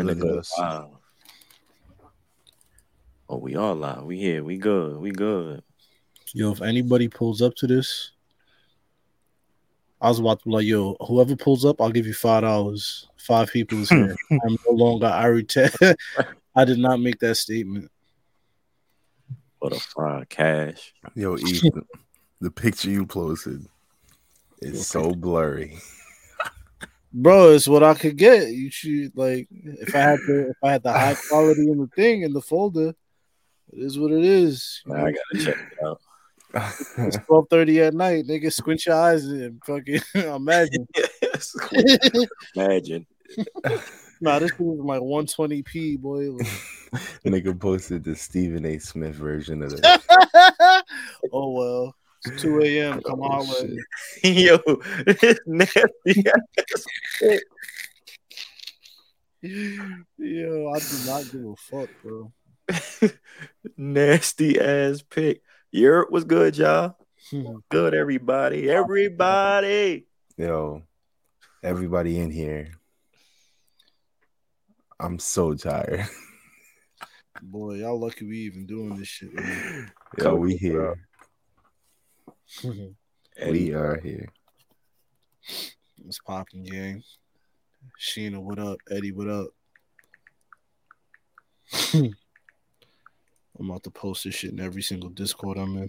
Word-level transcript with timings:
finna 0.00 0.06
Look 0.06 0.18
go 0.20 0.38
us. 0.38 0.52
live. 0.58 0.88
Oh, 3.28 3.36
we 3.36 3.56
all 3.56 3.74
live. 3.74 4.04
We 4.04 4.18
here. 4.18 4.42
We 4.42 4.56
good. 4.56 4.96
We 4.98 5.12
good. 5.12 5.62
Yo, 6.32 6.52
if 6.52 6.62
anybody 6.62 7.08
pulls 7.08 7.42
up 7.42 7.54
to 7.56 7.66
this, 7.66 8.12
I 10.00 10.08
was 10.08 10.18
about 10.18 10.40
to 10.40 10.44
be 10.46 10.50
like, 10.52 10.66
yo, 10.66 10.96
whoever 11.06 11.36
pulls 11.36 11.64
up, 11.64 11.80
I'll 11.80 11.90
give 11.90 12.06
you 12.06 12.14
five 12.14 12.42
dollars. 12.42 13.08
Five 13.18 13.50
people 13.50 13.78
is 13.82 13.90
here. 13.90 14.16
I'm 14.30 14.56
no 14.66 14.72
longer 14.72 15.06
Ari 15.06 15.44
Ted. 15.44 15.72
I 16.56 16.64
did 16.64 16.78
not 16.78 17.00
make 17.00 17.18
that 17.20 17.36
statement. 17.36 17.90
What 19.58 19.74
a 19.74 19.80
fried 19.80 20.28
cash. 20.28 20.94
Yo, 21.14 21.36
Eve, 21.36 21.62
the, 21.62 21.82
the 22.40 22.50
picture 22.50 22.90
you 22.90 23.04
posted 23.04 23.66
is 24.62 24.86
so 24.86 25.14
blurry. 25.14 25.78
Bro, 27.12 27.52
it's 27.52 27.66
what 27.66 27.82
I 27.82 27.94
could 27.94 28.16
get. 28.16 28.48
You 28.48 28.70
should 28.70 29.16
like 29.16 29.48
if 29.50 29.94
I 29.94 29.98
had 29.98 30.18
the 30.26 30.50
if 30.50 30.56
I 30.62 30.72
had 30.72 30.82
the 30.82 30.92
high 30.92 31.16
quality 31.28 31.68
in 31.68 31.78
the 31.78 31.88
thing 31.88 32.22
in 32.22 32.32
the 32.32 32.40
folder, 32.40 32.94
it 33.72 33.78
is 33.78 33.98
what 33.98 34.12
it 34.12 34.24
is. 34.24 34.82
You 34.86 34.94
Nah, 34.94 35.06
I 35.06 35.12
gotta 35.12 35.44
check 35.44 35.56
it 35.72 35.84
out. 35.84 36.00
It's 36.98 37.16
twelve 37.26 37.46
thirty 37.50 37.80
at 37.80 37.94
night. 37.94 38.26
Nigga, 38.26 38.52
squint 38.52 38.86
your 38.86 38.94
eyes 38.94 39.24
and 39.24 39.60
fucking 39.64 40.00
imagine. 40.14 40.86
Imagine. 42.56 43.06
nah, 44.20 44.38
this 44.38 44.52
thing 44.52 44.72
is 44.72 44.80
like 44.80 45.02
one 45.02 45.26
twenty 45.26 45.62
p, 45.62 45.96
boy. 45.96 46.28
Nigga 47.24 47.58
posted 47.58 48.04
the 48.04 48.14
Stephen 48.14 48.64
A. 48.66 48.78
Smith 48.78 49.16
version 49.16 49.62
of 49.62 49.72
it. 49.72 50.84
oh 51.32 51.50
well, 51.50 51.96
it's 52.24 52.42
two 52.42 52.60
a.m. 52.62 52.98
Oh, 52.98 53.00
come 53.08 53.20
Oh, 53.22 53.24
on, 53.24 53.56
shit. 54.22 54.36
Yo, 54.36 54.58
it's 55.06 55.40
nasty. 55.46 56.24
Yo, 59.42 60.70
I 60.70 60.78
do 60.80 60.98
not 61.06 61.24
give 61.30 61.44
a 61.44 61.54
fuck, 61.56 61.88
bro. 62.02 62.32
nasty 63.76 64.60
ass 64.60 65.02
pick. 65.02 65.42
Europe 65.72 66.10
was 66.10 66.24
good, 66.24 66.56
y'all. 66.56 66.96
Good, 67.70 67.94
everybody. 67.94 68.70
Everybody. 68.70 70.06
Yo, 70.36 70.82
everybody 71.62 72.18
in 72.18 72.30
here. 72.30 72.72
I'm 74.98 75.18
so 75.18 75.54
tired. 75.54 76.06
Boy, 77.42 77.74
y'all 77.76 78.00
lucky 78.00 78.26
we 78.26 78.38
even 78.38 78.66
doing 78.66 78.96
this 78.96 79.06
shit. 79.08 79.32
man. 79.34 79.92
Yo, 80.18 80.34
we 80.34 80.56
here. 80.56 80.96
Eddie, 83.36 83.68
We 83.68 83.74
are 83.74 83.98
here. 84.00 84.28
It's 86.06 86.18
popping, 86.18 86.64
gang. 86.64 87.02
Sheena, 87.98 88.38
what 88.38 88.58
up? 88.58 88.78
Eddie, 88.90 89.12
what 89.12 89.28
up? 89.28 89.48
I'm 91.94 93.70
about 93.70 93.82
to 93.84 93.90
post 93.90 94.24
this 94.24 94.34
shit 94.34 94.52
in 94.52 94.60
every 94.60 94.82
single 94.82 95.10
Discord 95.10 95.58
I'm 95.58 95.76
in. 95.76 95.88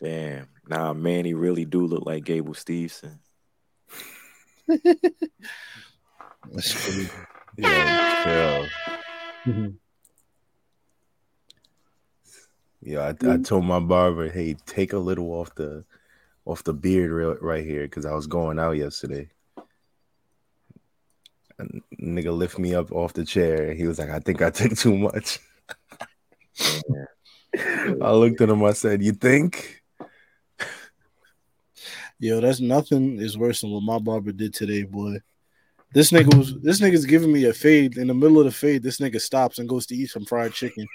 damn. 0.00 0.48
Nah, 0.68 0.92
man, 0.94 1.24
he 1.24 1.34
really 1.34 1.64
do 1.64 1.86
look 1.86 2.04
like 2.06 2.24
Gable 2.24 2.54
Stevenson. 2.54 3.20
That's 4.66 6.72
funny. 6.72 7.08
Yo, 7.56 8.66
chill. 9.46 9.72
Yo, 12.84 13.00
I, 13.00 13.08
I 13.08 13.12
mm-hmm. 13.12 13.42
told 13.42 13.64
my 13.64 13.80
barber, 13.80 14.28
hey, 14.28 14.56
take 14.66 14.92
a 14.92 14.98
little 14.98 15.32
off 15.32 15.54
the 15.54 15.84
off 16.44 16.62
the 16.64 16.74
beard 16.74 17.10
real, 17.10 17.34
right 17.40 17.64
here 17.64 17.84
because 17.84 18.04
I 18.04 18.12
was 18.12 18.26
going 18.26 18.58
out 18.58 18.72
yesterday. 18.72 19.30
And 21.58 21.82
nigga 21.98 22.36
lift 22.36 22.58
me 22.58 22.74
up 22.74 22.92
off 22.92 23.14
the 23.14 23.24
chair. 23.24 23.72
He 23.72 23.86
was 23.86 23.98
like, 23.98 24.10
I 24.10 24.18
think 24.18 24.42
I 24.42 24.50
took 24.50 24.76
too 24.76 24.98
much. 24.98 25.38
I 27.56 28.10
looked 28.10 28.42
at 28.42 28.50
him, 28.50 28.62
I 28.62 28.72
said, 28.72 29.02
You 29.02 29.12
think? 29.12 29.82
Yo, 32.18 32.40
that's 32.40 32.60
nothing 32.60 33.18
is 33.18 33.38
worse 33.38 33.62
than 33.62 33.70
what 33.70 33.82
my 33.82 33.98
barber 33.98 34.32
did 34.32 34.52
today, 34.52 34.82
boy. 34.82 35.16
This 35.94 36.10
nigga 36.10 36.36
was 36.36 36.60
this 36.60 36.80
nigga's 36.80 37.06
giving 37.06 37.32
me 37.32 37.44
a 37.44 37.54
fade. 37.54 37.96
In 37.96 38.08
the 38.08 38.14
middle 38.14 38.40
of 38.40 38.44
the 38.44 38.50
fade, 38.50 38.82
this 38.82 38.98
nigga 38.98 39.20
stops 39.20 39.58
and 39.58 39.68
goes 39.68 39.86
to 39.86 39.96
eat 39.96 40.10
some 40.10 40.24
fried 40.26 40.52
chicken. 40.52 40.86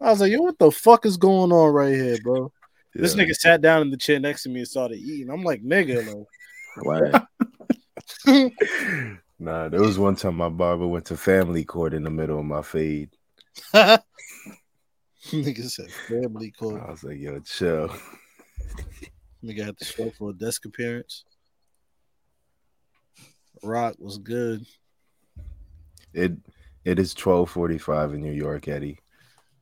I 0.00 0.10
was 0.10 0.20
like, 0.20 0.32
yo, 0.32 0.42
what 0.42 0.58
the 0.58 0.70
fuck 0.70 1.06
is 1.06 1.16
going 1.16 1.52
on 1.52 1.72
right 1.72 1.94
here, 1.94 2.16
bro? 2.22 2.52
This 2.94 3.14
nigga 3.14 3.34
sat 3.34 3.60
down 3.60 3.82
in 3.82 3.90
the 3.90 3.96
chair 3.96 4.18
next 4.18 4.44
to 4.44 4.48
me 4.48 4.60
and 4.60 4.68
started 4.68 4.98
eating. 4.98 5.30
I'm 5.30 5.42
like, 5.42 5.62
nigga, 5.62 6.24
Right. 6.76 7.12
like, 8.26 8.52
Nah, 9.38 9.68
there 9.68 9.82
was 9.82 9.98
one 9.98 10.16
time 10.16 10.36
my 10.36 10.48
barber 10.48 10.86
went 10.86 11.06
to 11.06 11.16
family 11.16 11.64
court 11.64 11.92
in 11.92 12.04
the 12.04 12.10
middle 12.10 12.38
of 12.38 12.44
my 12.46 12.62
fade. 12.62 13.10
nigga 13.74 15.68
said 15.68 15.90
family 15.90 16.52
court. 16.52 16.82
I 16.82 16.90
was 16.90 17.04
like, 17.04 17.18
yo, 17.18 17.38
chill. 17.40 17.90
Nigga 19.44 19.64
had 19.64 19.78
to 19.78 19.84
show 19.84 20.10
for 20.10 20.30
a 20.30 20.32
desk 20.32 20.64
appearance. 20.64 21.24
Rock 23.62 23.96
was 23.98 24.18
good. 24.18 24.64
It 26.12 26.32
it 26.84 26.98
is 26.98 27.14
1245 27.14 28.14
in 28.14 28.22
New 28.22 28.32
York, 28.32 28.68
Eddie. 28.68 29.00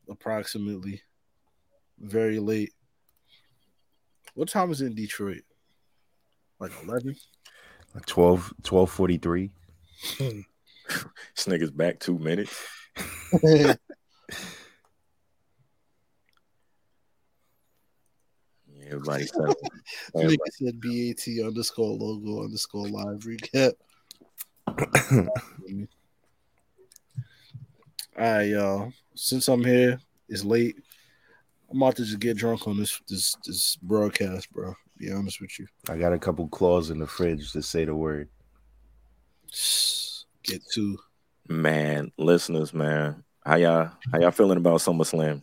Approximately. 0.09 1.03
Very 1.99 2.39
late. 2.39 2.73
What 4.35 4.49
time 4.49 4.71
is 4.71 4.81
it 4.81 4.87
in 4.87 4.95
Detroit? 4.95 5.43
Like 6.59 6.73
11? 6.83 7.17
12 8.07 8.55
1243. 8.69 9.51
This 11.35 11.47
nigga's 11.47 11.71
back 11.71 11.99
two 11.99 12.19
minutes. 12.19 12.55
Everybody 18.87 19.27
said, 19.27 19.55
Nigga 20.15 20.37
said 20.51 20.81
BAT 20.81 21.47
underscore 21.47 21.97
logo 21.97 22.45
underscore 22.45 22.89
live 22.89 23.21
recap. 23.21 23.73
All 28.17 28.25
right, 28.25 28.43
y'all. 28.43 28.93
Since 29.17 29.49
I'm 29.49 29.65
here, 29.65 29.99
it's 30.29 30.45
late. 30.45 30.77
I'm 31.69 31.83
about 31.83 31.97
to 31.97 32.05
just 32.05 32.21
get 32.21 32.37
drunk 32.37 32.69
on 32.69 32.79
this 32.79 33.01
this 33.09 33.37
this 33.45 33.75
broadcast, 33.83 34.53
bro. 34.53 34.73
Be 34.97 35.11
honest 35.11 35.41
with 35.41 35.59
you. 35.59 35.67
I 35.89 35.97
got 35.97 36.13
a 36.13 36.19
couple 36.19 36.47
claws 36.47 36.91
in 36.91 37.01
the 37.01 37.09
fridge 37.09 37.51
to 37.53 37.63
say 37.63 37.85
the 37.85 37.95
word. 37.95 38.29
Get 40.45 40.61
to 40.75 40.99
man, 41.49 42.13
listeners, 42.19 42.73
man, 42.73 43.25
how 43.45 43.57
y'all 43.57 43.91
how 44.13 44.21
y'all 44.21 44.31
feeling 44.31 44.59
about 44.59 44.81
SummerSlam? 44.81 45.43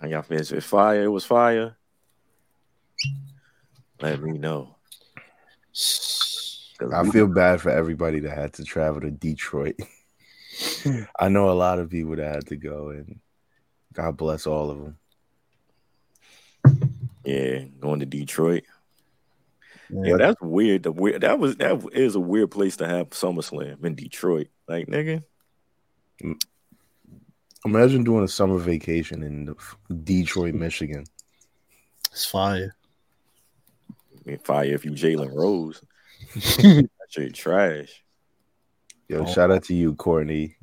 How 0.00 0.08
y'all 0.08 0.22
feel? 0.22 0.40
Is 0.40 0.50
it 0.50 0.64
fire? 0.64 1.04
It 1.04 1.08
was 1.08 1.24
fire. 1.24 1.76
Let 4.00 4.20
me 4.20 4.38
know. 4.38 4.74
'Cause 6.78 6.92
I 6.92 7.08
feel 7.10 7.26
bad 7.26 7.60
for 7.60 7.70
everybody 7.70 8.20
that 8.20 8.36
had 8.36 8.52
to 8.54 8.64
travel 8.64 9.00
to 9.00 9.10
Detroit. 9.10 9.76
I 11.18 11.28
know 11.28 11.50
a 11.50 11.52
lot 11.52 11.78
of 11.78 11.90
people 11.90 12.16
that 12.16 12.34
had 12.34 12.46
to 12.48 12.56
go, 12.56 12.90
and 12.90 13.18
God 13.92 14.16
bless 14.16 14.46
all 14.46 14.70
of 14.70 14.78
them. 14.78 14.98
yeah, 17.24 17.60
going 17.80 18.00
to 18.00 18.06
Detroit. 18.06 18.64
Yeah. 19.90 20.02
Yeah, 20.04 20.16
that's 20.16 20.40
weird. 20.40 20.82
The 20.82 20.92
weird 20.92 21.20
that 21.22 21.38
was 21.38 21.56
that 21.56 21.80
is 21.92 22.14
a 22.16 22.20
weird 22.20 22.50
place 22.50 22.76
to 22.78 22.86
have 22.88 23.10
SummerSlam 23.10 23.84
in 23.84 23.94
Detroit. 23.94 24.48
Like 24.68 24.86
nigga, 24.88 25.22
Imagine 27.64 28.04
doing 28.04 28.24
a 28.24 28.28
summer 28.28 28.58
vacation 28.58 29.22
in 29.22 29.54
Detroit, 30.04 30.54
Michigan. 30.54 31.04
it's 32.12 32.24
fire. 32.24 32.74
I 33.90 33.94
mean, 34.30 34.38
fire 34.38 34.66
if 34.74 34.84
you 34.84 34.92
Jalen 34.92 35.34
Rose. 35.34 35.80
That 36.36 36.88
shit 37.10 37.34
trash. 37.34 38.02
Yo, 39.08 39.22
Oh. 39.22 39.26
shout 39.32 39.50
out 39.50 39.64
to 39.64 39.74
you, 39.74 39.94
Courtney. 39.94 40.56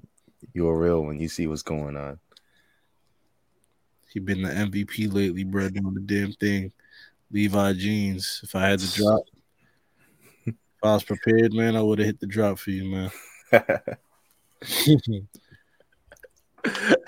You're 0.54 0.78
real 0.78 1.02
when 1.02 1.20
you 1.20 1.30
see 1.30 1.48
what's 1.48 1.62
going 1.64 1.96
on. 1.98 2.20
He 4.12 4.20
been 4.20 4.44
the 4.44 4.50
MVP 4.50 5.12
lately, 5.12 5.44
bro, 5.44 5.70
doing 5.70 5.94
the 5.96 6.02
damn 6.02 6.34
thing. 6.34 6.72
Levi 7.32 7.74
jeans. 7.74 8.42
If 8.44 8.56
I 8.56 8.68
had 8.70 8.80
to 8.80 8.94
drop, 8.94 9.24
if 10.46 10.54
I 10.84 10.94
was 10.94 11.04
prepared, 11.04 11.54
man, 11.54 11.76
I 11.76 11.82
would 11.82 11.98
have 12.00 12.06
hit 12.06 12.20
the 12.20 12.28
drop 12.28 12.60
for 12.60 12.70
you, 12.70 12.86
man. 12.86 13.12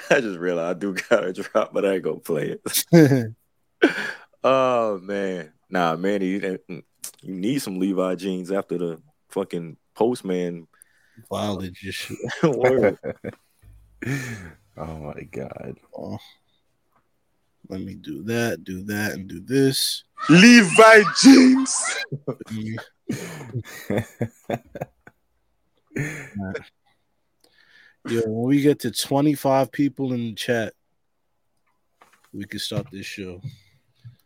I 0.09 0.19
just 0.21 0.39
realized 0.39 0.77
I 0.77 0.79
do 0.79 0.93
got 0.93 1.23
a 1.25 1.33
drop, 1.33 1.73
but 1.73 1.85
I 1.85 1.93
ain't 1.95 2.03
gonna 2.03 2.17
play 2.19 2.57
it. 2.63 3.33
Oh 4.43 4.99
man, 4.99 5.51
nah, 5.69 5.95
man, 5.95 6.21
you, 6.21 6.59
you 7.25 7.33
need 7.33 7.59
some 7.59 7.79
Levi 7.79 8.15
jeans 8.15 8.51
after 8.51 8.77
the 8.77 9.01
fucking 9.29 9.77
postman 9.95 10.67
Violent 11.29 11.73
just 11.73 11.97
shit. 11.99 12.17
word. 12.43 12.97
oh 14.77 14.97
my 14.97 15.21
god. 15.31 15.77
Oh. 15.97 16.17
Let 17.67 17.81
me 17.81 17.95
do 17.95 18.21
that, 18.23 18.63
do 18.63 18.83
that, 18.83 19.13
and 19.13 19.27
do 19.27 19.39
this. 19.39 20.03
Levi 20.29 21.03
jeans. 21.21 21.95
Mm. 22.51 22.77
Yeah, 28.07 28.21
when 28.27 28.49
we 28.49 28.61
get 28.61 28.81
to 28.81 28.91
25 28.91 29.71
people 29.71 30.13
in 30.13 30.27
the 30.27 30.33
chat, 30.35 30.73
we 32.31 32.45
can 32.45 32.59
start 32.59 32.85
this 32.91 33.07
show. 33.07 33.41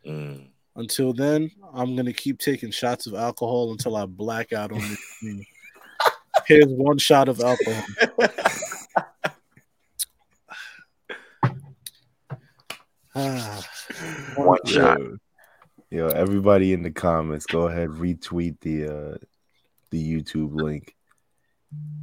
Mm. 0.06 0.49
Until 0.76 1.12
then, 1.12 1.50
I'm 1.74 1.96
gonna 1.96 2.12
keep 2.12 2.38
taking 2.38 2.70
shots 2.70 3.06
of 3.06 3.14
alcohol 3.14 3.72
until 3.72 3.96
I 3.96 4.06
black 4.06 4.52
out 4.52 4.72
on 4.72 4.78
this 4.78 4.98
screen. 5.16 5.44
Here's 6.46 6.66
one 6.68 6.98
shot 6.98 7.28
of 7.28 7.40
alcohol. 7.40 7.84
Ah, 13.14 13.68
One 14.36 14.58
shot. 14.66 14.98
Yo, 15.00 15.16
yo, 15.90 16.06
everybody 16.08 16.72
in 16.72 16.82
the 16.82 16.90
comments, 16.90 17.46
go 17.46 17.62
ahead 17.66 17.88
retweet 17.88 18.60
the 18.60 18.86
uh 18.86 19.18
the 19.90 20.00
YouTube 20.22 20.54
link 20.54 20.94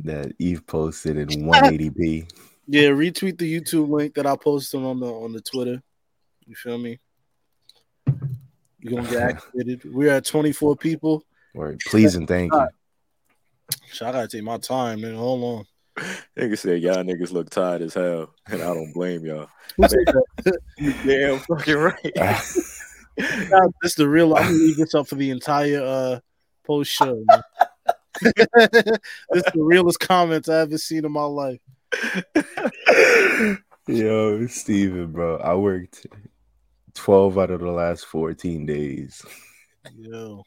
that 0.03 0.33
Eve 0.39 0.65
posted 0.67 1.17
in 1.17 1.27
180p. 1.29 2.29
yeah, 2.67 2.89
retweet 2.89 3.37
the 3.37 3.61
YouTube 3.61 3.89
link 3.89 4.13
that 4.15 4.25
I 4.27 4.35
posted 4.35 4.81
on 4.83 4.99
the 4.99 5.07
on 5.07 5.31
the 5.31 5.41
Twitter. 5.41 5.81
You 6.45 6.55
feel 6.55 6.77
me? 6.77 6.99
You're 8.79 9.01
gonna 9.01 9.09
get 9.09 9.21
activated. 9.21 9.93
We're 9.93 10.13
at 10.13 10.25
24 10.25 10.75
people. 10.75 11.23
Or 11.55 11.75
please 11.87 12.15
and 12.15 12.27
thank 12.27 12.53
you. 12.53 12.67
So 13.91 14.07
I 14.07 14.11
gotta 14.11 14.27
take 14.27 14.43
my 14.43 14.57
time, 14.57 15.01
man. 15.01 15.15
Hold 15.15 15.43
on. 15.43 15.65
Nigga 16.37 16.57
said 16.57 16.81
y'all 16.81 16.97
niggas 16.97 17.31
look 17.31 17.49
tired 17.49 17.81
as 17.81 17.95
hell, 17.95 18.33
and 18.47 18.61
I 18.61 18.73
don't 18.73 18.93
blame 18.93 19.25
y'all. 19.25 19.49
Who 19.77 19.87
said 19.87 19.99
that? 20.05 20.59
You 20.77 20.93
damn 21.05 21.39
fucking 21.39 21.75
right. 21.75 22.15
Nah, 23.49 23.69
this 23.81 23.95
the 23.95 24.07
real. 24.07 24.35
I'm 24.35 24.43
gonna 24.43 24.53
leave 24.53 24.77
this 24.77 24.93
up 24.93 25.07
for 25.07 25.15
the 25.15 25.31
entire 25.31 25.81
uh 25.81 26.19
post 26.67 26.91
show. 26.91 27.23
man. 27.25 27.41
this 28.21 29.43
the 29.53 29.53
realest 29.55 29.99
comments 29.99 30.49
I 30.49 30.59
ever 30.59 30.77
seen 30.77 31.03
in 31.03 31.11
my 31.11 31.23
life. 31.23 31.59
Yo, 33.87 34.45
Steven, 34.45 35.11
bro. 35.11 35.37
I 35.37 35.55
worked 35.55 36.05
12 36.97 37.37
out 37.37 37.51
of 37.51 37.61
the 37.61 37.71
last 37.71 38.05
14 38.05 38.65
days. 38.65 39.25
Yo, 39.95 40.43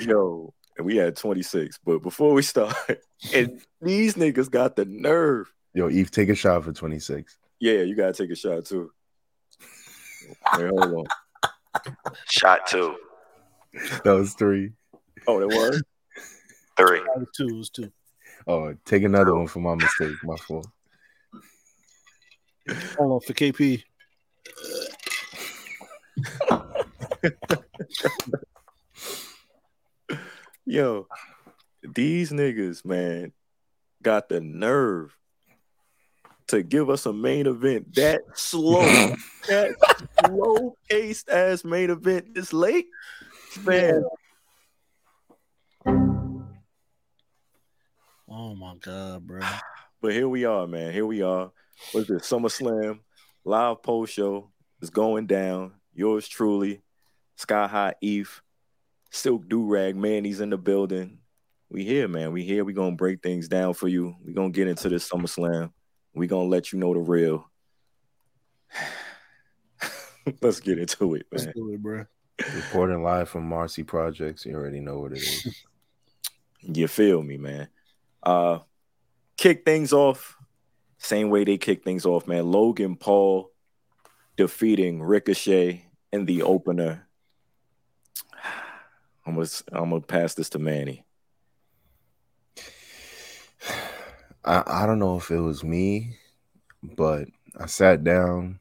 Yo, 0.00 0.54
and 0.76 0.86
we 0.86 0.96
had 0.96 1.16
26. 1.16 1.80
But 1.84 2.02
before 2.02 2.32
we 2.32 2.42
start, 2.42 2.76
and 3.34 3.60
these 3.80 4.14
niggas 4.14 4.50
got 4.50 4.76
the 4.76 4.84
nerve. 4.84 5.52
Yo, 5.74 5.88
Eve, 5.88 6.10
take 6.10 6.28
a 6.28 6.34
shot 6.34 6.64
for 6.64 6.72
26. 6.72 7.36
Yeah, 7.60 7.82
you 7.82 7.96
gotta 7.96 8.12
take 8.12 8.30
a 8.30 8.36
shot 8.36 8.66
too. 8.66 8.90
Wait, 10.56 10.68
hold 10.68 10.82
on. 10.82 11.04
Shot 12.26 12.66
two. 12.66 12.96
That 14.04 14.12
was 14.12 14.34
three. 14.34 14.72
Oh, 15.26 15.40
that 15.40 15.48
was? 15.48 15.82
Three. 16.76 16.98
it 16.98 17.28
two. 17.36 17.48
It 17.48 17.56
was 17.56 17.70
two. 17.70 17.90
Oh, 18.46 18.74
take 18.84 19.02
another 19.02 19.34
one 19.34 19.46
for 19.46 19.60
my 19.60 19.74
mistake. 19.74 20.16
My 20.22 20.36
fault. 20.36 20.66
Hold 22.98 23.12
on 23.12 23.20
for 23.20 23.32
KP. 23.32 23.82
Yo, 30.66 31.06
these 31.82 32.32
niggas, 32.32 32.84
man, 32.84 33.32
got 34.02 34.28
the 34.28 34.40
nerve 34.40 35.16
to 36.48 36.62
give 36.62 36.90
us 36.90 37.06
a 37.06 37.12
main 37.12 37.46
event 37.46 37.94
that 37.94 38.22
slow, 38.34 38.82
that 39.48 39.74
slow 40.24 40.76
paced 40.88 41.28
ass 41.28 41.64
main 41.64 41.90
event 41.90 42.34
this 42.34 42.52
late. 42.52 42.86
Man, 43.64 44.02
Oh 48.36 48.54
my 48.54 48.74
god, 48.80 49.26
bro. 49.26 49.40
but 50.00 50.12
here 50.12 50.28
we 50.28 50.44
are, 50.44 50.66
man. 50.66 50.92
Here 50.92 51.06
we 51.06 51.22
are. 51.22 51.52
What's 51.92 52.08
this? 52.08 52.28
SummerSlam 52.28 53.00
live 53.44 53.82
post 53.82 54.12
show 54.12 54.50
is 54.80 54.90
going 54.90 55.26
down. 55.26 55.74
Yours 55.92 56.26
truly, 56.26 56.82
Sky 57.36 57.66
High 57.66 57.94
Eve, 58.00 58.42
Silk 59.10 59.48
Do 59.48 59.64
Rag, 59.64 59.96
man. 59.96 60.24
He's 60.24 60.40
in 60.40 60.50
the 60.50 60.58
building. 60.58 61.18
We 61.68 61.84
here, 61.84 62.08
man. 62.08 62.32
We 62.32 62.44
here. 62.44 62.64
We 62.64 62.72
gonna 62.72 62.96
break 62.96 63.22
things 63.22 63.48
down 63.48 63.74
for 63.74 63.88
you. 63.88 64.14
We 64.24 64.32
gonna 64.32 64.50
get 64.50 64.68
into 64.68 64.88
this 64.88 65.08
SummerSlam. 65.08 65.72
We 66.14 66.26
gonna 66.26 66.48
let 66.48 66.72
you 66.72 66.78
know 66.78 66.94
the 66.94 67.00
real. 67.00 67.50
Let's 70.40 70.60
get 70.60 70.78
into 70.78 71.16
it, 71.16 71.26
Let's 71.30 71.46
do 71.46 71.70
it, 71.72 71.82
bro. 71.82 72.06
Reporting 72.54 73.02
live 73.02 73.28
from 73.28 73.48
Marcy 73.48 73.82
Projects. 73.82 74.46
You 74.46 74.54
already 74.54 74.80
know 74.80 75.00
what 75.00 75.12
it 75.12 75.18
is. 75.18 75.64
You 76.66 76.88
feel 76.88 77.22
me, 77.22 77.36
man? 77.36 77.68
Uh, 78.22 78.60
kick 79.36 79.66
things 79.66 79.92
off. 79.92 80.34
Same 80.96 81.28
way 81.28 81.44
they 81.44 81.58
kick 81.58 81.84
things 81.84 82.06
off, 82.06 82.26
man. 82.26 82.50
Logan 82.50 82.96
Paul 82.96 83.50
defeating 84.38 85.02
Ricochet 85.02 85.84
in 86.10 86.24
the 86.24 86.42
opener. 86.42 87.03
I'm 89.26 89.34
gonna 89.34 89.48
I'm 89.72 89.90
gonna 89.90 90.00
pass 90.00 90.34
this 90.34 90.50
to 90.50 90.58
Manny. 90.58 91.04
I, 94.44 94.62
I 94.66 94.86
don't 94.86 94.98
know 94.98 95.16
if 95.16 95.30
it 95.30 95.40
was 95.40 95.64
me, 95.64 96.18
but 96.82 97.28
I 97.58 97.64
sat 97.66 98.04
down, 98.04 98.60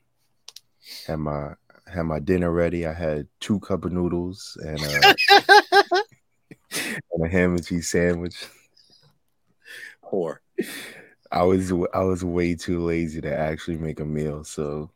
had 1.06 1.18
my 1.20 1.56
had 1.86 2.04
my 2.04 2.20
dinner 2.20 2.52
ready. 2.52 2.86
I 2.86 2.94
had 2.94 3.28
two 3.40 3.60
cup 3.60 3.84
of 3.86 3.92
noodles 3.92 4.58
and 4.64 4.80
uh, 4.80 5.14
and 7.14 7.26
a 7.26 7.28
ham 7.28 7.56
and 7.56 7.66
cheese 7.66 7.90
sandwich. 7.90 8.46
Whore. 10.04 10.38
I 11.32 11.44
was 11.44 11.72
I 11.94 12.04
was 12.04 12.24
way 12.24 12.56
too 12.56 12.80
lazy 12.80 13.20
to 13.22 13.36
actually 13.36 13.78
make 13.78 14.00
a 14.00 14.06
meal, 14.06 14.44
so 14.44 14.92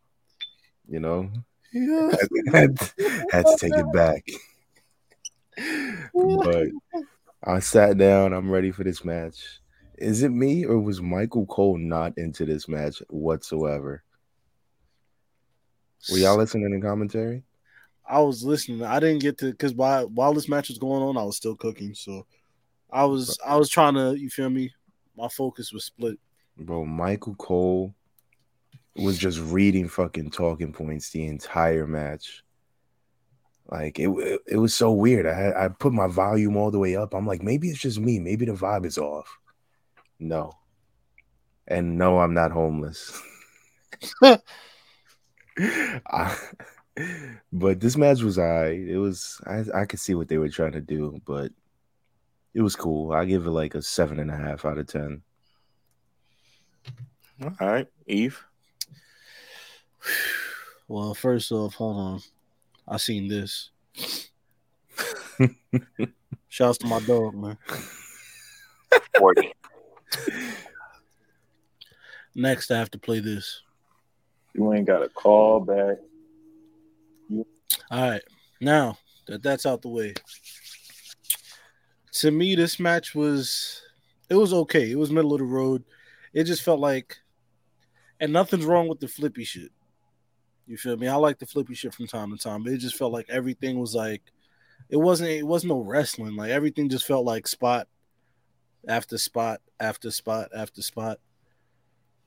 you 0.87 0.99
know, 0.99 1.29
had, 2.53 2.77
had 3.31 3.45
to 3.45 3.57
take 3.59 3.75
it 3.75 3.91
back. 3.91 4.23
But 6.13 6.67
I 7.43 7.59
sat 7.59 7.97
down. 7.97 8.33
I'm 8.33 8.49
ready 8.49 8.71
for 8.71 8.83
this 8.83 9.03
match. 9.03 9.59
Is 9.97 10.21
it 10.21 10.29
me 10.29 10.65
or 10.65 10.79
was 10.79 11.01
Michael 11.01 11.45
Cole 11.47 11.77
not 11.77 12.17
into 12.17 12.45
this 12.45 12.67
match 12.67 13.01
whatsoever? 13.09 14.03
Were 16.11 16.17
y'all 16.17 16.37
listening 16.37 16.71
to 16.71 16.87
commentary? 16.87 17.43
I 18.07 18.19
was 18.21 18.43
listening. 18.43 18.83
I 18.83 18.99
didn't 18.99 19.21
get 19.21 19.37
to 19.39 19.51
because 19.51 19.73
while 19.73 20.07
while 20.07 20.33
this 20.33 20.47
match 20.47 20.69
was 20.69 20.77
going 20.77 21.01
on, 21.01 21.17
I 21.17 21.23
was 21.23 21.35
still 21.35 21.55
cooking. 21.55 21.93
So 21.93 22.25
I 22.91 23.03
was 23.05 23.37
I 23.45 23.57
was 23.57 23.69
trying 23.69 23.95
to, 23.95 24.13
you 24.17 24.29
feel 24.29 24.49
me? 24.49 24.71
My 25.17 25.27
focus 25.27 25.73
was 25.73 25.85
split. 25.85 26.17
Bro, 26.57 26.85
Michael 26.85 27.35
Cole 27.35 27.93
was 28.95 29.17
just 29.17 29.39
reading 29.39 29.89
fucking 29.89 30.31
talking 30.31 30.71
points 30.71 31.09
the 31.09 31.25
entire 31.25 31.87
match. 31.87 32.43
Like 33.69 33.99
it, 33.99 34.07
it, 34.09 34.41
it 34.47 34.57
was 34.57 34.73
so 34.73 34.91
weird. 34.91 35.25
I 35.25 35.33
had, 35.33 35.53
I 35.55 35.67
put 35.67 35.91
my 35.91 36.07
volume 36.07 36.55
all 36.55 36.71
the 36.71 36.79
way 36.79 36.95
up. 36.95 37.13
I'm 37.13 37.27
like, 37.27 37.43
maybe 37.43 37.69
it's 37.69 37.79
just 37.79 37.99
me. 37.99 38.19
Maybe 38.19 38.45
the 38.45 38.53
vibe 38.53 38.85
is 38.85 38.97
off. 38.97 39.37
No, 40.19 40.53
and 41.67 41.97
no, 41.97 42.19
I'm 42.19 42.33
not 42.33 42.51
homeless. 42.51 43.21
I, 45.59 46.37
but 47.51 47.79
this 47.81 47.97
match 47.97 48.21
was 48.21 48.39
I. 48.39 48.67
It 48.67 48.97
was 48.97 49.41
I. 49.45 49.63
I 49.73 49.85
could 49.85 49.99
see 49.99 50.15
what 50.15 50.29
they 50.29 50.37
were 50.37 50.49
trying 50.49 50.71
to 50.71 50.81
do, 50.81 51.19
but 51.25 51.51
it 52.53 52.61
was 52.61 52.75
cool. 52.75 53.11
I 53.11 53.25
give 53.25 53.45
it 53.45 53.51
like 53.51 53.75
a 53.75 53.81
seven 53.81 54.19
and 54.19 54.31
a 54.31 54.37
half 54.37 54.63
out 54.65 54.77
of 54.77 54.87
ten. 54.87 55.21
All 57.43 57.51
right, 57.59 57.87
Eve. 58.07 58.41
Well, 60.87 61.13
first 61.13 61.51
off, 61.51 61.75
hold 61.75 61.97
on. 61.97 62.21
I 62.87 62.97
seen 62.97 63.27
this. 63.27 63.69
Shouts 66.47 66.77
to 66.79 66.87
my 66.87 66.99
dog, 67.01 67.35
man. 67.35 67.57
40. 69.17 69.53
Next, 72.35 72.71
I 72.71 72.77
have 72.77 72.91
to 72.91 72.99
play 72.99 73.19
this. 73.19 73.61
You 74.53 74.73
ain't 74.73 74.87
got 74.87 75.03
a 75.03 75.09
call 75.09 75.59
back. 75.59 75.97
All 77.91 78.09
right. 78.09 78.21
Now 78.61 78.97
that 79.27 79.43
that's 79.43 79.65
out 79.65 79.81
the 79.81 79.89
way. 79.89 80.13
To 82.13 82.31
me, 82.31 82.55
this 82.55 82.79
match 82.79 83.13
was 83.13 83.81
it 84.29 84.35
was 84.35 84.53
okay. 84.53 84.91
It 84.91 84.97
was 84.97 85.11
middle 85.11 85.33
of 85.33 85.39
the 85.39 85.45
road. 85.45 85.83
It 86.33 86.45
just 86.45 86.63
felt 86.63 86.79
like 86.79 87.17
and 88.19 88.33
nothing's 88.33 88.65
wrong 88.65 88.87
with 88.87 88.99
the 88.99 89.07
flippy 89.07 89.43
shit. 89.43 89.71
You 90.67 90.77
feel 90.77 90.97
me? 90.97 91.07
I 91.07 91.15
like 91.15 91.39
the 91.39 91.45
flippy 91.45 91.73
shit 91.73 91.93
from 91.93 92.07
time 92.07 92.31
to 92.31 92.37
time, 92.37 92.63
but 92.63 92.73
it 92.73 92.77
just 92.77 92.97
felt 92.97 93.13
like 93.13 93.27
everything 93.29 93.79
was 93.79 93.95
like 93.95 94.21
it 94.89 94.97
wasn't 94.97 95.29
it 95.29 95.45
wasn't 95.45 95.71
no 95.71 95.79
wrestling. 95.79 96.35
Like 96.35 96.51
everything 96.51 96.89
just 96.89 97.07
felt 97.07 97.25
like 97.25 97.47
spot 97.47 97.87
after 98.87 99.17
spot 99.17 99.61
after 99.79 100.11
spot 100.11 100.49
after 100.55 100.81
spot. 100.81 101.19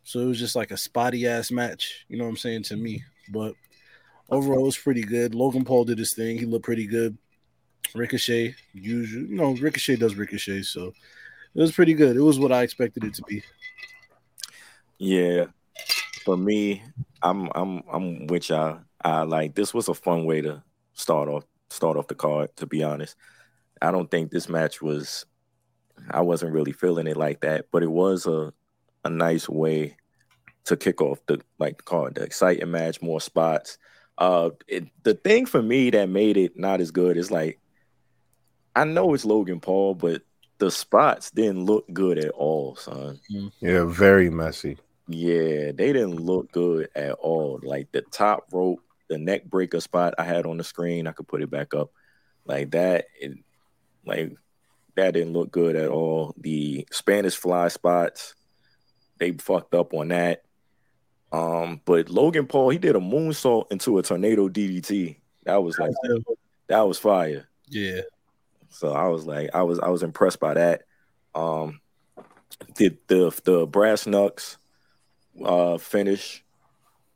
So 0.03 0.21
it 0.21 0.27
was 0.27 0.39
just 0.39 0.57
like 0.57 0.71
a 0.71 0.77
spotty 0.77 1.27
ass 1.27 1.51
match, 1.51 2.07
you 2.09 2.17
know 2.17 2.25
what 2.25 2.31
I'm 2.31 2.37
saying 2.37 2.65
to 2.65 2.77
me. 2.77 3.05
But 3.31 3.55
overall, 4.31 4.61
it 4.61 4.67
was 4.67 4.79
pretty 4.79 5.03
good. 5.03 5.35
Logan 5.35 5.65
Paul 5.65 5.85
did 5.85 5.99
his 5.99 6.15
thing. 6.15 6.39
He 6.39 6.47
looked 6.47 6.65
pretty 6.65 6.87
good. 6.87 7.17
Ricochet, 7.95 8.55
usual, 8.73 9.23
you 9.23 9.37
know, 9.37 9.53
Ricochet 9.53 9.97
does 9.97 10.15
Ricochet, 10.15 10.63
so 10.63 10.93
It 11.55 11.61
was 11.61 11.73
pretty 11.73 11.95
good. 11.95 12.17
It 12.17 12.23
was 12.23 12.39
what 12.39 12.53
I 12.53 12.63
expected 12.63 13.05
it 13.05 13.15
to 13.15 13.23
be. 13.23 13.43
Yeah, 14.99 15.47
for 16.25 16.37
me, 16.37 16.83
I'm 17.23 17.49
I'm 17.55 17.83
I'm 17.91 18.27
with 18.27 18.49
y'all. 18.49 18.81
I 19.03 19.23
like 19.23 19.55
this 19.55 19.73
was 19.75 19.89
a 19.89 19.95
fun 19.95 20.25
way 20.25 20.41
to 20.43 20.63
start 20.95 21.29
off 21.29 21.45
start 21.71 21.97
off 21.97 22.09
the 22.09 22.15
card. 22.15 22.55
To 22.57 22.67
be 22.67 22.83
honest, 22.83 23.17
I 23.81 23.91
don't 23.91 24.11
think 24.11 24.31
this 24.31 24.49
match 24.49 24.83
was. 24.83 25.27
I 26.11 26.23
wasn't 26.23 26.55
really 26.55 26.73
feeling 26.73 27.07
it 27.07 27.17
like 27.17 27.41
that, 27.41 27.67
but 27.71 27.83
it 27.83 27.91
was 27.91 28.27
a 28.27 28.53
a 29.05 29.11
nice 29.11 29.49
way 29.49 29.97
to 30.65 30.77
kick 30.77 31.01
off 31.01 31.19
the 31.27 31.41
like 31.59 31.79
the 31.79 31.83
card, 31.83 32.15
the 32.15 32.23
exciting 32.23 32.71
match, 32.71 33.03
more 33.03 33.21
spots. 33.21 33.79
Uh, 34.19 34.51
it, 34.69 34.85
the 35.03 35.15
thing 35.15 35.47
for 35.47 35.63
me 35.63 35.91
that 35.91 36.09
made 36.09 36.37
it 36.37 36.59
not 36.59 36.81
as 36.81 36.91
good 36.91 37.17
is 37.17 37.31
like, 37.31 37.59
I 38.77 38.85
know 38.85 39.15
it's 39.15 39.25
Logan 39.25 39.61
Paul, 39.61 39.95
but 39.95 40.23
the 40.59 40.71
spots 40.71 41.31
didn't 41.31 41.65
look 41.65 41.87
good 41.93 42.19
at 42.19 42.31
all, 42.31 42.77
son. 42.77 43.19
Yeah, 43.61 43.85
very 43.87 44.29
messy. 44.29 44.77
Yeah, 45.13 45.73
they 45.73 45.93
didn't 45.93 46.21
look 46.21 46.53
good 46.53 46.89
at 46.95 47.13
all. 47.15 47.59
Like 47.65 47.91
the 47.91 48.03
top 48.03 48.47
rope, 48.53 48.81
the 49.09 49.19
neck 49.19 49.45
breaker 49.45 49.81
spot 49.81 50.15
I 50.19 50.23
had 50.23 50.47
on 50.47 50.57
the 50.57 50.63
screen, 50.63 51.09
I 51.09 51.13
could 51.13 51.27
put 51.27 51.43
it 51.43 51.51
back 51.51 51.75
up. 51.75 51.91
Like 52.45 52.71
that, 52.71 53.07
it, 53.21 53.33
like 54.07 54.33
that 54.95 55.15
didn't 55.15 55.33
look 55.33 55.51
good 55.51 55.75
at 55.75 55.89
all. 55.89 56.33
The 56.39 56.87
Spanish 56.93 57.35
fly 57.35 57.67
spots, 57.69 58.37
they 59.19 59.33
fucked 59.33 59.75
up 59.75 59.95
on 59.95 60.09
that. 60.09 60.45
Um, 61.33 61.81
but 61.85 62.09
Logan 62.09 62.47
Paul, 62.47 62.71
he 62.71 62.79
did 62.79 62.95
a 62.95 63.01
moonsault 63.01 63.73
into 63.73 63.99
a 63.99 64.03
tornado 64.05 64.49
DDT. 64.49 65.17
That 65.45 65.63
was 65.63 65.77
like 65.77 65.91
that 66.69 66.83
was 66.83 66.99
fire. 66.99 67.49
Yeah. 67.69 68.03
So 68.69 68.93
I 68.93 69.09
was 69.09 69.27
like, 69.27 69.51
I 69.55 69.63
was 69.63 69.81
I 69.81 69.89
was 69.89 70.05
impressed 70.05 70.39
by 70.39 70.55
that. 70.55 70.83
Um, 71.35 71.81
the 72.77 72.97
the 73.09 73.41
the 73.45 73.67
brass 73.67 74.07
knucks 74.07 74.59
uh 75.45 75.79
finish, 75.79 76.45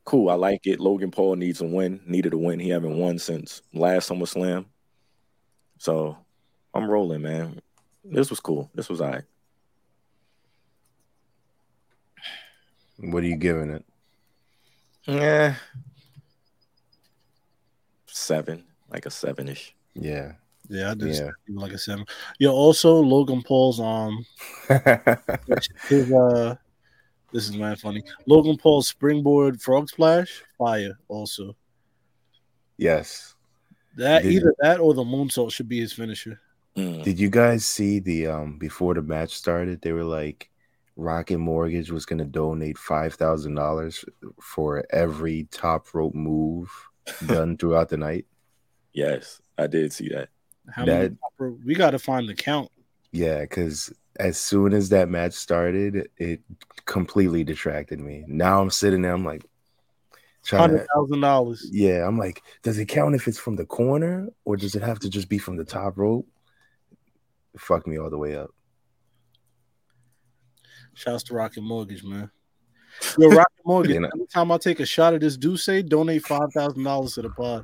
cool. 0.03 0.29
I 0.29 0.35
like 0.35 0.65
it. 0.67 0.79
Logan 0.79 1.11
Paul 1.11 1.35
needs 1.35 1.61
a 1.61 1.65
win. 1.65 2.01
Needed 2.05 2.33
a 2.33 2.37
win. 2.37 2.59
He 2.59 2.69
haven't 2.69 2.97
won 2.97 3.19
since 3.19 3.61
last 3.73 4.09
SummerSlam. 4.09 4.65
So 5.77 6.17
I'm 6.73 6.89
rolling, 6.89 7.21
man. 7.21 7.61
This 8.03 8.29
was 8.29 8.39
cool. 8.39 8.69
This 8.75 8.89
was 8.89 9.01
all 9.01 9.11
right. 9.11 9.23
What 12.97 13.23
are 13.23 13.27
you 13.27 13.35
giving 13.35 13.69
it? 13.71 13.85
Yeah, 15.05 15.55
seven, 18.07 18.63
like 18.89 19.05
a 19.05 19.11
seven 19.11 19.47
ish. 19.49 19.75
Yeah. 19.93 20.33
Yeah, 20.67 20.91
I 20.91 20.93
did 20.95 21.09
Yeah. 21.13 21.29
yeah. 21.47 21.59
like 21.61 21.73
a 21.73 21.77
seven. 21.77 22.05
Yeah, 22.39 22.49
also 22.49 22.95
Logan 22.95 23.43
Paul's 23.43 23.79
um 23.79 24.25
his 25.89 26.11
uh 26.11 26.55
this 27.35 27.49
is 27.49 27.57
man 27.57 27.75
funny. 27.75 28.01
Logan 28.25 28.55
Paul's 28.57 28.87
springboard 28.87 29.61
frog 29.61 29.89
splash, 29.89 30.41
fire 30.57 30.97
also. 31.09 31.55
yes. 32.77 33.35
That 33.97 34.23
Did- 34.23 34.31
either 34.33 34.55
that 34.59 34.79
or 34.79 34.93
the 34.93 35.03
moonsault 35.03 35.51
should 35.51 35.69
be 35.69 35.79
his 35.79 35.93
finisher. 35.93 36.39
Mm. 36.75 37.03
Did 37.03 37.19
you 37.19 37.29
guys 37.29 37.65
see 37.65 37.99
the 37.99 38.27
um 38.27 38.57
before 38.57 38.93
the 38.93 39.01
match 39.01 39.33
started? 39.35 39.81
They 39.81 39.93
were 39.93 40.03
like, 40.03 40.49
Rocket 40.97 41.37
Mortgage 41.37 41.91
was 41.91 42.05
gonna 42.05 42.25
donate 42.25 42.77
five 42.77 43.13
thousand 43.15 43.55
dollars 43.55 44.03
for 44.41 44.85
every 44.91 45.47
top 45.51 45.93
rope 45.93 46.13
move 46.15 46.69
done 47.27 47.57
throughout 47.57 47.87
the 47.89 47.97
night. 47.97 48.25
Yes, 48.93 49.41
I 49.57 49.67
did 49.67 49.93
see 49.93 50.09
that. 50.09 50.29
How 50.69 50.85
many 50.85 51.07
That- 51.09 51.19
proper- 51.19 51.51
we 51.65 51.75
gotta 51.75 51.99
find 51.99 52.27
the 52.27 52.33
count. 52.35 52.69
Yeah, 53.15 53.39
because 53.41 53.93
as 54.19 54.37
soon 54.37 54.73
as 54.73 54.89
that 54.89 55.07
match 55.07 55.31
started, 55.33 56.09
it 56.17 56.41
completely 56.83 57.45
distracted 57.45 57.99
me. 58.01 58.25
Now 58.27 58.61
I'm 58.61 58.69
sitting 58.69 59.01
there, 59.03 59.13
I'm 59.13 59.23
like 59.23 59.45
trying 60.43 60.71
to 60.77 61.21
dollars. 61.21 61.65
yeah, 61.71 62.05
I'm 62.05 62.17
like, 62.17 62.43
does 62.61 62.77
it 62.77 62.87
count 62.87 63.15
if 63.15 63.29
it's 63.29 63.39
from 63.39 63.55
the 63.55 63.65
corner 63.65 64.27
or 64.43 64.57
does 64.57 64.75
it 64.75 64.81
have 64.83 64.99
to 64.99 65.09
just 65.09 65.29
be 65.29 65.37
from 65.37 65.55
the 65.55 65.63
top 65.63 65.97
rope? 65.97 66.27
It 67.53 67.61
fucked 67.61 67.87
me 67.87 67.97
all 67.97 68.09
the 68.09 68.17
way 68.17 68.35
up. 68.35 68.49
Shouts 70.93 71.23
to 71.23 71.33
Rocket 71.33 71.61
Mortgage, 71.61 72.03
man. 72.03 72.29
Yo, 73.17 73.29
Rocket 73.29 73.47
Mortgage. 73.65 73.93
You 73.93 74.01
know- 74.01 74.09
Anytime 74.13 74.51
I 74.51 74.57
take 74.57 74.81
a 74.81 74.85
shot 74.85 75.13
at 75.13 75.21
this 75.21 75.37
do 75.37 75.55
say 75.55 75.81
donate 75.81 76.25
five 76.25 76.51
thousand 76.53 76.83
dollars 76.83 77.13
to 77.13 77.21
the 77.21 77.29
pod. 77.29 77.63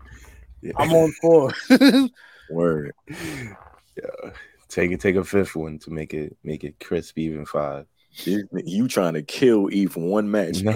Yeah. 0.61 0.71
I'm 0.77 0.93
on 0.93 1.11
four. 1.21 1.51
Word. 2.49 2.93
Yeah. 3.09 4.31
Take 4.71 4.91
it, 4.91 5.01
take 5.01 5.17
a 5.17 5.23
fifth 5.23 5.53
one 5.53 5.79
to 5.79 5.91
make 5.91 6.13
it 6.13 6.37
make 6.45 6.63
it 6.63 6.79
crisp 6.79 7.17
even 7.17 7.45
five. 7.45 7.85
You, 8.23 8.47
you 8.53 8.87
trying 8.87 9.15
to 9.15 9.21
kill 9.21 9.69
E 9.69 9.85
for 9.85 9.99
one 9.99 10.31
match? 10.31 10.63
No. 10.63 10.73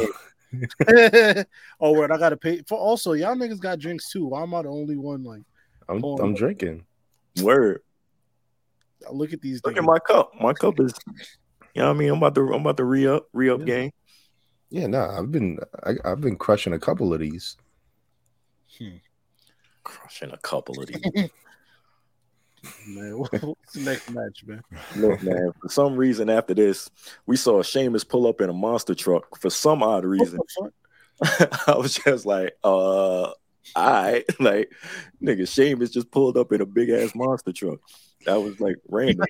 oh, 1.80 1.94
word! 1.94 2.12
I 2.12 2.18
gotta 2.18 2.36
pay 2.36 2.62
for. 2.68 2.78
Also, 2.78 3.14
y'all 3.14 3.36
niggas 3.36 3.60
got 3.60 3.80
drinks 3.80 4.12
too. 4.12 4.26
Why 4.26 4.44
am 4.44 4.54
I 4.54 4.64
the 4.64 4.70
only 4.70 4.98
one? 4.98 5.24
Like, 5.24 5.44
I'm 5.88 6.04
Oh, 6.04 6.18
I'm 6.18 6.32
no. 6.32 6.38
drinking. 6.38 6.86
Word. 7.42 7.82
I 9.08 9.12
look 9.12 9.32
at 9.32 9.42
these. 9.42 9.62
Look 9.64 9.78
at 9.78 9.84
my 9.84 10.00
cup. 10.00 10.32
My 10.42 10.54
cup 10.54 10.80
is. 10.82 10.94
You 11.74 11.82
know 11.82 11.88
what 11.88 11.96
I 11.96 12.00
mean? 12.00 12.10
I'm 12.10 12.18
about 12.18 12.36
to. 12.36 12.42
I'm 12.54 12.62
about 12.62 12.78
to 12.78 12.84
re 12.86 13.08
up. 13.08 13.28
Re 13.32 13.50
up 13.50 13.60
Yeah. 13.62 13.66
game. 13.66 13.92
Yeah, 14.70 14.88
no, 14.88 15.10
I've 15.10 15.32
been 15.32 15.58
I, 15.84 15.94
I've 16.04 16.20
been 16.20 16.36
crushing 16.36 16.74
a 16.74 16.80
couple 16.80 17.14
of 17.14 17.22
these. 17.22 17.56
Hmm. 18.78 18.98
Crushing 19.84 20.32
a 20.32 20.38
couple 20.38 20.82
of 20.82 20.88
these. 20.88 21.30
man. 22.88 23.18
What's 23.20 23.74
the 23.74 23.82
next 23.82 24.10
match, 24.12 24.44
man? 24.46 24.62
Look, 24.96 25.22
man. 25.24 25.52
For 25.62 25.70
some 25.70 25.96
reason, 25.96 26.30
after 26.30 26.54
this, 26.54 26.90
we 27.26 27.38
saw 27.38 27.62
Sheamus 27.64 28.04
pull 28.04 28.28
up 28.28 28.42
in 28.42 28.50
a 28.50 28.54
monster 28.54 28.96
truck. 28.96 29.40
For 29.40 29.50
some 29.50 29.84
odd 29.84 30.06
reason. 30.06 30.40
I 31.68 31.76
was 31.78 31.96
just 31.96 32.26
like, 32.26 32.58
uh, 32.64 33.32
right, 33.76 34.24
like, 34.40 34.72
nigga, 35.22 35.48
Sheamus 35.48 35.92
just 35.92 36.12
pulled 36.12 36.38
up 36.38 36.52
in 36.52 36.62
a 36.62 36.66
big 36.66 36.90
ass 36.90 37.16
monster 37.16 37.54
truck. 37.54 37.80
That 38.26 38.42
was 38.42 38.60
like 38.60 38.76
random, 38.90 39.26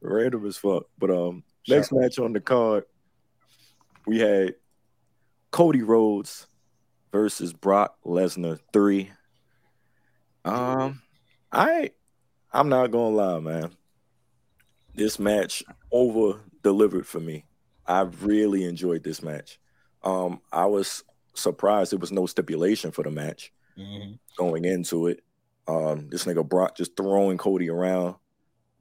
random 0.00 0.46
as 0.46 0.56
fuck. 0.56 0.84
But 0.98 1.10
um, 1.10 1.44
next 1.68 1.92
match 1.92 2.18
on 2.18 2.32
the 2.32 2.40
card, 2.40 2.84
we 4.06 4.18
had 4.18 4.54
Cody 5.50 5.82
Rhodes 5.82 6.46
versus 7.12 7.52
Brock 7.52 7.96
Lesnar 8.04 8.58
three. 8.72 9.10
Um, 10.44 11.02
I, 11.52 11.90
I'm 12.52 12.68
not 12.68 12.90
gonna 12.90 13.14
lie, 13.14 13.40
man. 13.40 13.70
This 14.94 15.18
match 15.18 15.62
over 15.90 16.40
delivered 16.62 17.06
for 17.06 17.20
me. 17.20 17.46
I 17.86 18.02
really 18.02 18.64
enjoyed 18.64 19.02
this 19.02 19.22
match. 19.22 19.58
Um, 20.02 20.40
I 20.52 20.66
was 20.66 21.02
surprised 21.34 21.92
there 21.92 21.98
was 21.98 22.12
no 22.12 22.26
stipulation 22.26 22.90
for 22.90 23.02
the 23.02 23.10
match 23.10 23.52
Mhm. 23.78 24.18
going 24.36 24.64
into 24.64 25.06
it. 25.06 25.24
Um, 25.66 26.08
this 26.08 26.24
nigga 26.24 26.46
Brock 26.46 26.76
just 26.76 26.96
throwing 26.96 27.38
Cody 27.38 27.70
around, 27.70 28.16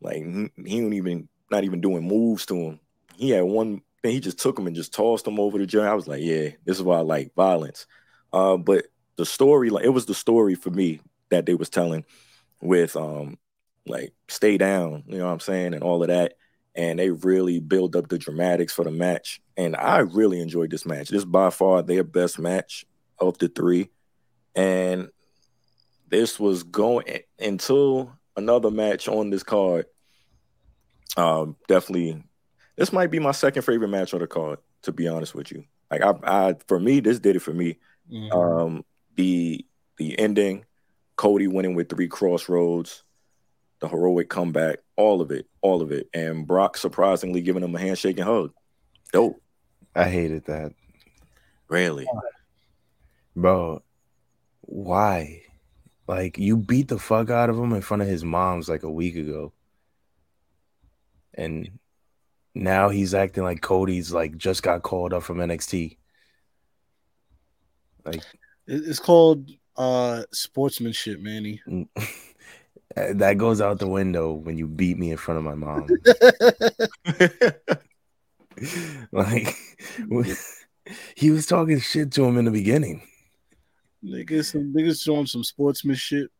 like 0.01 0.17
he 0.17 0.49
he 0.65 0.81
don't 0.81 0.93
even 0.93 1.29
not 1.49 1.63
even 1.63 1.79
doing 1.81 2.07
moves 2.07 2.45
to 2.47 2.55
him. 2.55 2.79
He 3.15 3.29
had 3.29 3.43
one 3.43 3.81
thing, 4.01 4.11
he 4.13 4.19
just 4.19 4.39
took 4.39 4.57
him 4.57 4.67
and 4.67 4.75
just 4.75 4.93
tossed 4.93 5.27
him 5.27 5.39
over 5.39 5.57
the 5.57 5.65
joint. 5.65 5.87
I 5.87 5.93
was 5.93 6.07
like, 6.07 6.23
yeah, 6.23 6.49
this 6.65 6.77
is 6.77 6.83
why 6.83 6.97
I 6.97 7.01
like 7.01 7.33
violence. 7.35 7.85
Uh, 8.33 8.57
but 8.57 8.87
the 9.17 9.25
story, 9.25 9.69
like 9.69 9.85
it 9.85 9.89
was 9.89 10.05
the 10.07 10.13
story 10.13 10.55
for 10.55 10.71
me 10.71 10.99
that 11.29 11.45
they 11.45 11.53
was 11.53 11.69
telling 11.69 12.03
with 12.61 12.95
um 12.95 13.37
like 13.85 14.13
stay 14.27 14.57
down, 14.57 15.03
you 15.07 15.17
know 15.17 15.25
what 15.25 15.33
I'm 15.33 15.39
saying, 15.39 15.73
and 15.73 15.83
all 15.83 16.01
of 16.01 16.09
that. 16.09 16.33
And 16.75 16.99
they 16.99 17.09
really 17.09 17.59
build 17.59 17.95
up 17.95 18.07
the 18.07 18.17
dramatics 18.17 18.73
for 18.73 18.85
the 18.85 18.91
match. 18.91 19.41
And 19.57 19.75
I 19.75 19.99
really 19.99 20.39
enjoyed 20.39 20.71
this 20.71 20.85
match. 20.85 21.09
This 21.09 21.19
is 21.19 21.25
by 21.25 21.49
far 21.49 21.81
their 21.81 22.03
best 22.03 22.39
match 22.39 22.85
of 23.19 23.37
the 23.39 23.49
three. 23.49 23.89
And 24.55 25.09
this 26.07 26.39
was 26.39 26.63
going 26.63 27.23
until 27.39 28.13
another 28.37 28.71
match 28.71 29.07
on 29.07 29.29
this 29.29 29.43
card. 29.43 29.85
Um, 31.17 31.57
definitely, 31.67 32.23
this 32.77 32.93
might 32.93 33.11
be 33.11 33.19
my 33.19 33.31
second 33.31 33.63
favorite 33.63 33.89
match 33.89 34.13
on 34.13 34.21
the 34.21 34.27
card. 34.27 34.59
To 34.83 34.91
be 34.91 35.07
honest 35.07 35.35
with 35.35 35.51
you, 35.51 35.65
like 35.91 36.01
I, 36.01 36.13
I 36.23 36.55
for 36.67 36.79
me, 36.79 37.01
this 37.01 37.19
did 37.19 37.35
it 37.35 37.41
for 37.41 37.53
me. 37.53 37.77
Mhm. 38.11 38.33
Um, 38.33 38.85
the 39.15 39.65
the 39.97 40.17
ending, 40.17 40.65
Cody 41.17 41.47
winning 41.47 41.75
with 41.75 41.89
three 41.89 42.07
crossroads, 42.07 43.03
the 43.81 43.89
heroic 43.89 44.29
comeback, 44.29 44.79
all 44.95 45.21
of 45.21 45.31
it, 45.31 45.47
all 45.61 45.81
of 45.81 45.91
it, 45.91 46.07
and 46.13 46.47
Brock 46.47 46.77
surprisingly 46.77 47.41
giving 47.41 47.63
him 47.63 47.75
a 47.75 47.79
handshake 47.79 48.17
and 48.17 48.27
hug. 48.27 48.53
Dope, 49.11 49.41
I 49.95 50.07
hated 50.09 50.45
that. 50.45 50.73
really. 51.67 52.07
Bro, 53.35 53.81
why? 54.61 55.41
Like 56.07 56.37
you 56.37 56.57
beat 56.57 56.87
the 56.89 56.99
fuck 56.99 57.29
out 57.29 57.49
of 57.49 57.57
him 57.57 57.73
in 57.73 57.81
front 57.81 58.03
of 58.03 58.07
his 58.07 58.23
mom's 58.23 58.69
like 58.69 58.83
a 58.83 58.91
week 58.91 59.15
ago. 59.15 59.51
And 61.33 61.79
now 62.53 62.89
he's 62.89 63.13
acting 63.13 63.43
like 63.43 63.61
Cody's 63.61 64.11
like 64.11 64.37
just 64.37 64.63
got 64.63 64.83
called 64.83 65.13
up 65.13 65.23
from 65.23 65.37
NXT. 65.37 65.97
Like 68.05 68.21
It's 68.67 68.99
called 68.99 69.49
uh 69.77 70.23
sportsmanship, 70.31 71.19
Manny. 71.21 71.61
That 72.95 73.37
goes 73.37 73.61
out 73.61 73.79
the 73.79 73.87
window 73.87 74.33
when 74.33 74.57
you 74.57 74.67
beat 74.67 74.97
me 74.97 75.11
in 75.11 75.17
front 75.17 75.37
of 75.37 75.43
my 75.43 75.55
mom. 75.55 75.87
like 79.11 79.55
he 81.15 81.31
was 81.31 81.45
talking 81.45 81.79
shit 81.79 82.11
to 82.13 82.25
him 82.25 82.37
in 82.37 82.45
the 82.45 82.51
beginning. 82.51 83.01
niggas, 84.03 84.51
some 84.51 84.73
niggas 84.73 85.03
showing 85.03 85.25
some 85.25 85.43
sportsmanship. 85.43 86.31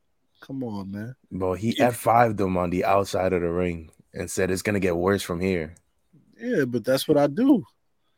Come 0.42 0.64
on, 0.64 0.92
man. 0.92 1.16
But 1.32 1.54
he 1.54 1.76
F5'd 1.76 2.38
them 2.38 2.58
on 2.58 2.72
the 2.72 2.86
outside 2.86 3.34
of 3.34 3.42
the 3.42 3.50
ring 3.50 3.92
and 4.14 4.30
said 4.30 4.52
it's 4.52 4.64
gonna 4.64 4.80
get 4.80 4.98
worse 4.98 5.22
from 5.22 5.40
here. 5.40 5.76
Yeah, 6.40 6.66
but 6.66 6.84
that's 6.84 7.08
what 7.08 7.18
I 7.18 7.28
do. 7.28 7.64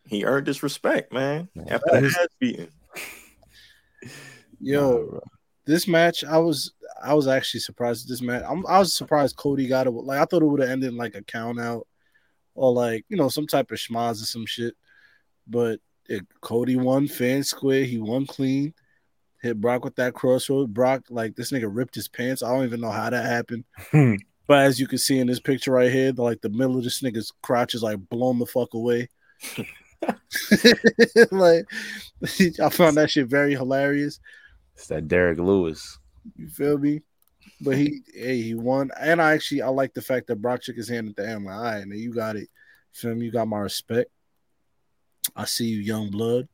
he 0.08 0.24
earned 0.24 0.48
his 0.48 0.64
respect, 0.64 1.12
man. 1.12 1.50
After 1.68 1.92
that 1.92 2.04
ass 2.22 2.28
beating. 2.40 2.70
Yo, 4.60 4.92
Nah, 4.92 4.98
bro. 5.06 5.22
This 5.66 5.88
match, 5.88 6.24
I 6.24 6.38
was 6.38 6.74
I 7.04 7.14
was 7.14 7.28
actually 7.28 7.62
surprised 7.62 8.06
at 8.06 8.10
this 8.10 8.22
match. 8.22 8.44
I'm, 8.48 8.66
I 8.68 8.80
was 8.80 8.96
surprised 8.96 9.38
Cody 9.38 9.68
got 9.68 9.88
it. 9.88 9.92
Like 9.92 10.20
I 10.20 10.26
thought 10.26 10.42
it 10.42 10.46
would 10.46 10.62
have 10.62 10.70
ended 10.70 10.92
in 10.92 10.98
like 10.98 11.16
a 11.16 11.24
count 11.24 11.60
out 11.60 11.88
or 12.56 12.72
like 12.72 13.06
you 13.10 13.18
know 13.18 13.30
some 13.30 13.48
type 13.48 13.72
of 13.72 13.78
schmaz 13.78 14.22
or 14.22 14.26
some 14.26 14.46
shit. 14.46 14.76
But 15.48 15.80
it, 16.08 16.26
Cody 16.42 16.76
won 16.76 17.10
and 17.20 17.46
square. 17.46 17.84
He 17.84 17.98
won 17.98 18.26
clean. 18.26 18.74
Hit 19.42 19.60
Brock 19.60 19.84
with 19.84 19.96
that 19.96 20.14
crossroad. 20.14 20.74
Brock 20.74 21.04
like 21.10 21.36
this 21.36 21.52
nigga 21.52 21.70
ripped 21.70 21.96
his 21.96 22.08
pants. 22.08 22.44
I 22.44 22.50
don't 22.50 22.66
even 22.66 22.82
know 22.82 22.92
how 22.92 23.10
that 23.10 23.26
happened. 23.26 23.66
Hmm. 23.92 24.16
But 24.48 24.60
as 24.60 24.80
you 24.80 24.88
can 24.88 24.98
see 24.98 25.20
in 25.20 25.28
this 25.28 25.40
picture 25.40 25.72
right 25.72 25.92
here, 25.92 26.12
the, 26.12 26.22
like 26.22 26.42
the 26.42 26.50
middle 26.50 26.78
of 26.78 26.84
this 26.84 27.02
nigga's 27.02 27.32
crotch 27.42 27.76
is 27.76 27.84
like 27.84 27.98
blown 28.10 28.40
the 28.40 28.46
fuck 28.46 28.74
away. 28.74 29.10
like 31.32 31.66
I 32.62 32.70
found 32.70 32.98
that 32.98 33.10
shit 33.10 33.28
very 33.28 33.54
hilarious. 33.54 34.20
It's 34.76 34.88
that 34.88 35.08
Derrick 35.08 35.40
Lewis. 35.40 36.00
You 36.36 36.48
feel 36.50 36.78
me? 36.78 37.02
But 37.62 37.78
he, 37.78 38.02
hey, 38.14 38.42
he 38.42 38.56
won, 38.56 38.92
and 39.00 39.22
I 39.22 39.34
actually 39.34 39.62
I 39.62 39.68
like 39.70 39.94
the 39.94 40.02
fact 40.02 40.28
that 40.28 40.42
Brock 40.42 40.64
shook 40.64 40.76
his 40.76 40.90
hand 40.90 41.10
at 41.10 41.16
the 41.16 41.28
end. 41.28 41.46
Like, 41.46 41.56
all 41.56 41.64
right, 41.64 41.86
man, 41.86 42.00
you 42.00 42.14
got 42.14 42.36
it. 42.36 42.50
Feel 42.92 43.16
me? 43.16 43.26
You 43.26 43.32
got 43.32 43.48
my 43.48 43.60
respect. 43.60 44.12
I 45.36 45.46
see 45.46 45.66
you, 45.66 45.80
young 45.82 46.10
blood. 46.10 46.48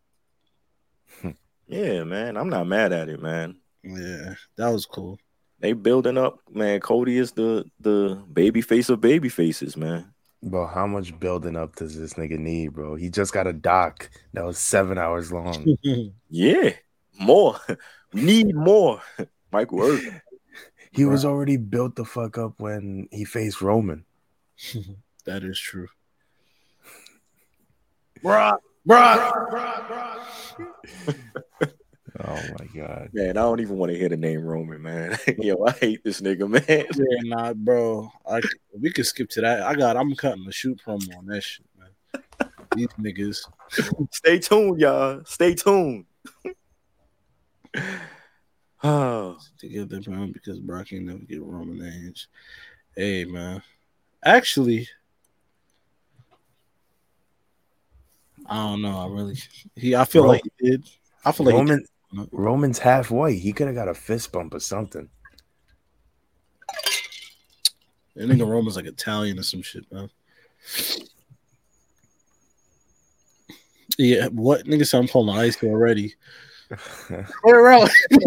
Yeah, 1.72 2.04
man. 2.04 2.36
I'm 2.36 2.50
not 2.50 2.66
mad 2.66 2.92
at 2.94 3.10
it, 3.10 3.22
man. 3.22 3.58
Yeah, 3.84 4.34
that 4.58 4.70
was 4.70 4.88
cool. 4.88 5.20
They 5.60 5.74
building 5.74 6.18
up, 6.18 6.40
man. 6.52 6.80
Cody 6.80 7.18
is 7.18 7.32
the 7.34 7.64
the 7.80 8.24
baby 8.34 8.62
face 8.62 8.90
of 8.90 9.02
baby 9.02 9.30
faces, 9.30 9.78
man. 9.78 10.12
Bro, 10.42 10.68
how 10.68 10.88
much 10.88 11.18
building 11.20 11.56
up 11.56 11.76
does 11.76 11.96
this 11.96 12.16
nigga 12.16 12.40
need, 12.40 12.70
bro? 12.70 12.96
He 12.96 13.10
just 13.10 13.34
got 13.34 13.46
a 13.46 13.54
doc 13.54 14.10
that 14.34 14.46
was 14.46 14.58
seven 14.58 14.98
hours 14.98 15.32
long. 15.32 15.78
Yeah, 16.30 16.72
more. 17.20 17.60
We 18.14 18.22
need 18.22 18.56
more. 18.56 19.02
Michael 19.52 19.82
Irvin. 19.84 20.22
He 20.92 21.06
was 21.06 21.24
already 21.24 21.58
built 21.58 21.96
the 21.96 22.06
fuck 22.06 22.38
up 22.38 22.54
when 22.58 23.08
he 23.12 23.26
faced 23.26 23.62
Roman. 23.62 24.06
that 25.26 25.44
is 25.44 25.60
true. 25.60 25.88
Brock, 28.22 28.62
Brock, 28.86 29.36
Oh 32.22 32.42
my 32.60 32.66
god. 32.76 33.10
Man, 33.14 33.38
I 33.38 33.42
don't 33.42 33.62
even 33.62 33.78
want 33.78 33.92
to 33.92 33.98
hear 33.98 34.10
the 34.10 34.18
name 34.18 34.42
Roman, 34.42 34.82
man. 34.82 35.18
Yo, 35.38 35.64
I 35.66 35.72
hate 35.72 36.04
this 36.04 36.20
nigga, 36.20 36.50
man. 36.50 36.64
Yeah, 36.68 37.22
nah, 37.24 37.54
bro. 37.54 38.12
I 38.30 38.42
we 38.78 38.92
could 38.92 39.06
skip 39.06 39.30
to 39.32 39.42
that. 39.42 39.62
I 39.62 39.76
got. 39.76 39.96
I'm 39.96 40.16
cutting 40.16 40.44
the 40.44 40.52
shoot 40.52 40.82
promo 40.86 41.18
on 41.18 41.28
that 41.28 41.44
shit, 41.44 41.66
man. 41.78 42.22
These 42.76 42.88
niggas. 43.00 43.48
Stay 44.12 44.40
tuned, 44.40 44.82
y'all. 44.82 45.22
Stay 45.26 45.54
tuned. 45.54 46.06
oh, 48.84 49.38
together, 49.58 50.02
man, 50.08 50.32
because 50.32 50.60
Brock 50.60 50.92
ain't 50.94 51.06
never 51.06 51.20
get 51.20 51.42
Roman 51.42 51.80
Reigns. 51.80 52.28
Hey, 52.96 53.26
man. 53.26 53.62
Actually, 54.24 54.88
I 58.46 58.56
don't 58.56 58.82
know. 58.82 59.00
I 59.00 59.08
really, 59.08 59.38
he. 59.76 59.96
I 59.96 60.06
feel 60.06 60.24
Bro, 60.24 60.32
like 60.32 60.44
he 60.60 60.72
did. 60.72 60.90
I 61.24 61.32
feel 61.32 61.46
like 61.46 61.56
Roman. 61.56 61.86
Roman's 62.32 62.80
half 62.80 63.12
white. 63.12 63.38
He 63.38 63.54
could 63.54 63.68
have 63.68 63.76
got 63.76 63.88
a 63.88 63.94
fist 63.94 64.32
bump 64.32 64.56
or 64.56 64.60
something. 64.60 65.08
that 68.16 68.28
nigga 68.28 68.48
Roman's 68.48 68.76
like 68.76 68.86
Italian 68.86 69.38
or 69.38 69.44
some 69.44 69.62
shit, 69.62 69.86
man. 69.92 70.10
Yeah, 73.98 74.28
what 74.28 74.66
nigga? 74.66 74.88
said 74.88 75.00
I'm 75.00 75.08
pulling 75.08 75.36
the 75.36 75.42
ice 75.42 75.64
already. 75.64 76.16
Clear 76.78 77.68
out. 77.68 77.90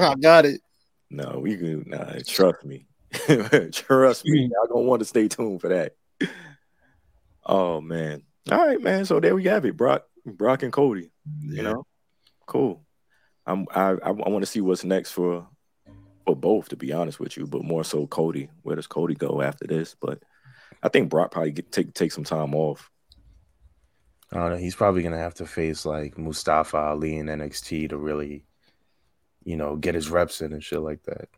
I 0.00 0.14
got 0.16 0.46
it. 0.46 0.60
no, 1.10 1.38
we 1.40 1.56
can. 1.56 1.84
Nah, 1.86 2.14
trust 2.26 2.64
me. 2.64 2.86
trust 3.72 4.24
me. 4.24 4.46
Hmm. 4.46 4.52
Y'all 4.52 4.66
gonna 4.68 4.86
want 4.86 5.00
to 5.00 5.06
stay 5.06 5.28
tuned 5.28 5.60
for 5.60 5.68
that. 5.68 5.94
Oh 7.44 7.80
man. 7.80 8.22
All 8.50 8.66
right, 8.66 8.80
man. 8.80 9.04
So 9.04 9.20
there 9.20 9.34
we 9.34 9.44
have 9.44 9.64
it, 9.64 9.76
Brock, 9.76 10.04
Brock 10.24 10.62
and 10.62 10.72
Cody. 10.72 11.10
You 11.40 11.62
know, 11.62 11.86
cool. 12.46 12.82
I'm. 13.46 13.66
I. 13.74 13.92
I, 13.92 14.08
I 14.08 14.10
want 14.10 14.42
to 14.42 14.46
see 14.46 14.60
what's 14.60 14.84
next 14.84 15.12
for 15.12 15.46
for 16.26 16.36
both, 16.36 16.68
to 16.68 16.76
be 16.76 16.92
honest 16.92 17.18
with 17.18 17.36
you, 17.36 17.46
but 17.46 17.64
more 17.64 17.84
so 17.84 18.06
Cody. 18.06 18.50
Where 18.62 18.76
does 18.76 18.86
Cody 18.86 19.14
go 19.14 19.40
after 19.40 19.66
this? 19.66 19.96
But 19.98 20.22
I 20.82 20.88
think 20.88 21.08
Brock 21.08 21.30
probably 21.30 21.52
get, 21.52 21.72
take 21.72 21.94
take 21.94 22.12
some 22.12 22.24
time 22.24 22.54
off. 22.54 22.90
I 24.32 24.36
don't 24.36 24.50
know. 24.50 24.56
He's 24.56 24.74
probably 24.74 25.02
gonna 25.02 25.18
have 25.18 25.34
to 25.34 25.46
face 25.46 25.86
like 25.86 26.18
Mustafa 26.18 26.76
Ali 26.76 27.16
in 27.16 27.26
NXT 27.26 27.90
to 27.90 27.96
really, 27.96 28.44
you 29.44 29.56
know, 29.56 29.76
get 29.76 29.94
his 29.94 30.10
reps 30.10 30.40
in 30.40 30.52
and 30.52 30.62
shit 30.62 30.80
like 30.80 31.02
that. 31.04 31.28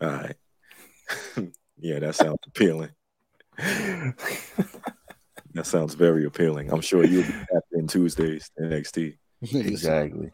All 0.00 0.08
right. 0.08 0.36
yeah, 1.78 1.98
that 1.98 2.14
sounds 2.14 2.38
appealing. 2.46 2.90
That 5.54 5.66
sounds 5.66 5.94
very 5.94 6.24
appealing. 6.24 6.72
I'm 6.72 6.80
sure 6.80 7.04
you'll 7.04 7.24
be 7.24 7.32
happy 7.32 7.72
in 7.72 7.86
Tuesdays 7.86 8.50
NXT. 8.60 9.16
exactly. 9.42 10.30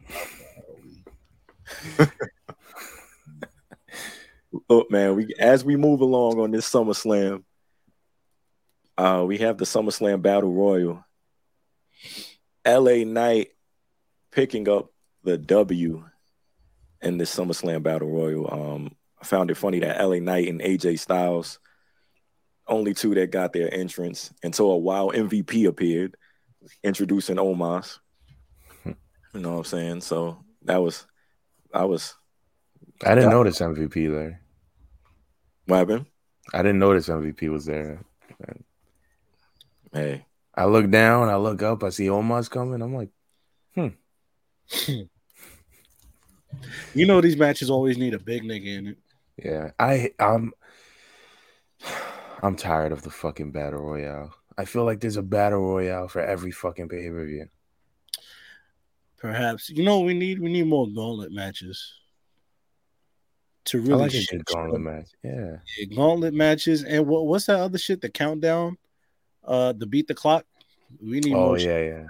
Look, 4.69 4.91
man, 4.91 5.15
we 5.15 5.33
as 5.39 5.63
we 5.63 5.75
move 5.77 6.01
along 6.01 6.39
on 6.39 6.51
this 6.51 6.69
SummerSlam, 6.69 7.43
uh, 8.97 9.23
we 9.25 9.37
have 9.39 9.57
the 9.57 9.65
SummerSlam 9.65 10.21
Battle 10.21 10.53
Royal. 10.53 11.04
LA 12.65 13.03
Knight 13.05 13.49
picking 14.31 14.67
up 14.69 14.91
the 15.23 15.37
W 15.37 16.03
in 17.01 17.17
this 17.17 17.35
SummerSlam 17.35 17.83
Battle 17.83 18.09
Royal. 18.09 18.51
Um, 18.51 18.95
I 19.21 19.25
found 19.25 19.51
it 19.51 19.55
funny 19.55 19.79
that 19.79 19.99
LA 20.03 20.17
Knight 20.19 20.47
and 20.47 20.61
AJ 20.61 20.99
Styles, 20.99 21.59
only 22.67 22.93
two 22.93 23.13
that 23.15 23.31
got 23.31 23.53
their 23.53 23.73
entrance 23.73 24.33
until 24.43 24.71
a 24.71 24.77
wild 24.77 25.13
MVP 25.13 25.67
appeared, 25.67 26.15
introducing 26.83 27.37
Omos. 27.37 27.99
You 29.33 29.41
know 29.41 29.51
what 29.51 29.57
I'm 29.57 29.63
saying? 29.65 30.01
So 30.01 30.43
that 30.63 30.77
was, 30.81 31.05
I 31.73 31.83
was, 31.83 32.15
I 33.03 33.15
didn't 33.15 33.29
Yeah. 33.31 33.35
notice 33.35 33.59
MVP 33.59 34.09
there. 34.09 34.41
what 35.65 35.77
happened? 35.79 36.05
I 36.53 36.61
didn't 36.61 36.79
notice 36.79 37.09
MVP 37.09 37.49
was 37.49 37.65
there. 37.65 37.99
Hey, 39.91 40.25
I 40.57 40.65
look 40.65 40.89
down, 40.89 41.29
I 41.29 41.35
look 41.35 41.61
up, 41.61 41.83
I 41.83 41.89
see 41.89 42.07
Omos 42.07 42.49
coming. 42.49 42.81
I'm 42.81 42.95
like, 42.95 43.09
hmm. 43.75 43.89
You 46.93 47.05
know 47.05 47.21
these 47.21 47.37
matches 47.37 47.69
always 47.69 47.97
need 47.97 48.13
a 48.13 48.19
big 48.19 48.43
nigga 48.43 48.77
in 48.77 48.87
it. 48.87 48.97
yeah, 49.43 49.71
I 49.79 50.11
I'm 50.19 50.53
I'm 52.41 52.55
tired 52.55 52.91
of 52.91 53.01
the 53.01 53.09
fucking 53.09 53.51
battle 53.51 53.81
royale. 53.81 54.33
I 54.57 54.65
feel 54.65 54.85
like 54.85 55.01
there's 55.01 55.17
a 55.17 55.23
battle 55.23 55.59
royale 55.59 56.07
for 56.07 56.21
every 56.21 56.51
fucking 56.51 56.87
pay 56.87 57.09
per 57.09 57.25
view. 57.25 57.47
Perhaps 59.17 59.69
you 59.69 59.83
know 59.83 59.99
we 60.01 60.13
need 60.13 60.39
we 60.39 60.51
need 60.51 60.67
more 60.67 60.87
gauntlet 60.87 61.31
matches 61.31 61.93
to 63.65 63.79
I 63.79 63.81
really 63.81 63.99
like 63.99 64.13
a 64.13 64.25
good 64.31 64.45
gauntlet 64.45 64.81
match. 64.81 65.09
Yeah, 65.23 65.57
shit. 65.65 65.95
gauntlet 65.95 66.33
matches 66.33 66.83
and 66.83 67.05
what 67.07 67.25
what's 67.25 67.47
that 67.47 67.59
other 67.59 67.77
shit? 67.77 68.01
The 68.01 68.09
countdown, 68.09 68.77
uh, 69.47 69.73
the 69.73 69.85
beat 69.85 70.07
the 70.07 70.13
clock. 70.15 70.45
We 71.01 71.19
need 71.19 71.33
Oh 71.33 71.47
more. 71.47 71.59
shit. 71.59 71.67
yeah, 71.67 71.97
yeah. 71.97 72.05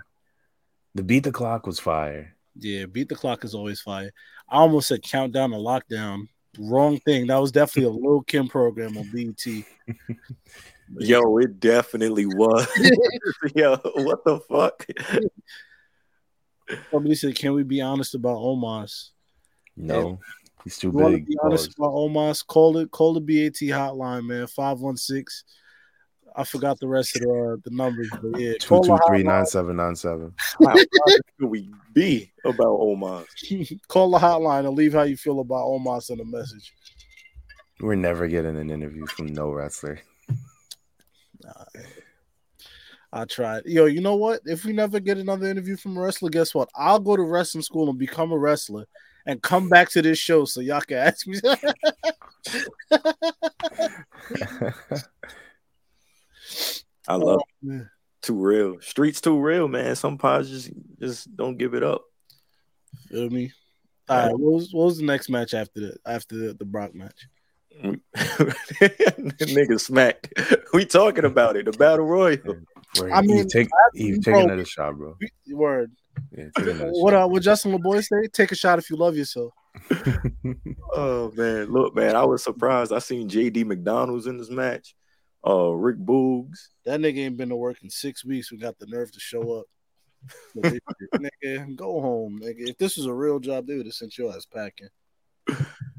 The 0.95 1.03
beat 1.03 1.23
the 1.23 1.31
clock 1.31 1.65
was 1.67 1.79
fire. 1.79 2.35
Yeah, 2.57 2.85
beat 2.85 3.09
the 3.09 3.15
clock 3.15 3.43
is 3.43 3.53
always 3.55 3.81
fire. 3.81 4.11
I 4.49 4.57
almost 4.57 4.87
said 4.87 5.01
countdown 5.01 5.53
or 5.53 5.59
lockdown. 5.59 6.27
Wrong 6.57 6.99
thing. 6.99 7.27
That 7.27 7.37
was 7.37 7.51
definitely 7.51 7.89
a 7.91 8.01
Lil 8.07 8.21
Kim 8.21 8.47
program 8.47 8.97
on 8.97 9.09
BT. 9.11 9.65
yo, 10.99 11.37
it 11.39 11.59
definitely 11.59 12.25
was. 12.25 12.67
yo, 13.55 13.75
what 13.95 14.23
the 14.23 14.39
fuck? 14.41 14.85
Somebody 16.91 17.15
said, 17.15 17.35
"Can 17.35 17.53
we 17.53 17.63
be 17.63 17.81
honest 17.81 18.15
about 18.15 18.37
Omos?" 18.37 19.09
No, 19.77 20.19
he's 20.63 20.77
too 20.77 20.87
You 20.87 20.93
want 20.93 21.13
to 21.13 21.17
big. 21.17 21.27
be 21.27 21.37
honest 21.43 21.75
about 21.77 21.91
Omos? 21.91 22.45
Call 22.45 22.77
it. 22.77 22.89
Call 22.91 23.13
the 23.13 23.19
BAT 23.19 23.55
hotline, 23.55 24.25
man. 24.25 24.47
Five 24.47 24.79
one 24.79 24.97
six. 24.97 25.43
I 26.37 26.43
forgot 26.43 26.79
the 26.79 26.87
rest 26.87 27.15
of 27.15 27.21
the, 27.21 27.29
uh, 27.29 27.57
the 27.63 27.71
numbers, 27.71 28.09
but 28.21 28.39
yeah, 28.39 28.53
Two 28.59 28.67
call 28.67 28.83
two 28.83 28.89
the 28.89 29.03
three 29.07 29.23
hotline. 29.23 29.25
nine 29.25 29.45
seven 29.45 29.75
nine 29.77 29.95
seven. 29.95 30.33
How 30.37 30.73
proud 30.73 31.19
should 31.39 31.49
we 31.49 31.69
be 31.93 32.31
about 32.43 32.77
Omar? 32.79 33.23
call 33.87 34.11
the 34.11 34.17
hotline 34.17 34.67
and 34.67 34.75
leave 34.75 34.93
how 34.93 35.03
you 35.03 35.15
feel 35.15 35.39
about 35.39 35.63
Omos 35.63 36.09
in 36.09 36.19
a 36.19 36.25
message. 36.25 36.73
We're 37.79 37.95
never 37.95 38.27
getting 38.27 38.57
an 38.57 38.69
interview 38.69 39.05
from 39.05 39.27
no 39.27 39.51
wrestler. 39.51 39.99
I 43.13 43.25
tried. 43.25 43.63
Yo, 43.65 43.85
you 43.85 44.01
know 44.01 44.15
what? 44.15 44.41
If 44.45 44.65
we 44.65 44.73
never 44.73 44.99
get 44.99 45.17
another 45.17 45.47
interview 45.47 45.77
from 45.77 45.97
a 45.97 46.01
wrestler, 46.01 46.29
guess 46.29 46.53
what? 46.53 46.67
I'll 46.75 46.99
go 46.99 47.15
to 47.15 47.23
wrestling 47.23 47.61
school 47.61 47.89
and 47.89 47.97
become 47.97 48.33
a 48.33 48.37
wrestler 48.37 48.85
and 49.25 49.41
come 49.41 49.69
back 49.69 49.89
to 49.91 50.01
this 50.01 50.19
show 50.19 50.43
so 50.43 50.59
y'all 50.59 50.81
can 50.81 50.97
ask 50.97 51.25
me. 51.25 51.39
I 57.07 57.15
love 57.15 57.41
it. 57.63 57.87
Too 58.21 58.33
real. 58.35 58.77
Streets 58.81 59.21
too 59.21 59.39
real, 59.39 59.67
man. 59.67 59.95
Some 59.95 60.17
pods 60.17 60.49
just 60.49 60.71
just 60.99 61.35
don't 61.35 61.57
give 61.57 61.73
it 61.75 61.83
up. 61.83 62.03
Feel 63.09 63.29
me? 63.29 63.51
All 64.09 64.17
right. 64.17 64.31
What 64.31 64.53
was, 64.53 64.73
what 64.73 64.85
was 64.85 64.97
the 64.97 65.05
next 65.05 65.29
match 65.29 65.53
after 65.53 65.79
the 65.79 65.97
after 66.05 66.35
the, 66.35 66.53
the 66.53 66.65
Brock 66.65 66.95
match? 66.95 67.27
Nigga 68.55 69.79
smacked. 69.79 70.33
We 70.73 70.85
talking 70.85 71.25
about 71.25 71.55
it. 71.55 71.65
The 71.65 71.71
battle 71.71 72.05
royal. 72.05 72.37
Where 72.99 73.13
I 73.13 73.21
mean, 73.21 73.37
you 73.37 73.45
take 73.45 73.67
you 73.93 74.07
you 74.07 74.15
take 74.15 74.33
broke- 74.33 74.45
another 74.45 74.65
shot, 74.65 74.95
bro. 74.97 75.17
Word. 75.51 75.91
Yeah, 76.31 76.45
take 76.57 76.67
another 76.67 76.91
What 76.91 77.11
shot. 77.11 77.23
uh, 77.23 77.27
what 77.27 77.41
Justin 77.43 77.77
LaBoy 77.77 78.03
say? 78.03 78.27
Take 78.31 78.51
a 78.51 78.55
shot 78.55 78.79
if 78.79 78.89
you 78.89 78.95
love 78.95 79.15
yourself. 79.15 79.53
Oh 80.97 81.31
man, 81.35 81.65
look, 81.73 81.93
man. 81.93 82.15
I 82.15 82.23
was 82.23 82.41
surprised. 82.41 82.93
I 82.93 82.99
seen 82.99 83.27
JD 83.27 83.65
McDonald's 83.65 84.27
in 84.27 84.37
this 84.37 84.49
match. 84.49 84.95
Uh, 85.45 85.69
Rick 85.69 85.97
Boogs. 85.97 86.69
That 86.85 86.99
nigga 86.99 87.19
ain't 87.19 87.37
been 87.37 87.49
to 87.49 87.55
work 87.55 87.83
in 87.83 87.89
six 87.89 88.25
weeks. 88.25 88.51
We 88.51 88.57
got 88.57 88.79
the 88.79 88.87
nerve 88.87 89.11
to 89.11 89.19
show 89.19 89.59
up. 89.59 89.65
But 90.55 90.63
this 90.63 90.73
shit, 90.73 91.31
nigga, 91.43 91.75
go 91.75 92.01
home, 92.01 92.39
nigga. 92.41 92.69
If 92.69 92.77
this 92.77 92.97
was 92.97 93.05
a 93.05 93.13
real 93.13 93.39
job, 93.39 93.67
they 93.67 93.77
would 93.77 93.85
have 93.85 93.93
sent 93.93 94.17
your 94.17 94.33
ass 94.33 94.45
packing. 94.45 94.89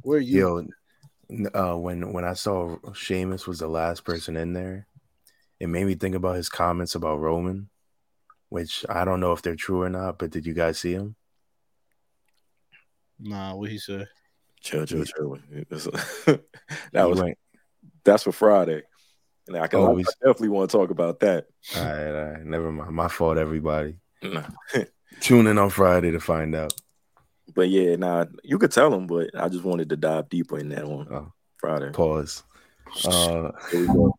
Where 0.02 0.18
you? 0.18 0.66
Yo, 1.30 1.48
uh, 1.54 1.76
when 1.76 2.12
when 2.12 2.24
I 2.24 2.34
saw 2.34 2.76
Sheamus 2.92 3.46
was 3.46 3.60
the 3.60 3.68
last 3.68 4.04
person 4.04 4.36
in 4.36 4.52
there, 4.52 4.86
it 5.60 5.68
made 5.68 5.86
me 5.86 5.94
think 5.94 6.14
about 6.14 6.36
his 6.36 6.48
comments 6.48 6.94
about 6.94 7.20
Roman, 7.20 7.68
which 8.48 8.84
I 8.88 9.04
don't 9.04 9.20
know 9.20 9.32
if 9.32 9.42
they're 9.42 9.54
true 9.54 9.82
or 9.82 9.90
not. 9.90 10.18
But 10.18 10.30
did 10.30 10.46
you 10.46 10.54
guys 10.54 10.78
see 10.78 10.92
him? 10.92 11.14
Nah, 13.18 13.54
what 13.54 13.70
he 13.70 13.78
said? 13.78 14.08
Chill, 14.60 14.84
chill, 14.86 15.04
chill. 15.04 15.38
that 16.92 17.08
was 17.08 17.22
went, 17.22 17.38
that's 18.04 18.24
for 18.24 18.32
Friday. 18.32 18.82
And 19.48 19.56
I 19.56 19.66
can 19.68 19.80
Oh, 19.80 19.90
I 19.90 19.92
we- 19.92 20.04
definitely 20.22 20.48
want 20.48 20.70
to 20.70 20.76
talk 20.76 20.90
about 20.90 21.20
that. 21.20 21.46
all 21.76 21.84
right, 21.84 22.08
all 22.08 22.30
right, 22.32 22.44
never 22.44 22.72
mind. 22.72 22.94
My 22.94 23.08
fault, 23.08 23.38
everybody. 23.38 23.96
Nah. 24.22 24.42
Tune 25.20 25.46
in 25.46 25.56
on 25.58 25.70
Friday 25.70 26.10
to 26.10 26.20
find 26.20 26.54
out. 26.54 26.74
But 27.54 27.68
yeah, 27.68 27.96
nah, 27.96 28.26
you 28.42 28.58
could 28.58 28.72
tell 28.72 28.92
him, 28.92 29.06
but 29.06 29.30
I 29.34 29.48
just 29.48 29.64
wanted 29.64 29.88
to 29.90 29.96
dive 29.96 30.28
deeper 30.28 30.58
in 30.58 30.68
that 30.70 30.84
on 30.84 31.06
Oh. 31.10 31.32
Friday. 31.58 31.90
Pause. 31.92 32.42
Uh, 33.04 33.50
Here 33.70 33.80
we 33.80 33.86
go. 33.86 34.14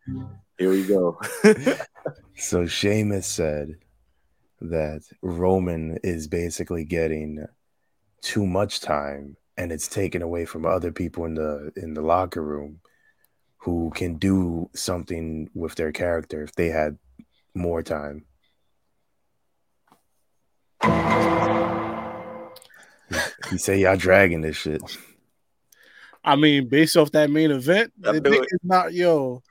Here 0.57 0.69
we 0.69 0.85
go. 0.85 1.19
so 2.35 2.65
Sheamus 2.65 3.27
said 3.27 3.75
that 4.61 5.01
Roman 5.21 5.97
is 6.03 6.27
basically 6.27 6.83
getting 6.83 7.45
too 8.21 8.45
much 8.47 8.79
time 8.81 9.37
and 9.57 9.71
it's 9.71 9.87
taken 9.87 10.21
away 10.21 10.45
from 10.45 10.65
other 10.65 10.91
people 10.91 11.25
in 11.25 11.35
the 11.35 11.71
in 11.75 11.93
the 11.93 12.01
locker 12.01 12.41
room 12.43 12.79
who 13.57 13.91
can 13.95 14.15
do 14.15 14.69
something 14.73 15.49
with 15.53 15.75
their 15.75 15.91
character 15.91 16.43
if 16.43 16.53
they 16.53 16.69
had 16.69 16.97
more 17.53 17.83
time. 17.83 18.25
you 23.51 23.57
say 23.57 23.79
y'all 23.79 23.97
dragging 23.97 24.41
this 24.41 24.55
shit. 24.55 24.81
I 26.23 26.35
mean, 26.35 26.67
based 26.67 26.97
off 26.97 27.11
that 27.11 27.29
main 27.29 27.51
event, 27.51 27.93
I 28.05 28.11
the 28.13 28.21
dick 28.21 28.41
it. 28.41 28.47
is 28.51 28.59
not 28.63 28.93
yo. 28.93 29.41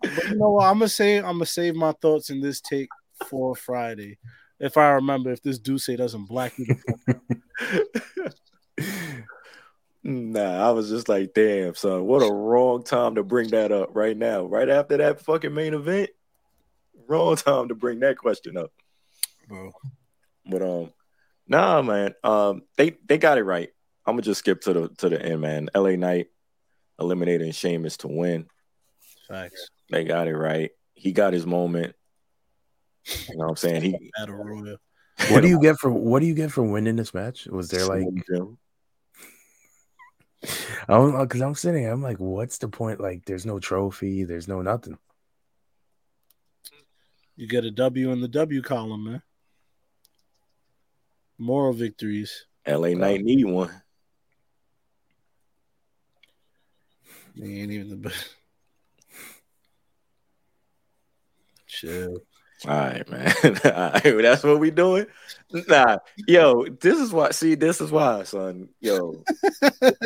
But 0.00 0.28
you 0.30 0.36
know 0.36 0.50
what? 0.50 0.66
I'm 0.66 0.78
gonna 0.78 0.88
say 0.88 1.18
I'm 1.18 1.24
gonna 1.24 1.46
save 1.46 1.74
my 1.74 1.92
thoughts 1.92 2.30
in 2.30 2.40
this 2.40 2.60
take 2.60 2.88
for 3.28 3.54
Friday. 3.54 4.18
If 4.58 4.76
I 4.76 4.90
remember, 4.90 5.30
if 5.30 5.42
this 5.42 5.58
Duce 5.58 5.86
doesn't 5.86 6.26
black 6.26 6.58
me, 6.58 6.66
the 6.66 6.74
fuck 8.78 9.22
Nah, 10.04 10.68
I 10.68 10.70
was 10.72 10.88
just 10.88 11.08
like, 11.08 11.32
damn, 11.32 11.74
son, 11.74 12.04
what 12.04 12.22
a 12.22 12.32
wrong 12.32 12.82
time 12.82 13.14
to 13.14 13.22
bring 13.22 13.50
that 13.50 13.70
up 13.70 13.90
right 13.92 14.16
now. 14.16 14.44
Right 14.44 14.68
after 14.68 14.96
that 14.96 15.20
fucking 15.20 15.54
main 15.54 15.74
event. 15.74 16.10
Wrong 17.06 17.36
time 17.36 17.68
to 17.68 17.74
bring 17.74 18.00
that 18.00 18.16
question 18.16 18.56
up. 18.56 18.72
bro. 19.48 19.70
But 20.44 20.62
um, 20.62 20.92
nah, 21.46 21.82
man. 21.82 22.14
Um, 22.24 22.62
they 22.76 22.96
they 23.06 23.18
got 23.18 23.38
it 23.38 23.44
right. 23.44 23.70
I'm 24.04 24.14
gonna 24.14 24.22
just 24.22 24.40
skip 24.40 24.62
to 24.62 24.72
the 24.72 24.88
to 24.98 25.08
the 25.08 25.22
end, 25.22 25.40
man. 25.40 25.68
LA 25.74 25.92
Knight 25.92 26.28
eliminating 26.98 27.52
Sheamus 27.52 27.98
to 27.98 28.08
win. 28.08 28.46
Facts. 29.28 29.68
They 29.90 30.04
got 30.04 30.26
it 30.26 30.36
right. 30.36 30.70
He 30.94 31.12
got 31.12 31.32
his 31.32 31.46
moment. 31.46 31.94
You 33.28 33.36
know 33.36 33.44
what 33.44 33.50
I'm 33.50 33.56
saying? 33.56 33.82
He 33.82 34.10
Battle 34.18 34.36
Royal. 34.36 34.76
What 35.28 35.42
do 35.42 35.48
you 35.48 35.60
get 35.60 35.78
for 35.78 35.90
what 35.90 36.20
do 36.20 36.26
you 36.26 36.34
get 36.34 36.50
for 36.50 36.62
winning 36.62 36.96
this 36.96 37.14
match? 37.14 37.46
Was 37.46 37.68
there 37.68 37.86
like 37.86 38.06
Jim. 40.44 40.54
I 40.88 40.92
uh, 40.92 40.98
don't 40.98 41.12
know 41.12 41.20
because 41.20 41.40
I'm 41.40 41.54
sitting. 41.54 41.86
I'm 41.86 42.02
like, 42.02 42.18
what's 42.18 42.58
the 42.58 42.68
point? 42.68 43.00
Like, 43.00 43.24
there's 43.24 43.46
no 43.46 43.58
trophy. 43.58 44.24
There's 44.24 44.48
no 44.48 44.62
nothing. 44.62 44.98
You 47.36 47.48
get 47.48 47.64
a 47.64 47.70
W 47.70 48.10
in 48.10 48.20
the 48.20 48.28
W 48.28 48.62
column, 48.62 49.04
man. 49.04 49.22
Moral 51.38 51.72
victories. 51.72 52.46
LA 52.66 52.90
Knight 52.90 53.22
need 53.22 53.44
one. 53.44 53.70
They 57.34 57.46
ain't 57.46 57.72
even 57.72 57.88
the 57.88 57.96
best. 57.96 58.28
Chill. 61.66 62.18
All 62.66 62.76
right, 62.76 63.08
man. 63.10 63.34
All 63.64 63.90
right, 63.92 64.22
that's 64.22 64.44
what 64.44 64.60
we 64.60 64.70
doing. 64.70 65.06
Nah, 65.68 65.98
yo, 66.26 66.64
this 66.66 66.98
is 66.98 67.12
why. 67.12 67.30
See, 67.32 67.54
this 67.54 67.80
is 67.80 67.90
why, 67.90 68.22
son. 68.22 68.68
Yo, 68.80 69.24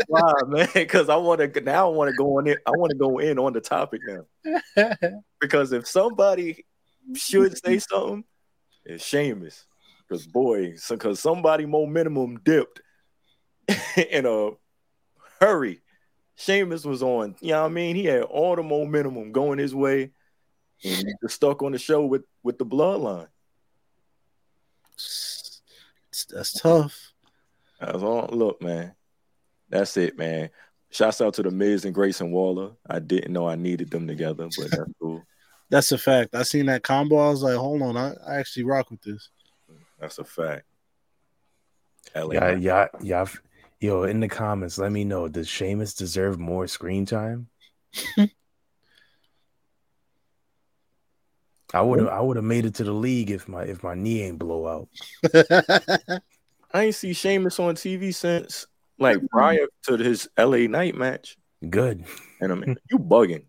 why, 0.09 0.33
man? 0.47 0.69
Because 0.73 1.09
I 1.09 1.16
want 1.16 1.40
to 1.40 1.61
now. 1.61 1.90
I 1.90 1.95
want 1.95 2.11
to 2.11 2.16
go 2.16 2.38
on 2.38 2.47
in. 2.47 2.57
I 2.66 2.71
want 2.71 2.90
to 2.90 2.97
go 2.97 3.19
in 3.19 3.38
on 3.38 3.53
the 3.53 3.61
topic 3.61 4.01
now. 4.07 4.27
Because 5.38 5.71
if 5.73 5.87
somebody 5.87 6.64
should 7.14 7.59
say 7.59 7.79
something, 7.79 8.25
it's 8.87 9.05
Sheamus. 9.05 9.66
Because 10.09 10.27
boy, 10.27 10.75
because 10.88 11.21
somebody 11.21 11.66
more 11.66 11.87
minimum 11.87 12.40
dipped 12.42 12.81
in 13.97 14.25
a 14.25 14.51
hurry. 15.40 15.83
Sheamus 16.37 16.85
was 16.85 17.03
on. 17.03 17.37
You 17.40 17.51
know 17.51 17.62
what 17.62 17.71
I 17.71 17.75
mean? 17.75 17.97
He 17.97 18.07
had 18.07 18.23
all 18.23 18.57
the 18.57 18.62
momentum 18.62 19.33
going 19.33 19.59
his 19.59 19.75
way. 19.75 20.12
Mm-hmm. 20.85 20.99
And 20.99 21.09
he 21.09 21.15
just 21.23 21.35
stuck 21.37 21.62
on 21.62 21.73
the 21.73 21.79
show 21.79 22.05
with 22.07 22.25
with 22.43 22.59
the 22.59 22.67
bloodline. 22.67 23.29
It's- 24.95 25.61
That's 26.33 26.53
tough. 26.61 27.12
That's 27.81 28.03
all. 28.03 28.29
Look, 28.33 28.62
man, 28.62 28.95
that's 29.69 29.97
it, 29.99 30.17
man. 30.17 30.49
Shouts 30.91 31.21
out 31.21 31.35
to 31.35 31.43
the 31.43 31.51
Miz 31.51 31.85
and 31.85 31.95
Grayson 31.95 32.31
Waller. 32.31 32.71
I 32.89 33.01
didn't 33.01 33.33
know 33.35 33.47
I 33.47 33.55
needed 33.57 33.91
them 33.91 34.07
together, 34.07 34.49
but 34.57 34.71
that's 34.71 34.91
cool. 35.01 35.23
That's 35.69 35.93
a 35.93 35.99
fact. 35.99 36.35
I 36.35 36.43
seen 36.45 36.67
that 36.67 36.83
combo. 36.85 37.17
I 37.19 37.29
was 37.29 37.43
like, 37.43 37.57
hold 37.57 37.83
on, 37.83 37.97
I, 37.97 38.15
I 38.27 38.37
actually 38.37 38.65
rock 38.65 38.91
with 38.91 39.03
this. 39.03 39.29
That's 40.01 40.19
a 40.19 40.25
fact. 40.25 40.65
LA 42.15 42.33
Yeah, 42.35 42.41
Knight. 42.41 42.61
yeah, 42.62 42.87
yeah. 43.03 43.27
Yo, 43.81 44.05
in 44.05 44.21
the 44.21 44.29
comments, 44.29 44.79
let 44.79 44.91
me 44.93 45.05
know. 45.05 45.29
Does 45.29 45.49
Sheamus 45.49 45.93
deserve 45.93 46.39
more 46.39 46.67
screen 46.67 47.05
time? 47.05 47.49
I 51.74 51.81
would 51.83 51.98
have, 52.00 52.09
I 52.09 52.20
would 52.20 52.37
have 52.37 52.44
made 52.44 52.64
it 52.64 52.74
to 52.76 52.85
the 52.85 52.92
league 52.92 53.31
if 53.31 53.48
my 53.48 53.62
if 53.64 53.83
my 53.83 53.94
knee 53.94 54.22
ain't 54.22 54.38
blow 54.38 54.66
out. 54.66 54.88
I 56.72 56.85
ain't 56.85 56.94
see 56.94 57.12
Sheamus 57.12 57.59
on 57.59 57.74
TV 57.74 58.14
since 58.14 58.66
like 58.98 59.18
prior 59.31 59.66
to 59.85 59.96
his 59.96 60.29
LA 60.38 60.66
Knight 60.68 60.94
match. 60.94 61.37
Good. 61.68 62.05
And 62.40 62.52
I'm 62.52 62.64
you 62.90 62.98
bugging. 62.98 63.44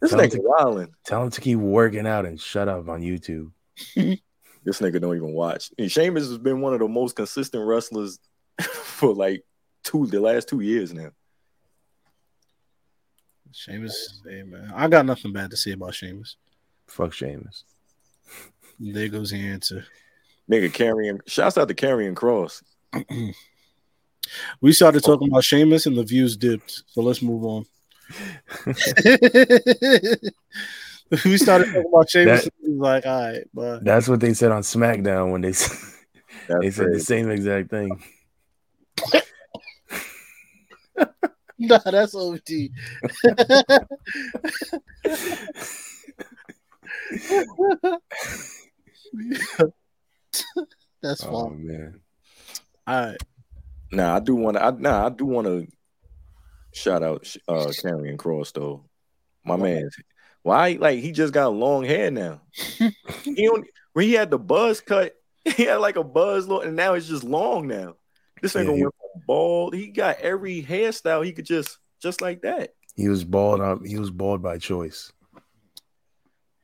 This 0.00 0.10
Tell 0.10 0.20
him 0.20 0.30
nigga 0.30 0.34
to- 0.34 0.42
wilding. 0.42 0.94
Tell 1.06 1.22
him 1.24 1.30
to 1.30 1.40
keep 1.40 1.58
working 1.58 2.06
out 2.06 2.26
and 2.26 2.40
shut 2.40 2.68
up 2.68 2.88
on 2.88 3.02
YouTube. 3.02 3.50
This 4.62 4.78
nigga 4.82 5.00
don't 5.00 5.16
even 5.16 5.32
watch. 5.32 5.70
And 5.78 5.90
Sheamus 5.90 6.28
has 6.28 6.36
been 6.36 6.60
one 6.60 6.74
of 6.74 6.80
the 6.80 6.86
most 6.86 7.16
consistent 7.16 7.64
wrestlers 7.66 8.18
for 8.60 9.14
like 9.14 9.42
two 9.84 10.06
the 10.06 10.20
last 10.20 10.50
two 10.50 10.60
years 10.60 10.92
now. 10.92 11.12
Sheamus, 13.52 14.20
hey 14.28 14.42
man, 14.42 14.70
I 14.74 14.86
got 14.88 15.06
nothing 15.06 15.32
bad 15.32 15.50
to 15.50 15.56
say 15.56 15.72
about 15.72 15.94
Sheamus. 15.94 16.36
Fuck 16.90 17.12
Sheamus. 17.12 17.64
There 18.78 19.08
goes 19.08 19.30
the 19.30 19.38
answer. 19.38 19.84
Nigga 20.50 20.72
carrying 20.72 21.20
shouts 21.26 21.56
out 21.56 21.68
to 21.68 21.74
Karrion 21.74 22.14
Kross. 22.14 22.62
we 24.60 24.72
started 24.72 25.04
talking 25.04 25.28
about 25.28 25.44
Sheamus 25.44 25.86
and 25.86 25.96
the 25.96 26.02
views 26.02 26.36
dipped, 26.36 26.82
so 26.88 27.02
let's 27.02 27.22
move 27.22 27.44
on. 27.44 27.64
we 31.24 31.38
started 31.38 31.66
talking 31.66 31.92
about 31.92 32.10
Sheamus. 32.10 32.48
He 32.60 32.70
was 32.70 32.78
like, 32.78 33.06
all 33.06 33.20
right, 33.20 33.44
but 33.54 33.84
That's 33.84 34.08
what 34.08 34.18
they 34.20 34.34
said 34.34 34.50
on 34.50 34.62
SmackDown 34.62 35.30
when 35.30 35.42
they 35.42 35.52
they 36.60 36.70
said 36.70 36.92
the 36.92 37.00
same 37.00 37.30
exact 37.30 37.70
thing. 37.70 38.02
nah, 41.58 41.78
that's 41.84 42.16
OT. 42.16 42.72
that's 51.02 51.22
fine. 51.24 51.32
Oh 51.32 51.50
man. 51.50 52.00
All 52.86 53.06
right. 53.06 53.16
Nah, 53.92 54.16
I 54.16 54.20
do 54.20 54.34
want 54.34 54.56
to. 54.56 54.64
I, 54.64 54.70
nah, 54.70 55.06
I 55.06 55.08
do 55.10 55.24
want 55.26 55.46
to 55.46 55.66
shout 56.72 57.02
out 57.02 57.22
uh 57.48 57.66
Karrion 57.82 58.16
Kross 58.16 58.52
though. 58.52 58.84
My 59.44 59.56
man. 59.56 59.90
Why? 60.42 60.76
Like 60.80 61.00
he 61.00 61.12
just 61.12 61.32
got 61.32 61.52
long 61.54 61.84
hair 61.84 62.10
now. 62.10 62.40
he 63.24 63.46
don't, 63.46 63.66
when 63.92 64.06
he 64.06 64.12
had 64.12 64.30
the 64.30 64.38
buzz 64.38 64.80
cut, 64.80 65.14
he 65.44 65.64
had 65.64 65.76
like 65.76 65.96
a 65.96 66.04
buzz 66.04 66.46
look, 66.48 66.64
and 66.64 66.76
now 66.76 66.94
it's 66.94 67.08
just 67.08 67.24
long 67.24 67.66
now. 67.66 67.96
This 68.40 68.54
ain't 68.56 68.64
Yeah, 68.64 68.68
gonna 68.70 68.76
he- 68.76 68.82
went 68.84 68.94
from 68.94 69.22
bald. 69.26 69.74
He 69.74 69.88
got 69.88 70.18
every 70.20 70.62
hairstyle 70.62 71.24
he 71.24 71.32
could 71.32 71.46
just 71.46 71.78
just 72.00 72.20
like 72.20 72.42
that. 72.42 72.74
He 72.96 73.08
was 73.08 73.24
bald 73.24 73.60
up. 73.60 73.84
He 73.84 73.98
was 73.98 74.10
bald 74.10 74.42
by 74.42 74.58
choice. 74.58 75.12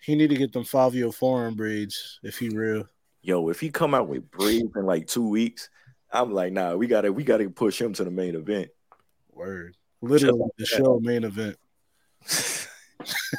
He 0.07 0.15
need 0.15 0.31
to 0.31 0.37
get 0.37 0.53
them 0.53 0.63
Fabio 0.63 1.11
foreign 1.11 1.55
braids 1.55 2.21
if 2.23 2.39
he 2.39 2.49
real. 2.49 2.85
Yo, 3.23 3.49
if 3.49 3.59
he 3.59 3.71
come 3.71 3.93
out 3.93 4.07
with 4.07 4.31
braids 4.31 4.71
in 4.77 4.87
like 4.87 5.09
two 5.09 5.29
weeks, 5.29 5.69
I'm 6.13 6.33
like, 6.33 6.53
nah, 6.53 6.77
we 6.77 6.87
gotta 6.87 7.13
we 7.13 7.25
gotta 7.25 7.51
push 7.51 7.81
him 7.81 7.93
to 7.95 8.05
the 8.05 8.11
main 8.13 8.37
event. 8.37 8.69
Word. 9.33 9.75
Literally 10.01 10.39
like 10.39 10.53
the 10.59 10.63
that. 10.63 10.69
show 10.69 11.01
main 11.01 11.25
event. 11.25 11.57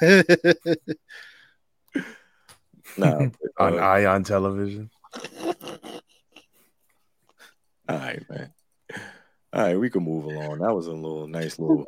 nah, 2.98 2.98
but, 2.98 3.32
On 3.60 3.80
uh, 3.80 3.82
Ion 3.82 4.26
television. 4.26 4.90
All 7.88 7.98
right, 7.98 8.30
man. 8.30 8.52
All 9.54 9.62
right, 9.62 9.80
we 9.80 9.90
can 9.90 10.04
move 10.04 10.26
along. 10.26 10.60
That 10.60 10.76
was 10.76 10.88
a 10.88 10.92
little 10.92 11.28
nice 11.28 11.58
little 11.60 11.86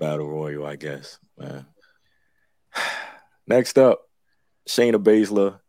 battle 0.00 0.28
royal, 0.28 0.66
I 0.66 0.74
guess, 0.74 1.20
man. 1.38 1.64
Next 3.48 3.78
up, 3.78 4.02
Shayna 4.68 5.02
Baszler 5.02 5.60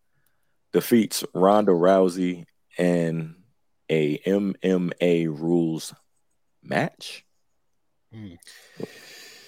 defeats 0.74 1.24
Ronda 1.34 1.72
Rousey 1.72 2.44
in 2.78 3.36
a 3.90 4.18
MMA 4.20 5.28
rules 5.28 5.94
match. 6.62 7.26
Hmm. 8.14 8.34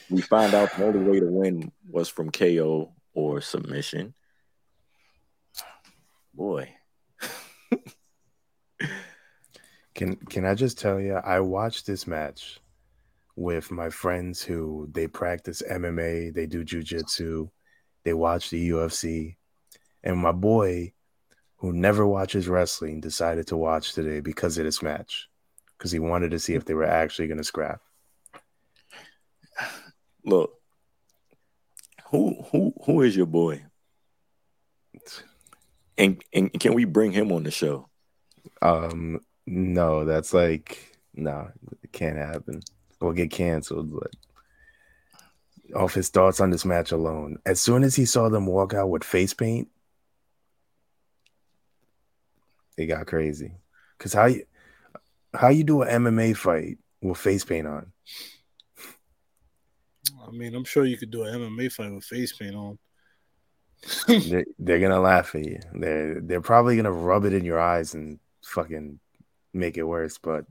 We 0.10 0.22
find 0.22 0.54
out 0.54 0.74
the 0.78 0.86
only 0.86 1.00
way 1.00 1.20
to 1.20 1.26
win 1.26 1.74
was 1.90 2.08
from 2.08 2.32
KO 2.32 2.94
or 3.14 3.42
submission. 3.42 4.14
Boy, 6.34 6.74
Can 9.94 10.16
can 10.16 10.46
I 10.46 10.56
just 10.56 10.80
tell 10.80 11.02
you, 11.02 11.16
I 11.16 11.42
watched 11.42 11.86
this 11.86 12.08
match 12.08 12.62
with 13.36 13.72
my 13.72 13.90
friends 13.90 14.42
who 14.42 14.88
they 14.92 15.08
practice 15.08 15.62
MMA, 15.70 16.34
they 16.34 16.46
do 16.46 16.64
jujitsu, 16.64 17.50
they 18.04 18.14
watch 18.14 18.50
the 18.50 18.70
UFC, 18.70 19.36
and 20.04 20.18
my 20.18 20.32
boy 20.32 20.94
who 21.58 21.72
never 21.72 22.08
watches 22.08 22.48
wrestling 22.48 23.00
decided 23.00 23.46
to 23.48 23.56
watch 23.56 23.94
today 23.94 24.20
because 24.20 24.58
of 24.58 24.66
this 24.66 24.82
match 24.82 25.30
because 25.78 25.92
he 25.92 26.00
wanted 26.00 26.32
to 26.32 26.40
see 26.40 26.56
if 26.56 26.66
they 26.66 26.74
were 26.74 26.86
actually 26.86 27.28
going 27.28 27.38
to 27.38 27.44
scrap. 27.44 27.82
look, 30.26 30.54
who 32.06 32.44
who 32.52 32.74
who 32.86 33.02
is 33.02 33.16
your 33.16 33.26
boy? 33.26 33.64
And 35.98 36.24
and 36.34 36.52
can 36.60 36.74
we 36.74 36.86
bring 36.86 37.12
him 37.12 37.32
on 37.32 37.44
the 37.44 37.52
show? 37.52 37.90
Um, 38.62 39.20
no, 39.46 40.06
that's 40.06 40.34
like 40.34 40.98
no, 41.14 41.52
it 41.84 41.92
can't 41.92 42.18
happen. 42.18 42.62
We'll 43.00 43.14
get 43.14 43.32
canceled. 43.32 43.92
But 43.92 44.12
off 45.76 45.94
his 45.94 46.10
thoughts 46.10 46.40
on 46.40 46.50
this 46.50 46.66
match 46.66 46.92
alone, 46.92 47.38
as 47.46 47.62
soon 47.62 47.84
as 47.84 47.96
he 47.96 48.06
saw 48.06 48.30
them 48.30 48.46
walk 48.46 48.74
out 48.74 48.90
with 48.90 49.04
face 49.04 49.34
paint, 49.34 49.70
it 52.78 52.88
got 52.88 53.08
crazy. 53.08 53.54
Cause 54.00 54.14
how 54.14 54.26
you 54.26 54.44
how 55.34 55.50
you 55.50 55.64
do 55.64 55.82
an 55.82 56.04
MMA 56.04 56.36
fight 56.36 56.78
with 57.02 57.18
face 57.18 57.46
paint 57.46 57.68
on? 57.68 57.92
I 60.28 60.32
mean, 60.32 60.56
I'm 60.56 60.64
sure 60.64 60.86
you 60.86 60.98
could 60.98 61.12
do 61.12 61.24
an 61.24 61.40
MMA 61.40 61.72
fight 61.72 61.94
with 61.94 62.04
face 62.04 62.34
paint 62.34 62.56
on. 62.56 62.80
they're, 64.08 64.46
they're 64.60 64.80
gonna 64.80 65.00
laugh 65.00 65.34
at 65.36 65.46
you. 65.46 65.60
They're 65.74 66.22
they're 66.22 66.42
probably 66.42 66.76
gonna 66.76 66.92
rub 66.92 67.26
it 67.26 67.34
in 67.34 67.46
your 67.46 67.60
eyes 67.60 67.94
and 67.94 68.20
fucking 68.44 69.00
make 69.54 69.78
it 69.78 69.84
worse. 69.84 70.18
But 70.18 70.46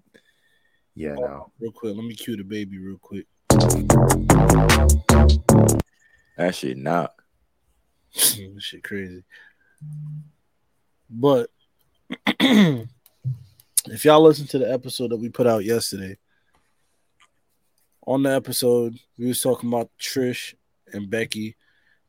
yeah, 0.94 1.14
no. 1.14 1.52
Real 1.60 1.72
quick, 1.72 1.94
let 1.94 2.04
me 2.04 2.14
cue 2.14 2.36
the 2.36 2.44
baby 2.44 2.78
real 2.78 2.98
quick. 2.98 3.26
That 6.36 6.54
shit 6.54 6.78
knock. 6.78 7.22
Mm, 8.14 8.54
this 8.54 8.64
shit 8.64 8.82
crazy. 8.82 9.24
But 11.10 11.50
if 12.40 14.04
y'all 14.04 14.22
listen 14.22 14.46
to 14.48 14.58
the 14.58 14.72
episode 14.72 15.10
that 15.10 15.18
we 15.18 15.28
put 15.28 15.46
out 15.46 15.64
yesterday, 15.64 16.16
on 18.06 18.22
the 18.22 18.34
episode 18.34 18.98
we 19.18 19.26
was 19.26 19.42
talking 19.42 19.68
about 19.68 19.90
Trish 20.00 20.54
and 20.92 21.10
Becky 21.10 21.56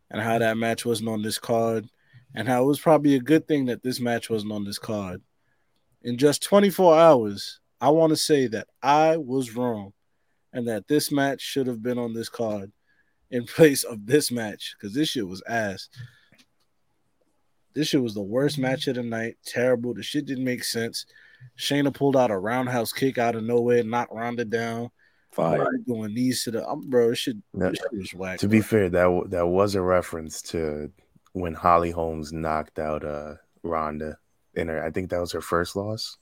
and 0.10 0.22
how 0.22 0.40
that 0.40 0.58
match 0.58 0.86
wasn't 0.86 1.10
on 1.10 1.22
this 1.22 1.38
card 1.38 1.90
and 2.34 2.48
how 2.48 2.64
it 2.64 2.68
was 2.68 2.80
probably 2.80 3.16
a 3.16 3.20
good 3.20 3.48
thing 3.48 3.66
that 3.66 3.84
this 3.84 4.00
match 4.00 4.30
wasn't 4.30 4.54
on 4.54 4.64
this 4.64 4.80
card. 4.80 5.22
In 6.04 6.18
just 6.18 6.42
24 6.44 6.98
hours, 6.98 7.60
I 7.80 7.90
want 7.90 8.12
to 8.12 8.18
say 8.18 8.48
that 8.48 8.68
I 8.82 9.18
was 9.18 9.56
wrong 9.56 9.94
and 10.54 10.68
that 10.68 10.88
this 10.88 11.12
match 11.12 11.42
should 11.42 11.68
have 11.68 11.84
been 11.84 11.98
on 11.98 12.14
this 12.14 12.30
card 12.30 12.72
in 13.32 13.46
place 13.46 13.84
of 13.84 14.06
this 14.06 14.32
match 14.32 14.76
because 14.78 14.94
this 14.94 15.10
shit 15.10 15.28
was 15.28 15.42
ass. 15.48 15.90
This 17.74 17.88
shit 17.88 18.04
was 18.04 18.14
the 18.14 18.22
worst 18.22 18.58
match 18.58 18.88
of 18.88 18.96
the 18.96 19.04
night. 19.04 19.38
Terrible. 19.46 19.94
The 19.94 20.04
shit 20.04 20.26
didn't 20.26 20.44
make 20.44 20.64
sense. 20.64 21.06
Shayna 21.58 21.94
pulled 21.94 22.18
out 22.18 22.30
a 22.30 22.38
roundhouse 22.38 22.92
kick 22.92 23.18
out 23.18 23.36
of 23.36 23.44
nowhere, 23.44 23.84
knocked 23.84 24.14
Ronda 24.14 24.46
down. 24.46 24.92
Fire. 25.32 25.66
Doing 25.88 26.14
knees 26.14 26.44
to 26.44 26.52
the 26.52 26.68
um, 26.68 26.90
bro. 26.90 27.10
This 27.10 27.20
shit, 27.20 27.38
No, 27.54 27.70
this 27.70 27.80
shit 27.80 27.94
was 27.98 28.14
whack. 28.14 28.40
to 28.40 28.50
be 28.50 28.60
fair, 28.60 28.90
that 28.90 29.04
w- 29.04 29.28
that 29.30 29.48
was 29.48 29.76
a 29.76 29.82
reference 29.82 30.42
to 30.44 30.92
when 31.32 31.54
Holly 31.54 31.92
Holmes 31.92 32.34
knocked 32.34 32.78
out 32.80 33.06
uh 33.06 33.36
Ronda 33.64 34.18
in 34.56 34.68
her. 34.68 34.84
I 34.84 34.92
think 34.92 35.10
that 35.10 35.22
was 35.22 35.32
her 35.32 35.40
first 35.40 35.78
loss. 35.78 36.18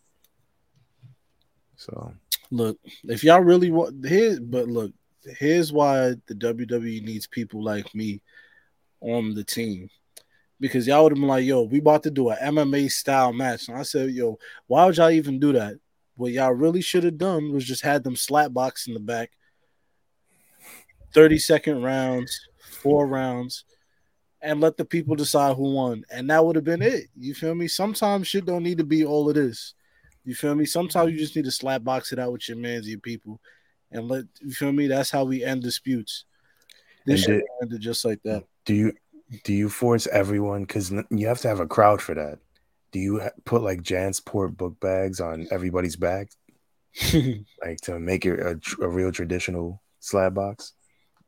So 1.76 2.14
look, 2.52 2.78
if 3.06 3.24
y'all 3.24 3.40
really 3.42 3.72
want 3.72 4.06
here, 4.06 4.38
but 4.40 4.68
look, 4.68 4.92
here's 5.24 5.72
why 5.72 6.16
the 6.28 6.36
WWE 6.36 7.04
needs 7.04 7.28
people 7.28 7.64
like 7.64 7.94
me 7.94 8.22
on 9.02 9.34
the 9.34 9.44
team. 9.44 9.90
Because 10.60 10.88
y'all 10.88 11.04
would 11.04 11.14
have 11.14 11.20
been 11.20 11.28
like, 11.28 11.46
yo, 11.46 11.64
we 11.64 11.80
about 11.80 12.04
to 12.04 12.12
do 12.12 12.30
a 12.30 12.36
MMA 12.36 12.92
style 12.92 13.32
match. 13.32 13.70
And 13.70 13.78
I 13.78 13.84
said, 13.84 14.12
yo, 14.12 14.38
why 14.68 14.86
would 14.86 14.98
y'all 14.98 15.10
even 15.10 15.40
do 15.40 15.54
that? 15.54 15.76
What 16.16 16.34
y'all 16.34 16.52
really 16.52 16.82
should 16.82 17.06
have 17.06 17.18
done 17.18 17.54
was 17.54 17.66
just 17.66 17.82
had 17.82 18.04
them 18.04 18.16
slap 18.16 18.52
box 18.52 18.88
in 18.88 18.94
the 18.94 19.00
back. 19.00 19.32
30 21.14 21.40
second 21.40 21.82
rounds, 21.82 22.48
four 22.60 23.08
rounds, 23.08 23.64
and 24.42 24.62
let 24.62 24.78
the 24.78 24.86
people 24.86 25.16
decide 25.16 25.56
who 25.56 25.74
won. 25.74 26.04
And 26.12 26.30
that 26.30 26.46
would 26.46 26.56
have 26.56 26.66
been 26.66 26.82
it. 26.82 27.06
You 27.18 27.34
feel 27.34 27.56
me? 27.56 27.68
Sometimes 27.68 28.28
shit 28.28 28.46
don't 28.46 28.64
need 28.64 28.78
to 28.78 28.84
be 28.84 29.06
all 29.06 29.30
of 29.30 29.36
this. 29.36 29.74
You 30.26 30.36
feel 30.36 30.56
me? 30.56 30.66
Sometimes 30.66 31.12
you 31.12 31.18
just 31.18 31.36
need 31.36 31.46
to 31.46 31.52
slap 31.52 31.84
box 31.84 32.12
it 32.12 32.20
out 32.20 32.32
with 32.32 32.48
your 32.48 32.58
mans, 32.58 32.88
your 32.88 33.00
people, 33.00 33.40
and 33.92 34.08
let 34.08 34.26
you 34.42 34.52
feel 34.52 34.72
me. 34.72 34.88
That's 34.88 35.12
how 35.12 35.24
we 35.26 35.44
end 35.44 35.64
disputes. 35.64 36.26
This 37.06 37.26
And 37.28 37.42
shit 37.42 37.44
ended 37.62 37.82
just 37.82 38.06
like 38.06 38.22
that. 38.24 38.44
do 38.66 38.74
you 38.74 38.94
do 39.44 39.54
you 39.54 39.70
force 39.70 40.08
everyone 40.08 40.62
because 40.64 40.92
you 41.12 41.28
have 41.28 41.40
to 41.42 41.48
have 41.48 41.60
a 41.60 41.68
crowd 41.68 42.02
for 42.02 42.16
that? 42.16 42.40
Do 42.92 43.00
you 43.00 43.22
put 43.46 43.62
like 43.62 43.84
Jansport 43.84 44.58
book 44.58 44.80
bags 44.80 45.20
on 45.22 45.48
everybody's 45.52 45.96
back, 45.96 46.30
like 47.64 47.82
to 47.82 48.00
make 48.00 48.26
it 48.26 48.40
a, 48.40 48.60
a 48.84 48.88
real 48.90 49.12
traditional 49.12 49.82
slab 50.00 50.34
box? 50.36 50.74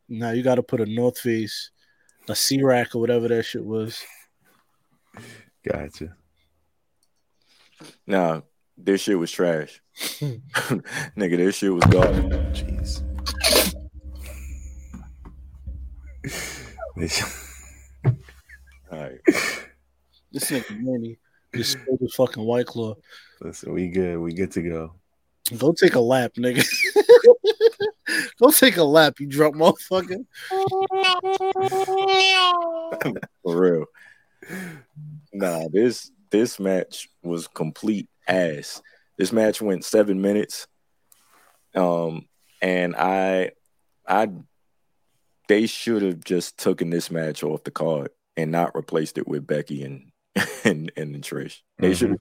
now 0.10 0.32
you 0.32 0.43
got 0.43 0.56
to 0.56 0.63
put 0.63 0.82
a 0.82 0.86
North 0.86 1.19
Face, 1.19 1.71
a 2.28 2.36
C 2.36 2.62
rack, 2.63 2.95
or 2.95 3.00
whatever 3.00 3.28
that 3.28 3.43
shit 3.43 3.63
was. 3.65 4.04
Gotcha. 5.63 6.15
Nah, 8.06 8.41
this 8.78 9.02
shit 9.02 9.17
was 9.17 9.32
trash. 9.32 9.81
Nigga, 11.17 11.38
this 11.38 11.56
shit 11.56 11.73
was 11.73 11.84
gone. 11.86 12.32
Jeez. 12.54 13.04
All 18.91 18.99
right. 18.99 19.19
This 20.32 20.51
nigga 20.51 20.80
Manny 20.80 21.17
just 21.56 21.71
spilled 21.73 21.99
his 21.99 22.13
fucking 22.15 22.43
white 22.43 22.67
claw. 22.67 22.95
Listen, 23.41 23.73
we 23.73 23.89
good. 23.89 24.17
We 24.19 24.34
good 24.34 24.51
to 24.51 24.62
go. 24.62 24.93
Go 25.58 25.73
take 25.73 25.95
a 25.95 25.99
lap, 25.99 26.34
nigga. 26.38 26.65
Don't 28.39 28.56
take 28.56 28.77
a 28.77 28.84
lap, 28.84 29.19
you 29.19 29.27
drunk 29.27 29.56
motherfucker. 29.56 30.25
For 33.43 33.62
real. 33.62 33.86
Nah, 35.34 35.67
this 35.71 36.12
this 36.30 36.60
match 36.60 37.10
was 37.23 37.47
complete 37.47 38.08
ass. 38.27 38.82
This 39.21 39.31
match 39.31 39.62
went 39.62 39.86
seven 39.86 40.19
minutes. 40.19 40.65
Um, 41.75 42.27
and 42.60 42.95
I 42.95 43.51
I 44.07 44.29
they 45.47 45.67
should 45.67 46.01
have 46.01 46.23
just 46.23 46.57
taken 46.57 46.89
this 46.89 47.12
match 47.12 47.43
off 47.43 47.63
the 47.63 47.69
card 47.69 48.10
and 48.36 48.51
not 48.51 48.73
replaced 48.73 49.19
it 49.19 49.27
with 49.27 49.45
Becky 49.45 49.84
and 49.84 50.12
and 50.65 50.91
and 50.97 51.15
Trish. 51.21 51.60
They 51.77 51.91
Mhm. 51.91 51.95
should 51.97 52.17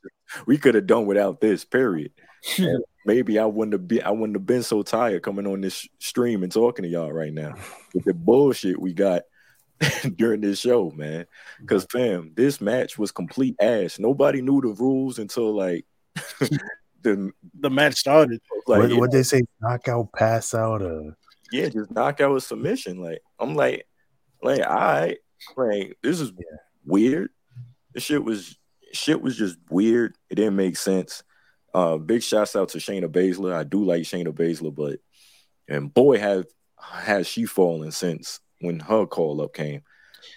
we 0.46 0.58
could 0.58 0.74
have 0.74 0.86
done 0.86 1.06
without 1.06 1.40
this, 1.40 1.64
period. 1.64 2.12
And 2.58 2.84
maybe 3.06 3.38
I 3.38 3.46
wouldn't 3.46 3.72
have 3.72 3.88
been 3.88 4.02
I 4.02 4.10
wouldn't 4.10 4.36
have 4.36 4.44
been 4.44 4.62
so 4.62 4.82
tired 4.82 5.22
coming 5.22 5.46
on 5.46 5.62
this 5.62 5.88
stream 6.00 6.42
and 6.42 6.52
talking 6.52 6.82
to 6.82 6.88
y'all 6.90 7.10
right 7.14 7.32
now 7.32 7.54
with 7.94 8.04
the 8.04 8.12
bullshit 8.12 8.78
we 8.78 8.92
got 8.92 9.22
during 10.16 10.42
this 10.42 10.58
show, 10.60 10.90
man. 10.90 11.24
Because 11.62 11.86
fam, 11.90 12.32
this 12.36 12.60
match 12.60 12.98
was 12.98 13.10
complete 13.10 13.56
ass. 13.58 13.98
Nobody 13.98 14.42
knew 14.42 14.60
the 14.60 14.74
rules 14.78 15.18
until 15.18 15.56
like 15.56 15.86
the 17.02 17.30
the 17.58 17.70
match 17.70 17.96
started. 17.96 18.40
like 18.66 18.80
what 18.80 18.92
what 18.96 19.12
they 19.12 19.22
say? 19.22 19.42
Knockout, 19.60 20.12
pass 20.12 20.54
out, 20.54 20.82
uh 20.82 21.12
yeah, 21.52 21.68
just 21.68 21.90
knock 21.90 22.20
out 22.20 22.36
a 22.36 22.40
submission. 22.40 23.00
Like 23.00 23.22
I'm 23.38 23.54
like, 23.54 23.86
like 24.42 24.60
all 24.60 24.76
right, 24.76 25.18
like 25.56 25.98
this 26.02 26.20
is 26.20 26.32
weird. 26.84 27.30
This 27.94 28.04
shit 28.04 28.22
was 28.22 28.56
shit 28.92 29.20
was 29.20 29.36
just 29.36 29.58
weird. 29.68 30.16
It 30.28 30.36
didn't 30.36 30.56
make 30.56 30.76
sense. 30.76 31.22
Uh, 31.72 31.96
big 31.98 32.22
shouts 32.22 32.56
out 32.56 32.70
to 32.70 32.78
Shayna 32.78 33.08
Baszler. 33.08 33.52
I 33.52 33.64
do 33.64 33.84
like 33.84 34.02
Shayna 34.02 34.32
Baszler, 34.32 34.74
but 34.74 34.98
and 35.68 35.92
boy 35.92 36.18
have 36.18 36.46
has 36.76 37.26
she 37.26 37.44
fallen 37.44 37.90
since 37.90 38.40
when 38.60 38.80
her 38.80 39.06
call 39.06 39.40
up 39.40 39.54
came. 39.54 39.82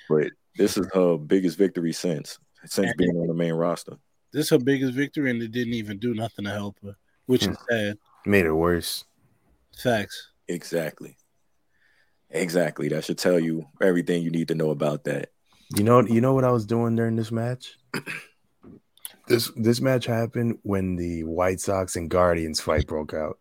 But 0.09 0.27
this 0.55 0.77
is 0.77 0.87
her 0.93 1.17
biggest 1.17 1.57
victory 1.57 1.93
since 1.93 2.37
since 2.65 2.93
being 2.97 3.17
on 3.17 3.27
the 3.27 3.33
main 3.33 3.53
roster. 3.53 3.97
This 4.33 4.49
her 4.49 4.57
biggest 4.57 4.93
victory, 4.93 5.29
and 5.29 5.41
it 5.41 5.51
didn't 5.51 5.75
even 5.75 5.99
do 5.99 6.13
nothing 6.13 6.45
to 6.45 6.51
help 6.51 6.77
her, 6.83 6.95
which 7.27 7.43
is 7.43 7.55
hmm. 7.55 7.63
sad. 7.69 7.97
made 8.25 8.45
it 8.45 8.53
worse. 8.53 9.05
Facts. 9.77 10.31
Exactly. 10.47 11.15
Exactly. 12.29 12.89
That 12.89 13.05
should 13.05 13.19
tell 13.19 13.39
you 13.39 13.65
everything 13.81 14.23
you 14.23 14.31
need 14.31 14.47
to 14.47 14.55
know 14.55 14.71
about 14.71 15.03
that. 15.03 15.29
You 15.75 15.83
know, 15.83 16.01
you 16.01 16.19
know 16.19 16.33
what 16.33 16.43
I 16.43 16.51
was 16.51 16.65
doing 16.65 16.95
during 16.95 17.15
this 17.15 17.31
match? 17.31 17.77
this 19.27 19.51
this 19.55 19.81
match 19.81 20.05
happened 20.05 20.57
when 20.63 20.95
the 20.95 21.23
White 21.23 21.59
Sox 21.59 21.95
and 21.95 22.09
Guardians 22.09 22.59
fight 22.59 22.87
broke 22.87 23.13
out, 23.13 23.39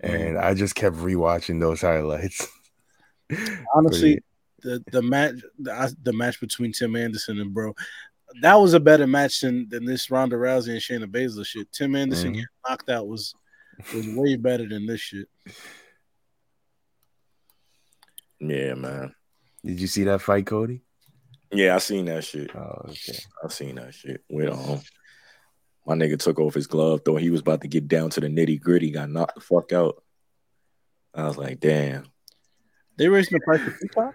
and 0.00 0.36
mm. 0.36 0.42
I 0.42 0.54
just 0.54 0.74
kept 0.74 0.96
rewatching 0.96 1.60
those 1.60 1.80
highlights. 1.80 2.46
Honestly, 3.74 4.20
the 4.60 4.82
the 4.92 5.02
match 5.02 5.36
the, 5.58 5.94
the 6.02 6.12
match 6.12 6.40
between 6.40 6.72
Tim 6.72 6.96
Anderson 6.96 7.40
and 7.40 7.52
Bro, 7.52 7.74
that 8.42 8.54
was 8.54 8.74
a 8.74 8.80
better 8.80 9.06
match 9.06 9.40
than 9.40 9.68
than 9.68 9.84
this 9.84 10.10
Ronda 10.10 10.36
Rousey 10.36 10.70
and 10.72 10.80
Shayna 10.80 11.10
Baszler 11.10 11.46
shit. 11.46 11.70
Tim 11.72 11.94
Anderson 11.94 12.32
getting 12.32 12.46
knocked 12.68 12.88
out 12.90 13.06
was 13.08 13.34
was 13.94 14.06
way 14.08 14.36
better 14.36 14.68
than 14.68 14.86
this 14.86 15.00
shit. 15.00 15.28
Yeah, 18.40 18.74
man. 18.74 19.14
Did 19.64 19.80
you 19.80 19.86
see 19.86 20.04
that 20.04 20.20
fight, 20.20 20.44
Codie? 20.44 20.82
Yeah, 21.50 21.74
I 21.74 21.78
seen 21.78 22.04
that 22.06 22.24
shit. 22.24 22.54
Oh, 22.54 22.82
okay. 22.88 23.18
I 23.44 23.48
seen 23.48 23.76
that 23.76 23.94
shit. 23.94 24.22
With 24.28 24.50
um, 24.52 24.80
my 25.86 25.94
nigga 25.94 26.18
took 26.18 26.38
off 26.38 26.54
his 26.54 26.66
glove, 26.66 27.02
though 27.04 27.16
he 27.16 27.30
was 27.30 27.40
about 27.40 27.62
to 27.62 27.68
get 27.68 27.88
down 27.88 28.10
to 28.10 28.20
the 28.20 28.26
nitty 28.28 28.60
gritty, 28.60 28.90
got 28.90 29.10
knocked 29.10 29.36
the 29.36 29.40
fuck 29.40 29.72
out. 29.72 30.02
I 31.14 31.26
was 31.26 31.38
like, 31.38 31.60
damn, 31.60 32.04
They 32.98 33.08
raising 33.08 33.38
the 33.38 33.44
price 33.44 33.66
of 33.66 33.80
Peacock? 33.80 34.14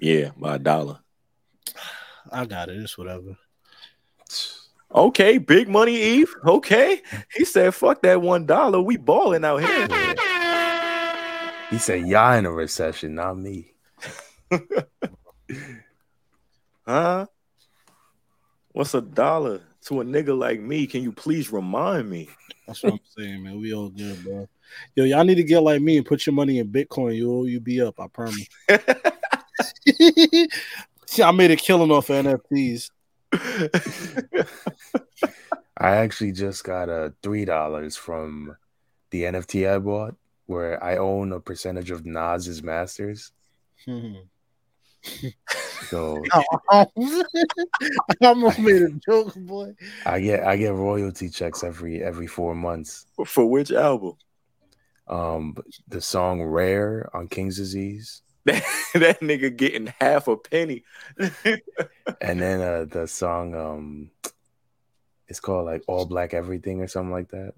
yeah, 0.00 0.30
by 0.36 0.54
a 0.54 0.58
dollar. 0.60 1.00
I 2.32 2.46
got 2.46 2.68
it. 2.68 2.76
It's 2.78 2.96
whatever. 2.96 3.36
Okay, 4.94 5.38
big 5.38 5.68
money 5.68 6.22
Eph. 6.22 6.28
Okay. 6.44 7.02
He 7.34 7.44
said, 7.44 7.74
fuck 7.74 8.02
that 8.02 8.20
one 8.20 8.46
dollar. 8.46 8.80
We 8.80 8.96
balling 8.96 9.44
out 9.44 9.58
here. 9.58 9.88
He 11.70 11.78
said, 11.78 12.06
"Y'all 12.06 12.34
in 12.34 12.44
a 12.44 12.52
recession, 12.52 13.14
not 13.14 13.38
me." 13.38 13.72
Huh? 16.86 17.26
What's 18.72 18.94
a 18.94 19.00
dollar 19.00 19.60
to 19.82 20.00
a 20.00 20.04
nigga 20.04 20.36
like 20.36 20.60
me? 20.60 20.86
Can 20.86 21.02
you 21.02 21.12
please 21.12 21.52
remind 21.52 22.10
me? 22.10 22.28
That's 22.66 22.82
what 22.82 22.94
I'm 22.94 23.00
saying, 23.16 23.42
man. 23.44 23.60
We 23.60 23.72
all 23.72 23.88
good, 23.88 24.24
bro. 24.24 24.48
Yo, 24.96 25.04
y'all 25.04 25.24
need 25.24 25.36
to 25.36 25.44
get 25.44 25.60
like 25.60 25.80
me 25.80 25.98
and 25.98 26.06
put 26.06 26.26
your 26.26 26.34
money 26.34 26.58
in 26.58 26.72
Bitcoin. 26.72 27.16
You'll 27.16 27.48
you 27.48 27.60
be 27.60 27.80
up. 27.80 28.00
I 28.00 28.08
promise. 28.08 28.48
See, 31.12 31.22
I 31.22 31.30
made 31.30 31.50
a 31.50 31.56
killing 31.56 31.90
off 31.90 32.08
of 32.08 32.24
NFTs. 32.24 32.88
I 35.76 35.96
actually 35.96 36.32
just 36.32 36.64
got 36.64 36.88
a 36.88 37.12
three 37.22 37.44
dollars 37.44 37.98
from 37.98 38.56
the 39.10 39.24
NFT 39.24 39.70
I 39.70 39.78
bought, 39.78 40.14
where 40.46 40.82
I 40.82 40.96
own 40.96 41.32
a 41.32 41.38
percentage 41.38 41.90
of 41.90 42.06
Nas's 42.06 42.62
masters. 42.62 43.30
Hmm. 43.84 44.14
So 45.90 46.22
I 46.70 46.86
almost 48.22 48.58
made 48.58 48.80
a 48.80 48.88
joke, 49.06 49.34
boy. 49.34 49.74
I 50.06 50.18
get 50.18 50.46
I 50.46 50.56
get 50.56 50.72
royalty 50.72 51.28
checks 51.28 51.62
every 51.62 52.02
every 52.02 52.26
four 52.26 52.54
months. 52.54 53.04
For 53.26 53.44
which 53.44 53.70
album? 53.70 54.14
Um, 55.08 55.58
the 55.88 56.00
song 56.00 56.42
"Rare" 56.42 57.14
on 57.14 57.28
King's 57.28 57.58
Disease, 57.58 58.22
that 58.44 59.20
nigga 59.20 59.56
getting 59.56 59.92
half 60.00 60.28
a 60.28 60.36
penny. 60.36 60.84
and 62.20 62.40
then 62.40 62.60
uh, 62.60 62.84
the 62.88 63.06
song 63.06 63.54
um, 63.54 64.10
it's 65.28 65.40
called 65.40 65.66
like 65.66 65.82
"All 65.86 66.06
Black 66.06 66.34
Everything" 66.34 66.80
or 66.80 66.88
something 66.88 67.12
like 67.12 67.28
that. 67.30 67.54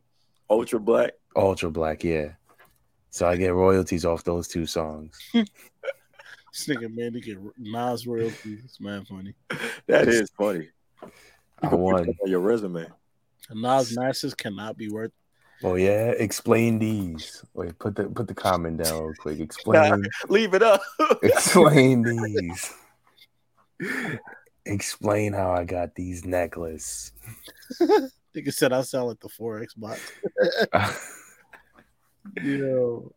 Ultra 0.50 0.78
Black. 0.80 1.12
Ultra 1.34 1.70
Black, 1.70 2.04
yeah. 2.04 2.32
So 3.10 3.26
I 3.26 3.36
get 3.36 3.54
royalties 3.54 4.04
off 4.04 4.24
those 4.24 4.48
two 4.48 4.66
songs. 4.66 5.18
This 6.54 6.68
nigga 6.68 6.94
man, 6.94 7.12
to 7.14 7.20
get 7.20 7.36
Nas 7.58 8.06
royalties. 8.06 8.60
It's 8.64 8.80
mad 8.80 9.08
funny. 9.08 9.34
That 9.88 10.06
is 10.06 10.30
funny. 10.38 10.68
I 11.02 11.06
You 11.64 11.68
can 11.68 11.70
put 11.70 11.78
won. 11.78 12.14
your 12.26 12.38
resume. 12.38 12.86
And 13.50 13.60
Nas 13.60 13.96
masters 13.96 14.34
cannot 14.34 14.76
be 14.76 14.88
worth. 14.88 15.10
Oh 15.62 15.76
yeah, 15.76 16.10
explain 16.10 16.78
these. 16.78 17.42
Wait, 17.54 17.78
put 17.78 17.96
the 17.96 18.04
put 18.04 18.28
the 18.28 18.34
comment 18.34 18.82
down 18.82 19.02
real 19.02 19.14
quick. 19.18 19.40
Explain 19.40 20.04
Leave 20.28 20.54
it 20.54 20.62
up. 20.62 20.82
explain 21.22 22.02
these. 22.02 22.72
explain 24.66 25.32
how 25.32 25.52
I 25.52 25.64
got 25.64 25.94
these 25.94 26.24
necklace. 26.24 27.12
Nigga 27.80 28.52
said 28.52 28.72
I 28.72 28.82
sound 28.82 29.12
at 29.12 29.20
the 29.20 29.28
four 29.28 29.64
Xbox. 29.64 30.00
Yo. 32.42 33.12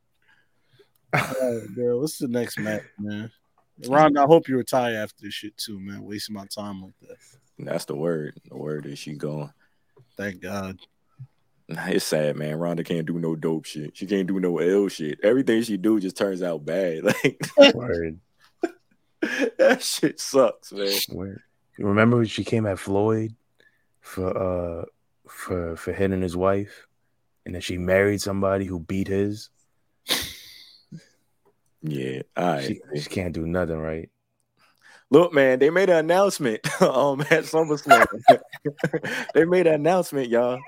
All 1.13 1.21
right, 1.21 1.67
bro. 1.75 1.99
What's 1.99 2.19
the 2.19 2.27
next 2.27 2.59
match, 2.59 2.83
man? 2.99 3.31
Ron, 3.87 4.17
I 4.17 4.23
hope 4.23 4.47
you 4.47 4.57
retire 4.57 4.97
after 4.97 5.23
this 5.23 5.33
shit 5.33 5.57
too, 5.57 5.79
man. 5.79 6.03
Wasting 6.03 6.35
my 6.35 6.45
time 6.45 6.81
like 6.81 6.93
that. 7.01 7.17
That's 7.59 7.85
the 7.85 7.95
word. 7.95 8.39
The 8.49 8.57
word 8.57 8.85
is 8.85 8.99
she 8.99 9.13
gone. 9.13 9.53
Thank 10.15 10.41
God. 10.41 10.79
Nah, 11.69 11.87
It's 11.87 12.05
sad, 12.05 12.37
man. 12.37 12.55
Ronda 12.55 12.83
can't 12.83 13.05
do 13.05 13.19
no 13.19 13.35
dope 13.35 13.65
shit. 13.65 13.95
She 13.97 14.05
can't 14.05 14.27
do 14.27 14.39
no 14.39 14.59
L 14.59 14.87
shit. 14.87 15.19
Everything 15.21 15.61
she 15.63 15.77
do 15.77 15.99
just 15.99 16.17
turns 16.17 16.41
out 16.41 16.65
bad. 16.65 17.03
Like 17.23 17.41
that 19.57 19.81
shit 19.83 20.19
sucks, 20.19 20.71
man. 20.71 20.91
Word. 21.11 21.41
Remember 21.79 22.17
when 22.17 22.25
she 22.27 22.43
came 22.43 22.65
at 22.65 22.79
Floyd 22.79 23.35
for 23.99 24.29
uh 24.81 24.85
for 25.27 25.75
for 25.75 25.91
hitting 25.91 26.21
his 26.21 26.37
wife, 26.37 26.87
and 27.45 27.53
then 27.55 27.61
she 27.61 27.77
married 27.77 28.21
somebody 28.21 28.65
who 28.65 28.79
beat 28.79 29.07
his. 29.07 29.49
Yeah. 31.81 32.21
All 32.35 32.45
right. 32.45 32.65
She, 32.65 32.79
she 32.99 33.09
can't 33.09 33.33
do 33.33 33.45
nothing 33.45 33.79
right. 33.79 34.09
Look, 35.09 35.33
man, 35.33 35.59
they 35.59 35.69
made 35.69 35.89
an 35.89 35.97
announcement 35.97 36.59
um 36.81 37.21
at 37.21 37.43
SummerSlam. 37.45 38.05
they 39.33 39.45
made 39.45 39.67
an 39.67 39.75
announcement, 39.75 40.29
y'all. 40.29 40.59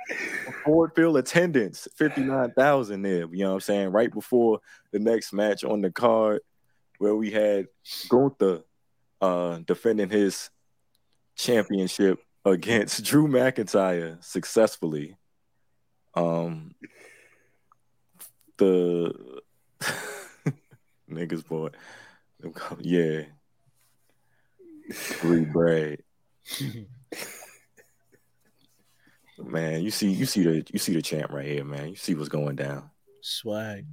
Ford 0.63 0.91
Field 0.95 1.17
attendance, 1.17 1.87
59,000 1.95 3.01
there. 3.01 3.27
You 3.31 3.43
know 3.43 3.49
what 3.49 3.53
I'm 3.55 3.59
saying? 3.61 3.89
Right 3.89 4.11
before 4.11 4.59
the 4.91 4.99
next 4.99 5.33
match 5.33 5.63
on 5.63 5.81
the 5.81 5.91
card 5.91 6.41
where 6.97 7.15
we 7.15 7.31
had 7.31 7.67
Gunther 8.09 8.61
uh 9.21 9.59
defending 9.65 10.09
his 10.09 10.49
championship 11.35 12.19
against 12.45 13.03
Drew 13.03 13.27
McIntyre 13.27 14.23
successfully. 14.23 15.17
Um 16.13 16.75
the 18.57 19.41
niggas 21.09 21.45
boy. 21.47 21.69
Yeah. 22.79 23.23
Free 24.93 25.45
bread. 25.45 26.03
Man, 29.41 29.81
you 29.81 29.91
see, 29.91 30.09
you 30.11 30.25
see 30.25 30.43
the, 30.43 30.65
you 30.71 30.79
see 30.79 30.93
the 30.93 31.01
champ 31.01 31.31
right 31.31 31.45
here, 31.45 31.63
man. 31.63 31.89
You 31.89 31.95
see 31.95 32.13
what's 32.13 32.29
going 32.29 32.55
down. 32.55 32.89
Swag. 33.21 33.85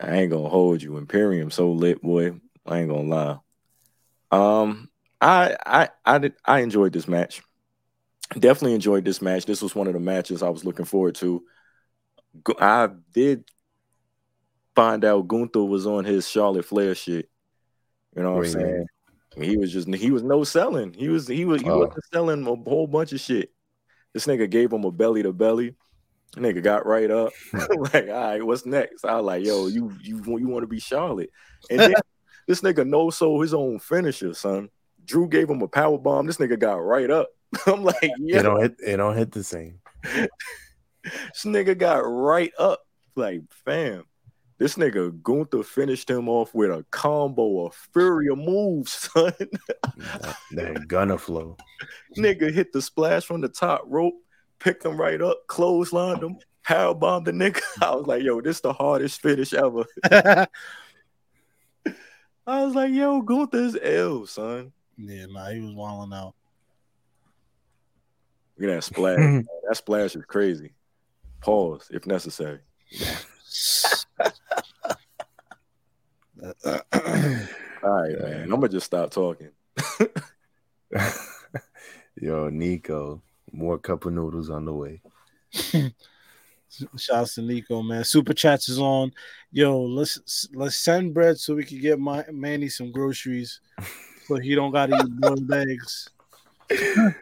I 0.00 0.16
ain't 0.16 0.30
gonna 0.30 0.48
hold 0.48 0.82
you. 0.82 0.96
Imperium 0.96 1.50
so 1.50 1.70
lit, 1.70 2.02
boy. 2.02 2.40
I 2.66 2.80
ain't 2.80 2.88
gonna 2.88 3.02
lie. 3.02 3.38
Um, 4.30 4.90
I 5.20 5.56
I 5.64 5.88
I 6.04 6.18
did 6.18 6.34
I 6.44 6.60
enjoyed 6.60 6.92
this 6.92 7.06
match. 7.06 7.42
Definitely 8.32 8.74
enjoyed 8.74 9.04
this 9.04 9.22
match. 9.22 9.44
This 9.46 9.62
was 9.62 9.74
one 9.74 9.86
of 9.86 9.92
the 9.92 10.00
matches 10.00 10.42
I 10.42 10.48
was 10.48 10.64
looking 10.64 10.86
forward 10.86 11.14
to. 11.16 11.44
Gu- 12.42 12.54
I 12.58 12.88
did 13.12 13.44
find 14.74 15.04
out 15.04 15.28
Gunther 15.28 15.62
was 15.62 15.86
on 15.86 16.04
his 16.04 16.28
Charlotte 16.28 16.64
Flair 16.64 16.94
shit. 16.94 17.28
You 18.16 18.22
know 18.22 18.32
what 18.32 18.36
I'm 18.38 18.42
Wait, 18.42 18.52
saying? 18.52 18.86
He 19.36 19.56
was 19.56 19.72
just 19.72 19.86
he 19.94 20.10
was 20.10 20.22
no 20.22 20.42
selling. 20.44 20.92
He 20.94 21.08
was 21.08 21.28
he 21.28 21.44
was 21.44 21.62
he 21.62 21.70
Oh. 21.70 21.80
wasn't 21.80 22.04
selling 22.12 22.42
a 22.46 22.54
whole 22.68 22.86
bunch 22.86 23.12
of 23.12 23.20
shit. 23.20 23.53
This 24.14 24.26
nigga 24.26 24.48
gave 24.48 24.72
him 24.72 24.84
a 24.84 24.92
belly 24.92 25.22
to 25.24 25.32
belly. 25.32 25.74
Nigga 26.36 26.62
got 26.62 26.86
right 26.86 27.10
up. 27.10 27.32
like, 27.52 28.08
all 28.08 28.14
right, 28.14 28.42
what's 28.42 28.64
next? 28.64 29.04
I 29.04 29.16
was 29.16 29.24
like, 29.24 29.44
yo, 29.44 29.66
you 29.66 29.92
you 30.00 30.22
you 30.38 30.48
want 30.48 30.62
to 30.62 30.68
be 30.68 30.80
Charlotte? 30.80 31.30
And 31.70 31.80
then 31.80 31.94
this 32.48 32.60
nigga 32.60 32.86
no 32.86 33.10
sold 33.10 33.42
his 33.42 33.54
own 33.54 33.78
finisher, 33.78 34.32
son. 34.34 34.70
Drew 35.04 35.28
gave 35.28 35.50
him 35.50 35.60
a 35.60 35.68
power 35.68 35.98
bomb. 35.98 36.26
This 36.26 36.38
nigga 36.38 36.58
got 36.58 36.76
right 36.76 37.10
up. 37.10 37.28
I'm 37.66 37.84
like, 37.84 37.96
It 38.02 38.12
yeah, 38.20 38.42
don't 38.42 38.60
hit. 38.60 38.76
It 38.84 38.96
don't 38.96 39.16
hit 39.16 39.32
the 39.32 39.44
same. 39.44 39.80
this 40.02 41.44
nigga 41.44 41.76
got 41.76 41.98
right 41.98 42.52
up. 42.58 42.80
Like, 43.16 43.42
fam, 43.64 44.04
this 44.58 44.76
nigga 44.76 45.20
Gunther 45.22 45.62
finished 45.64 46.08
him 46.08 46.28
off 46.28 46.54
with 46.54 46.70
a 46.70 46.84
combo 46.90 47.66
of 47.66 47.74
fury 47.92 48.28
of 48.28 48.38
moves, 48.38 48.92
son. 49.14 49.32
That, 49.38 50.36
that 50.52 50.88
gunner 50.88 51.18
flow. 51.18 51.56
nigga 52.16 52.52
hit 52.52 52.72
the 52.72 52.80
splash 52.80 53.24
from 53.24 53.40
the 53.40 53.48
top 53.48 53.82
rope, 53.86 54.14
picked 54.58 54.84
him 54.84 54.96
right 54.96 55.20
up, 55.20 55.46
clotheslined 55.48 56.22
him, 56.22 56.38
power 56.62 56.94
bombed 56.94 57.26
the 57.26 57.32
nigga. 57.32 57.60
I 57.82 57.94
was 57.94 58.06
like, 58.06 58.22
yo, 58.22 58.40
this 58.40 58.60
the 58.60 58.72
hardest 58.72 59.20
finish 59.20 59.52
ever. 59.52 59.84
I 62.46 62.64
was 62.64 62.74
like, 62.74 62.92
yo, 62.92 63.22
Gunther's 63.22 63.76
L, 63.82 64.26
son. 64.26 64.72
yeah, 64.96 65.26
nah, 65.26 65.50
he 65.50 65.60
was 65.60 65.74
wilding 65.74 66.16
out. 66.16 66.34
Look 68.58 68.70
at 68.70 68.74
that 68.76 68.84
splash. 68.84 69.18
That 69.66 69.76
splash 69.76 70.14
is 70.14 70.24
crazy. 70.26 70.74
Pause 71.40 71.88
if 71.90 72.06
necessary. 72.06 72.60
All 74.20 74.30
right, 77.82 78.18
man. 78.18 78.42
I'm 78.44 78.48
gonna 78.50 78.68
just 78.68 78.86
stop 78.86 79.10
talking. 79.10 79.50
Yo, 82.20 82.48
Nico, 82.48 83.22
more 83.52 83.78
cup 83.78 84.04
of 84.06 84.12
noodles 84.12 84.50
on 84.50 84.64
the 84.64 84.72
way. 84.72 85.00
Shouts 86.96 87.34
to 87.36 87.42
Nico, 87.42 87.82
man. 87.82 88.04
Super 88.04 88.34
chats 88.34 88.68
is 88.68 88.78
on. 88.78 89.12
Yo, 89.52 89.80
let's 89.82 90.48
let's 90.54 90.76
send 90.76 91.14
bread 91.14 91.38
so 91.38 91.54
we 91.54 91.64
can 91.64 91.80
get 91.80 91.98
my 91.98 92.24
Manny 92.32 92.68
some 92.68 92.90
groceries, 92.90 93.60
so 94.26 94.36
he 94.36 94.54
don't 94.54 94.72
gotta 94.72 94.96
eat 94.96 95.10
boiled 95.20 95.52
eggs. 95.52 96.10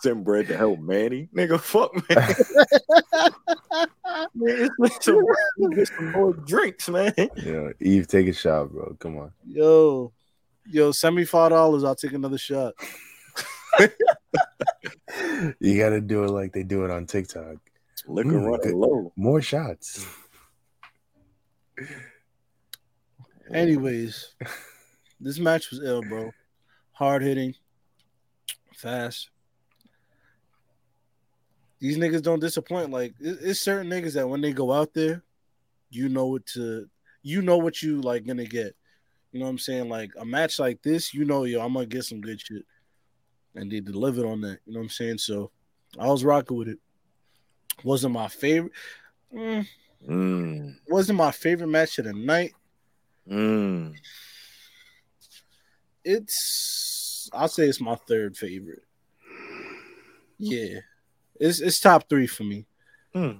Send 0.00 0.24
bread 0.24 0.48
to 0.48 0.56
help 0.56 0.80
Manny. 0.80 1.28
Nigga, 1.34 1.60
fuck 1.60 1.92
man. 2.08 3.54
Man 4.34 4.68
let's 4.78 4.94
get 4.98 5.04
some, 5.04 5.70
get 5.74 5.88
some 5.88 6.12
more 6.12 6.32
drinks, 6.34 6.88
man. 6.88 7.12
Yeah, 7.36 7.70
Eph, 7.80 8.06
take 8.06 8.28
a 8.28 8.32
shot, 8.32 8.70
bro. 8.70 8.96
Come 8.98 9.18
on. 9.18 9.32
Yo, 9.46 10.12
yo, 10.66 10.92
send 10.92 11.16
me 11.16 11.24
five 11.24 11.50
dollars. 11.50 11.84
I'll 11.84 11.94
take 11.94 12.12
another 12.12 12.38
shot. 12.38 12.74
You 15.60 15.78
got 15.78 15.90
to 15.90 16.00
do 16.00 16.24
it 16.24 16.30
like 16.30 16.52
they 16.52 16.62
do 16.62 16.84
it 16.84 16.90
on 16.90 17.06
TikTok. 17.06 17.56
Liquor 18.06 18.30
Mm, 18.30 18.46
running 18.46 18.76
low. 18.76 19.12
More 19.16 19.40
shots. 19.40 20.06
Anyways, 23.52 24.34
this 25.20 25.38
match 25.38 25.70
was 25.70 25.80
ill, 25.82 26.02
bro. 26.02 26.32
Hard 26.92 27.22
hitting, 27.22 27.54
fast. 28.74 29.30
These 31.80 31.98
niggas 31.98 32.22
don't 32.22 32.40
disappoint. 32.40 32.90
Like 32.90 33.14
it- 33.20 33.38
it's 33.40 33.60
certain 33.60 33.88
niggas 33.90 34.14
that 34.14 34.28
when 34.28 34.40
they 34.40 34.52
go 34.52 34.72
out 34.72 34.92
there, 34.94 35.22
you 35.90 36.08
know 36.08 36.26
what 36.26 36.44
to, 36.54 36.88
you 37.22 37.40
know 37.42 37.56
what 37.58 37.82
you 37.82 38.00
like 38.00 38.26
gonna 38.26 38.44
get. 38.46 38.74
You 39.32 39.40
know 39.40 39.46
what 39.46 39.50
I'm 39.52 39.58
saying? 39.58 39.88
Like 39.88 40.10
a 40.18 40.24
match 40.24 40.58
like 40.58 40.82
this, 40.82 41.12
you 41.14 41.24
know, 41.24 41.44
yo, 41.44 41.60
I'm 41.60 41.74
gonna 41.74 41.86
get 41.86 42.04
some 42.04 42.20
good 42.20 42.40
shit, 42.40 42.64
and 43.54 43.70
they 43.70 43.80
delivered 43.80 44.26
on 44.26 44.40
that. 44.42 44.58
You 44.66 44.72
know 44.72 44.80
what 44.80 44.84
I'm 44.84 44.90
saying? 44.90 45.18
So 45.18 45.50
I 45.98 46.06
was 46.08 46.24
rocking 46.24 46.56
with 46.56 46.68
it. 46.68 46.78
Wasn't 47.84 48.12
my 48.12 48.28
favorite. 48.28 48.72
Mm, 49.32 49.66
Mm, 50.08 50.76
wasn't 50.88 51.18
my 51.18 51.30
favorite 51.32 51.66
match 51.68 51.98
of 51.98 52.04
the 52.06 52.12
night. 52.12 52.54
mm. 53.28 53.94
it's 56.04 57.28
I'll 57.32 57.48
say 57.48 57.66
it's 57.68 57.80
my 57.80 57.94
third 57.94 58.36
favorite. 58.36 58.82
Yeah. 60.38 60.78
It's 61.40 61.60
it's 61.60 61.80
top 61.80 62.08
three 62.08 62.26
for 62.26 62.44
me. 62.44 62.66
Hmm. 63.14 63.38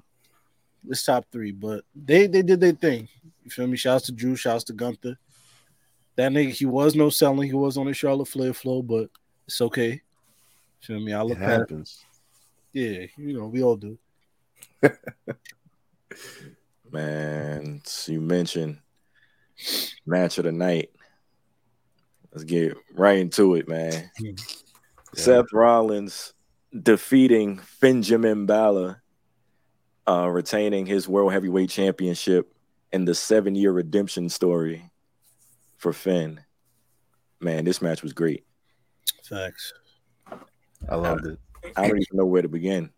It's 0.89 1.05
top 1.05 1.27
three, 1.33 1.53
but 1.53 1.85
they 1.95 2.27
they 2.27 2.43
did 2.43 2.61
their 2.61 2.73
thing. 2.73 3.09
You 3.45 3.51
feel 3.51 3.67
me? 3.67 3.77
Shouts 3.77 4.07
to 4.07 4.13
Drew, 4.13 4.37
shouts 4.37 4.65
to 4.65 4.73
Gunther. 4.73 5.19
That 6.17 6.33
nigga, 6.33 6.51
he 6.51 6.67
was 6.67 6.95
no 6.95 7.11
selling, 7.11 7.49
he 7.49 7.55
was 7.55 7.77
on 7.79 7.87
the 7.87 7.95
Charlotte 7.95 8.27
Flair 8.29 8.53
flow, 8.53 8.83
but 8.83 9.09
it's 9.47 9.61
okay. 9.61 9.91
You 9.93 10.01
Feel 10.81 11.01
me? 11.01 11.13
I 11.13 11.21
It 11.21 11.25
look 11.25 11.39
at 11.39 11.49
happens. 11.61 12.05
yeah, 12.73 13.07
you 13.17 13.39
know, 13.39 13.47
we 13.47 13.63
all 13.63 13.77
do. 13.77 13.97
Man, 16.91 17.83
so 17.85 18.13
you 18.13 18.21
mentioned 18.21 18.79
match 20.07 20.39
of 20.39 20.45
the 20.45 20.53
night. 20.53 20.91
Let's 22.33 22.45
get 22.45 22.77
right 22.95 23.19
into 23.19 23.55
it, 23.57 23.69
man. 23.69 24.11
Yeah. 24.19 24.33
Seth 25.15 25.53
Rollins 25.53 26.33
defeating 26.79 27.61
Benjamin 27.81 28.47
Balor, 28.47 29.03
uh, 30.07 30.29
retaining 30.29 30.87
his 30.87 31.09
World 31.09 31.33
Heavyweight 31.33 31.71
Championship 31.71 32.55
and 32.93 33.07
the 33.07 33.15
seven 33.15 33.55
year 33.55 33.73
redemption 33.73 34.29
story 34.29 34.91
for 35.77 35.93
Finn. 35.93 36.41
Man, 37.41 37.65
this 37.65 37.81
match 37.81 38.03
was 38.03 38.13
great. 38.13 38.45
Facts. 39.25 39.73
I 40.89 40.97
loved 40.97 41.27
it. 41.27 41.39
I 41.77 41.89
don't 41.89 41.99
even 41.99 42.17
know 42.17 42.27
where 42.27 42.43
to 42.43 42.49
begin. 42.49 42.91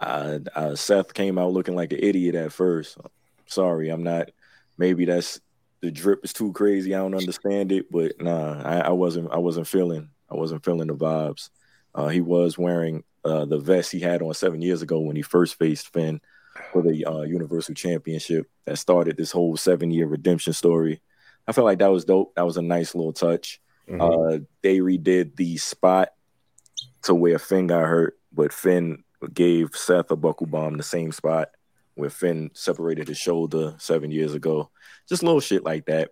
Uh, 0.00 0.40
uh, 0.56 0.74
Seth 0.74 1.14
came 1.14 1.38
out 1.38 1.52
looking 1.52 1.76
like 1.76 1.92
an 1.92 2.00
idiot 2.02 2.34
at 2.34 2.52
first. 2.52 2.98
Sorry, 3.46 3.88
I'm 3.88 4.02
not. 4.02 4.30
Maybe 4.78 5.04
that's 5.04 5.40
the 5.80 5.90
drip 5.90 6.24
is 6.24 6.32
too 6.32 6.52
crazy. 6.52 6.94
I 6.94 6.98
don't 6.98 7.14
understand 7.14 7.70
it, 7.70 7.90
but 7.90 8.20
nah, 8.20 8.62
I, 8.62 8.78
I 8.80 8.90
wasn't. 8.90 9.30
I 9.30 9.38
wasn't 9.38 9.68
feeling. 9.68 10.08
I 10.30 10.34
wasn't 10.34 10.64
feeling 10.64 10.88
the 10.88 10.94
vibes. 10.94 11.50
Uh, 11.94 12.08
he 12.08 12.20
was 12.20 12.56
wearing 12.58 13.04
uh, 13.24 13.44
the 13.44 13.58
vest 13.58 13.92
he 13.92 14.00
had 14.00 14.22
on 14.22 14.34
seven 14.34 14.62
years 14.62 14.82
ago 14.82 15.00
when 15.00 15.16
he 15.16 15.22
first 15.22 15.58
faced 15.58 15.92
Finn 15.92 16.20
for 16.72 16.82
the 16.82 17.04
uh, 17.04 17.22
Universal 17.22 17.74
Championship. 17.74 18.48
That 18.64 18.78
started 18.78 19.16
this 19.16 19.32
whole 19.32 19.56
seven-year 19.56 20.06
redemption 20.06 20.52
story. 20.52 21.00
I 21.46 21.52
felt 21.52 21.64
like 21.64 21.78
that 21.78 21.90
was 21.90 22.04
dope. 22.04 22.34
That 22.34 22.46
was 22.46 22.56
a 22.56 22.62
nice 22.62 22.94
little 22.94 23.12
touch. 23.12 23.60
Mhm. 23.88 24.00
Uh, 24.00 24.44
they 24.62 24.78
redid 24.78 25.36
the 25.36 25.56
spot 25.56 26.10
to 27.02 27.14
where 27.14 27.38
Finn 27.38 27.66
got 27.66 27.84
hurt, 27.86 28.18
but 28.32 28.52
Finn 28.52 29.02
gave 29.34 29.70
Seth 29.74 30.10
a 30.10 30.16
buckle 30.16 30.46
bomb 30.46 30.76
the 30.76 30.82
same 30.82 31.12
spot 31.12 31.50
where 31.94 32.10
Finn 32.10 32.50
separated 32.54 33.08
his 33.08 33.18
shoulder 33.18 33.74
seven 33.78 34.10
years 34.10 34.34
ago. 34.34 34.70
Just 35.08 35.22
little 35.22 35.40
shit 35.40 35.64
like 35.64 35.86
that. 35.86 36.10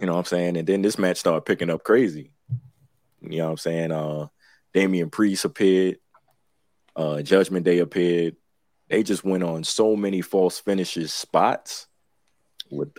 You 0.00 0.06
know 0.06 0.12
what 0.12 0.18
I'm 0.20 0.24
saying? 0.24 0.56
And 0.56 0.66
then 0.66 0.82
this 0.82 0.98
match 0.98 1.18
started 1.18 1.42
picking 1.42 1.70
up 1.70 1.84
crazy. 1.84 2.32
You 3.20 3.38
know 3.38 3.44
what 3.44 3.50
I'm 3.52 3.56
saying? 3.58 3.92
Uh 3.92 4.26
Damian 4.74 5.08
Priest 5.08 5.44
appeared, 5.44 5.98
uh 6.96 7.22
Judgment 7.22 7.64
Day 7.64 7.78
appeared. 7.78 8.36
They 8.90 9.02
just 9.02 9.24
went 9.24 9.42
on 9.42 9.64
so 9.64 9.96
many 9.96 10.20
false 10.20 10.58
finishes 10.58 11.12
spots 11.14 11.86
with 12.70 12.92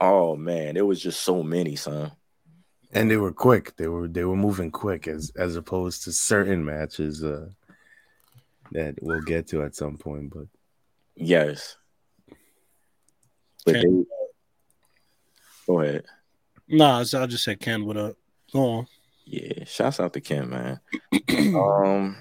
oh 0.00 0.36
man, 0.36 0.76
it 0.76 0.84
was 0.86 1.00
just 1.00 1.22
so 1.22 1.42
many, 1.42 1.76
son. 1.76 2.12
and 2.92 3.10
they 3.10 3.16
were 3.16 3.32
quick. 3.32 3.76
They 3.76 3.86
were 3.88 4.08
they 4.08 4.24
were 4.24 4.36
moving 4.36 4.70
quick 4.70 5.06
as 5.08 5.32
as 5.36 5.56
opposed 5.56 6.04
to 6.04 6.12
certain 6.12 6.64
matches 6.64 7.22
uh, 7.24 7.48
that 8.72 8.96
we'll 9.00 9.20
get 9.20 9.46
to 9.48 9.62
at 9.62 9.74
some 9.76 9.96
point. 9.96 10.30
But 10.34 10.46
Yes. 11.16 11.76
But 13.66 13.76
Okay. 13.76 13.82
they, 13.86 14.04
go 15.66 15.80
ahead. 15.80 16.06
Nah, 16.66 17.02
so 17.02 17.22
I 17.22 17.26
just 17.26 17.44
said 17.44 17.60
Ken, 17.60 17.84
what 17.84 17.96
up? 17.98 18.16
Go 18.52 18.60
on. 18.64 18.86
Yeah, 19.24 19.64
shouts 19.64 20.00
out 20.00 20.12
to 20.14 20.20
Kim, 20.20 20.50
man. 20.50 20.80
um, 21.54 22.16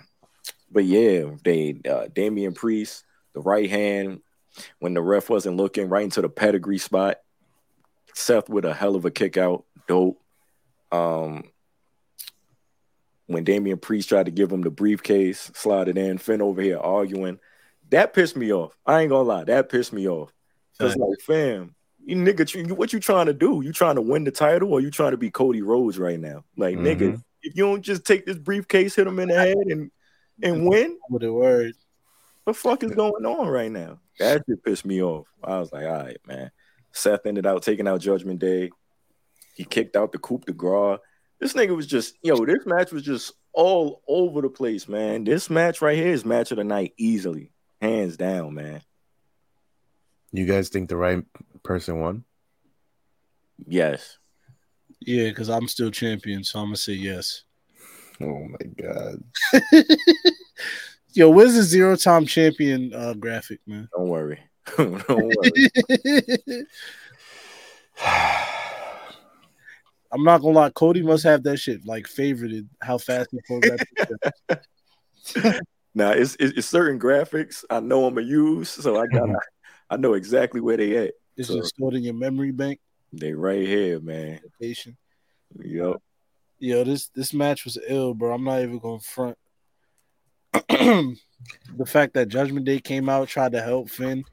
but 0.72 0.86
yeah, 0.86 1.26
they 1.44 1.80
uh, 1.90 2.08
Damian 2.14 2.54
Priest, 2.54 3.04
the 3.34 3.42
right 3.42 3.70
hand 3.70 4.22
when 4.80 4.94
the 4.94 5.02
ref 5.02 5.30
wasn't 5.30 5.58
looking, 5.58 5.90
right 5.90 6.04
into 6.04 6.22
the 6.22 6.30
pedigree 6.30 6.78
spot. 6.78 7.18
Seth 8.14 8.50
with 8.50 8.66
a 8.66 8.74
hell 8.74 8.96
of 8.96 9.06
a 9.06 9.12
kick 9.12 9.38
out, 9.38 9.66
dope. 9.88 10.22
Um, 10.92 11.46
when 13.28 13.44
Damian 13.44 13.78
Priest 13.78 14.10
tried 14.10 14.26
to 14.26 14.32
give 14.32 14.52
him 14.52 14.62
the 14.62 14.72
briefcase, 14.72 15.52
slide 15.54 15.88
it 15.88 15.98
in, 15.98 16.18
Finn 16.18 16.42
over 16.42 16.62
here 16.62 16.80
arguing. 16.80 17.40
That 17.90 18.14
pissed 18.14 18.36
me 18.36 18.52
off. 18.52 18.76
I 18.86 19.02
ain't 19.02 19.10
gonna 19.10 19.28
lie, 19.28 19.44
that 19.46 19.70
pissed 19.70 19.94
me 19.94 20.08
off. 20.08 20.34
Cause 20.80 20.96
like, 20.96 21.20
fam, 21.22 21.76
you 22.06 22.16
nigga, 22.16 22.68
you, 22.68 22.76
what 22.76 22.94
you 22.94 23.00
trying 23.00 23.28
to 23.28 23.34
do? 23.34 23.62
You 23.64 23.72
trying 23.74 23.96
to 23.96 24.02
win 24.02 24.24
the 24.24 24.32
title, 24.32 24.74
or 24.74 24.82
you 24.82 24.90
trying 24.92 25.12
to 25.12 25.18
be 25.18 25.30
Cody 25.30 25.62
Rhodes 25.62 26.00
right 26.00 26.20
now? 26.20 26.44
Like, 26.58 26.78
nigga, 26.78 27.14
Mhm. 27.14 27.24
if 27.44 27.56
you 27.56 27.64
don't 27.64 27.82
just 27.82 28.06
take 28.06 28.26
this 28.26 28.38
briefcase, 28.38 28.96
hit 28.96 29.08
him 29.08 29.20
in 29.20 29.30
the 29.30 29.36
head, 29.36 29.56
and 29.58 29.92
and 30.42 30.66
win, 30.68 30.98
With 31.10 31.22
the 31.24 31.34
word. 31.34 31.74
the 32.46 32.54
fuck 32.54 32.82
is 32.84 32.92
going 32.92 33.26
on 33.26 33.48
right 33.50 33.72
now? 33.72 34.00
That 34.20 34.46
just 34.48 34.64
pissed 34.64 34.86
me 34.86 35.04
off. 35.04 35.28
I 35.44 35.60
was 35.60 35.72
like, 35.74 35.86
all 35.86 35.92
right, 36.04 36.18
man. 36.26 36.50
Seth 36.94 37.26
ended 37.26 37.46
out 37.46 37.62
taking 37.62 37.88
out 37.88 38.00
Judgment 38.02 38.40
Day. 38.40 38.72
He 39.56 39.66
kicked 39.66 39.96
out 39.98 40.12
the 40.14 40.18
coup 40.18 40.40
de 40.46 40.54
grace. 40.54 41.00
This 41.40 41.54
nigga 41.54 41.76
was 41.76 41.88
just, 41.88 42.16
yo, 42.24 42.46
this 42.46 42.66
match 42.66 42.92
was 42.94 43.04
just 43.04 43.34
all 43.54 44.02
over 44.08 44.42
the 44.42 44.50
place, 44.50 44.88
man. 44.88 45.26
This 45.26 45.50
match 45.50 45.82
right 45.82 45.98
here 45.98 46.08
is 46.14 46.24
match 46.26 46.52
of 46.52 46.58
the 46.58 46.64
night 46.64 46.94
easily, 46.98 47.52
hands 47.82 48.16
down, 48.18 48.54
man. 48.54 48.82
You 50.32 50.46
guys 50.46 50.70
think 50.70 50.88
the 50.90 50.96
right 50.98 51.24
person 51.64 52.00
one? 52.00 52.24
Yes. 53.68 54.18
Yeah, 55.02 55.30
because 55.30 55.50
I'm 55.50 55.68
still 55.68 55.92
champion, 55.92 56.44
so 56.44 56.60
I'm 56.60 56.68
gonna 56.68 56.78
say 56.78 56.94
yes. 56.94 57.44
Oh 58.22 58.48
my 58.48 58.58
god. 58.78 59.24
Yo, 61.14 61.30
where's 61.30 61.56
the 61.56 61.64
zero 61.64 61.96
time 61.96 62.26
champion 62.26 62.94
uh, 62.94 63.14
graphic, 63.14 63.60
man? 63.66 63.88
Don't 63.96 64.10
worry. 64.10 64.40
Don't 64.78 65.08
worry. 65.10 65.70
I'm 70.12 70.24
not 70.24 70.42
gonna 70.42 70.56
lie, 70.56 70.70
Codie 70.72 71.04
must 71.04 71.24
have 71.24 71.44
that 71.44 71.58
shit 71.58 71.86
like 71.86 72.08
favorited 72.08 72.68
how 72.82 72.98
fast 72.98 73.30
he 73.32 73.40
pulls 73.48 73.62
that. 73.62 73.80
picture. 73.96 75.62
Now 75.94 76.12
it's, 76.12 76.36
it's 76.40 76.58
it's 76.58 76.68
certain 76.68 77.00
graphics 77.00 77.64
I 77.70 77.80
know 77.80 78.06
I'm 78.06 78.16
gonna 78.16 78.26
use, 78.26 78.70
so 78.70 79.00
I 79.00 79.08
got 79.08 79.30
I 79.90 79.98
know 79.98 80.14
exactly 80.14 80.62
where 80.62 80.78
they 80.78 80.98
at. 80.98 81.14
It's 81.40 81.48
So- 81.48 81.56
just 81.58 81.74
stored 81.74 81.96
in 81.96 82.04
your 82.04 82.14
memory 82.14 82.52
bank. 82.52 82.80
They 83.14 83.34
right 83.34 83.66
here, 83.66 84.00
man. 84.02 84.42
Patient. 84.62 84.96
Yup. 85.58 86.04
Yo, 86.60 86.84
this 86.84 87.08
this 87.16 87.34
match 87.34 87.64
was 87.64 87.78
ill, 87.88 88.14
bro. 88.14 88.34
I'm 88.34 88.44
not 88.44 88.62
even 88.62 88.78
gonna 88.78 89.00
front. 89.00 89.38
the 90.70 91.86
fact 91.88 92.14
that 92.16 92.28
Judgment 92.28 92.66
Day 92.66 92.80
came 92.80 93.08
out, 93.08 93.30
tried 93.30 93.54
to 93.54 93.62
help 93.62 93.90
Finn. 93.90 94.24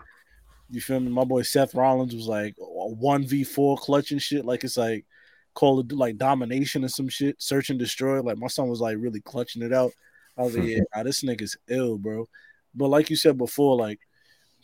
You 0.68 0.80
feel 0.80 0.98
me? 0.98 1.08
My 1.10 1.22
boy 1.24 1.42
Seth 1.42 1.74
Rollins 1.76 2.14
was 2.14 2.26
like 2.26 2.54
one 2.58 3.24
v 3.24 3.44
four 3.44 3.76
clutch 3.78 4.10
and 4.10 4.20
shit. 4.20 4.44
Like 4.44 4.64
it's 4.64 4.76
like 4.76 5.06
call 5.54 5.78
it 5.80 5.92
like 5.92 6.18
domination 6.18 6.84
or 6.84 6.88
some 6.88 7.08
shit. 7.08 7.40
Search 7.40 7.70
and 7.70 7.78
destroy. 7.78 8.20
Like 8.20 8.36
my 8.36 8.48
son 8.48 8.68
was 8.68 8.80
like 8.80 8.96
really 8.98 9.20
clutching 9.20 9.62
it 9.62 9.72
out. 9.72 9.92
I 10.36 10.42
was 10.42 10.56
like, 10.56 10.66
yeah, 10.68 10.80
nah, 10.94 11.04
this 11.04 11.22
nigga's 11.22 11.56
ill, 11.68 11.98
bro. 11.98 12.28
But 12.74 12.88
like 12.88 13.08
you 13.10 13.16
said 13.16 13.38
before, 13.38 13.76
like 13.76 14.00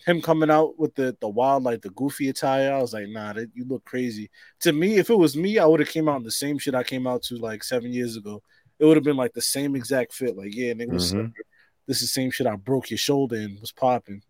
him 0.04 0.20
coming 0.20 0.50
out 0.50 0.78
with 0.78 0.94
the 0.94 1.16
the 1.20 1.28
wild, 1.28 1.62
like 1.62 1.82
the 1.82 1.90
goofy 1.90 2.28
attire, 2.28 2.72
I 2.72 2.80
was 2.80 2.92
like, 2.92 3.08
nah, 3.08 3.32
that, 3.32 3.50
you 3.54 3.64
look 3.64 3.84
crazy. 3.84 4.30
To 4.60 4.72
me, 4.72 4.96
if 4.96 5.10
it 5.10 5.18
was 5.18 5.36
me, 5.36 5.58
I 5.58 5.66
would 5.66 5.80
have 5.80 5.88
came 5.88 6.08
out 6.08 6.16
in 6.16 6.24
the 6.24 6.30
same 6.30 6.58
shit 6.58 6.74
I 6.74 6.82
came 6.82 7.06
out 7.06 7.22
to 7.24 7.36
like 7.36 7.62
seven 7.62 7.92
years 7.92 8.16
ago. 8.16 8.42
It 8.78 8.84
would 8.84 8.96
have 8.96 9.04
been 9.04 9.16
like 9.16 9.32
the 9.32 9.42
same 9.42 9.76
exact 9.76 10.12
fit. 10.12 10.36
Like, 10.36 10.54
yeah, 10.54 10.72
nigga? 10.72 10.94
Mhm. 10.94 11.32
this 11.86 11.96
is 11.96 12.02
the 12.02 12.08
same 12.08 12.30
shit 12.30 12.46
I 12.46 12.56
broke 12.56 12.90
your 12.90 12.98
shoulder 12.98 13.36
and 13.36 13.60
was 13.60 13.72
popping. 13.72 14.22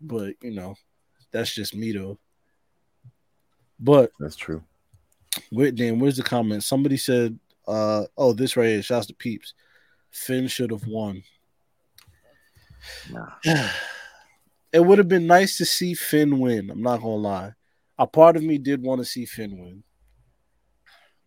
But 0.00 0.34
you 0.42 0.52
know, 0.52 0.76
that's 1.30 1.54
just 1.54 1.74
me 1.74 1.92
though. 1.92 2.18
But 3.80 4.12
That's 4.18 4.36
true. 4.36 4.62
wait, 5.50 5.74
damn, 5.74 5.98
where's 5.98 6.16
the 6.16 6.22
comment? 6.22 6.62
Somebody 6.62 6.96
said, 6.96 7.38
uh, 7.66 8.04
oh, 8.16 8.32
this 8.32 8.56
right 8.56 8.68
here, 8.68 8.82
shouts 8.82 9.06
to 9.08 9.14
peeps. 9.14 9.52
Finn 10.10 10.46
should 10.46 10.70
have 10.70 10.86
won. 10.86 11.22
Nah. 13.10 13.30
it 14.74 14.80
would 14.84 14.98
have 14.98 15.08
been 15.08 15.26
nice 15.28 15.56
to 15.58 15.64
see 15.64 15.94
Finn 15.94 16.40
win. 16.40 16.68
I'm 16.68 16.82
not 16.82 16.98
gonna 17.00 17.14
lie. 17.14 17.52
A 17.96 18.06
part 18.06 18.36
of 18.36 18.42
me 18.42 18.58
did 18.58 18.82
want 18.82 19.00
to 19.00 19.04
see 19.04 19.24
Finn 19.24 19.56
win. 19.56 19.84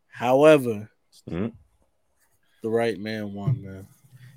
However, 0.08 0.90
Mhm. 1.30 1.54
the 2.62 2.70
right 2.70 3.00
man 3.00 3.34
won, 3.34 3.62
man. 3.64 3.88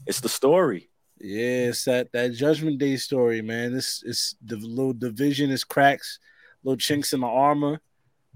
It's 0.07 0.21
the 0.21 0.29
story. 0.29 0.89
Yeah, 1.19 1.69
it's 1.71 1.85
that 1.85 2.13
that 2.13 2.33
Judgment 2.33 2.79
Day 2.79 2.97
story, 2.97 3.43
man. 3.43 3.73
This 3.73 4.03
is 4.05 4.37
the 4.43 4.57
little 4.57 4.93
division 4.95 5.51
is 5.51 5.65
cracks, 5.65 6.19
little 6.63 6.79
chinks 6.79 7.13
in 7.13 7.21
the 7.21 7.27
armor. 7.27 7.81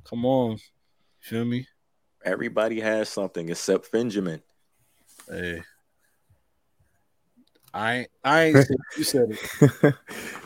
Come 0.05 0.27
on, 0.27 0.59
feel 1.21 1.45
me? 1.45 1.67
Everybody 2.25 2.81
has 2.81 3.09
something 3.09 3.49
except 3.49 3.91
Benjamin. 3.93 4.43
Hey, 5.29 5.63
I 7.73 7.95
ain't- 7.95 8.11
I 8.25 8.43
ain't 8.45 8.69
you 8.99 9.05
said 9.05 9.31
it. 9.31 9.95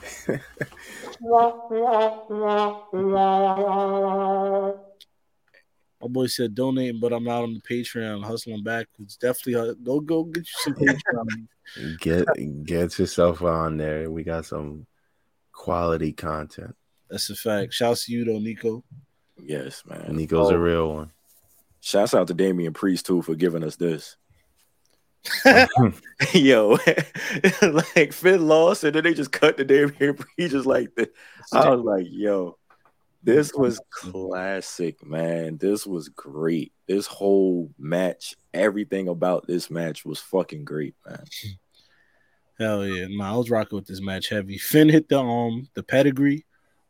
My 6.00 6.06
boy 6.08 6.26
said 6.26 6.54
donating, 6.54 7.00
but 7.00 7.12
I'm 7.12 7.24
not 7.24 7.42
on 7.42 7.54
the 7.54 7.60
Patreon. 7.60 8.24
Hustling 8.24 8.62
back. 8.62 8.86
It's 9.02 9.16
Definitely 9.16 9.70
uh, 9.70 9.74
go 9.82 10.00
go 10.00 10.24
get 10.24 10.46
you 10.46 10.52
some 10.58 10.74
Patreon. 11.76 11.98
get 11.98 12.64
get 12.64 12.98
yourself 12.98 13.42
on 13.42 13.76
there. 13.78 14.10
We 14.10 14.22
got 14.22 14.46
some 14.46 14.86
quality 15.52 16.12
content. 16.12 16.74
That's 17.10 17.30
a 17.30 17.34
fact. 17.34 17.72
Shouts 17.74 18.06
to 18.06 18.12
you 18.12 18.24
though, 18.24 18.38
Nico. 18.38 18.84
Yes, 19.42 19.82
man. 19.86 20.14
Nico's 20.16 20.52
Oh, 20.52 20.54
a 20.54 20.58
real 20.58 20.94
one. 20.94 21.10
Shouts 21.80 22.14
out 22.14 22.28
to 22.28 22.34
Damian 22.34 22.74
Priest 22.74 23.06
too 23.06 23.22
for 23.22 23.34
giving 23.34 23.64
us 23.64 23.76
this. 23.76 24.16
Yo, 26.34 26.78
like 27.62 28.12
Finn 28.12 28.46
lost, 28.46 28.84
and 28.84 28.94
then 28.94 29.04
they 29.04 29.14
just 29.14 29.32
cut 29.32 29.56
the 29.56 29.64
damn 29.64 29.92
hair. 29.94 30.16
He 30.36 30.48
just 30.48 30.66
like 30.66 30.94
this. 30.94 31.08
I 31.52 31.70
was 31.70 31.80
like, 31.80 32.06
yo, 32.08 32.58
this 33.22 33.52
was 33.54 33.80
classic, 33.90 35.04
man. 35.04 35.58
This 35.58 35.86
was 35.86 36.08
great. 36.08 36.72
This 36.86 37.06
whole 37.06 37.70
match, 37.78 38.36
everything 38.54 39.08
about 39.08 39.46
this 39.46 39.70
match 39.70 40.04
was 40.04 40.18
fucking 40.20 40.64
great, 40.64 40.94
man. 41.06 41.24
Hell 42.58 42.86
yeah. 42.86 43.06
Nah, 43.08 43.34
I 43.34 43.36
was 43.36 43.50
rocking 43.50 43.76
with 43.76 43.86
this 43.86 44.00
match 44.00 44.28
heavy. 44.28 44.58
Finn 44.58 44.88
hit 44.88 45.08
the 45.08 45.20
um 45.20 45.68
the 45.74 45.82
pedigree 45.82 46.44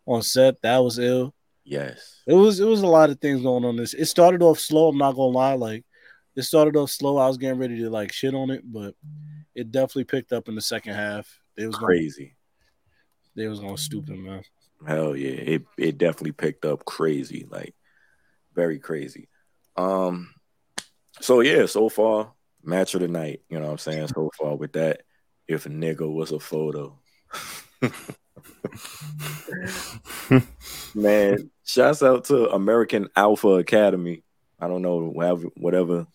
on 0.07 0.23
Seth. 0.23 0.61
That 0.63 0.79
was 0.79 0.99
ill. 0.99 1.35
Yes. 1.65 2.23
It 2.27 2.35
was 2.35 2.61
it 2.61 2.67
was 2.67 2.81
a 2.81 2.87
lot 2.87 3.11
of 3.11 3.21
things 3.21 3.43
going 3.43 3.65
on 3.65 3.77
this. 3.77 3.93
It 3.93 4.07
started 4.07 4.43
off 4.43 4.59
slow, 4.59 4.89
I'm 4.89 4.99
not 4.99 5.13
gonna 5.13 5.37
lie. 5.37 5.55
Like 5.55 5.85
it 6.39 6.45
started 6.45 6.77
off 6.77 6.91
slow. 6.91 7.17
I 7.17 7.27
was 7.27 7.37
getting 7.37 7.59
ready 7.59 7.81
to 7.81 7.91
like 7.91 8.13
shit 8.13 8.33
on 8.33 8.51
it, 8.51 8.63
but 8.65 8.95
it 9.57 9.73
definitely 9.73 10.05
picked 10.05 10.33
up 10.33 10.49
in 10.49 10.55
the 10.55 10.61
second 10.61 10.95
half. 10.95 11.41
It 11.57 11.67
was 11.67 11.75
going 11.75 11.87
Crazy. 11.87 12.37
they 13.35 13.49
was 13.49 13.59
going 13.59 13.77
stupid, 13.77 14.17
man. 14.17 14.45
Hell 14.87 15.17
yeah. 15.17 15.31
It 15.31 15.65
it 15.77 15.99
definitely 15.99 16.33
picked 16.33 16.65
up 16.65 16.85
crazy, 16.85 17.45
like 17.51 17.75
very 18.55 18.79
crazy. 18.79 19.29
Um 19.77 20.33
so 21.21 21.41
yeah, 21.41 21.67
so 21.67 21.89
far, 21.89 22.35
match 22.63 22.95
of 22.95 23.01
the 23.01 23.09
night, 23.09 23.41
you 23.49 23.59
know 23.59 23.67
what 23.67 23.73
I'm 23.73 23.79
saying? 23.79 24.07
So 24.07 24.31
far 24.39 24.55
with 24.55 24.75
that, 24.75 25.03
if 25.49 25.67
a 25.67 25.71
nigga 25.71 26.09
was 26.09 26.31
a 26.31 26.39
photo. 26.39 27.01
Man, 30.95 31.51
shouts 31.65 32.05
out 32.05 32.27
to 32.27 32.49
American 32.51 33.09
Alpha 33.17 33.55
Academy. 33.55 34.23
I 34.61 34.69
don't 34.69 34.83
know, 34.83 34.99
whatever, 35.09 35.49
whatever 35.57 36.07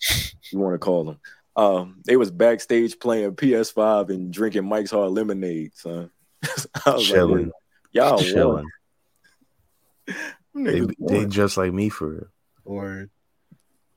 you 0.51 0.59
want 0.59 0.73
to 0.75 0.79
call 0.79 1.05
them. 1.05 1.19
Um, 1.55 2.01
they 2.05 2.17
was 2.17 2.31
backstage 2.31 2.99
playing 2.99 3.35
PS5 3.35 4.09
and 4.09 4.33
drinking 4.33 4.65
Mike's 4.65 4.91
Hard 4.91 5.11
Lemonade, 5.11 5.75
son. 5.75 6.09
I 6.85 6.91
was 6.91 7.07
Chilling. 7.07 7.45
like, 7.45 7.51
y'all 7.91 8.19
Chilling. 8.19 8.67
They, 10.55 10.81
Niggas 10.81 10.93
they 10.99 11.25
just 11.25 11.57
like 11.57 11.73
me 11.73 11.89
for 11.89 12.09
real. 12.09 12.27
Or 12.63 13.09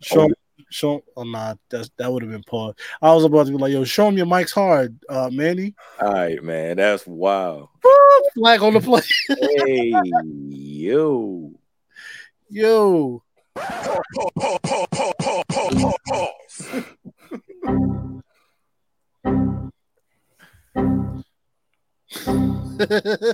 show 0.01 0.27
show 0.71 1.03
oh 1.17 1.23
nah, 1.25 1.55
that's 1.69 1.91
that 1.99 2.11
would 2.11 2.23
have 2.23 2.33
been 2.33 2.45
Paul. 2.45 2.75
I 3.03 3.13
was 3.13 3.25
about 3.25 3.47
to 3.47 3.53
be 3.53 3.59
like, 3.59 3.73
yo, 3.73 3.85
show 3.85 4.09
him 4.09 4.17
your 4.17 4.27
mic's 4.27 4.53
hard, 4.53 4.99
uh 5.09 5.31
Manny. 5.31 5.75
All 6.01 6.13
right, 6.13 6.43
man, 6.43 6.77
that's 6.77 7.07
wild. 7.07 7.69
Flag 8.35 8.63
on 8.63 8.75
the 8.75 8.81
play. 8.81 9.03
hey, 9.29 9.93
yo. 10.49 11.53
Yo. 12.49 13.25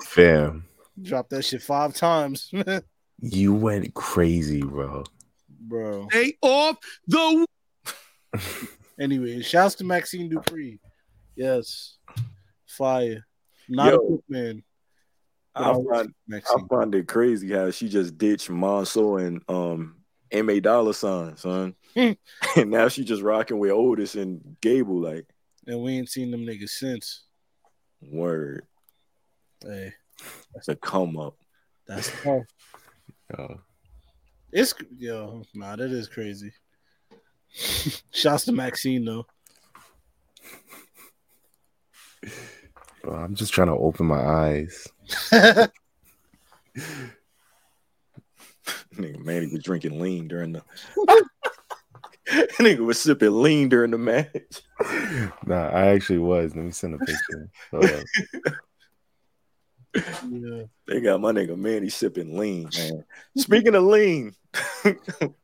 Fam, 0.05 0.65
Drop 1.01 1.29
that 1.31 1.43
shit 1.45 1.63
five 1.63 1.95
times, 1.95 2.51
you 3.21 3.55
went 3.55 3.95
crazy, 3.95 4.63
bro. 4.63 5.05
bro. 5.49 6.07
Stay 6.11 6.37
off 6.43 6.77
the 7.07 7.47
Anyway, 9.01 9.41
shouts 9.43 9.75
to 9.77 9.85
Maxine 9.85 10.29
Dupree. 10.29 10.79
Yes. 11.35 11.99
Fire. 12.67 13.27
Not 13.69 13.93
Yo. 13.93 13.99
a 13.99 14.07
quick 14.07 14.21
man. 14.29 14.63
but 15.55 15.63
I 15.65 15.73
find 15.73 16.15
I 16.31 16.41
find 16.69 16.95
it 16.95 17.09
crazy 17.09 17.53
how 17.53 17.71
she 17.71 17.89
just 17.89 18.17
ditched 18.19 18.51
Mansoor 18.51 19.21
and 19.21 19.43
um 19.49 20.02
M.A. 20.33 20.61
Dollar 20.61 20.93
Sign, 20.93 21.37
son. 21.37 21.75
Hmm. 21.95 22.13
and 22.57 22.71
now 22.71 22.89
she 22.89 23.05
just 23.05 23.23
rocking 23.23 23.59
with 23.59 23.71
Otis 23.71 24.15
and 24.15 24.57
Gable, 24.61 25.01
like, 25.01 25.27
And 25.67 25.81
we 25.83 25.93
ain't 25.99 26.09
seen 26.09 26.31
them 26.31 26.45
niggas 26.47 26.71
since. 26.71 27.25
word. 28.01 28.67
Hey. 29.65 29.93
That's 30.55 30.69
a 30.69 30.77
come 30.77 31.17
up. 31.19 31.37
That's 31.87 32.11
tough. 32.23 32.45
Yo, 33.39 33.61
It's 34.53 34.75
yo, 34.99 35.43
nah, 35.55 35.75
that 35.77 35.91
is 35.91 36.07
crazy. 36.09 36.53
Shouts 38.11 38.45
to 38.45 38.53
Maxine 38.53 39.05
though. 39.05 39.27
bro, 43.03 43.15
I'm 43.15 43.35
just 43.35 43.53
trying 43.53 43.69
to 43.69 43.75
open 43.75 44.07
my 44.07 44.21
eyes. 44.21 44.87
Nigga, 49.03 49.19
man, 49.19 49.43
he 49.43 49.53
was 49.53 49.63
drinking 49.63 50.01
lean 50.01 50.29
during 50.29 50.53
the. 50.53 50.63
Nigga 52.29 52.79
was 52.79 53.01
sipping 53.01 53.43
lean 53.43 53.69
during 53.69 53.91
the 53.91 53.99
match. 53.99 54.63
Nah, 55.45 55.69
I 55.69 55.87
actually 55.87 56.19
was. 56.19 56.55
Let 56.55 56.65
me 56.65 56.71
send 56.71 56.95
a 56.95 56.99
picture. 56.99 57.51
Hold 57.71 58.05
yeah. 60.31 60.63
They 60.87 61.01
got 61.01 61.21
my 61.21 61.33
nigga 61.33 61.57
Manny 61.57 61.89
sipping 61.89 62.39
lean, 62.39 62.69
man. 62.79 63.05
Speaking 63.37 63.75
of 63.75 63.85
lean, 63.85 64.35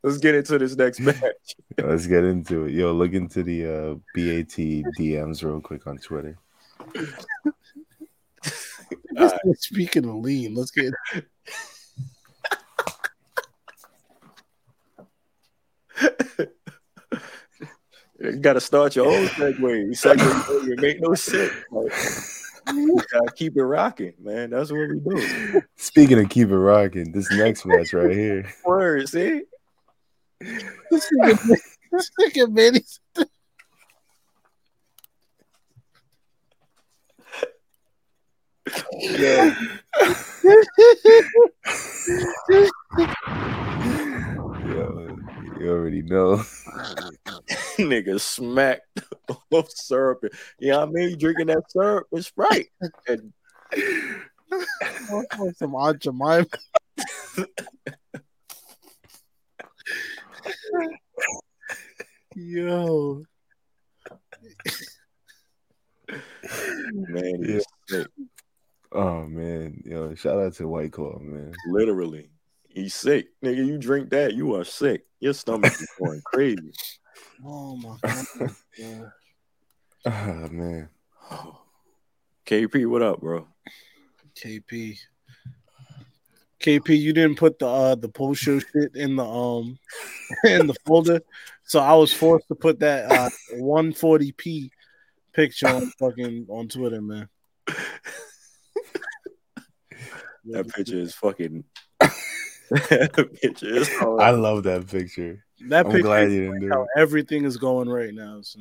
let's 0.03 0.17
get 0.17 0.35
into 0.35 0.57
this 0.57 0.75
next 0.75 0.99
match. 0.99 1.55
Let's 1.77 2.07
get 2.07 2.23
into 2.23 2.65
it. 2.65 2.71
Yo, 2.71 2.93
look 2.93 3.13
into 3.13 3.43
the 3.43 3.65
uh, 3.65 3.93
BAT 4.15 4.55
DMs 4.97 5.43
real 5.43 5.61
quick 5.61 5.85
on 5.87 5.97
Twitter. 5.97 6.37
Speaking 9.55 10.05
of 10.05 10.15
lean, 10.15 10.55
let's 10.55 10.71
get 10.71 10.93
You 18.19 18.33
gotta 18.41 18.61
start 18.61 18.95
your 18.95 19.07
own 19.07 19.27
segue. 19.27 19.89
Segue 19.91 20.71
it 20.71 20.81
make 20.81 21.01
no 21.01 21.13
sense. 21.15 21.53
Like, 21.71 22.75
you 22.75 23.01
gotta 23.11 23.31
keep 23.35 23.57
it 23.57 23.63
rocking, 23.63 24.13
man. 24.19 24.51
That's 24.51 24.71
what 24.71 24.89
we 24.89 24.99
do. 24.99 25.61
Speaking 25.77 26.19
of 26.19 26.29
keep 26.29 26.49
it 26.49 26.57
rocking, 26.57 27.11
this 27.11 27.31
next 27.31 27.65
match 27.65 27.93
right 27.93 28.11
here. 28.11 28.51
Word, 28.65 29.07
see? 29.09 29.43
this 30.39 31.09
nigga, 31.21 31.57
this 31.91 32.11
nigga 32.19 32.51
Manny. 32.51 32.83
Yeah. 38.91 39.55
Yo, 44.65 45.08
you 45.59 45.69
already 45.69 46.01
know. 46.01 46.37
nigga 47.77 48.19
smacked 48.19 49.01
off 49.51 49.69
syrup. 49.69 50.23
You 50.59 50.71
know 50.71 50.79
what 50.79 50.89
I 50.89 50.91
mean? 50.91 51.17
Drinking 51.17 51.47
that 51.47 51.63
syrup 51.69 52.07
and 52.11 52.25
Sprite. 52.25 52.67
And 53.07 53.33
Some 55.55 55.75
Aunt 55.75 55.99
Jemima. 56.01 56.45
Yo, 62.35 63.23
man, 66.93 67.43
he's 67.43 67.65
sick. 67.87 68.07
Oh 68.91 69.23
man, 69.23 69.81
yo, 69.85 70.15
shout 70.15 70.39
out 70.39 70.53
to 70.55 70.67
White 70.67 70.91
Claw, 70.91 71.19
man. 71.19 71.53
Literally. 71.67 72.29
He's 72.69 72.93
sick. 72.93 73.27
Nigga, 73.43 73.65
you 73.65 73.77
drink 73.77 74.09
that, 74.11 74.33
you 74.33 74.55
are 74.55 74.63
sick. 74.63 75.05
Your 75.19 75.33
stomach 75.33 75.73
is 75.73 75.89
going 75.99 76.21
crazy. 76.25 76.71
oh 77.45 77.75
my 77.75 77.95
god. 78.01 78.55
Yeah. 78.77 79.05
Ah 80.05 80.47
man. 80.49 80.89
KP, 82.45 82.85
what 82.87 83.01
up, 83.01 83.19
bro? 83.19 83.47
KP. 84.35 84.97
KP, 86.59 86.99
you 86.99 87.13
didn't 87.13 87.37
put 87.37 87.59
the 87.59 87.67
uh 87.67 87.95
the 87.95 88.09
post 88.09 88.41
show 88.41 88.59
shit 88.59 88.95
in 88.95 89.15
the 89.15 89.25
um 89.25 89.77
in 90.45 90.67
the 90.67 90.75
folder, 90.85 91.21
so 91.63 91.79
I 91.79 91.93
was 91.95 92.13
forced 92.13 92.47
to 92.49 92.55
put 92.55 92.79
that 92.79 93.11
uh 93.11 93.29
140p 93.55 94.69
picture 95.33 95.67
on 95.67 95.91
fucking 95.99 96.45
on 96.49 96.67
Twitter, 96.67 97.01
man. 97.01 97.29
That 100.45 100.67
picture 100.69 100.97
is 100.97 101.13
fucking. 101.13 101.63
That 102.69 103.29
picture 103.41 103.75
is. 103.75 103.89
I 104.01 104.31
love 104.31 104.63
that 104.63 104.87
picture. 104.87 105.43
That 105.67 105.85
I'm 105.85 105.91
picture 105.91 106.03
glad 106.03 106.27
is 106.27 106.33
you 106.33 106.41
didn't 106.41 106.61
do 106.61 106.69
how 106.69 106.83
it. 106.83 106.87
everything 106.97 107.45
is 107.45 107.57
going 107.57 107.89
right 107.89 108.13
now. 108.13 108.41
So 108.41 108.59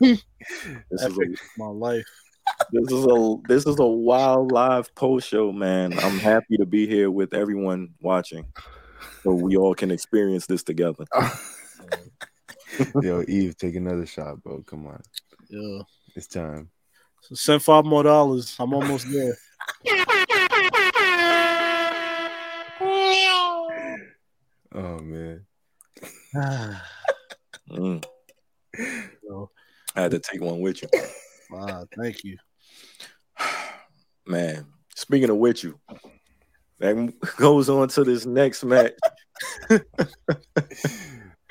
This 0.00 1.02
is, 1.02 1.18
a, 1.18 1.24
my 1.56 1.66
life. 1.66 2.04
this 2.72 2.90
is 2.92 3.06
a 3.06 3.36
this 3.48 3.66
is 3.66 3.78
a 3.78 3.86
wild 3.86 4.52
live 4.52 4.94
post 4.94 5.28
show, 5.28 5.52
man. 5.52 5.92
I'm 5.98 6.18
happy 6.18 6.56
to 6.56 6.66
be 6.66 6.86
here 6.86 7.10
with 7.10 7.34
everyone 7.34 7.90
watching, 8.00 8.46
so 9.22 9.32
we 9.32 9.56
all 9.56 9.74
can 9.74 9.90
experience 9.90 10.46
this 10.46 10.62
together. 10.62 11.04
Yo, 13.02 13.20
Eph, 13.28 13.56
take 13.56 13.76
another 13.76 14.06
shot, 14.06 14.42
bro. 14.42 14.62
Come 14.62 14.86
on. 14.86 15.02
Yeah. 15.48 15.82
It's 16.16 16.26
time. 16.26 16.70
So 17.22 17.34
send 17.34 17.62
five 17.62 17.84
more 17.84 18.02
dollars. 18.02 18.56
I'm 18.58 18.72
almost 18.72 19.10
there. 19.10 19.36
Oh 24.74 24.98
man. 25.00 25.46
Mm. 27.70 28.04
I 29.96 30.00
had 30.02 30.12
to 30.12 30.18
take 30.20 30.40
one 30.40 30.60
with 30.60 30.82
you, 30.82 30.88
wow, 31.50 31.84
thank 32.00 32.22
you. 32.24 32.36
man. 34.26 34.66
Speaking 34.94 35.30
of 35.30 35.36
with 35.38 35.64
you, 35.64 35.78
that 36.78 37.12
goes 37.36 37.68
on 37.68 37.88
to 37.88 38.04
this 38.04 38.26
next 38.26 38.64
match. 38.64 38.92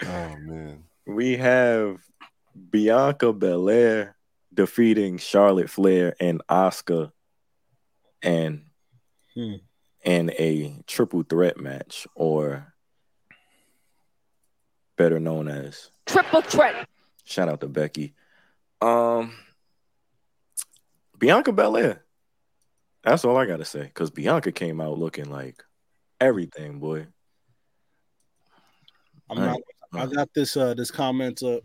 Oh 0.01 0.35
man. 0.39 0.85
we 1.05 1.35
have 1.35 1.97
Bianca 2.71 3.33
Belair 3.33 4.15
defeating 4.53 5.17
Charlotte 5.17 5.69
Flair 5.69 6.15
and 6.21 6.41
Oscar 6.47 7.11
and 8.21 8.63
Hmm. 9.35 9.55
in 10.05 10.31
a 10.39 10.81
triple 10.87 11.23
threat 11.23 11.57
match 11.59 12.07
or 12.15 12.73
better 14.99 15.17
known 15.19 15.47
as 15.47 15.89
Triple 16.05 16.41
threat. 16.41 16.87
shout 17.23 17.47
out 17.47 17.61
to 17.61 17.67
Becky. 17.69 18.13
Um 18.81 19.33
Bianca 21.17 21.51
Belair. 21.53 22.03
That's 23.03 23.23
all 23.23 23.37
I 23.37 23.45
gotta 23.45 23.63
say. 23.65 23.89
Cause 23.93 24.11
Bianca 24.11 24.51
came 24.51 24.81
out 24.81 24.99
looking 24.99 25.29
like 25.31 25.63
everything, 26.19 26.79
boy. 26.79 27.07
I'm 29.29 29.39
Right. 29.39 29.61
not. 29.93 30.01
I 30.11 30.13
got 30.13 30.29
this 30.35 30.57
uh 30.57 30.73
this 30.73 30.91
comment 30.91 31.41
up 31.43 31.63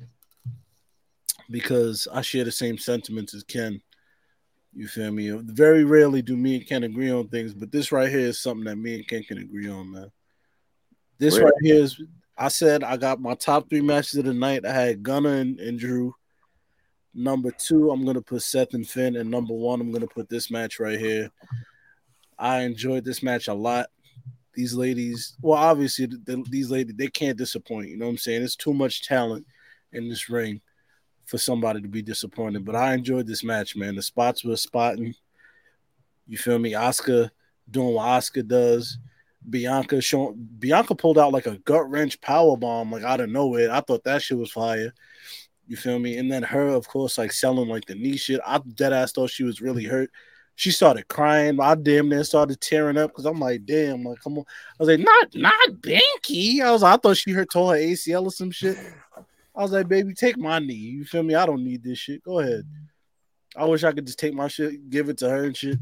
because 1.50 2.06
I 2.12 2.22
share 2.22 2.44
the 2.44 2.52
same 2.52 2.78
sentiments 2.78 3.34
as 3.34 3.42
Ken. 3.42 3.80
You 4.76 4.86
feel 4.88 5.10
me? 5.10 5.30
Very 5.30 5.84
rarely 5.84 6.22
do 6.22 6.36
me 6.36 6.56
and 6.56 6.66
Ken 6.66 6.84
agree 6.84 7.10
on 7.10 7.28
things, 7.28 7.52
but 7.52 7.72
this 7.72 7.90
right 7.90 8.08
here 8.08 8.20
is 8.30 8.40
something 8.40 8.64
that 8.64 8.76
me 8.76 8.94
and 8.94 9.08
Ken 9.08 9.22
can 9.24 9.38
agree 9.38 9.68
on, 9.68 9.90
man. 9.90 10.10
This 11.18 11.34
Really? 11.34 11.44
right 11.46 11.54
here 11.62 11.82
is. 11.82 12.00
I 12.36 12.48
said 12.48 12.82
I 12.82 12.96
got 12.96 13.20
my 13.20 13.34
top 13.34 13.68
three 13.68 13.80
matches 13.80 14.16
of 14.16 14.24
the 14.24 14.34
night. 14.34 14.64
I 14.66 14.72
had 14.72 15.02
Gunther 15.02 15.34
and, 15.34 15.60
and 15.60 15.78
Drew. 15.78 16.14
Number 17.14 17.52
two, 17.52 17.90
I'm 17.90 18.04
gonna 18.04 18.20
put 18.22 18.42
Seth 18.42 18.74
and 18.74 18.86
Finn, 18.86 19.16
and 19.16 19.30
number 19.30 19.54
one, 19.54 19.80
I'm 19.80 19.92
gonna 19.92 20.06
put 20.08 20.28
this 20.28 20.50
match 20.50 20.80
right 20.80 20.98
here. 20.98 21.30
I 22.38 22.62
enjoyed 22.62 23.04
this 23.04 23.22
match 23.22 23.46
a 23.46 23.54
lot. 23.54 23.86
These 24.54 24.74
ladies, 24.74 25.36
well, 25.40 25.58
obviously, 25.58 26.06
the, 26.06 26.18
the- 26.24 26.46
these 26.48 26.70
ladies, 26.70 26.96
they 26.96 27.06
can't 27.08 27.38
disappoint. 27.38 27.88
You 27.88 27.96
know 27.98 28.06
what 28.06 28.12
I'm 28.12 28.18
saying? 28.18 28.42
It's 28.42 28.56
too 28.56 28.74
much 28.74 29.06
talent 29.06 29.46
in 29.92 30.08
this 30.08 30.28
ring 30.28 30.60
for 31.24 31.38
somebody 31.38 31.80
to 31.80 31.88
be 31.88 32.02
disappointed. 32.02 32.64
But 32.64 32.74
I 32.76 32.94
enjoyed 32.94 33.26
this 33.26 33.44
match, 33.44 33.76
man. 33.76 33.94
The 33.94 34.02
spots 34.02 34.44
were 34.44 34.56
spotting. 34.56 35.14
You 36.26 36.36
feel 36.36 36.58
me? 36.58 36.74
Oscar 36.74 37.30
doing 37.70 37.94
what 37.94 38.06
Oscar 38.06 38.42
does. 38.42 38.98
Bianca 39.48 40.00
showing 40.00 40.34
Bianca 40.58 40.94
pulled 40.94 41.18
out 41.18 41.32
like 41.32 41.46
a 41.46 41.58
gut 41.58 41.88
wrench 41.90 42.20
power 42.20 42.56
bomb, 42.56 42.90
like 42.92 43.02
out 43.02 43.20
of 43.20 43.30
nowhere. 43.30 43.70
I 43.70 43.80
thought 43.80 44.04
that 44.04 44.22
shit 44.22 44.38
was 44.38 44.50
fire. 44.50 44.92
You 45.66 45.76
feel 45.76 45.98
me? 45.98 46.18
And 46.18 46.30
then 46.30 46.42
her, 46.42 46.68
of 46.68 46.86
course, 46.88 47.18
like 47.18 47.32
selling 47.32 47.68
like 47.68 47.86
the 47.86 47.94
knee 47.94 48.16
shit. 48.16 48.40
I 48.46 48.58
dead 48.58 48.92
ass 48.92 49.12
thought 49.12 49.30
she 49.30 49.44
was 49.44 49.60
really 49.60 49.84
hurt. 49.84 50.10
She 50.56 50.70
started 50.70 51.08
crying. 51.08 51.58
I 51.60 51.74
damn 51.74 52.08
near 52.08 52.22
started 52.22 52.60
tearing 52.60 52.96
up 52.96 53.10
because 53.10 53.26
I'm 53.26 53.40
like, 53.40 53.64
damn, 53.64 54.04
like 54.04 54.20
come 54.20 54.38
on. 54.38 54.44
I 54.46 54.82
was 54.82 54.88
like, 54.88 55.00
not 55.00 55.34
not 55.34 55.70
Banky. 55.80 56.60
I 56.60 56.70
was 56.70 56.82
like, 56.82 56.94
I 56.94 56.96
thought 56.98 57.16
she 57.16 57.32
hurt 57.32 57.50
tore 57.50 57.74
her 57.74 57.80
ACL 57.80 58.26
or 58.26 58.30
some 58.30 58.50
shit. 58.50 58.78
I 59.56 59.62
was 59.62 59.72
like, 59.72 59.88
baby, 59.88 60.14
take 60.14 60.36
my 60.36 60.58
knee. 60.58 60.74
You 60.74 61.04
feel 61.04 61.22
me? 61.22 61.34
I 61.34 61.46
don't 61.46 61.64
need 61.64 61.82
this 61.82 61.98
shit. 61.98 62.22
Go 62.22 62.40
ahead. 62.40 62.64
I 63.56 63.64
wish 63.66 63.84
I 63.84 63.92
could 63.92 64.06
just 64.06 64.18
take 64.18 64.34
my 64.34 64.48
shit, 64.48 64.90
give 64.90 65.08
it 65.08 65.18
to 65.18 65.30
her 65.30 65.44
and 65.44 65.56
shit. 65.56 65.78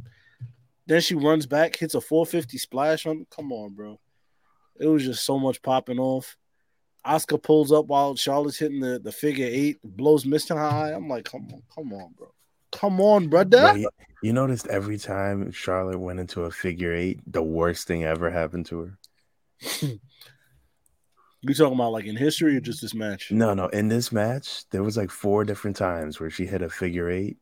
Then 0.87 1.01
she 1.01 1.15
runs 1.15 1.47
back, 1.47 1.77
hits 1.77 1.95
a 1.95 2.01
450 2.01 2.59
splash 2.59 3.07
on. 3.07 3.27
Come 3.31 3.53
on, 3.53 3.75
bro. 3.75 4.01
It 4.81 4.87
was 4.87 5.05
just 5.05 5.25
so 5.25 5.39
much 5.39 5.63
popping 5.63 5.99
off. 5.99 6.37
Oscar 7.05 7.39
pulls 7.39 7.73
up 7.73 7.87
while 7.87 8.15
Charlotte's 8.17 8.59
hitting 8.59 8.81
the, 8.81 8.99
the 8.99 9.13
figure 9.13 9.49
eight, 9.49 9.79
blows 9.83 10.25
mist 10.25 10.51
in 10.51 10.57
her. 10.57 10.93
I'm 10.95 11.09
like, 11.09 11.25
come 11.25 11.49
on, 11.53 11.63
come 11.75 11.93
on, 11.93 12.13
bro. 12.17 12.33
Come 12.71 13.01
on, 13.01 13.29
brother. 13.29 13.77
You 14.23 14.33
noticed 14.33 14.67
every 14.69 14.99
time 14.99 15.51
Charlotte 15.51 15.99
went 15.99 16.21
into 16.21 16.43
a 16.43 16.51
figure 16.51 16.95
eight, 16.95 17.21
the 17.27 17.43
worst 17.43 17.87
thing 17.87 18.05
ever 18.05 18.31
happened 18.31 18.67
to 18.67 18.81
her. 18.81 19.99
You 21.45 21.55
talking 21.55 21.75
about 21.75 21.91
like 21.91 22.05
in 22.05 22.15
history 22.15 22.57
or 22.57 22.61
just 22.61 22.83
this 22.83 22.95
match? 22.95 23.33
No, 23.33 23.53
no. 23.53 23.67
In 23.67 23.89
this 23.89 24.13
match, 24.13 24.65
there 24.71 24.85
was 24.85 24.97
like 24.97 25.11
four 25.11 25.45
different 25.45 25.77
times 25.77 26.21
where 26.21 26.31
she 26.31 26.47
hit 26.47 26.63
a 26.63 26.69
figure 26.69 27.11
eight, 27.11 27.37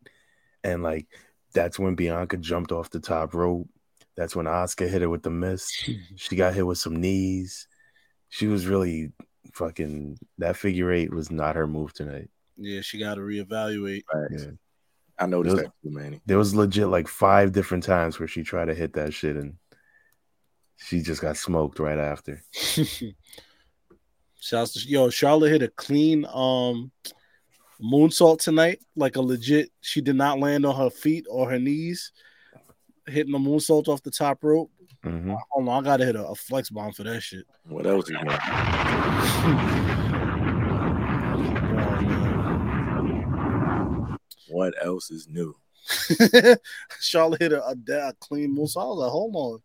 and 0.65 0.83
like 0.83 1.07
that's 1.53 1.79
when 1.79 1.95
Bianca 1.95 2.37
jumped 2.37 2.73
off 2.73 2.91
the 2.91 3.01
top 3.01 3.35
rope. 3.35 3.69
That's 4.17 4.37
when 4.37 4.47
Oscar 4.47 4.87
hit 4.89 5.03
her 5.03 5.09
with 5.09 5.23
the 5.23 5.31
mist. 5.31 5.89
She 6.17 6.37
got 6.37 6.55
hit 6.55 6.67
with 6.67 6.79
some 6.79 6.97
knees. 6.97 7.67
She 8.29 8.47
was 8.47 8.67
really 8.67 9.13
fucking. 9.55 10.19
That 10.39 10.57
figure 10.57 10.93
eight 10.93 11.13
was 11.13 11.31
not 11.31 11.57
her 11.57 11.67
move 11.67 11.93
tonight. 11.93 12.29
Yeah, 12.57 12.81
she 12.83 12.99
got 12.99 13.15
to 13.15 13.21
reevaluate. 13.23 14.03
Facts. 14.13 14.45
Yeah. 14.45 14.51
I 15.19 15.27
noticed 15.27 15.57
Those- 15.57 15.65
that 15.65 15.73
too, 15.83 15.91
Manny. 15.91 16.21
There 16.27 16.39
was 16.39 16.55
legit 16.55 16.89
like 16.89 17.09
five 17.09 17.53
different 17.53 17.85
times 17.85 18.19
where 18.19 18.29
she 18.29 18.43
tried 18.43 18.67
to 18.67 18.75
hit 18.75 18.93
that 18.95 19.15
shit, 19.15 19.37
and 19.37 19.55
she 20.77 21.01
just 21.03 21.21
got 21.23 21.37
smoked 21.37 21.79
right 21.79 21.99
after. 21.99 22.43
Shouts 24.41 24.73
to 24.73 24.89
yo, 24.89 25.11
Charlotte 25.11 25.51
hit 25.51 25.63
a 25.63 25.69
clean 25.69 26.25
um 26.33 26.91
moonsault 27.83 28.41
tonight, 28.41 28.81
like 28.97 29.17
a 29.17 29.21
legit. 29.21 29.71
She 29.81 30.01
did 30.01 30.17
not 30.17 30.39
land 30.39 30.67
on 30.67 30.77
her 30.77 30.91
feet 30.91 31.27
or 31.31 31.51
her 31.51 31.59
knees, 31.59 32.13
hitting 33.07 33.33
the 33.33 33.39
moonsault 33.39 33.89
off 33.89 34.03
the 34.03 34.11
top 34.11 34.43
rope. 34.45 34.71
hmm 35.03 35.33
Hold 35.51 35.69
on, 35.69 35.85
I 35.85 35.85
gotta 35.85 36.05
hit 36.05 36.17
a, 36.17 36.27
a 36.27 36.35
flex 36.35 36.71
bomb 36.71 36.93
for 36.93 37.05
that 37.05 37.23
shit. 37.23 37.47
What 37.65 37.87
else 37.87 38.11
is 38.11 38.17
going? 38.17 38.39
Oh, 41.73 44.17
What 44.49 44.75
else 44.85 45.11
is 45.11 45.29
new? 45.29 45.55
Charlotte 47.01 47.41
hit 47.41 47.53
a, 47.53 47.63
a, 47.65 47.75
a 48.09 48.13
clean 48.21 48.55
moonsault. 48.57 48.83
I 48.83 48.87
was 48.87 48.99
like, 48.99 49.11
hold 49.11 49.35
on. 49.37 49.59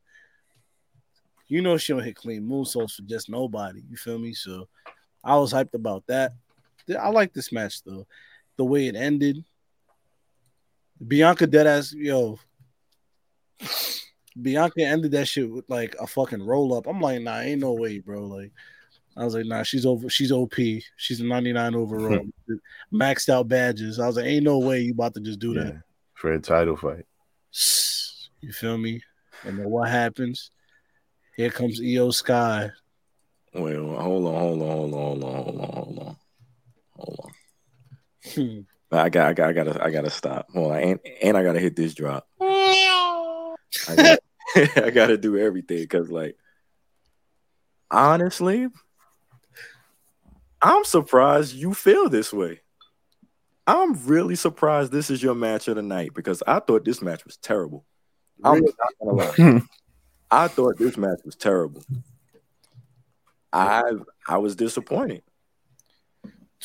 You 1.48 1.62
know 1.62 1.78
she 1.78 1.94
don't 1.94 2.04
hit 2.04 2.16
clean 2.16 2.48
moonsaults 2.48 2.96
for 2.96 3.04
just 3.04 3.30
nobody. 3.30 3.82
You 3.90 3.98
feel 3.98 4.18
me? 4.18 4.34
So 4.34 4.68
I 5.24 5.38
was 5.38 5.54
hyped 5.54 5.74
about 5.74 6.04
that. 6.08 6.32
I 6.90 7.10
like 7.10 7.34
this 7.34 7.52
match 7.52 7.84
though. 7.84 8.06
The 8.58 8.66
way 8.66 8.88
it 8.88 8.96
ended. 8.96 9.44
Bianca 11.06 11.48
deadass, 11.48 11.94
yo. 11.94 12.40
Bianca 14.42 14.82
ended 14.82 15.12
that 15.12 15.28
shit 15.28 15.50
with 15.50 15.66
like 15.70 15.96
a 16.00 16.08
fucking 16.08 16.46
roll 16.46 16.74
up. 16.74 16.88
I'm 16.88 17.02
like, 17.02 17.22
nah, 17.22 17.40
ain't 17.40 17.62
no 17.62 17.74
way, 17.74 18.00
bro. 18.00 18.26
Like, 18.26 18.52
I 19.18 19.24
was 19.24 19.34
like, 19.34 19.46
nah, 19.46 19.64
she's 19.64 19.86
over, 19.86 20.10
she's 20.10 20.32
OP. 20.32 20.56
She's 20.98 21.22
a 21.22 21.26
99 21.26 21.76
overall, 21.76 22.26
maxed 22.94 23.30
out 23.30 23.48
badges. 23.48 24.00
I 24.00 24.08
was 24.08 24.18
like, 24.18 24.26
ain't 24.26 24.44
no 24.44 24.60
way 24.60 24.82
you 24.82 24.92
about 24.92 25.14
to 25.16 25.22
just 25.22 25.40
do 25.40 25.54
that. 25.54 25.82
For 26.14 26.34
a 26.34 26.40
title 26.40 26.76
fight. 26.76 27.06
You 28.42 28.52
feel 28.52 28.78
me? 28.78 29.02
And 29.44 29.58
then 29.58 29.70
what 29.70 29.90
happens? 29.90 30.52
Here 31.38 31.50
comes 31.50 31.80
Iyo 31.80 32.14
Sky. 32.14 32.72
Wait, 33.54 33.76
hold 33.76 33.96
on, 33.96 34.02
hold 34.02 34.26
on, 34.26 34.36
hold 34.36 34.62
on, 34.62 35.00
hold 35.00 35.24
on, 35.24 35.34
hold 35.34 35.62
on, 35.62 35.74
hold 35.74 36.00
on, 36.00 36.16
hold 37.06 37.20
on. 37.24 37.32
Hmm. 38.34 38.60
I 38.92 39.10
got, 39.10 39.28
I 39.28 39.34
got, 39.34 39.50
I 39.50 39.54
gotta, 39.54 39.84
I 39.84 39.92
gotta 39.92 40.10
stop. 40.10 40.48
Hold 40.54 40.72
on, 40.72 40.80
and, 40.80 41.00
and 41.22 41.38
I 41.38 41.44
gotta 41.44 41.60
hit 41.60 41.76
this 41.76 41.94
drop. 41.94 42.28
I 42.42 43.96
got, 43.96 44.20
I 44.78 44.90
gotta 44.92 45.18
do 45.18 45.38
everything 45.38 45.80
because, 45.80 46.10
like, 46.10 46.38
honestly, 47.92 48.68
I'm 50.62 50.84
surprised 50.86 51.56
you 51.56 51.74
feel 51.74 52.10
this 52.10 52.32
way. 52.32 52.62
I'm 53.68 53.94
really 54.06 54.36
surprised 54.36 54.92
this 54.92 55.10
is 55.10 55.22
your 55.22 55.36
match 55.36 55.68
of 55.68 55.76
the 55.76 55.82
night 55.82 56.14
because 56.14 56.44
I 56.46 56.60
thought 56.60 56.86
this 56.86 57.02
match 57.02 57.26
was 57.26 57.38
terrible. 57.38 57.86
I'm 58.44 58.62
not 58.62 58.74
gonna 59.00 59.52
lie. 59.52 59.62
I 60.32 60.48
thought 60.48 60.78
this 60.78 60.98
match 60.98 61.20
was 61.26 61.36
terrible. 61.36 61.84
I 63.52 63.84
I 64.28 64.38
was 64.38 64.56
disappointed. 64.56 65.24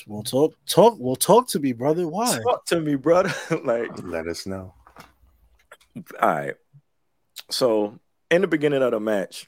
We'll 0.06 0.22
talk, 0.22 0.54
talk, 0.66 0.96
we'll 0.98 1.16
talk 1.16 1.48
to 1.48 1.58
me, 1.60 1.72
brother. 1.72 2.06
Why? 2.08 2.38
Talk 2.42 2.64
to 2.66 2.80
me, 2.80 2.94
brother. 2.96 3.32
like, 3.64 3.90
Let 4.02 4.26
us 4.26 4.46
know. 4.46 4.74
all 6.20 6.28
right. 6.28 6.54
So 7.50 7.98
in 8.30 8.42
the 8.42 8.46
beginning 8.46 8.82
of 8.82 8.92
the 8.92 9.00
match, 9.00 9.46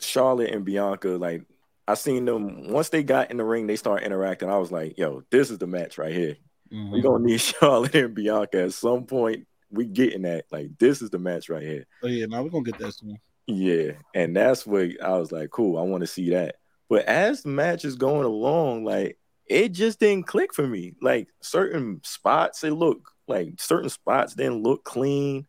Charlotte 0.00 0.50
and 0.52 0.64
Bianca, 0.64 1.10
like 1.10 1.42
I 1.88 1.94
seen 1.94 2.24
them 2.24 2.68
once 2.68 2.88
they 2.88 3.02
got 3.02 3.30
in 3.30 3.36
the 3.36 3.44
ring, 3.44 3.66
they 3.66 3.76
start 3.76 4.02
interacting. 4.02 4.50
I 4.50 4.58
was 4.58 4.72
like, 4.72 4.98
yo, 4.98 5.22
this 5.30 5.50
is 5.50 5.58
the 5.58 5.66
match 5.66 5.98
right 5.98 6.12
here. 6.12 6.36
Mhm. 6.72 6.90
We 6.90 7.00
gonna 7.00 7.24
need 7.24 7.40
Charlotte 7.40 7.94
and 7.94 8.14
Bianca 8.14 8.62
at 8.64 8.72
some 8.74 9.04
point. 9.04 9.46
We 9.70 9.86
getting 9.86 10.22
that. 10.22 10.46
Like, 10.50 10.76
this 10.78 11.02
is 11.02 11.10
the 11.10 11.18
match 11.18 11.48
right 11.48 11.62
here. 11.62 11.86
Oh 12.02 12.08
yeah, 12.08 12.26
now 12.26 12.42
we're 12.42 12.50
gonna 12.50 12.64
get 12.64 12.78
that 12.78 12.92
soon. 12.92 13.18
Yeah, 13.46 13.92
and 14.14 14.34
that's 14.34 14.66
what 14.66 15.00
I 15.00 15.16
was 15.16 15.30
like, 15.30 15.50
cool. 15.50 15.78
I 15.78 15.82
want 15.82 16.00
to 16.02 16.06
see 16.08 16.30
that. 16.30 16.56
But 16.88 17.04
as 17.06 17.42
the 17.42 17.48
match 17.48 17.84
is 17.84 17.96
going 17.96 18.24
along, 18.24 18.84
like 18.84 19.18
it 19.46 19.70
just 19.70 20.00
didn't 20.00 20.26
click 20.26 20.54
for 20.54 20.66
me. 20.66 20.94
Like 21.00 21.28
certain 21.42 22.00
spots, 22.04 22.64
it 22.64 22.72
look 22.72 23.10
like 23.28 23.54
certain 23.58 23.90
spots 23.90 24.34
didn't 24.34 24.62
look 24.62 24.84
clean. 24.84 25.46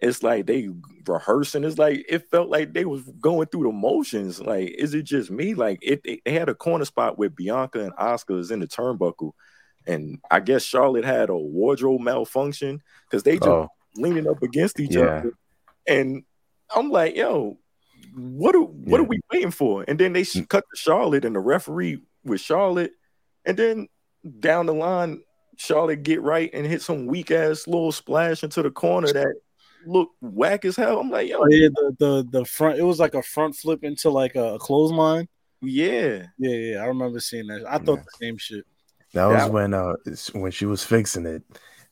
It's 0.00 0.22
like 0.22 0.46
they 0.46 0.68
rehearsing. 1.06 1.62
It's 1.64 1.78
like 1.78 2.04
it 2.08 2.28
felt 2.30 2.48
like 2.48 2.72
they 2.74 2.84
was 2.84 3.02
going 3.20 3.46
through 3.48 3.64
the 3.64 3.72
motions. 3.72 4.40
Like, 4.40 4.70
is 4.70 4.94
it 4.94 5.04
just 5.04 5.30
me? 5.30 5.54
Like 5.54 5.78
it, 5.82 6.02
they 6.04 6.20
they 6.24 6.32
had 6.32 6.48
a 6.48 6.54
corner 6.56 6.84
spot 6.84 7.18
with 7.18 7.36
Bianca 7.36 7.80
and 7.84 7.92
Oscar 7.96 8.38
is 8.38 8.50
in 8.50 8.58
the 8.60 8.66
turnbuckle, 8.66 9.32
and 9.86 10.18
I 10.30 10.40
guess 10.40 10.64
Charlotte 10.64 11.04
had 11.04 11.30
a 11.30 11.36
wardrobe 11.36 12.00
malfunction 12.00 12.82
because 13.08 13.22
they 13.22 13.38
just 13.38 13.46
Oh, 13.46 13.68
leaning 13.96 14.28
up 14.28 14.42
against 14.42 14.80
each 14.80 14.96
Yeah. 14.96 15.20
other. 15.20 15.34
And 15.86 16.24
I'm 16.74 16.90
like, 16.90 17.16
yo, 17.16 17.58
what 18.14 18.54
are 18.54 18.62
what 18.62 19.00
are 19.00 19.04
we 19.04 19.20
waiting 19.32 19.50
for? 19.50 19.84
And 19.88 19.98
then 19.98 20.12
they 20.12 20.24
cut 20.24 20.64
to 20.70 20.76
Charlotte 20.76 21.24
and 21.24 21.34
the 21.36 21.40
referee 21.40 22.02
with 22.24 22.40
Charlotte, 22.40 22.92
and 23.44 23.56
then 23.56 23.88
down 24.40 24.66
the 24.66 24.74
line, 24.74 25.22
Charlotte 25.56 26.02
get 26.02 26.22
right 26.22 26.50
and 26.52 26.66
hit 26.66 26.82
some 26.82 27.06
weak 27.06 27.30
ass 27.30 27.66
little 27.66 27.92
splash 27.92 28.42
into 28.44 28.62
the 28.62 28.70
corner 28.70 29.12
that 29.12 29.34
looked 29.86 30.14
whack 30.20 30.64
as 30.64 30.76
hell. 30.76 31.00
I'm 31.00 31.10
like, 31.10 31.28
yo, 31.28 31.44
yeah, 31.46 31.68
the, 31.74 31.96
the 31.98 32.28
the 32.40 32.44
front. 32.44 32.78
It 32.78 32.82
was 32.84 33.00
like 33.00 33.14
a 33.14 33.22
front 33.22 33.56
flip 33.56 33.82
into 33.82 34.10
like 34.10 34.36
a, 34.36 34.58
clothesline. 34.60 35.28
yeah, 35.60 36.26
Yeah, 36.38 36.56
yeah, 36.56 36.82
I 36.82 36.86
remember 36.86 37.18
seeing 37.20 37.46
that. 37.48 37.64
I 37.68 37.78
thought 37.78 37.98
Yeah. 37.98 38.04
the 38.04 38.26
same 38.26 38.36
shit. 38.38 38.64
that 39.14 39.26
was 39.26 39.36
That- 39.42 39.52
when 39.52 39.74
uh 39.74 39.94
when 40.34 40.52
she 40.52 40.66
was 40.66 40.84
fixing 40.84 41.26
it, 41.26 41.42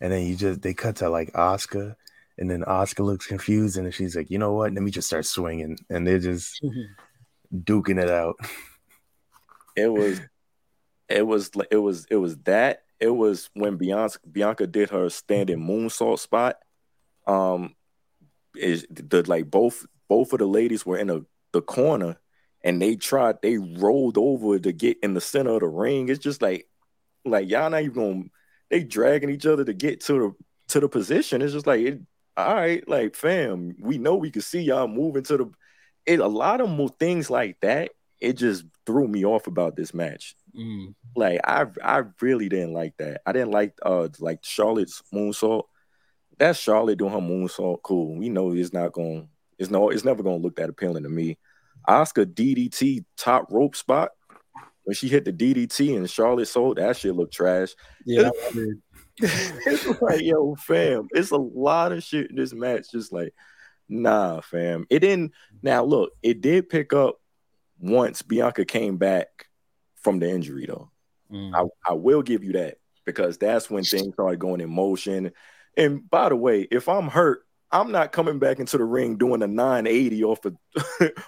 and 0.01 0.13
then 0.13 0.27
you 0.27 0.37
just 0.37 0.63
they 0.63 0.75
cut 0.75 0.97
to 0.97 1.09
like 1.11 1.31
Oscar, 1.37 1.97
and 2.41 2.51
then 2.51 2.65
Oscar 2.65 3.03
looks 3.03 3.27
confused, 3.27 3.77
and 3.77 3.93
she's 3.95 4.17
like, 4.17 4.31
you 4.31 4.39
know 4.39 4.55
what? 4.55 4.73
Let 4.73 4.83
me 4.83 4.91
just 4.91 5.07
start 5.07 5.27
swinging, 5.27 5.79
and 5.89 6.07
they're 6.07 6.19
just 6.19 6.61
duking 7.55 8.03
it 8.03 8.11
out. 8.11 8.37
it 9.77 9.89
was 9.89 10.21
it 11.09 11.27
was 11.27 11.51
it 11.71 11.77
was 11.77 12.07
it 12.11 12.17
was 12.17 12.37
that 12.39 12.83
it 12.99 13.11
was 13.11 13.51
when 13.55 13.77
Bianca 13.77 14.19
Bianca 14.31 14.67
did 14.67 14.91
her 14.91 15.09
standing 15.11 15.59
moonsault 15.59 16.19
spot. 16.19 16.57
Um, 17.27 17.75
is 18.57 18.87
the 18.91 19.23
like 19.29 19.51
both 19.51 19.87
both 20.09 20.33
of 20.33 20.39
the 20.41 20.47
ladies 20.47 20.85
were 20.85 20.99
in 20.99 21.11
a, 21.11 21.21
the 21.53 21.63
corner 21.63 22.17
and 22.63 22.81
they 22.81 22.97
tried 22.97 23.41
they 23.43 23.59
rolled 23.59 24.19
over 24.19 24.59
to 24.59 24.73
get 24.73 24.99
in 25.03 25.15
the 25.15 25.21
center 25.21 25.51
of 25.51 25.61
the 25.61 25.69
ring. 25.69 26.09
It's 26.09 26.23
just 26.23 26.43
like 26.43 26.69
like 27.25 27.49
y'all 27.49 27.71
not 27.71 27.83
even 27.83 27.95
gonna 27.95 28.25
they 28.71 28.85
dragging 28.85 29.31
each 29.31 29.47
other 29.47 29.65
to 29.65 29.73
get 29.73 30.01
to 30.03 30.13
the 30.13 30.45
to 30.69 30.81
the 30.81 30.89
position. 30.89 31.43
It's 31.43 31.53
just 31.53 31.67
like 31.67 31.81
it, 31.81 32.01
all 32.49 32.55
right, 32.55 32.87
like 32.89 33.15
fam, 33.15 33.75
we 33.81 33.99
know 33.99 34.17
we 34.17 34.31
can 34.31 34.43
see 34.43 34.63
y'all 34.63 34.89
moving 34.89 35.23
to 35.25 35.37
the 35.37 35.51
it 36.07 36.21
a 36.21 36.27
lot 36.27 36.61
of 36.61 36.69
more 36.69 36.89
things 36.99 37.31
like 37.31 37.59
that. 37.61 37.91
It 38.21 38.35
just 38.35 38.65
threw 38.85 39.09
me 39.09 39.25
off 39.25 39.47
about 39.47 39.77
this 39.77 39.95
match. 39.95 40.35
Mm. 40.57 40.95
Like 41.17 41.41
I 41.45 41.67
I 41.83 42.03
really 42.21 42.49
didn't 42.49 42.73
like 42.73 42.97
that. 42.99 43.23
I 43.27 43.33
didn't 43.33 43.53
like 43.53 43.75
uh 43.83 44.09
like 44.19 44.41
Charlotte's 44.43 45.03
moonsault. 45.13 45.65
That's 46.39 46.59
Charlotte 46.59 46.99
doing 46.99 47.13
her 47.13 47.19
moonsault. 47.19 47.83
Cool. 47.83 48.17
We 48.17 48.29
know 48.29 48.53
it's 48.53 48.73
not 48.73 48.93
going. 48.93 49.29
It's 49.59 49.71
no. 49.71 49.91
It's 49.91 50.05
never 50.05 50.23
going 50.23 50.41
to 50.41 50.43
look 50.43 50.57
that 50.57 50.71
appealing 50.71 51.03
to 51.03 51.09
me. 51.09 51.39
Oscar 51.87 52.25
DDT 52.25 53.05
top 53.17 53.47
rope 53.51 53.77
spot 53.77 54.11
when 54.85 54.95
she 54.95 55.09
hit 55.09 55.25
the 55.25 55.33
DDT 55.33 55.97
and 55.97 56.09
Charlotte 56.09 56.49
sold 56.49 56.79
that 56.79 56.97
shit 56.97 57.15
looked 57.15 57.35
trash. 57.35 57.75
Yeah, 58.07 58.23
that 58.23 58.33
was 58.35 58.55
weird. 58.55 58.83
it's 59.67 60.01
like 60.03 60.23
yo 60.23 60.55
fam. 60.57 61.09
It's 61.13 61.31
a 61.31 61.37
lot 61.37 61.93
of 61.93 62.03
shit 62.03 62.31
in 62.31 62.37
this 62.37 62.53
match. 62.53 62.91
Just 62.93 63.13
like 63.13 63.35
nah, 63.89 64.41
fam. 64.41 64.87
It 64.91 65.01
didn't. 65.01 65.33
Now 65.63 65.85
look, 65.85 66.13
it 66.23 66.41
did 66.41 66.69
pick 66.69 66.93
up 66.93 67.21
once 67.79 68.23
Bianca 68.23 68.65
came 68.65 68.97
back 68.97 69.49
from 69.97 70.19
the 70.19 70.29
injury 70.31 70.67
though. 70.67 70.91
Mm. 71.33 71.55
I, 71.55 71.91
I 71.91 71.95
will 71.95 72.23
give 72.23 72.43
you 72.45 72.53
that 72.55 72.79
because 73.05 73.39
that's 73.39 73.71
when 73.71 73.85
things 73.85 74.15
started 74.15 74.39
going 74.39 74.61
in 74.61 74.71
motion. 74.71 75.33
And 75.77 76.09
by 76.11 76.29
the 76.29 76.37
way, 76.37 76.63
if 76.71 76.89
I'm 76.89 77.09
hurt, 77.09 77.43
I'm 77.73 77.93
not 77.93 78.11
coming 78.13 78.39
back 78.41 78.59
into 78.59 78.79
the 78.79 78.85
ring 78.85 79.17
doing 79.17 79.43
a 79.43 79.47
980 79.47 80.25
off 80.25 80.41
the 80.43 80.57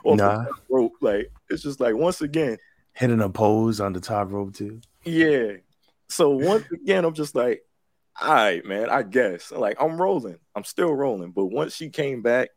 off 0.05 0.17
Nah. 0.19 0.43
the 0.45 0.51
rope. 0.71 0.93
Like 1.01 1.31
it's 1.51 1.63
just 1.63 1.81
like 1.81 1.95
once 1.95 2.21
again, 2.21 2.59
Hitting 2.95 3.23
a 3.23 3.31
pose 3.31 3.81
on 3.81 3.93
the 3.95 4.01
top 4.01 4.31
rope 4.33 4.55
too. 4.55 4.81
yeah. 5.05 5.53
So 6.09 6.31
once 6.31 6.67
again, 6.71 7.07
I'm 7.07 7.15
just 7.15 7.35
like, 7.35 7.63
all 8.21 8.35
right, 8.35 8.65
man, 8.65 8.91
I 8.91 9.03
guess. 9.03 9.51
Like 9.51 9.77
I'm 9.81 10.01
rolling. 10.01 10.39
I'm 10.55 10.65
still 10.65 10.93
rolling. 10.95 11.33
But 11.33 11.47
once 11.47 11.75
she 11.75 11.91
came 11.91 12.23
back, 12.23 12.51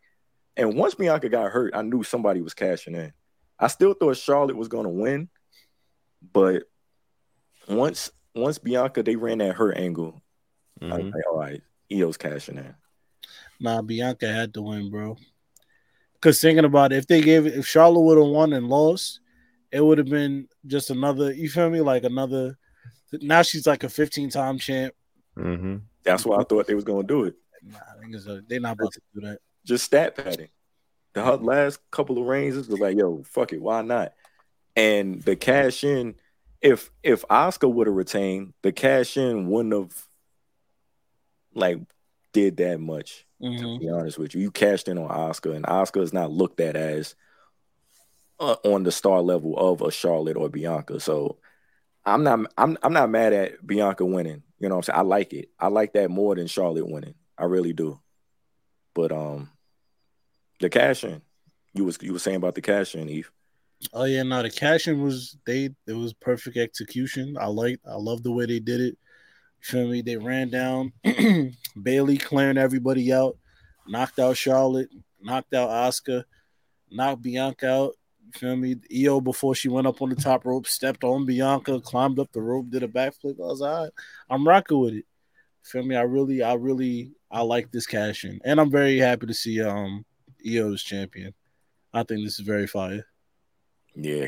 and 0.57 0.75
once 0.75 0.95
Bianca 0.95 1.29
got 1.29 1.51
hurt, 1.51 1.75
I 1.75 1.81
knew 1.81 2.03
somebody 2.03 2.41
was 2.41 2.53
cashing 2.53 2.95
in. 2.95 3.13
I 3.59 3.67
still 3.67 3.93
thought 3.93 4.17
Charlotte 4.17 4.57
was 4.57 4.67
gonna 4.67 4.89
win, 4.89 5.29
but 6.33 6.63
once 7.67 8.11
once 8.33 8.57
Bianca 8.57 9.01
they 9.03 9.15
ran 9.15 9.37
that 9.39 9.55
her 9.55 9.73
angle, 9.73 10.21
I 10.81 10.85
was 10.85 10.93
mm-hmm. 10.93 11.09
like, 11.09 11.23
all 11.31 11.39
right, 11.39 11.61
Io's 11.91 12.17
cashing 12.17 12.57
in. 12.57 12.75
Nah, 13.59 13.81
Bianca 13.81 14.27
had 14.27 14.53
to 14.55 14.61
win, 14.61 14.91
bro. 14.91 15.17
Because 16.15 16.41
thinking 16.41 16.65
about 16.65 16.91
it, 16.91 16.97
if 16.97 17.07
they 17.07 17.21
gave 17.21 17.45
it, 17.45 17.55
if 17.55 17.65
Charlotte 17.65 18.01
would 18.01 18.17
have 18.17 18.27
won 18.27 18.53
and 18.53 18.67
lost, 18.67 19.19
it 19.71 19.83
would 19.83 19.97
have 19.97 20.09
been 20.09 20.47
just 20.65 20.89
another. 20.89 21.31
You 21.31 21.49
feel 21.49 21.69
me? 21.69 21.81
Like 21.81 22.03
another. 22.03 22.57
Now 23.13 23.41
she's 23.41 23.67
like 23.67 23.83
a 23.83 23.89
15 23.89 24.29
time 24.29 24.57
champ. 24.57 24.93
Mhm. 25.37 25.81
That's 26.03 26.25
why 26.25 26.37
I 26.37 26.43
thought 26.43 26.67
they 26.67 26.75
was 26.75 26.83
gonna 26.83 27.03
do 27.07 27.25
it. 27.25 27.35
Nah, 27.63 27.77
niggas 28.01 28.27
are, 28.27 28.41
they're 28.41 28.59
not 28.59 28.73
about 28.73 28.93
to 28.93 29.01
do 29.13 29.21
that. 29.21 29.39
Just 29.65 29.85
stat 29.85 30.15
padding. 30.15 30.49
The 31.13 31.37
last 31.37 31.79
couple 31.91 32.17
of 32.17 32.25
reigns 32.25 32.55
was 32.67 32.79
like, 32.79 32.97
yo, 32.97 33.23
fuck 33.23 33.53
it, 33.53 33.61
why 33.61 33.81
not? 33.81 34.13
And 34.75 35.21
the 35.23 35.35
cash 35.35 35.83
in, 35.83 36.15
if 36.61 36.91
if 37.03 37.23
Oscar 37.29 37.67
would 37.69 37.87
have 37.87 37.95
retained, 37.95 38.53
the 38.61 38.71
cash 38.71 39.15
in 39.17 39.49
wouldn't 39.49 39.73
have 39.73 40.05
like 41.53 41.79
did 42.33 42.57
that 42.57 42.79
much. 42.79 43.25
To 43.41 43.47
Mhm. 43.47 43.79
be 43.79 43.89
honest 43.89 44.17
with 44.17 44.33
you, 44.33 44.41
you 44.41 44.51
cashed 44.51 44.87
in 44.87 44.97
on 44.97 45.09
Oscar, 45.09 45.53
and 45.53 45.65
Oscar 45.65 46.01
is 46.01 46.13
not 46.13 46.31
looked 46.31 46.59
at 46.59 46.75
as 46.75 47.15
uh, 48.39 48.57
on 48.65 48.83
the 48.83 48.91
star 48.91 49.21
level 49.21 49.57
of 49.57 49.81
a 49.81 49.91
Charlotte 49.91 50.35
or 50.35 50.49
Bianca. 50.49 50.99
So 50.99 51.37
I'm 52.05 52.23
not 52.23 52.51
I'm 52.57 52.77
I'm 52.83 52.93
not 52.93 53.09
mad 53.09 53.31
at 53.33 53.65
Bianca 53.65 54.05
winning. 54.05 54.43
You 54.65 54.69
know 54.69 54.77
I'm 54.77 54.81
saying? 54.81 54.97
I 54.97 55.03
like 55.03 55.31
it. 55.31 55.49
I 55.59 55.67
like 55.67 55.93
that 55.93 56.09
more 56.09 56.33
than 56.33 56.47
Charlotte 56.47 56.89
winning. 56.89 57.13
I 57.37 57.43
really 57.43 57.71
do. 57.71 57.99
But 58.95 59.11
um 59.11 59.51
the 60.59 60.71
cash 60.71 61.03
in. 61.03 61.21
You 61.75 61.83
was 61.85 61.99
you 62.01 62.13
were 62.13 62.19
saying 62.19 62.37
about 62.37 62.55
the 62.55 62.63
cash 62.63 62.95
in, 62.95 63.07
Eph. 63.07 63.31
Oh 63.93 64.05
yeah, 64.05 64.23
no, 64.23 64.41
the 64.41 64.49
cashing 64.49 65.03
was 65.03 65.37
they. 65.45 65.69
It 65.85 65.93
was 65.93 66.13
perfect 66.13 66.57
execution. 66.57 67.37
I 67.39 67.45
like. 67.45 67.79
I 67.87 67.93
love 67.93 68.23
the 68.23 68.31
way 68.31 68.47
they 68.47 68.59
did 68.59 68.81
it. 68.81 68.97
You 69.59 69.61
feel 69.61 69.87
me? 69.87 70.01
They 70.01 70.17
ran 70.17 70.49
down 70.49 70.93
Bayley, 71.83 72.17
clearing 72.17 72.57
everybody 72.57 73.13
out, 73.13 73.37
knocked 73.87 74.17
out 74.17 74.35
Charlotte, 74.35 74.89
knocked 75.21 75.53
out 75.53 75.69
Oscar, 75.69 76.25
knocked 76.89 77.21
Bianca 77.21 77.69
out. 77.69 77.93
You 78.25 78.31
feel 78.39 78.55
me? 78.55 78.75
Io 78.93 79.21
before 79.21 79.55
she 79.55 79.69
went 79.69 79.87
up 79.87 80.01
on 80.01 80.09
the 80.09 80.15
top 80.15 80.45
rope, 80.45 80.67
stepped 80.67 81.03
on 81.03 81.25
Bianca, 81.25 81.79
climbed 81.81 82.19
up 82.19 82.31
the 82.31 82.41
rope, 82.41 82.69
did 82.69 82.83
a 82.83 82.87
backflip. 82.87 83.39
I 83.39 83.43
was 83.43 83.61
all 83.61 83.83
right. 83.83 83.91
I'm 84.29 84.47
rocking 84.47 84.79
with 84.79 84.93
it. 84.95 85.05
Feel 85.63 85.83
me? 85.83 85.95
I 85.95 86.01
really, 86.01 86.41
I 86.43 86.53
really, 86.53 87.11
I 87.31 87.41
like 87.41 87.71
this 87.71 87.85
cash 87.87 88.23
in, 88.25 88.39
and 88.43 88.59
I'm 88.59 88.69
very 88.71 88.97
happy 88.97 89.27
to 89.27 89.33
see 89.33 89.61
um 89.61 90.05
Io's 90.45 90.83
champion. 90.83 91.33
I 91.93 92.03
think 92.03 92.23
this 92.25 92.39
is 92.39 92.45
very 92.45 92.67
fire. 92.67 93.05
Yeah. 93.95 94.27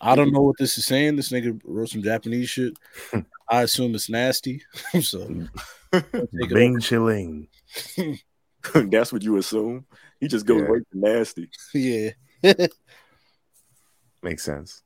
I 0.00 0.14
don't 0.16 0.32
know 0.32 0.42
what 0.42 0.56
this 0.58 0.76
is 0.76 0.86
saying. 0.86 1.16
This 1.16 1.30
nigga 1.30 1.60
wrote 1.64 1.88
some 1.88 2.02
Japanese 2.02 2.50
shit. 2.50 2.74
I 3.48 3.62
assume 3.62 3.94
it's 3.94 4.08
nasty. 4.10 4.62
so 5.00 5.46
take 5.92 6.48
Bing 6.50 6.80
chilling. 6.80 7.48
That's 8.74 9.12
what 9.12 9.22
you 9.22 9.36
assume. 9.36 9.86
He 10.20 10.28
just 10.28 10.46
goes 10.46 10.62
Yeah. 10.62 10.66
right 10.68 10.82
to 10.92 10.98
nasty. 10.98 11.48
yeah. 11.74 12.10
Makes 14.22 14.42
sense. 14.42 14.82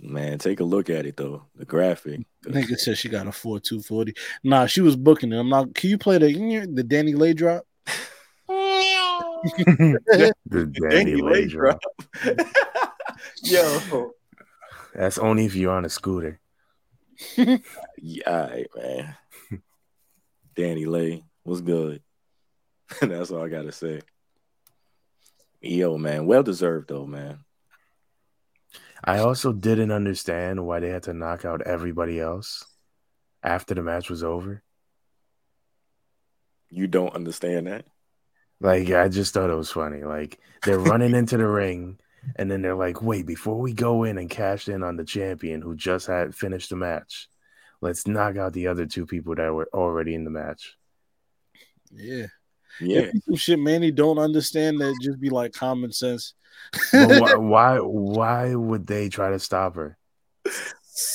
Man, 0.00 0.38
take 0.38 0.60
a 0.60 0.64
look 0.64 0.90
at 0.90 1.06
it 1.06 1.16
though. 1.16 1.44
The 1.56 1.64
graphic. 1.64 2.20
Nigga 2.44 2.78
said 2.78 2.98
she 2.98 3.08
got 3.08 3.26
a 3.26 3.32
four 3.32 3.58
two 3.58 3.82
forty. 3.82 4.14
Nah, 4.44 4.66
she 4.66 4.80
was 4.80 4.94
booking 4.94 5.32
it. 5.32 5.38
I'm 5.38 5.48
not. 5.48 5.74
Can 5.74 5.90
you 5.90 5.98
play 5.98 6.18
the 6.18 6.68
the 6.72 6.84
Danny 6.84 7.14
Lay 7.14 7.34
drop? 7.34 7.64
the 9.46 10.00
Danny 10.46 10.88
Danny 10.88 11.14
Lay 11.16 11.32
Lay 11.32 11.46
drop. 11.46 11.80
Yo. 13.42 14.12
That's 14.94 15.18
only 15.18 15.46
if 15.46 15.54
you're 15.54 15.72
on 15.72 15.84
a 15.84 15.88
scooter. 15.88 16.40
Yeah, 17.36 18.20
all 18.26 18.48
right, 18.48 18.66
man. 18.76 19.16
Danny 20.54 20.86
Lay 20.86 21.24
was 21.44 21.60
good. 21.60 22.02
That's 23.00 23.30
all 23.30 23.44
I 23.44 23.48
gotta 23.48 23.72
say. 23.72 24.00
Yo, 25.60 25.98
man, 25.98 26.26
well 26.26 26.42
deserved 26.42 26.88
though, 26.88 27.06
man. 27.06 27.44
I 29.02 29.18
also 29.18 29.52
didn't 29.52 29.92
understand 29.92 30.66
why 30.66 30.80
they 30.80 30.88
had 30.88 31.04
to 31.04 31.14
knock 31.14 31.44
out 31.44 31.62
everybody 31.62 32.20
else 32.20 32.64
after 33.42 33.74
the 33.74 33.82
match 33.82 34.10
was 34.10 34.22
over. 34.24 34.62
You 36.70 36.86
don't 36.86 37.14
understand 37.14 37.66
that? 37.66 37.86
Like 38.60 38.90
I 38.90 39.08
just 39.08 39.34
thought 39.34 39.50
it 39.50 39.56
was 39.56 39.70
funny. 39.70 40.02
Like 40.02 40.40
they're 40.64 40.78
running 40.78 41.14
into 41.14 41.36
the 41.36 41.46
ring, 41.46 41.98
and 42.36 42.50
then 42.50 42.62
they're 42.62 42.74
like, 42.74 43.00
"Wait, 43.02 43.24
before 43.26 43.58
we 43.58 43.72
go 43.72 44.04
in 44.04 44.18
and 44.18 44.28
cash 44.28 44.68
in 44.68 44.82
on 44.82 44.96
the 44.96 45.04
champion 45.04 45.62
who 45.62 45.76
just 45.76 46.06
had 46.06 46.34
finished 46.34 46.70
the 46.70 46.76
match, 46.76 47.28
let's 47.80 48.06
knock 48.06 48.36
out 48.36 48.52
the 48.52 48.66
other 48.66 48.86
two 48.86 49.06
people 49.06 49.34
that 49.36 49.54
were 49.54 49.68
already 49.72 50.14
in 50.14 50.24
the 50.24 50.30
match." 50.30 50.76
Yeah. 51.90 52.26
Yeah. 52.80 53.10
If 53.12 53.24
some 53.24 53.36
shit 53.36 53.58
Manny 53.58 53.90
don't 53.90 54.18
understand 54.18 54.80
that 54.80 54.96
just 55.02 55.20
be 55.20 55.30
like 55.30 55.52
common 55.52 55.92
sense. 55.92 56.34
Why, 56.92 57.34
why? 57.36 57.78
Why 57.78 58.54
would 58.54 58.86
they 58.86 59.08
try 59.08 59.30
to 59.30 59.38
stop 59.38 59.76
her? 59.76 59.96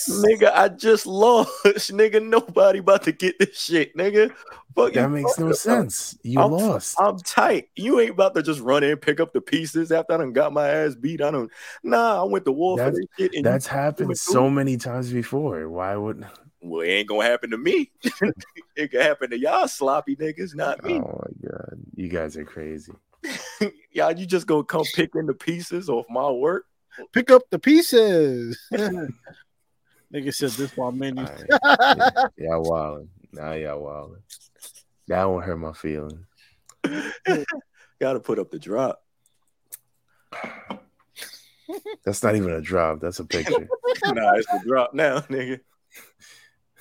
nigga, 0.10 0.52
I 0.54 0.70
just 0.70 1.06
lost. 1.06 1.52
nigga, 1.92 2.26
nobody 2.26 2.80
about 2.80 3.04
to 3.04 3.12
get 3.12 3.38
this 3.40 3.60
shit, 3.60 3.96
nigga. 3.98 4.32
Fuck 4.76 4.94
That 4.94 5.10
makes 5.12 5.38
no 5.38 5.48
about? 5.48 5.58
sense. 5.58 6.18
You 6.24 6.40
I'm- 6.40 6.52
lost. 6.52 6.96
I'm 7.00 7.18
tight. 7.20 7.70
You 7.76 8.00
ain't 8.00 8.12
about 8.12 8.34
to 8.36 8.42
just 8.44 8.60
run 8.62 8.84
in, 8.84 8.98
pick 8.98 9.20
up 9.20 9.34
the 9.34 9.42
pieces 9.42 9.92
after 9.92 10.14
I 10.14 10.18
done 10.18 10.34
got 10.34 10.54
my 10.54 10.68
ass 10.68 10.96
beat. 10.96 11.22
I 11.22 11.32
don't. 11.32 11.52
Nah, 11.84 12.22
I 12.22 12.24
went 12.24 12.46
to 12.46 12.52
war 12.52 12.78
for 12.78 12.84
That's- 12.86 12.98
this 13.00 13.08
shit. 13.18 13.36
And 13.36 13.46
That's 13.46 13.68
happened 13.68 14.18
so 14.18 14.50
many 14.50 14.78
times 14.78 15.12
before. 15.12 15.70
Why 15.70 15.96
would? 15.96 16.26
Well, 16.64 16.82
it 16.82 16.88
ain't 16.88 17.10
gonna 17.10 17.26
happen 17.26 17.52
to 17.52 17.58
me. 17.58 17.92
it 18.76 18.92
can 18.92 19.02
happen 19.02 19.30
to 19.30 19.38
y'all 19.38 19.68
sloppy 19.68 20.16
niggas, 20.16 20.56
not 20.56 20.84
me. 20.84 20.94
Oh 20.94 21.22
my 21.22 21.50
god, 21.50 21.78
you 21.96 22.08
guys 22.08 22.38
are 22.38 22.46
crazy. 22.46 22.94
y'all, 23.92 24.18
you 24.18 24.26
just 24.26 24.48
gonna 24.48 24.64
come 24.64 24.86
picking 24.96 25.26
the 25.26 25.34
pieces 25.34 25.90
off 25.90 26.06
my 26.10 26.30
work. 26.30 26.66
Pick 27.12 27.32
up 27.32 27.44
the 27.50 27.60
pieces. 27.60 28.60
Nigga 28.72 30.34
said 30.34 30.52
this 30.52 30.78
while 30.78 30.92
Manny. 30.92 31.22
All 31.22 31.26
right. 31.26 32.30
Yeah, 32.38 32.50
y'all 32.50 32.64
wilding. 32.64 33.10
Now 33.32 33.54
y'all 33.54 33.82
wilding. 33.82 34.22
That 35.08 35.24
won't 35.26 35.44
hurt 35.44 35.58
my 35.58 35.74
feelings. 35.74 36.26
Gotta 38.00 38.20
put 38.20 38.40
up 38.40 38.52
the 38.52 38.60
drop. 38.60 39.04
That's 42.06 42.22
not 42.22 42.36
even 42.36 42.52
a 42.52 42.62
drop. 42.62 43.00
That's 43.00 43.20
a 43.20 43.26
picture. 43.26 43.68
nah, 44.06 44.34
it's 44.36 44.48
a 44.54 44.60
drop 44.66 44.94
now, 44.94 45.20
nigga. 45.22 45.60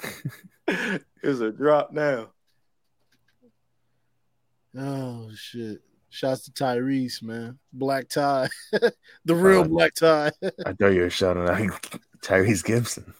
it's 1.23 1.41
a 1.41 1.51
drop 1.51 1.93
now. 1.93 2.29
Oh 4.77 5.31
shit. 5.35 5.81
Shouts 6.11 6.45
to 6.45 6.51
Tyrese, 6.51 7.23
man. 7.23 7.59
Black 7.73 8.09
tie. 8.09 8.49
the 9.25 9.35
real 9.35 9.63
Uh, 9.63 9.69
black 9.69 9.95
tie. 9.95 10.31
I 10.67 10.73
thought 10.73 10.93
you 10.93 11.01
were 11.03 11.11
shouting 11.11 11.49
out 11.49 11.99
Tyrese 12.23 12.65
Gibson. 12.65 13.15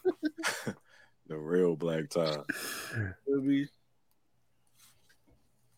The 1.27 1.37
real 1.37 1.75
black 1.75 2.09
tie. 2.09 2.37
Feel? 3.25 3.65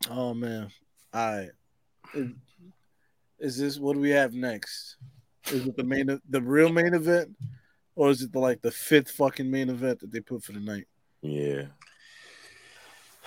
Oh 0.09 0.33
man. 0.33 0.69
All 1.13 1.37
right. 1.37 1.49
Is, 2.13 2.31
is 3.39 3.57
this 3.57 3.79
what 3.79 3.93
do 3.93 3.99
we 3.99 4.09
have 4.11 4.33
next? 4.33 4.97
Is 5.51 5.67
it 5.67 5.77
the 5.77 5.83
main 5.83 6.19
the 6.29 6.41
real 6.41 6.69
main 6.69 6.93
event? 6.93 7.35
Or 7.95 8.09
is 8.09 8.21
it 8.21 8.33
the 8.33 8.39
like 8.39 8.61
the 8.61 8.71
fifth 8.71 9.11
fucking 9.11 9.49
main 9.49 9.69
event 9.69 9.99
that 10.01 10.11
they 10.11 10.19
put 10.19 10.43
for 10.43 10.51
the 10.51 10.59
night? 10.59 10.87
Yeah. 11.25 11.63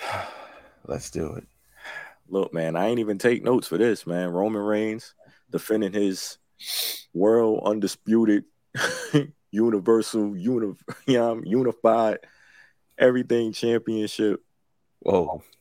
Let's 0.87 1.09
do 1.11 1.33
it. 1.33 1.45
Look, 2.29 2.53
man, 2.53 2.75
I 2.75 2.87
ain't 2.87 2.99
even 2.99 3.17
take 3.17 3.43
notes 3.43 3.67
for 3.67 3.77
this, 3.77 4.07
man. 4.07 4.29
Roman 4.29 4.61
Reigns 4.61 5.13
defending 5.51 5.93
his 5.93 6.37
world 7.13 7.63
undisputed, 7.65 8.45
universal, 9.51 10.37
uni- 10.37 10.75
you 11.07 11.17
know, 11.17 11.41
unified, 11.43 12.19
everything 12.97 13.51
championship. 13.51 14.41
Whoa. 14.99 15.43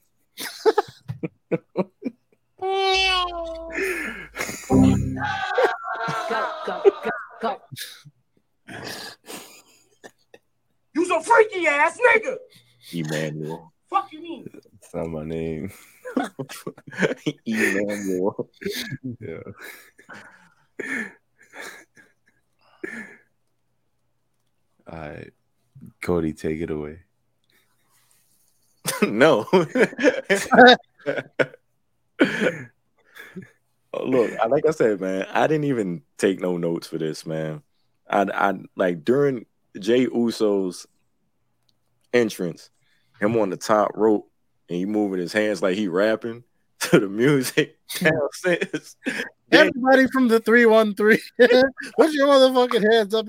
Go, 6.28 6.46
go, 6.66 6.82
go, 7.02 7.10
go. 7.40 7.60
You's 11.08 11.16
a 11.16 11.24
freaky 11.24 11.66
ass 11.66 11.98
nigga. 11.98 12.36
Emmanuel. 12.92 13.72
Fuck 13.88 14.12
you 14.12 14.20
mean? 14.20 14.46
It's 14.76 14.94
not 14.94 15.08
my 15.08 15.24
name. 15.24 15.72
Emmanuel. 17.46 18.50
Yeah. 19.18 19.38
All 24.90 24.98
right. 24.98 25.32
Codie, 26.02 26.36
take 26.38 26.60
it 26.60 26.70
away. 26.70 27.00
no. 29.02 29.46
Oh, 33.94 34.04
Look, 34.04 34.30
I- 34.38 34.46
like 34.48 34.66
I 34.66 34.70
said, 34.70 35.00
man, 35.00 35.26
I 35.32 35.46
didn't 35.46 35.64
even 35.64 36.02
take 36.18 36.40
no 36.40 36.58
notes 36.58 36.86
for 36.86 36.98
this, 36.98 37.24
man. 37.24 37.62
I, 38.08 38.26
I 38.34 38.60
like 38.76 39.02
during 39.02 39.46
Jey 39.80 40.06
Uso's 40.06 40.86
entrance, 42.12 42.70
him 43.20 43.36
on 43.36 43.50
the 43.50 43.56
top 43.56 43.92
rope, 43.94 44.30
and 44.68 44.76
he 44.76 44.86
moving 44.86 45.20
his 45.20 45.32
hands 45.32 45.62
like 45.62 45.76
he 45.76 45.88
rapping 45.88 46.44
to 46.80 47.00
the 47.00 47.08
music. 47.08 47.78
Everybody 49.50 50.06
from 50.08 50.28
the 50.28 50.40
313. 50.40 51.18
Put 51.96 52.12
your 52.12 52.28
motherfucking 52.28 52.92
hands 52.92 53.14
up. 53.14 53.26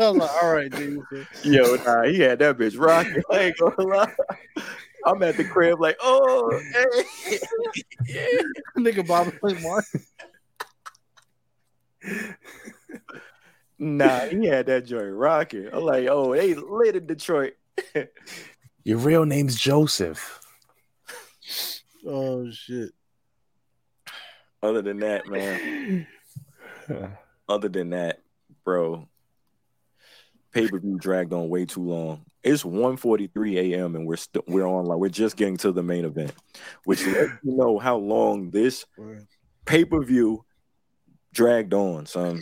I 0.00 0.08
was 0.10 0.16
like, 0.16 0.42
all 0.42 0.52
right, 0.52 0.70
dude. 0.70 1.00
Yo, 1.44 1.76
nah, 1.76 2.02
he 2.02 2.18
had 2.18 2.40
that 2.40 2.58
bitch 2.58 2.78
rocking. 2.78 3.22
I 3.30 3.38
ain't 3.38 3.56
gonna 3.56 3.80
lie. 3.82 4.12
I'm 5.06 5.22
at 5.22 5.36
the 5.36 5.44
crib 5.44 5.80
like, 5.80 5.96
oh, 6.00 6.60
hey, 6.72 7.38
yeah. 8.08 8.40
Nigga 8.76 9.06
Bob 9.06 9.32
play 9.38 9.54
Mark. 9.62 9.84
Nah, 13.78 14.20
he 14.20 14.46
had 14.46 14.66
that 14.66 14.86
joint 14.86 15.12
rocking. 15.12 15.68
I'm 15.72 15.82
like, 15.82 16.06
oh, 16.08 16.34
they 16.34 16.54
lit 16.54 16.96
in 16.96 17.06
Detroit. 17.06 17.54
Your 18.84 18.98
real 18.98 19.24
name's 19.24 19.56
Joseph. 19.56 20.40
Oh 22.06 22.50
shit. 22.50 22.90
Other 24.62 24.82
than 24.82 25.00
that, 25.00 25.26
man, 25.26 26.06
other 27.48 27.68
than 27.68 27.90
that, 27.90 28.20
bro, 28.64 29.08
pay 30.52 30.68
per 30.68 30.78
view 30.78 30.98
dragged 30.98 31.32
on 31.32 31.48
way 31.48 31.64
too 31.64 31.82
long. 31.82 32.24
It's 32.42 32.62
1:43 32.62 33.72
a.m. 33.72 33.96
and 33.96 34.06
we're 34.06 34.16
still 34.16 34.44
we're 34.46 34.66
online. 34.66 34.98
We're 34.98 35.08
just 35.08 35.36
getting 35.36 35.56
to 35.58 35.72
the 35.72 35.82
main 35.82 36.04
event, 36.04 36.32
which 36.84 37.06
lets 37.06 37.32
you 37.42 37.56
know 37.56 37.78
how 37.78 37.96
long 37.96 38.50
this 38.50 38.84
pay 39.64 39.84
per 39.84 40.02
view 40.02 40.44
dragged 41.32 41.74
on, 41.74 42.06
son. 42.06 42.40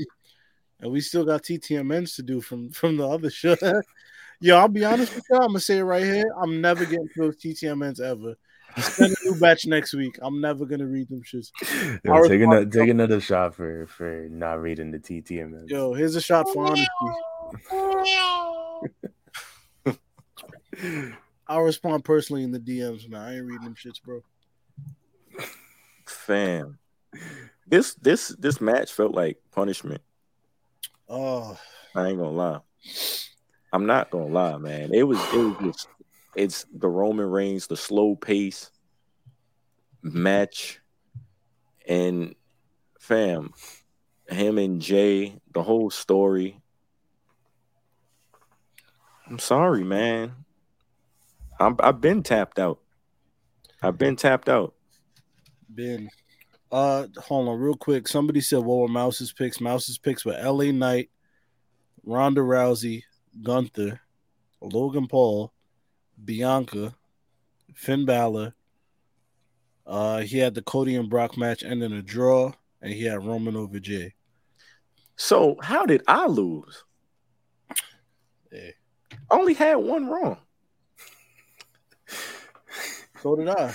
And 0.83 0.91
we 0.91 1.01
still 1.01 1.25
got 1.25 1.45
TTMNs 1.45 2.17
to 2.17 2.23
do 2.23 2.41
from 2.41 2.71
from 2.71 2.97
the 2.97 3.09
other 3.09 3.31
show. 3.31 3.57
Yo, 4.41 4.57
I'll 4.59 4.67
be 4.67 4.85
honest 4.85 5.15
with 5.15 5.25
y'all. 5.31 5.43
I'm 5.43 5.49
gonna 5.49 5.61
say 5.61 5.79
it 5.79 5.85
right 5.85 6.03
here. 6.03 6.27
I'm 6.43 6.61
never 6.61 6.85
getting 6.85 7.09
to 7.15 7.23
those 7.23 7.37
TTMNs 7.37 8.01
ever. 8.01 8.35
Send 8.77 9.13
a 9.13 9.25
new 9.25 9.39
batch 9.39 9.67
next 9.67 9.95
week. 9.95 10.19
I'm 10.21 10.41
never 10.41 10.67
gonna 10.67 10.87
read 10.87 11.09
them 11.09 11.23
shits. 11.23 11.51
Yo, 12.05 12.13
Our 12.13 12.27
take, 12.27 12.41
another, 12.41 12.65
response- 12.65 12.75
take 12.75 12.89
another 12.89 13.21
shot 13.21 13.55
for 13.55 13.87
for 13.87 14.27
not 14.29 14.61
reading 14.61 14.91
the 14.91 14.99
TTM. 14.99 15.71
Yo, 15.71 15.95
here's 15.95 16.17
a 16.17 16.21
shot 16.21 16.47
for 16.53 16.67
honesty. 16.67 16.89
I'll 21.47 21.63
respond 21.63 22.05
personally 22.05 22.43
in 22.43 22.51
the 22.51 22.59
DMs, 22.59 23.09
man. 23.09 23.21
I 23.21 23.37
ain't 23.37 23.47
reading 23.47 23.65
them 23.65 23.77
shits, 23.77 24.03
bro. 24.03 24.23
Fam, 26.07 26.79
this 27.69 27.95
this 27.95 28.29
this 28.39 28.61
match 28.61 28.91
felt 28.93 29.15
like 29.15 29.39
punishment. 29.53 30.01
Oh, 31.09 31.59
I 31.95 32.09
ain't 32.09 32.19
gonna 32.19 32.31
lie. 32.31 32.61
I'm 33.73 33.87
not 33.87 34.11
gonna 34.11 34.27
lie, 34.27 34.57
man. 34.59 34.93
It 34.93 35.03
was 35.03 35.19
it 35.33 35.39
was 35.39 35.57
just 35.63 35.89
it's 36.35 36.67
the 36.75 36.89
Roman 36.89 37.27
Reigns, 37.27 37.67
the 37.67 37.77
slow 37.77 38.17
pace 38.17 38.71
match, 40.03 40.81
and 41.87 42.35
fam, 43.01 43.53
him 44.29 44.59
and 44.59 44.81
Jey, 44.81 45.39
the 45.53 45.63
whole 45.63 45.91
story. 45.91 46.61
I'm 49.27 49.39
sorry, 49.39 49.85
man. 49.85 50.33
I'm 51.61 51.77
I've 51.81 52.01
been 52.01 52.23
tapped 52.23 52.59
out. 52.59 52.81
I've 53.83 53.99
been 53.99 54.17
tapped 54.17 54.49
out. 54.49 54.75
Ben. 55.69 56.09
Uh, 56.73 57.07
hold 57.19 57.49
on, 57.49 57.61
real 57.61 57.75
quick. 57.75 58.09
Somebody 58.09 58.41
said, 58.41 58.61
"What 58.61 58.79
were 58.79 58.89
Mouse's 58.89 59.31
picks?" 59.31 59.61
Mouse's 59.61 59.99
picks 59.99 60.25
were 60.25 60.33
L.A. 60.33 60.73
Knight, 60.73 61.11
Ronda 62.03 62.41
Rousey, 62.41 63.03
Gunther, 63.43 64.01
Logan 64.63 65.07
Paul, 65.07 65.53
Bianca, 66.25 66.95
Finn 67.75 68.07
Balor. 68.07 68.55
Uh, 69.87 70.21
he 70.21 70.39
had 70.39 70.55
the 70.55 70.63
Cody 70.63 70.97
and 70.97 71.11
Brock 71.11 71.37
match 71.37 71.63
ending 71.63 71.93
a 71.93 72.01
draw, 72.01 72.53
and 72.81 72.91
he 72.91 73.05
had 73.05 73.25
Roman 73.25 73.55
over 73.55 73.79
Jey. 73.79 74.15
So 75.17 75.59
how 75.63 75.85
did 75.85 76.03
I 76.09 76.27
lose? 76.27 76.85
Hey. 78.51 78.75
Only 79.31 79.53
had 79.55 79.77
one 79.77 80.07
wrong. 80.07 80.39
So 83.23 83.37
did 83.37 83.49
I. 83.49 83.75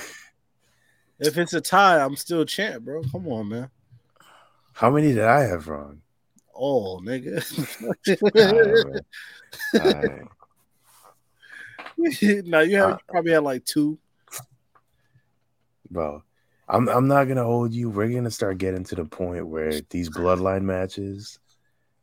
If 1.19 1.37
it's 1.37 1.53
a 1.53 1.61
tie, 1.61 1.99
I'm 1.99 2.15
still 2.15 2.45
champ, 2.45 2.83
bro. 2.85 3.01
Come 3.11 3.27
on, 3.27 3.49
man. 3.49 3.69
How 4.73 4.91
many 4.91 5.13
did 5.13 5.23
I 5.23 5.41
have 5.41 5.67
wrong? 5.67 6.01
Oh, 6.55 6.99
nigga. 7.03 7.43
Now 12.45 12.59
you 12.59 12.77
have 12.77 12.91
Uh, 12.91 12.93
you 12.93 12.99
probably 13.09 13.31
had 13.31 13.43
like 13.43 13.65
two. 13.65 13.97
Bro, 15.89 16.21
I'm 16.67 16.87
I'm 16.89 17.07
not 17.07 17.27
gonna 17.27 17.43
hold 17.43 17.73
you. 17.73 17.89
We're 17.89 18.09
gonna 18.09 18.29
start 18.29 18.57
getting 18.57 18.83
to 18.85 18.95
the 18.95 19.05
point 19.05 19.47
where 19.47 19.81
these 19.89 20.09
bloodline 20.09 20.63
matches 20.63 21.39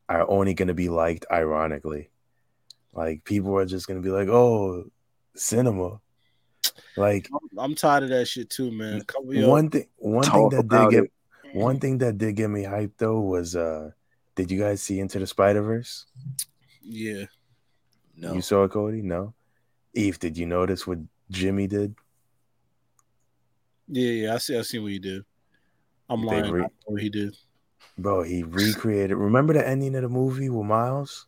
are 0.09 0.29
only 0.29 0.55
gonna 0.55 0.75
be 0.75 0.89
liked 0.89 1.27
ironically. 1.31 2.11
Like 2.93 3.25
people 3.25 3.57
are 3.57 3.67
just 3.67 3.87
gonna 3.87 4.01
be 4.01 4.11
like, 4.11 4.29
"Oh, 4.29 4.85
cinema." 5.37 6.01
Like 6.97 7.28
I'm, 7.32 7.59
I'm 7.59 7.74
tired 7.74 8.05
of 8.05 8.09
that 8.11 8.26
shit 8.26 8.51
too, 8.51 8.70
man. 8.70 9.03
Cover 9.03 9.26
one 9.47 9.70
thing, 9.70 9.86
one 9.97 10.30
thing 10.30 10.49
that 10.51 10.68
did 10.68 10.90
get 10.90 11.05
it. 11.05 11.12
one 11.53 11.80
thing 11.80 11.99
that 11.99 12.18
did 12.18 12.36
get 12.36 12.49
me 12.49 12.62
hyped 12.62 12.99
though 12.99 13.20
was 13.20 13.57
uh, 13.57 13.90
did 14.34 14.51
you 14.51 14.61
guys 14.61 14.82
see 14.82 15.01
Into 15.01 15.18
the 15.18 15.26
Spider 15.26 15.62
Verse? 15.62 16.07
yeah. 16.82 17.24
No. 18.16 18.34
You 18.34 18.42
saw 18.42 18.64
it, 18.64 18.70
Codie? 18.70 19.03
No. 19.03 19.34
Eph, 19.97 20.18
did 20.18 20.38
you 20.38 20.47
notice 20.47 20.86
what 20.86 20.99
Jimmy 21.30 21.66
did? 21.66 21.97
Yeah, 23.88 24.11
yeah, 24.11 24.34
I 24.34 24.38
see. 24.38 24.57
I 24.57 24.62
see 24.62 24.78
what 24.78 24.92
he 24.92 24.99
did. 24.99 25.24
I'm 26.09 26.20
They 26.20 26.26
lying. 26.26 26.45
I 26.45 26.51
re- 26.51 26.61
know 26.62 26.70
what 26.86 27.03
he 27.03 27.09
did. 27.09 27.36
Bro, 27.99 28.22
he 28.22 28.42
recreated. 28.42 29.16
Remember 29.16 29.53
the 29.53 29.66
ending 29.66 29.95
of 29.95 30.03
the 30.03 30.09
movie 30.09 30.49
with 30.49 30.66
Miles? 30.66 31.26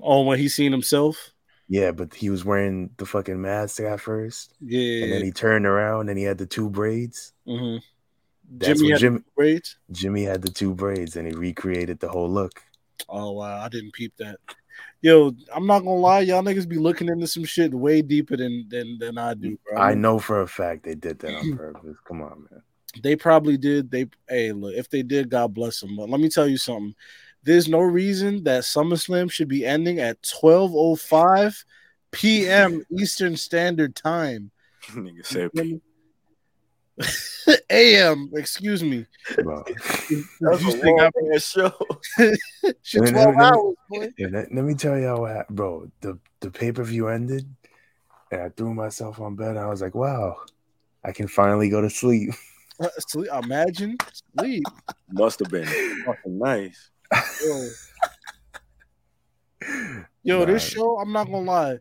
Oh, 0.00 0.22
when 0.22 0.38
he 0.38 0.48
seen 0.48 0.72
himself. 0.72 1.32
Yeah, 1.68 1.90
but 1.90 2.14
he 2.14 2.30
was 2.30 2.44
wearing 2.44 2.90
the 2.96 3.06
fucking 3.06 3.40
mask 3.40 3.80
at 3.80 4.00
first, 4.00 4.54
Yeah, 4.60 5.02
and 5.02 5.12
then 5.12 5.22
he 5.22 5.32
turned 5.32 5.66
around 5.66 6.08
and 6.08 6.18
he 6.18 6.24
had 6.24 6.38
the 6.38 6.46
two 6.46 6.70
braids. 6.70 7.32
hmm 7.46 7.76
That's 8.58 8.78
Jimmy 8.78 8.84
what 8.84 8.92
had 8.92 9.00
Jimmy 9.00 9.20
braids. 9.36 9.76
Jimmy 9.90 10.22
had 10.22 10.42
the 10.42 10.50
two 10.50 10.74
braids, 10.74 11.16
and 11.16 11.26
he 11.26 11.34
recreated 11.34 11.98
the 11.98 12.08
whole 12.08 12.30
look. 12.30 12.62
Oh 13.08 13.32
wow, 13.32 13.60
I 13.60 13.68
didn't 13.68 13.92
peep 13.92 14.14
that. 14.18 14.38
Yo, 15.02 15.32
I'm 15.52 15.66
not 15.66 15.80
gonna 15.80 15.94
lie, 15.94 16.20
y'all 16.20 16.42
niggas 16.42 16.68
be 16.68 16.78
looking 16.78 17.08
into 17.08 17.26
some 17.26 17.44
shit 17.44 17.72
way 17.72 18.02
deeper 18.02 18.36
than 18.36 18.66
than 18.68 18.98
than 18.98 19.18
I 19.18 19.34
do, 19.34 19.58
bro. 19.64 19.80
I 19.80 19.94
know 19.94 20.18
for 20.18 20.40
a 20.42 20.48
fact 20.48 20.84
they 20.84 20.94
did 20.94 21.18
that 21.20 21.34
on 21.34 21.50
purpose. 21.56 21.96
Come 22.06 22.22
on, 22.22 22.46
man. 22.50 22.62
They 23.02 23.14
probably 23.16 23.56
did. 23.58 23.90
They 23.90 24.06
hey, 24.28 24.52
look, 24.52 24.74
if 24.74 24.88
they 24.88 25.02
did, 25.02 25.28
God 25.30 25.52
bless 25.52 25.80
them. 25.80 25.96
But 25.96 26.08
let 26.08 26.20
me 26.20 26.28
tell 26.28 26.48
you 26.48 26.56
something. 26.56 26.94
There's 27.46 27.68
no 27.68 27.78
reason 27.80 28.42
that 28.44 28.64
SummerSlam 28.64 29.30
should 29.30 29.48
be 29.48 29.64
ending 29.64 30.00
at 30.00 30.20
12:05 30.22 31.64
p.m. 32.10 32.82
Eastern 32.98 33.36
Standard 33.36 33.94
Time. 33.94 34.50
Nigga 34.90 35.24
said 35.24 35.50
a.m. 37.70 38.30
Excuse 38.34 38.82
me. 38.82 39.06
Bro. 39.42 39.64
that's 39.68 40.10
You 40.10 40.24
a 40.40 40.56
think 40.58 40.84
long 40.84 41.00
I'm- 41.00 41.12
ass 41.34 41.46
show. 41.50 41.72
Shit, 42.82 43.02
Let 43.02 43.04
me- 43.04 43.10
12 43.12 43.36
let 43.36 43.36
hours, 43.38 43.74
boy. 43.90 44.08
Let, 44.18 44.54
let 44.54 44.64
me 44.64 44.74
tell 44.74 44.98
you 44.98 45.06
how, 45.06 45.24
it 45.26 45.34
hap- 45.34 45.48
bro. 45.48 45.90
The 46.00 46.18
the 46.40 46.50
pay 46.50 46.72
per 46.72 46.82
view 46.84 47.08
ended, 47.08 47.46
and 48.32 48.42
I 48.42 48.48
threw 48.50 48.74
myself 48.74 49.20
on 49.20 49.36
bed. 49.36 49.50
And 49.50 49.58
I 49.58 49.66
was 49.68 49.82
like, 49.82 49.94
"Wow, 49.94 50.36
I 51.04 51.12
can 51.12 51.28
finally 51.28 51.68
go 51.68 51.80
to 51.80 51.90
sleep." 51.90 52.30
Uh, 52.78 52.88
Sleep, 53.08 53.28
imagine 53.42 53.96
sleep. 54.38 54.64
Must 55.10 55.38
have 55.38 55.48
been 55.50 55.64
fucking 56.04 56.38
nice. 56.38 56.90
Yo, 57.44 57.68
Yo, 60.22 60.44
this 60.44 60.62
show, 60.62 60.98
I'm 60.98 61.12
not 61.12 61.26
gonna 61.26 61.50
lie. 61.50 61.78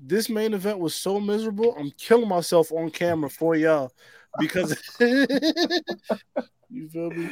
This 0.00 0.28
main 0.28 0.54
event 0.54 0.78
was 0.78 0.94
so 0.94 1.20
miserable. 1.20 1.74
I'm 1.78 1.90
killing 1.92 2.28
myself 2.28 2.70
on 2.72 2.90
camera 2.90 3.30
for 3.30 3.54
y'all 3.54 3.92
because 4.38 4.76
you 5.00 6.88
feel 6.90 7.10
me? 7.10 7.30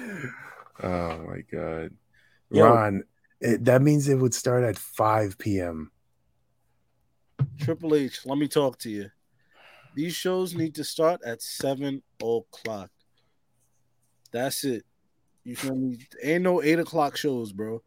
Oh 0.83 1.19
my 1.27 1.43
god, 1.53 1.91
Yo. 2.51 2.65
Ron, 2.65 3.03
it, 3.41 3.65
that 3.65 3.83
means 3.83 4.09
it 4.09 4.15
would 4.15 4.35
start 4.35 4.65
at 4.65 4.79
five 4.79 5.37
p.m. 5.39 5.91
Triple 7.61 7.95
H, 7.95 8.25
let 8.25 8.39
me 8.39 8.49
talk 8.49 8.79
to 8.81 8.91
you. 8.91 9.11
These 9.95 10.15
shows 10.15 10.55
need 10.55 10.75
to 10.77 10.85
start 10.85 11.21
at 11.25 11.43
seven 11.43 12.03
o'clock. 12.23 12.91
That's 14.33 14.65
it. 14.65 14.85
You 15.45 15.57
feel 15.57 15.75
me? 15.75 15.99
Ain't 16.23 16.45
no 16.45 16.63
eight 16.63 16.79
o'clock 16.79 17.17
shows, 17.17 17.53
bro. 17.53 17.83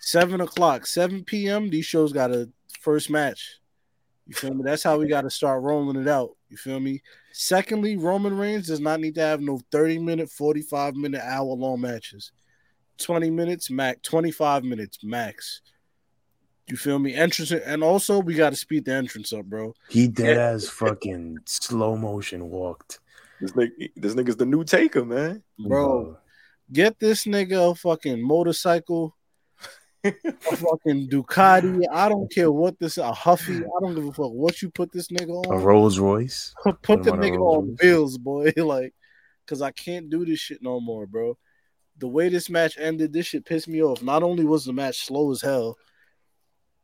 Seven 0.00 0.40
o'clock, 0.40 0.86
7 0.86 1.24
p.m. 1.24 1.70
These 1.70 1.86
shows 1.86 2.12
got 2.12 2.30
a 2.30 2.48
first 2.80 3.10
match. 3.10 3.60
You 4.26 4.34
feel 4.34 4.54
me? 4.54 4.62
That's 4.64 4.82
how 4.82 4.98
we 4.98 5.06
got 5.06 5.22
to 5.22 5.30
start 5.30 5.62
rolling 5.62 6.00
it 6.00 6.08
out. 6.08 6.30
You 6.48 6.56
feel 6.56 6.80
me? 6.80 7.02
Secondly, 7.32 7.96
Roman 7.96 8.36
Reigns 8.36 8.66
does 8.66 8.80
not 8.80 9.00
need 9.00 9.14
to 9.16 9.20
have 9.20 9.40
no 9.40 9.60
30 9.70 9.98
minute, 9.98 10.30
45 10.30 10.94
minute, 10.96 11.20
hour 11.22 11.44
long 11.44 11.80
matches. 11.80 12.32
20 12.98 13.30
minutes 13.30 13.70
max, 13.70 14.00
25 14.02 14.64
minutes 14.64 14.98
max. 15.02 15.60
You 16.68 16.76
feel 16.76 16.98
me? 16.98 17.14
Entrance, 17.14 17.50
and 17.50 17.84
also 17.84 18.20
we 18.20 18.34
got 18.34 18.50
to 18.50 18.56
speed 18.56 18.86
the 18.86 18.94
entrance 18.94 19.32
up, 19.32 19.44
bro. 19.44 19.74
He 19.88 20.08
dead 20.08 20.38
as 20.38 20.68
fucking 20.68 21.40
slow 21.44 21.96
motion 21.96 22.48
walked. 22.48 23.00
This 23.40 23.52
nigga, 23.52 23.90
this 23.96 24.14
nigga's 24.14 24.36
the 24.36 24.46
new 24.46 24.64
taker, 24.64 25.04
man. 25.04 25.42
Bro, 25.58 26.16
get 26.72 26.98
this 26.98 27.24
nigga 27.24 27.72
a 27.72 27.74
fucking 27.74 28.22
motorcycle, 28.22 29.16
a 30.04 30.12
fucking 30.40 31.08
Ducati. 31.08 31.84
I 31.90 32.08
don't 32.08 32.30
care 32.32 32.50
what 32.50 32.78
this 32.78 32.98
a 32.98 33.12
Huffy. 33.12 33.56
I 33.56 33.80
don't 33.80 33.94
give 33.94 34.06
a 34.06 34.12
fuck 34.12 34.32
what 34.32 34.62
you 34.62 34.70
put 34.70 34.92
this 34.92 35.08
nigga 35.08 35.30
on. 35.30 35.54
a. 35.54 35.58
Rolls 35.58 35.98
Royce. 35.98 36.54
put 36.82 37.02
the 37.02 37.10
him 37.10 37.14
on 37.14 37.24
a 37.24 37.28
nigga 37.28 37.40
on 37.40 37.76
bills, 37.78 38.18
boy. 38.18 38.52
like, 38.56 38.94
cause 39.46 39.62
I 39.62 39.70
can't 39.70 40.10
do 40.10 40.24
this 40.24 40.40
shit 40.40 40.62
no 40.62 40.80
more, 40.80 41.06
bro. 41.06 41.36
The 41.98 42.08
way 42.08 42.28
this 42.28 42.50
match 42.50 42.76
ended, 42.78 43.12
this 43.12 43.26
shit 43.26 43.44
pissed 43.44 43.68
me 43.68 43.82
off. 43.82 44.02
Not 44.02 44.22
only 44.24 44.44
was 44.44 44.64
the 44.64 44.72
match 44.72 45.06
slow 45.06 45.30
as 45.30 45.40
hell, 45.40 45.76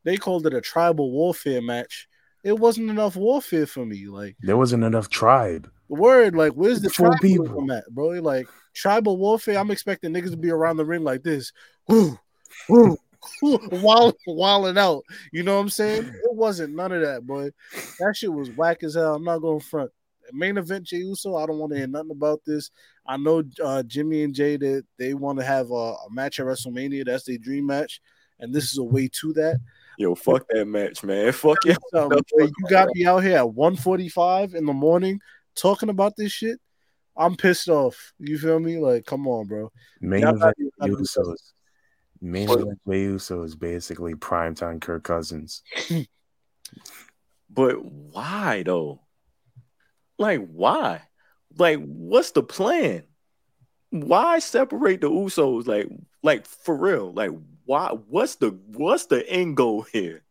they 0.05 0.16
called 0.16 0.47
it 0.47 0.55
a 0.55 0.61
tribal 0.61 1.11
warfare 1.11 1.61
match. 1.61 2.09
It 2.45 2.59
wasn't 2.59 2.91
enough 2.91 3.16
warfare 3.16 3.66
for 3.66 3.85
me. 3.85 4.07
Like 4.07 4.37
There 4.41 4.57
wasn't 4.57 4.85
enough 4.85 5.09
tribe. 5.09 5.70
Word, 5.91 6.36
like 6.36 6.53
where's 6.53 6.80
the 6.80 6.88
Four 6.88 7.11
tribalism 7.11 7.20
people. 7.20 7.72
at, 7.72 7.84
bro? 7.91 8.11
Like 8.20 8.49
tribal 8.74 9.16
warfare. 9.16 9.59
I'm 9.59 9.72
expecting 9.72 10.12
niggas 10.12 10.30
to 10.30 10.36
be 10.36 10.51
around 10.51 10.76
the 10.76 10.84
ring 10.84 11.03
like 11.03 11.24
this, 11.24 11.53
woo, 11.88 12.16
woo, 12.68 12.97
while 13.70 14.12
wilding 14.26 14.78
out. 14.78 15.03
You 15.32 15.43
know 15.43 15.57
what 15.57 15.62
I'm 15.62 15.68
saying? 15.68 16.05
It 16.05 16.34
wasn't 16.34 16.76
none 16.76 16.93
of 16.93 17.03
that, 17.03 17.26
boy. 17.26 17.51
That 17.99 18.14
shit 18.16 18.32
was 18.32 18.51
whack 18.51 18.84
as 18.84 18.95
hell. 18.95 19.16
I'm 19.16 19.24
not 19.24 19.41
going 19.41 19.61
front. 19.61 19.91
Main 20.32 20.59
event 20.59 20.86
Jey 20.86 20.99
Uso. 20.99 21.34
I 21.36 21.45
don't 21.47 21.59
want 21.59 21.72
to 21.72 21.78
hear 21.78 21.88
nothing 21.88 22.12
about 22.12 22.41
this. 22.47 22.70
I 23.05 23.16
know 23.16 23.43
uh, 23.62 23.82
Jimmy 23.82 24.22
and 24.22 24.32
Jey 24.32 24.57
that 24.59 24.84
they 24.97 25.14
want 25.14 25.41
to 25.41 25.45
have 25.45 25.72
a, 25.72 25.74
a 25.74 26.07
match 26.11 26.38
at 26.38 26.47
WrestleMania. 26.47 27.05
That's 27.05 27.24
their 27.24 27.36
dream 27.36 27.66
match, 27.66 28.01
and 28.38 28.55
this 28.55 28.70
is 28.70 28.78
a 28.78 28.84
way 28.84 29.09
to 29.20 29.32
that. 29.32 29.59
Yo, 29.99 30.14
fuck 30.14 30.47
that 30.51 30.66
match, 30.66 31.03
man. 31.03 31.32
Fuck 31.32 31.59
yeah. 31.64 31.74
So, 31.91 32.07
No, 32.09 32.20
you 32.38 32.53
got 32.70 32.88
me 32.95 33.05
out 33.05 33.24
here 33.24 33.38
at 33.38 33.45
1:45 33.45 34.55
in 34.55 34.64
the 34.64 34.72
morning 34.72 35.20
talking 35.55 35.88
about 35.88 36.16
this 36.16 36.32
shit. 36.32 36.59
I'm 37.16 37.36
pissed 37.36 37.68
off. 37.68 38.12
You 38.18 38.38
feel 38.38 38.61
me? 38.61 38.78
Like, 38.78 39.05
come 39.05 39.26
on, 39.28 39.46
bro. 39.46 39.70
Main 40.01 40.26
event 40.26 40.57
Usos. 40.80 41.53
Main 42.20 42.48
event 42.48 42.80
Jey 42.88 43.03
Uso 43.03 43.42
is 43.42 43.57
basically 43.57 44.14
primetime 44.14 44.80
Kirk 44.80 45.05
Cousins. 45.05 45.62
But 47.53 47.84
why 47.84 48.62
though? 48.64 49.01
Like 50.18 50.46
why? 50.53 51.03
Like 51.59 51.80
what's 51.80 52.30
the 52.30 52.42
plan? 52.42 53.05
Why 53.90 54.38
separate 54.38 55.01
the 55.01 55.11
Usos? 55.11 55.66
Like 55.66 55.88
like 56.22 56.46
for 56.46 56.76
real? 56.76 57.12
Like 57.12 57.32
why? 57.64 57.88
What's 58.09 58.36
the 58.36 58.51
what's 58.68 59.07
the 59.07 59.28
end 59.28 59.57
goal 59.57 59.82
here? 59.82 60.22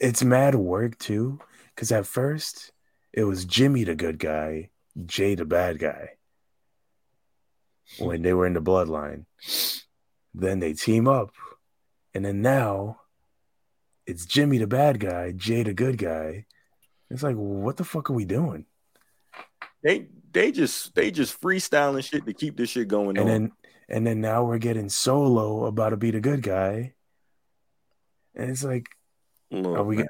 It's 0.00 0.24
mad 0.24 0.54
work 0.54 0.98
too, 0.98 1.38
because 1.74 1.92
at 1.92 2.06
first 2.06 2.71
it 3.12 3.24
was 3.24 3.44
Jimmy 3.44 3.84
the 3.84 3.94
good 3.94 4.18
guy, 4.18 4.70
Jey 5.06 5.34
the 5.34 5.44
bad 5.44 5.78
guy. 5.78 6.10
When 7.98 8.22
they 8.22 8.32
were 8.32 8.46
in 8.46 8.54
the 8.54 8.62
bloodline, 8.62 9.26
then 10.34 10.60
they 10.60 10.72
team 10.72 11.06
up, 11.06 11.30
and 12.14 12.24
then 12.24 12.40
now 12.40 13.00
it's 14.06 14.24
Jimmy 14.24 14.58
the 14.58 14.66
bad 14.66 14.98
guy, 14.98 15.32
Jey 15.32 15.62
the 15.62 15.74
good 15.74 15.98
guy. 15.98 16.46
It's 17.10 17.22
like, 17.22 17.36
what 17.36 17.76
the 17.76 17.84
fuck 17.84 18.08
are 18.08 18.14
we 18.14 18.24
doing? 18.24 18.64
They 19.82 20.06
they 20.32 20.52
just 20.52 20.94
they 20.94 21.10
just 21.10 21.38
freestyling 21.40 22.02
shit 22.02 22.24
to 22.24 22.32
keep 22.32 22.56
this 22.56 22.70
shit 22.70 22.88
going 22.88 23.18
And 23.18 23.20
on. 23.20 23.26
then 23.26 23.52
and 23.88 24.06
then 24.06 24.20
now 24.22 24.44
we're 24.44 24.56
getting 24.58 24.88
solo 24.88 25.66
about 25.66 25.90
to 25.90 25.98
be 25.98 26.10
the 26.12 26.20
good 26.20 26.40
guy, 26.42 26.94
and 28.34 28.50
it's 28.50 28.64
like, 28.64 28.88
Look, 29.50 29.76
are 29.76 29.84
we? 29.84 29.96
man, 29.96 30.06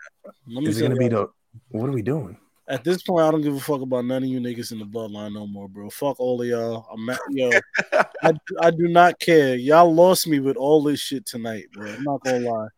Let 0.46 0.62
me 0.62 0.68
Is 0.68 0.78
it 0.78 0.82
gonna 0.82 0.94
be 0.96 1.08
the? 1.08 1.28
What 1.70 1.88
are 1.88 1.92
we 1.92 2.02
doing? 2.02 2.38
At 2.68 2.84
this 2.84 3.02
point, 3.02 3.24
I 3.24 3.30
don't 3.30 3.42
give 3.42 3.54
a 3.54 3.60
fuck 3.60 3.80
about 3.80 4.04
none 4.04 4.22
of 4.22 4.28
you 4.28 4.40
niggas 4.40 4.72
in 4.72 4.78
the 4.78 4.84
bloodline 4.84 5.34
no 5.34 5.46
more, 5.46 5.68
bro. 5.68 5.90
Fuck 5.90 6.20
all 6.20 6.40
of 6.40 6.46
y'all. 6.46 6.86
I'm 6.92 7.08
at, 7.10 7.18
yo. 7.30 7.50
I, 8.22 8.32
I 8.60 8.70
do 8.70 8.88
not 8.88 9.18
care. 9.18 9.56
Y'all 9.56 9.92
lost 9.92 10.28
me 10.28 10.38
with 10.38 10.56
all 10.56 10.82
this 10.82 11.00
shit 11.00 11.26
tonight, 11.26 11.66
bro. 11.72 11.90
I'm 11.90 12.04
not 12.04 12.22
gonna 12.22 12.50
lie. 12.50 12.68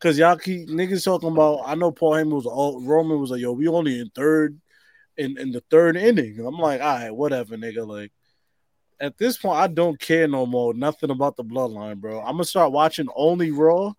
Cause 0.00 0.18
y'all 0.18 0.36
keep 0.36 0.68
niggas 0.68 1.04
talking 1.04 1.30
about. 1.30 1.62
I 1.64 1.76
know 1.76 1.92
Paul 1.92 2.14
Heyman 2.14 2.32
was 2.32 2.44
all 2.44 2.82
Roman 2.82 3.20
was 3.20 3.30
like, 3.30 3.40
yo, 3.40 3.52
we 3.52 3.68
only 3.68 4.00
in 4.00 4.10
third, 4.10 4.60
in 5.16 5.38
in 5.38 5.52
the 5.52 5.62
third 5.70 5.96
inning. 5.96 6.44
I'm 6.44 6.58
like, 6.58 6.80
all 6.80 6.96
right, 6.96 7.14
whatever, 7.14 7.56
nigga. 7.56 7.86
Like, 7.86 8.12
at 9.00 9.16
this 9.16 9.38
point, 9.38 9.58
I 9.58 9.68
don't 9.68 9.98
care 9.98 10.28
no 10.28 10.44
more. 10.44 10.74
Nothing 10.74 11.10
about 11.10 11.36
the 11.36 11.44
bloodline, 11.44 11.98
bro. 11.98 12.20
I'm 12.20 12.34
gonna 12.34 12.44
start 12.44 12.72
watching 12.72 13.06
only 13.14 13.52
Raw, 13.52 13.92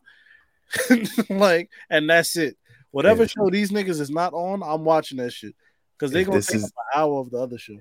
like, 1.29 1.69
and 1.89 2.09
that's 2.09 2.35
it. 2.37 2.57
Whatever 2.93 3.23
Yeah. 3.23 3.27
show 3.27 3.49
these 3.49 3.71
niggas 3.71 3.99
is 3.99 4.09
not 4.11 4.33
on, 4.33 4.61
I'm 4.63 4.85
watching 4.85 5.17
that 5.17 5.31
shit. 5.33 5.55
Cause 5.97 6.11
they 6.11 6.21
If 6.21 6.27
gonna 6.27 6.41
take 6.41 6.55
is- 6.57 6.63
up 6.65 6.71
an 6.93 7.01
hour 7.01 7.19
of 7.19 7.29
the 7.31 7.39
other 7.39 7.57
show. 7.57 7.77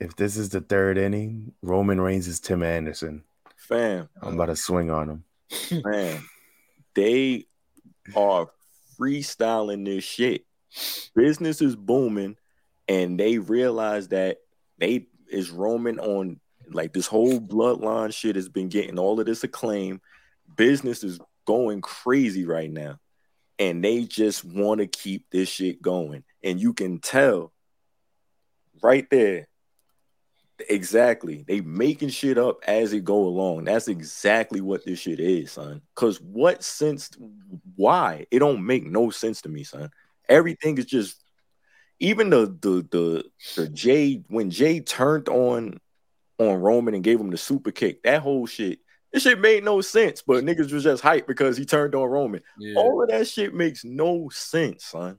If 0.00 0.14
this 0.16 0.36
is 0.36 0.48
the 0.50 0.60
third 0.60 0.98
inning, 0.98 1.52
Roman 1.62 2.00
Reigns 2.00 2.26
is 2.28 2.38
Tim 2.40 2.62
Anderson. 2.62 3.24
fam, 3.56 4.08
I'm 4.20 4.34
about 4.34 4.46
to 4.46 4.56
swing 4.56 4.90
on 4.90 5.08
him. 5.08 5.82
man, 5.84 6.22
they 6.94 7.46
are 8.16 8.50
freestyling 8.98 9.84
this 9.84 10.04
shit. 10.04 10.44
Business 11.14 11.60
is 11.60 11.76
booming, 11.76 12.36
and 12.88 13.18
they 13.18 13.38
realize 13.38 14.08
that 14.08 14.38
they 14.78 15.06
is 15.28 15.50
Roman 15.50 15.98
on 15.98 16.40
like 16.70 16.92
this 16.92 17.06
whole 17.06 17.38
bloodline 17.40 18.14
shit 18.14 18.36
has 18.36 18.48
been 18.48 18.68
getting 18.68 18.98
all 18.98 19.18
of 19.20 19.26
this 19.26 19.44
acclaim. 19.44 20.00
Business 20.56 21.02
is 21.04 21.18
going 21.46 21.80
crazy 21.80 22.44
right 22.44 22.70
now, 22.70 22.98
and 23.58 23.84
they 23.84 24.04
just 24.04 24.44
want 24.44 24.80
to 24.80 24.86
keep 24.86 25.26
this 25.30 25.48
shit 25.48 25.82
going. 25.82 26.24
And 26.42 26.60
you 26.60 26.72
can 26.72 26.98
tell 26.98 27.52
right 28.82 29.08
there 29.10 29.48
Exactly. 30.68 31.44
They 31.46 31.60
making 31.60 32.10
shit 32.10 32.38
up 32.38 32.58
as 32.66 32.90
they 32.90 33.00
go 33.00 33.24
along. 33.24 33.64
That's 33.64 33.88
exactly 33.88 34.60
what 34.60 34.84
this 34.84 35.00
shit 35.00 35.20
is, 35.20 35.52
son. 35.52 35.82
Cause 35.94 36.20
what 36.20 36.62
sense 36.62 37.10
why? 37.76 38.26
It 38.30 38.40
don't 38.40 38.64
make 38.64 38.84
no 38.84 39.10
sense 39.10 39.42
to 39.42 39.48
me, 39.48 39.64
son. 39.64 39.90
Everything 40.28 40.78
is 40.78 40.86
just 40.86 41.22
even 42.00 42.30
the 42.30 42.46
the 42.60 42.86
the 42.90 43.24
the 43.56 43.68
Jey 43.68 44.22
when 44.28 44.50
Jey 44.50 44.80
turned 44.80 45.28
on 45.28 45.78
on 46.38 46.60
Roman 46.60 46.94
and 46.94 47.04
gave 47.04 47.20
him 47.20 47.30
the 47.30 47.38
super 47.38 47.70
kick, 47.70 48.02
that 48.02 48.22
whole 48.22 48.46
shit, 48.46 48.80
this 49.12 49.22
shit 49.22 49.40
made 49.40 49.64
no 49.64 49.80
sense. 49.80 50.22
But 50.26 50.44
niggas 50.44 50.72
was 50.72 50.84
just 50.84 51.02
hyped 51.02 51.26
because 51.26 51.56
he 51.56 51.64
turned 51.64 51.94
on 51.94 52.08
Roman. 52.08 52.42
Yeah. 52.58 52.74
All 52.76 53.02
of 53.02 53.08
that 53.08 53.28
shit 53.28 53.54
makes 53.54 53.84
no 53.84 54.28
sense, 54.30 54.86
son. 54.86 55.18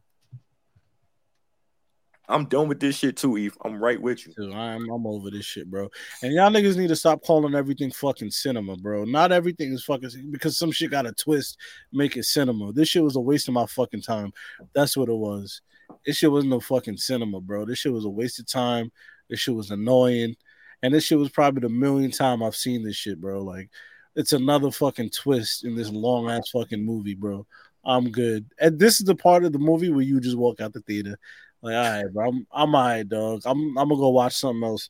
I'm 2.29 2.45
done 2.45 2.69
with 2.69 2.79
this 2.79 2.97
shit 2.97 3.17
too, 3.17 3.37
Eph. 3.37 3.57
I'm 3.65 3.83
right 3.83 4.01
with 4.01 4.25
you. 4.25 4.53
I'm 4.53 4.89
I'm 4.89 5.05
over 5.05 5.29
this 5.29 5.45
shit, 5.45 5.69
bro. 5.69 5.89
And 6.21 6.31
y'all 6.33 6.49
niggas 6.49 6.77
need 6.77 6.87
to 6.87 6.95
stop 6.95 7.21
calling 7.21 7.53
everything 7.53 7.91
fucking 7.91 8.31
cinema, 8.31 8.77
bro. 8.77 9.03
Not 9.03 9.33
everything 9.33 9.73
is 9.73 9.83
fucking 9.83 10.09
because 10.31 10.57
some 10.57 10.71
shit 10.71 10.91
got 10.91 11.05
a 11.05 11.11
twist, 11.11 11.57
make 11.91 12.15
it 12.15 12.23
cinema. 12.23 12.71
This 12.71 12.87
shit 12.87 13.03
was 13.03 13.17
a 13.17 13.21
waste 13.21 13.49
of 13.49 13.53
my 13.53 13.65
fucking 13.65 14.03
time. 14.03 14.31
That's 14.73 14.95
what 14.95 15.09
it 15.09 15.15
was. 15.15 15.61
This 16.05 16.17
shit 16.17 16.31
was 16.31 16.45
no 16.45 16.61
fucking 16.61 16.97
cinema, 16.97 17.41
bro. 17.41 17.65
This 17.65 17.79
shit 17.79 17.93
was 17.93 18.05
a 18.05 18.09
waste 18.09 18.39
of 18.39 18.47
time. 18.47 18.89
This 19.29 19.39
shit 19.39 19.55
was 19.55 19.71
annoying. 19.71 20.35
And 20.83 20.93
this 20.93 21.05
shit 21.05 21.17
was 21.17 21.29
probably 21.29 21.61
the 21.61 21.69
millionth 21.69 22.17
time 22.17 22.43
I've 22.43 22.55
seen 22.55 22.83
this 22.83 22.95
shit, 22.95 23.19
bro. 23.19 23.41
Like 23.41 23.69
it's 24.15 24.33
another 24.33 24.69
fucking 24.69 25.09
twist 25.09 25.63
in 25.63 25.75
this 25.75 25.89
long 25.89 26.29
ass 26.29 26.49
fucking 26.49 26.85
movie, 26.85 27.15
bro. 27.15 27.47
I'm 27.85 28.11
good. 28.11 28.45
And 28.59 28.77
this 28.77 28.99
is 28.99 29.05
the 29.05 29.15
part 29.15 29.45
of 29.45 29.53
the 29.53 29.59
movie 29.59 29.89
where 29.89 30.01
you 30.01 30.19
just 30.19 30.37
walk 30.37 30.61
out 30.61 30.73
the 30.73 30.81
theater. 30.81 31.17
Like, 31.61 31.75
all 31.75 32.03
right, 32.03 32.13
bro, 32.13 32.27
I'm 32.27 32.47
I'm 32.51 32.75
all 32.75 32.83
right, 32.83 33.07
dog. 33.07 33.41
I'm 33.45 33.77
I'm 33.77 33.89
gonna 33.89 33.95
go 33.99 34.09
watch 34.09 34.35
something 34.35 34.63
else. 34.63 34.89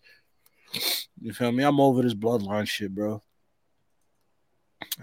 You 1.22 1.32
feel 1.32 1.52
me? 1.52 1.64
I'm 1.64 1.80
over 1.80 2.02
this 2.02 2.16
bloodline 2.16 2.68
shit, 2.68 2.94
bro. 2.94 3.22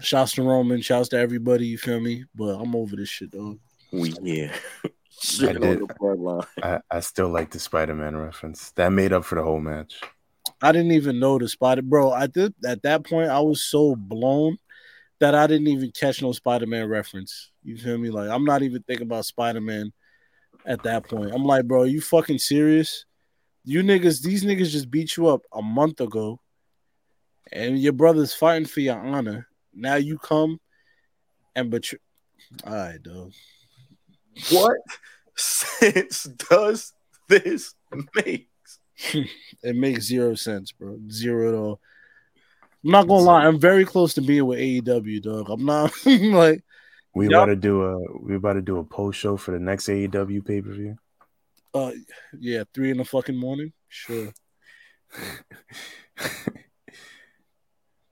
Shouts 0.01 0.33
to 0.33 0.43
Roman, 0.43 0.81
shouts 0.81 1.09
to 1.09 1.17
everybody, 1.17 1.67
you 1.67 1.77
feel 1.77 1.99
me? 1.99 2.25
But 2.35 2.59
I'm 2.59 2.75
over 2.75 2.95
this 2.95 3.09
shit, 3.09 3.31
dog. 3.31 3.59
We 3.91 4.13
yeah. 4.21 4.53
Shit 5.23 5.55
on 5.55 5.61
did. 5.61 5.79
the 5.79 5.85
bloodline. 5.85 6.47
I, 6.63 6.79
I 6.89 6.99
still 7.01 7.29
like 7.29 7.51
the 7.51 7.59
Spider 7.59 7.93
Man 7.93 8.15
reference. 8.15 8.71
That 8.71 8.91
made 8.91 9.13
up 9.13 9.23
for 9.23 9.35
the 9.35 9.43
whole 9.43 9.59
match. 9.59 10.01
I 10.61 10.71
didn't 10.71 10.91
even 10.91 11.19
know 11.19 11.37
the 11.37 11.49
Spider 11.49 11.81
bro. 11.81 12.11
I 12.11 12.27
did 12.27 12.53
at 12.65 12.83
that 12.83 13.05
point 13.05 13.29
I 13.29 13.39
was 13.39 13.63
so 13.63 13.95
blown 13.95 14.57
that 15.19 15.35
I 15.35 15.47
didn't 15.47 15.67
even 15.67 15.91
catch 15.91 16.21
no 16.21 16.31
Spider-Man 16.31 16.89
reference. 16.89 17.51
You 17.63 17.77
feel 17.77 17.97
me? 17.97 18.09
Like 18.09 18.29
I'm 18.29 18.43
not 18.43 18.63
even 18.63 18.81
thinking 18.83 19.05
about 19.05 19.25
Spider-Man 19.25 19.91
at 20.65 20.83
that 20.83 21.07
point. 21.07 21.31
I'm 21.33 21.45
like, 21.45 21.67
bro, 21.67 21.83
you 21.83 22.01
fucking 22.01 22.39
serious? 22.39 23.05
You 23.63 23.83
niggas, 23.83 24.21
these 24.21 24.43
niggas 24.43 24.71
just 24.71 24.89
beat 24.89 25.15
you 25.17 25.27
up 25.27 25.41
a 25.53 25.61
month 25.61 26.01
ago, 26.01 26.39
and 27.51 27.79
your 27.79 27.93
brother's 27.93 28.33
fighting 28.33 28.67
for 28.67 28.79
your 28.79 28.97
honor. 28.97 29.47
Now 29.73 29.95
you 29.95 30.17
come 30.17 30.59
and 31.55 31.69
betray. 31.69 31.99
All 32.65 32.73
right, 32.73 33.01
dog. 33.01 33.33
What 34.49 34.77
sense 35.37 36.23
does 36.23 36.93
this 37.29 37.75
make? 38.15 38.50
It 39.63 39.75
makes 39.75 40.05
zero 40.05 40.33
sense, 40.33 40.71
bro. 40.71 40.97
Zero 41.11 41.49
at 41.49 41.53
all. 41.53 41.79
I'm 42.83 42.89
not 42.89 43.07
gonna 43.07 43.23
lie. 43.23 43.45
I'm 43.45 43.59
very 43.59 43.85
close 43.85 44.15
to 44.15 44.21
being 44.21 44.47
with 44.47 44.57
AEW, 44.57 45.21
dog. 45.21 45.51
I'm 45.51 45.65
not 45.65 45.93
like 46.05 46.63
We 47.13 47.27
about 47.27 47.45
to 47.45 47.55
do 47.55 47.83
a 47.83 48.19
we 48.19 48.35
about 48.35 48.53
to 48.53 48.61
do 48.61 48.79
a 48.79 48.83
post 48.83 49.19
show 49.19 49.37
for 49.37 49.51
the 49.51 49.59
next 49.59 49.87
AEW 49.87 50.43
pay 50.43 50.63
per 50.63 50.73
view. 50.73 50.97
Uh, 51.75 51.91
yeah, 52.39 52.63
three 52.73 52.89
in 52.89 52.97
the 52.97 53.05
fucking 53.05 53.37
morning. 53.37 53.71
Sure. 53.87 54.33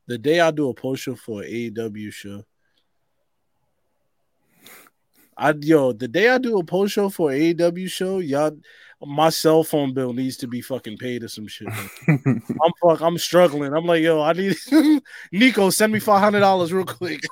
The 0.10 0.18
day 0.18 0.40
I 0.40 0.50
do 0.50 0.70
a 0.70 0.74
post 0.74 1.04
show 1.04 1.16
for 1.16 1.44
an 1.44 1.50
AEW 1.52 2.12
show, 2.12 2.44
I 5.38 5.54
yo, 5.62 5.94
the 5.94 6.08
day 6.08 6.30
I 6.30 6.40
do 6.40 6.58
a 6.58 6.64
post 6.64 6.94
show 6.94 7.10
for 7.10 7.30
an 7.32 7.38
AEW 7.40 7.88
show, 7.92 8.18
y'all, 8.18 8.58
my 9.06 9.30
cell 9.30 9.64
phone 9.64 9.94
bill 9.94 10.14
needs 10.14 10.38
to 10.38 10.48
be 10.48 10.62
fucking 10.62 10.98
paid 10.98 11.24
or 11.24 11.30
some 11.30 11.48
shit. 11.48 11.70
I'm 12.08 12.72
fuck, 12.82 13.02
I'm 13.02 13.18
struggling. 13.18 13.74
I'm 13.74 13.86
like, 13.86 14.02
yo, 14.02 14.22
I 14.22 14.34
need 14.34 14.58
Nico, 15.32 15.70
send 15.70 15.94
me 15.94 16.00
five 16.00 16.20
hundred 16.20 16.42
dollars 16.42 16.74
real 16.74 16.86
quick. 16.86 17.22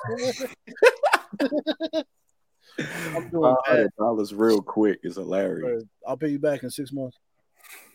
I'm 2.78 3.28
doing 3.28 3.54
hundred 3.66 3.90
dollars 3.98 4.32
real 4.32 4.62
quick 4.62 5.00
is 5.02 5.16
hilarious. 5.16 5.84
I'll 6.06 6.16
pay 6.16 6.28
you 6.28 6.38
back 6.38 6.62
in 6.62 6.70
six 6.70 6.92
months. 6.92 7.18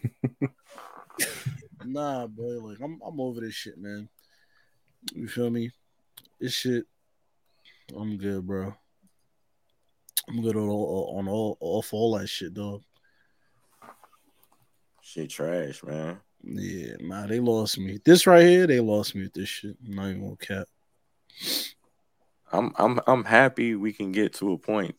nah, 1.85 2.27
boy, 2.27 2.59
like 2.59 2.79
I'm 2.81 2.99
I'm 3.05 3.19
over 3.19 3.41
this 3.41 3.55
shit, 3.55 3.77
man. 3.77 4.07
You 5.13 5.27
feel 5.27 5.49
me? 5.49 5.71
This 6.39 6.53
shit, 6.53 6.85
I'm 7.95 8.17
good, 8.17 8.45
bro. 8.45 8.75
I'm 10.27 10.41
good 10.41 10.55
on 10.55 10.69
all 10.69 11.15
on 11.17 11.27
all 11.27 11.57
off 11.59 11.93
all 11.93 12.17
that 12.17 12.27
shit, 12.27 12.53
dog. 12.53 12.83
Shit, 15.13 15.29
trash, 15.29 15.83
man. 15.83 16.17
Yeah, 16.43 16.95
nah, 16.99 17.27
they 17.27 17.39
lost 17.39 17.77
me. 17.77 17.99
This 18.03 18.25
right 18.25 18.47
here, 18.47 18.65
they 18.65 18.79
lost 18.79 19.13
me 19.13 19.21
with 19.21 19.33
this 19.33 19.47
shit. 19.47 19.77
I'm 19.85 19.93
not 19.93 20.09
even 20.09 20.23
gonna 20.23 20.35
cap. 20.37 20.65
I'm 22.51 22.73
I'm 22.79 22.99
I'm 23.05 23.23
happy 23.23 23.75
we 23.75 23.93
can 23.93 24.11
get 24.11 24.33
to 24.35 24.53
a 24.53 24.57
point 24.57 24.95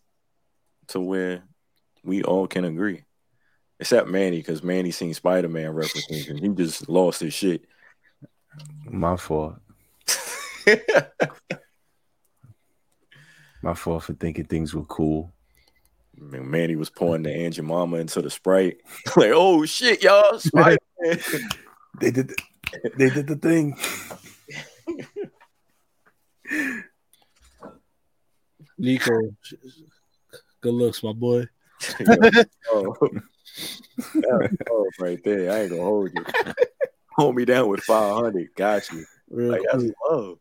to 0.89 1.01
where 1.01 1.43
we 2.05 2.23
all 2.23 2.47
can 2.47 2.65
agree. 2.65 3.03
Except 3.81 4.07
Manny, 4.07 4.36
because 4.36 4.62
Manny 4.62 4.93
seen 4.93 5.15
Spider 5.15 5.49
Man 5.49 5.74
references 5.74 6.28
and 6.28 6.39
he 6.39 6.49
just 6.51 6.89
lost 6.89 7.19
his 7.19 7.35
shit. 7.35 7.65
My 8.85 9.16
fault. 9.16 9.57
My 13.62 13.74
fault 13.74 14.05
for 14.05 14.12
thinking 14.12 14.45
things 14.45 14.74
were 14.74 14.85
cool. 14.85 15.34
Man, 16.19 16.51
Manny 16.51 16.77
was 16.77 16.91
pouring 16.91 17.23
the 17.23 17.32
Aunt 17.32 17.61
Mama 17.62 17.97
into 17.99 18.23
the 18.23 18.31
Sprite. 18.31 18.78
like, 19.16 19.32
oh 19.35 19.65
shit, 19.65 20.03
y'all, 20.03 20.39
Spider 20.39 20.78
Man. 21.01 21.19
They 22.01 22.11
did 22.11 22.27
the, 22.27 22.36
they 22.99 23.09
did 23.09 23.28
the 23.28 23.36
thing. 23.36 23.78
Nico, 28.77 29.20
good 30.61 30.74
looks, 30.74 31.05
my 31.05 31.12
boy. 31.12 31.47
oh. 32.73 32.97
That's 34.12 34.55
love 34.69 34.86
right 34.99 35.23
there. 35.23 35.53
I 35.53 35.61
ain't 35.61 35.70
gonna 35.70 35.82
hold 35.85 36.11
you. 36.12 36.24
Hold 37.12 37.36
me 37.36 37.45
down 37.45 37.69
with 37.69 37.85
500. 37.85 38.49
Got 38.57 38.91
you. 38.91 39.05
Real 39.31 39.53
Like, 39.53 39.62
that's 39.70 39.85
love. 40.11 40.39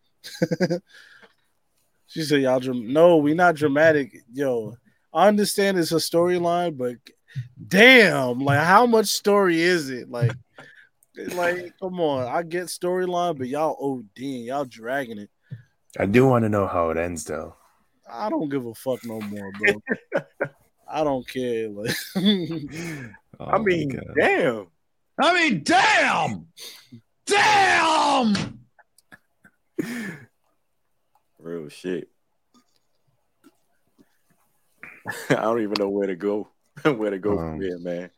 She 2.14 2.22
said, 2.22 2.42
"Y'all, 2.42 2.60
dram- 2.60 2.94
no, 2.94 3.18
we 3.18 3.34
not 3.34 3.56
dramatic, 3.56 4.14
yo. 4.32 4.76
I 5.14 5.28
understand 5.28 5.78
it's 5.78 5.92
a 5.92 5.96
storyline, 5.96 6.78
but 6.78 6.96
damn, 7.68 8.40
like, 8.40 8.60
how 8.60 8.86
much 8.86 9.08
story 9.08 9.62
is 9.62 9.90
it? 9.90 10.10
Like, 10.10 10.32
like, 11.34 11.74
come 11.80 12.00
on, 12.00 12.28
I 12.28 12.44
get 12.44 12.66
storyline, 12.66 13.38
but 13.38 13.48
y'all 13.48 13.78
ODing, 13.82 14.46
y'all 14.46 14.66
dragging 14.66 15.20
it. 15.20 15.30
I 16.00 16.08
do 16.08 16.28
want 16.28 16.44
to 16.44 16.50
know 16.50 16.66
how 16.66 16.90
it 16.90 16.98
ends 16.98 17.24
though. 17.24 17.56
I 18.10 18.30
don't 18.30 18.50
give 18.50 18.66
a 18.66 18.74
fuck 18.74 19.06
no 19.06 19.22
more, 19.22 19.52
bro. 19.60 19.82
I 20.88 21.04
don't 21.04 21.28
care. 21.28 21.70
Like, 21.70 21.96
Oh 23.40 23.46
I 23.46 23.58
mean, 23.58 24.00
damn. 24.18 24.68
I 25.20 25.34
mean, 25.34 25.64
damn! 25.64 26.48
Damn! 27.26 28.60
Real 31.40 31.70
shit. 31.70 32.10
I 35.30 35.36
don't 35.36 35.62
even 35.62 35.76
know 35.80 35.90
where 35.90 36.08
to 36.08 36.16
go. 36.16 36.48
where 36.84 37.12
to 37.12 37.20
go 37.20 37.32
Um, 37.38 37.52
from 37.52 37.62
here, 37.62 37.80
man. 37.80 38.10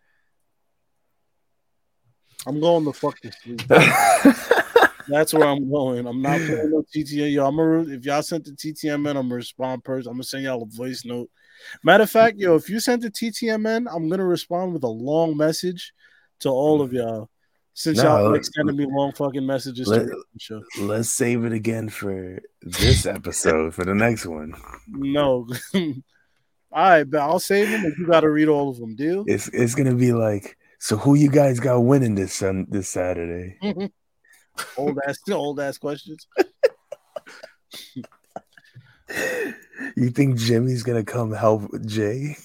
I'm 2.48 2.60
going 2.60 2.86
the 2.86 2.94
fuck 2.94 3.20
to 3.22 3.32
sleep. 3.32 3.62
That's 5.08 5.34
where 5.34 5.48
I'm 5.48 5.70
going. 5.70 6.08
I'm 6.08 6.22
not 6.22 6.38
playing 6.40 6.72
no 6.72 6.84
TTM. 6.96 7.32
Yo, 7.34 7.46
I'm 7.48 7.56
gonna 7.58 7.94
if 7.94 8.06
y'all 8.06 8.22
sent 8.24 8.46
the 8.46 8.52
TTMN, 8.52 9.10
I'm 9.10 9.14
gonna 9.30 9.36
respond 9.36 9.84
person. 9.84 10.10
I'm 10.10 10.16
gonna 10.16 10.24
send 10.24 10.44
y'all 10.44 10.64
a 10.64 10.66
voice 10.66 11.06
note. 11.06 11.30
Matter 11.84 12.04
of 12.04 12.10
fact, 12.12 12.38
yo, 12.38 12.56
if 12.56 12.70
you 12.70 12.80
sent 12.80 13.02
the 13.04 13.10
TTMN, 13.12 13.88
I'm 13.92 14.10
gonna 14.10 14.26
respond 14.26 14.74
with 14.74 14.84
a 14.84 14.88
long 14.88 15.38
message 15.38 15.94
to 16.40 16.50
all 16.50 16.82
of 16.82 16.92
y'all. 16.94 17.30
Since 17.74 17.98
No, 17.98 18.04
y'all 18.04 18.24
let- 18.24 18.32
like 18.34 18.46
sending 18.46 18.78
me 18.78 18.86
long 18.90 19.12
fucking 19.14 19.46
messages 19.46 19.88
let- 19.88 20.02
to 20.04 20.24
the 20.34 20.40
show. 20.40 20.62
Let's 20.80 21.10
save 21.10 21.46
it 21.46 21.52
again 21.54 21.90
for 21.90 22.40
this 22.62 23.06
episode 23.06 23.74
for 23.76 23.86
the 23.86 23.94
next 23.96 24.26
one. 24.26 24.54
No. 24.88 25.48
All 26.76 26.90
right, 26.90 27.10
but 27.10 27.22
I'll 27.22 27.40
save 27.40 27.72
them 27.72 27.86
if 27.86 27.98
you 27.98 28.06
gotta 28.06 28.30
read 28.30 28.50
all 28.50 28.70
of 28.70 28.78
them, 28.78 28.98
dude. 28.98 29.30
It's 29.30 29.48
it's 29.48 29.76
gonna 29.76 29.96
be 29.96 30.12
like, 30.12 30.58
so 30.78 30.98
who 30.98 31.16
you 31.16 31.30
guys 31.30 31.62
got 31.62 31.80
winning 31.80 32.16
this 32.16 32.34
sun 32.34 32.68
this 32.70 32.90
Saturday? 32.90 33.58
old 34.78 35.00
ass 35.08 35.18
old 35.32 35.60
ass 35.62 35.78
questions. 35.78 36.28
You 39.96 40.10
think 40.10 40.38
Jimmy's 40.38 40.84
gonna 40.84 41.04
come 41.04 41.32
help 41.32 41.70
Jey? 41.86 42.36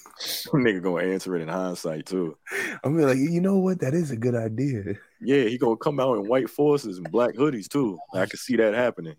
Nigga 0.52 0.82
gonna 0.82 1.05
answer 1.05 1.35
it 1.36 1.43
in 1.43 1.48
hindsight 1.48 2.07
too. 2.07 2.36
I'm 2.85 2.94
gonna 2.94 2.98
be 2.98 3.05
like, 3.05 3.32
you 3.32 3.40
know 3.40 3.59
what? 3.59 3.81
That 3.81 3.94
is 3.94 4.11
a 4.11 4.16
good 4.16 4.35
idea. 4.35 4.97
Yeah, 5.20 5.44
he 5.44 5.59
gonna 5.59 5.77
come 5.77 5.98
out 6.01 6.19
in 6.19 6.28
white 6.28 6.51
forces 6.51 6.98
and 6.98 7.11
black 7.11 7.35
hoodies 7.35 7.69
too. 7.69 7.98
I 8.15 8.27
can 8.27 8.39
see 8.39 8.57
that 8.57 8.74
happening. 8.74 9.16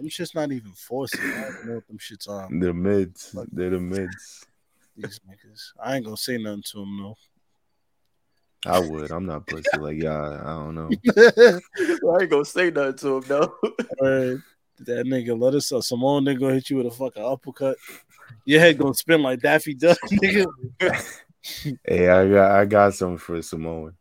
Them 0.00 0.08
shit's 0.08 0.34
not 0.34 0.50
even 0.50 0.72
forcing. 0.72 1.20
I 1.30 1.42
don't 1.42 1.66
know 1.66 1.74
what 1.74 1.86
them 1.86 1.98
shits 1.98 2.26
are. 2.26 2.48
The 2.50 2.72
mids, 2.72 3.36
they're 3.52 3.68
the 3.68 3.80
mids. 3.80 4.46
These 4.96 5.20
niggas. 5.28 5.72
I 5.78 5.96
ain't 5.96 6.06
gonna 6.06 6.16
say 6.16 6.38
nothing 6.38 6.62
to 6.72 6.78
them 6.78 6.98
though. 7.02 7.16
I 8.64 8.78
would. 8.78 9.10
I'm 9.10 9.26
not 9.26 9.46
pussy 9.46 9.76
like 9.76 9.98
y'all. 9.98 10.32
I 10.32 10.64
don't 10.64 10.74
know. 10.74 10.88
I 12.16 12.22
ain't 12.22 12.30
gonna 12.30 12.46
say 12.46 12.70
nothing 12.70 12.96
to 12.96 13.16
him 13.16 13.24
though. 13.26 13.54
Alright, 14.00 14.38
that 14.78 15.06
nigga 15.06 15.38
let 15.38 15.54
us 15.54 15.70
uh, 15.70 15.82
Simone 15.82 16.24
nigga 16.24 16.40
gonna 16.40 16.54
hit 16.54 16.70
you 16.70 16.78
with 16.78 16.86
a 16.86 16.90
fucking 16.90 17.22
uppercut. 17.22 17.76
Your 18.46 18.60
head 18.60 18.78
gonna 18.78 18.94
spin 18.94 19.20
like 19.20 19.40
Daffy 19.40 19.74
Duck, 19.74 19.98
nigga. 20.10 20.46
Hey, 21.84 22.08
I 22.08 22.26
got 22.26 22.50
I 22.52 22.64
got 22.64 22.94
something 22.94 23.18
for 23.18 23.42
Samoan. 23.42 23.98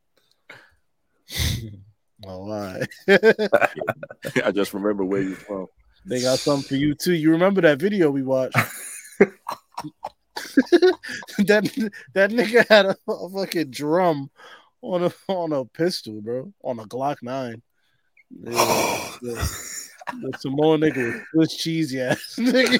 Oh, 2.25 2.29
all 2.29 2.49
right. 2.49 2.87
I 4.45 4.51
just 4.51 4.73
remember 4.73 5.03
where 5.03 5.21
you 5.21 5.35
from. 5.35 5.67
They 6.05 6.21
got 6.21 6.39
something 6.39 6.67
for 6.67 6.75
you 6.75 6.95
too. 6.95 7.13
You 7.13 7.31
remember 7.31 7.61
that 7.61 7.79
video 7.79 8.09
we 8.09 8.23
watched? 8.23 8.57
that 11.39 11.91
that 12.13 12.31
nigga 12.31 12.67
had 12.67 12.85
a, 12.85 12.95
a 13.09 13.29
fucking 13.29 13.71
drum 13.71 14.29
on 14.81 15.03
a 15.03 15.11
on 15.27 15.51
a 15.51 15.65
pistol, 15.65 16.21
bro, 16.21 16.53
on 16.63 16.79
a 16.79 16.83
Glock 16.83 17.17
nine. 17.21 17.61
Yeah, 18.29 18.51
the, 19.21 19.35
the 20.21 20.37
Samoan 20.39 20.81
nigga 20.81 21.23
was 21.33 21.55
cheesy 21.55 22.01
ass 22.01 22.35
nigga. 22.39 22.79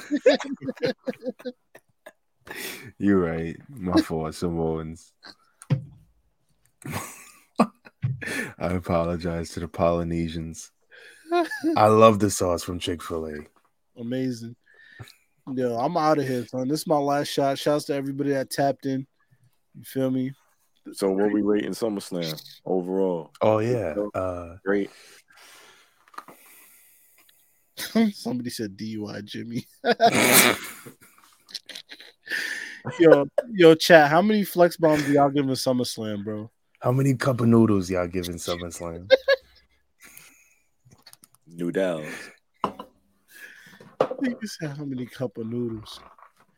You're 2.98 3.20
right. 3.20 3.58
My 3.70 4.02
fault, 4.02 4.36
Samoans. 4.36 5.12
I 8.58 8.74
apologize 8.74 9.50
to 9.52 9.60
the 9.60 9.68
Polynesians. 9.68 10.72
I 11.76 11.88
love 11.88 12.20
the 12.20 12.30
sauce 12.30 12.64
from 12.64 12.80
Chick 12.80 13.04
Fil 13.04 13.28
A. 13.28 14.00
Amazing. 14.00 14.56
Yo, 15.54 15.78
I'm 15.78 15.98
out 15.98 16.20
of 16.20 16.28
here, 16.28 16.46
son. 16.46 16.68
This 16.68 16.82
is 16.82 16.88
my 16.88 16.98
last 16.98 17.28
shot. 17.28 17.58
Shouts 17.58 17.86
to 17.86 17.96
everybody 17.96 18.32
that 18.32 18.50
tapped 18.50 18.86
in. 18.86 19.08
You 19.78 19.84
feel 19.84 20.12
me? 20.12 20.34
So 20.94 21.12
what 21.12 21.32
we 21.32 21.42
rating 21.42 21.72
SummerSlam 21.72 22.42
overall? 22.66 23.32
Oh 23.42 23.60
yeah. 23.60 23.96
Uh, 24.14 24.56
Great. 24.66 24.90
Somebody 28.14 28.50
said 28.50 28.78
DUI 28.78 29.24
Jimmy. 29.24 29.66
yo, 33.00 33.28
yo, 33.52 33.76
chat. 33.76 34.10
How 34.10 34.22
many 34.22 34.44
flex 34.44 34.78
bombs 34.78 35.04
do 35.04 35.14
y'all 35.14 35.30
giving 35.30 35.52
SummerSlam, 35.52 36.24
bro? 36.24 36.50
how 36.80 36.92
many 36.92 37.14
cup 37.14 37.42
of 37.42 37.48
noodles 37.48 37.90
y'all 37.90 38.08
giving 38.08 38.36
SummerSlam? 38.36 39.12
New 41.56 41.72
Dallas. 41.72 42.14
Nigga 44.02 44.48
said 44.48 44.78
how 44.78 44.86
many 44.86 45.06
cup 45.06 45.38
of 45.38 45.48
noodles? 45.48 46.00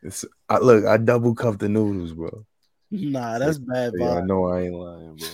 It's, 0.03 0.26
I, 0.49 0.57
look, 0.57 0.85
I 0.85 0.97
double 0.97 1.35
cup 1.35 1.59
the 1.59 1.69
noodles, 1.69 2.13
bro. 2.13 2.45
Nah, 2.89 3.39
that's 3.39 3.59
bad 3.59 3.93
Yeah, 3.95 4.15
I 4.15 4.22
know 4.22 4.47
I 4.47 4.61
ain't 4.61 4.73
lying, 4.73 5.15
bro. 5.15 5.27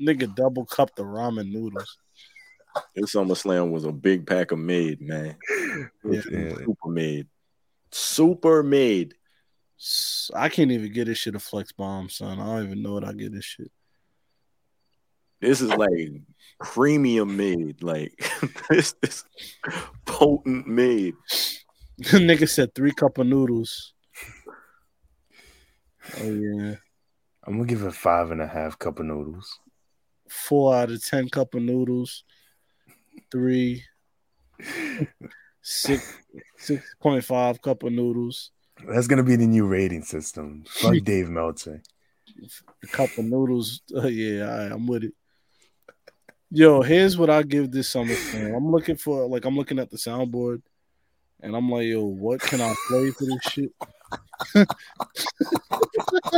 Nigga 0.00 0.34
double 0.34 0.64
cup 0.64 0.94
the 0.96 1.04
ramen 1.04 1.52
noodles. 1.52 1.98
This 2.94 3.14
SummerSlam 3.14 3.70
was 3.70 3.84
a 3.84 3.92
big 3.92 4.26
pack 4.26 4.52
of 4.52 4.58
made, 4.58 5.00
man. 5.00 5.36
Yeah. 6.04 6.20
Yeah. 6.30 6.54
Super 6.64 6.88
made. 6.88 7.28
Super 7.92 8.62
made. 8.62 9.14
I 10.34 10.48
can't 10.48 10.70
even 10.70 10.92
get 10.92 11.06
this 11.06 11.18
shit 11.18 11.34
a 11.34 11.38
flex 11.38 11.72
bomb, 11.72 12.08
son. 12.08 12.38
I 12.38 12.46
don't 12.46 12.66
even 12.66 12.82
know 12.82 12.92
what 12.92 13.04
I 13.04 13.12
get 13.12 13.32
this 13.32 13.44
shit. 13.44 13.70
This 15.40 15.60
is 15.60 15.70
like 15.70 16.22
premium 16.60 17.36
made. 17.36 17.82
Like 17.82 18.12
this 18.70 18.94
is 19.02 19.24
potent 20.04 20.66
made. 20.66 21.14
The 21.98 22.18
nigga 22.18 22.48
said 22.48 22.74
three 22.74 22.92
cup 22.92 23.18
of 23.18 23.26
noodles. 23.26 23.94
Oh 26.18 26.30
yeah. 26.30 26.74
I'm 27.46 27.56
gonna 27.56 27.66
give 27.66 27.82
it 27.82 27.94
five 27.94 28.30
and 28.30 28.40
a 28.40 28.46
half 28.46 28.78
cup 28.78 29.00
of 29.00 29.06
noodles. 29.06 29.58
Four 30.28 30.74
out 30.74 30.90
of 30.90 31.04
ten 31.04 31.28
cup 31.28 31.54
of 31.54 31.62
noodles. 31.62 32.24
Three. 33.30 33.84
Six 35.62 36.16
six 36.56 36.94
point 37.00 37.24
five 37.24 37.60
cup 37.62 37.82
of 37.82 37.92
noodles. 37.92 38.50
That's 38.86 39.06
gonna 39.06 39.22
be 39.22 39.36
the 39.36 39.46
new 39.46 39.66
rating 39.66 40.02
system. 40.02 40.64
Fuck 40.68 40.96
Dave 41.04 41.28
Meltzer. 41.28 41.82
A 42.82 42.86
cup 42.86 43.10
of 43.18 43.24
noodles. 43.24 43.82
Uh, 43.94 44.06
yeah, 44.06 44.50
all 44.50 44.58
right, 44.58 44.72
I'm 44.72 44.86
with 44.86 45.04
it. 45.04 45.14
Yo, 46.52 46.82
here's 46.82 47.16
what 47.16 47.30
I 47.30 47.44
give 47.44 47.70
this 47.70 47.88
summer 47.88 48.12
slam. 48.12 48.54
I'm 48.56 48.72
looking 48.72 48.96
for 48.96 49.28
like 49.28 49.44
I'm 49.44 49.56
looking 49.56 49.78
at 49.78 49.88
the 49.88 49.96
soundboard 49.96 50.62
and 51.40 51.54
I'm 51.54 51.70
like, 51.70 51.86
yo, 51.86 52.04
what 52.04 52.40
can 52.40 52.60
I 52.60 52.74
play 52.88 53.12
for 53.12 53.24
this 53.24 53.42
shit? 53.42 53.70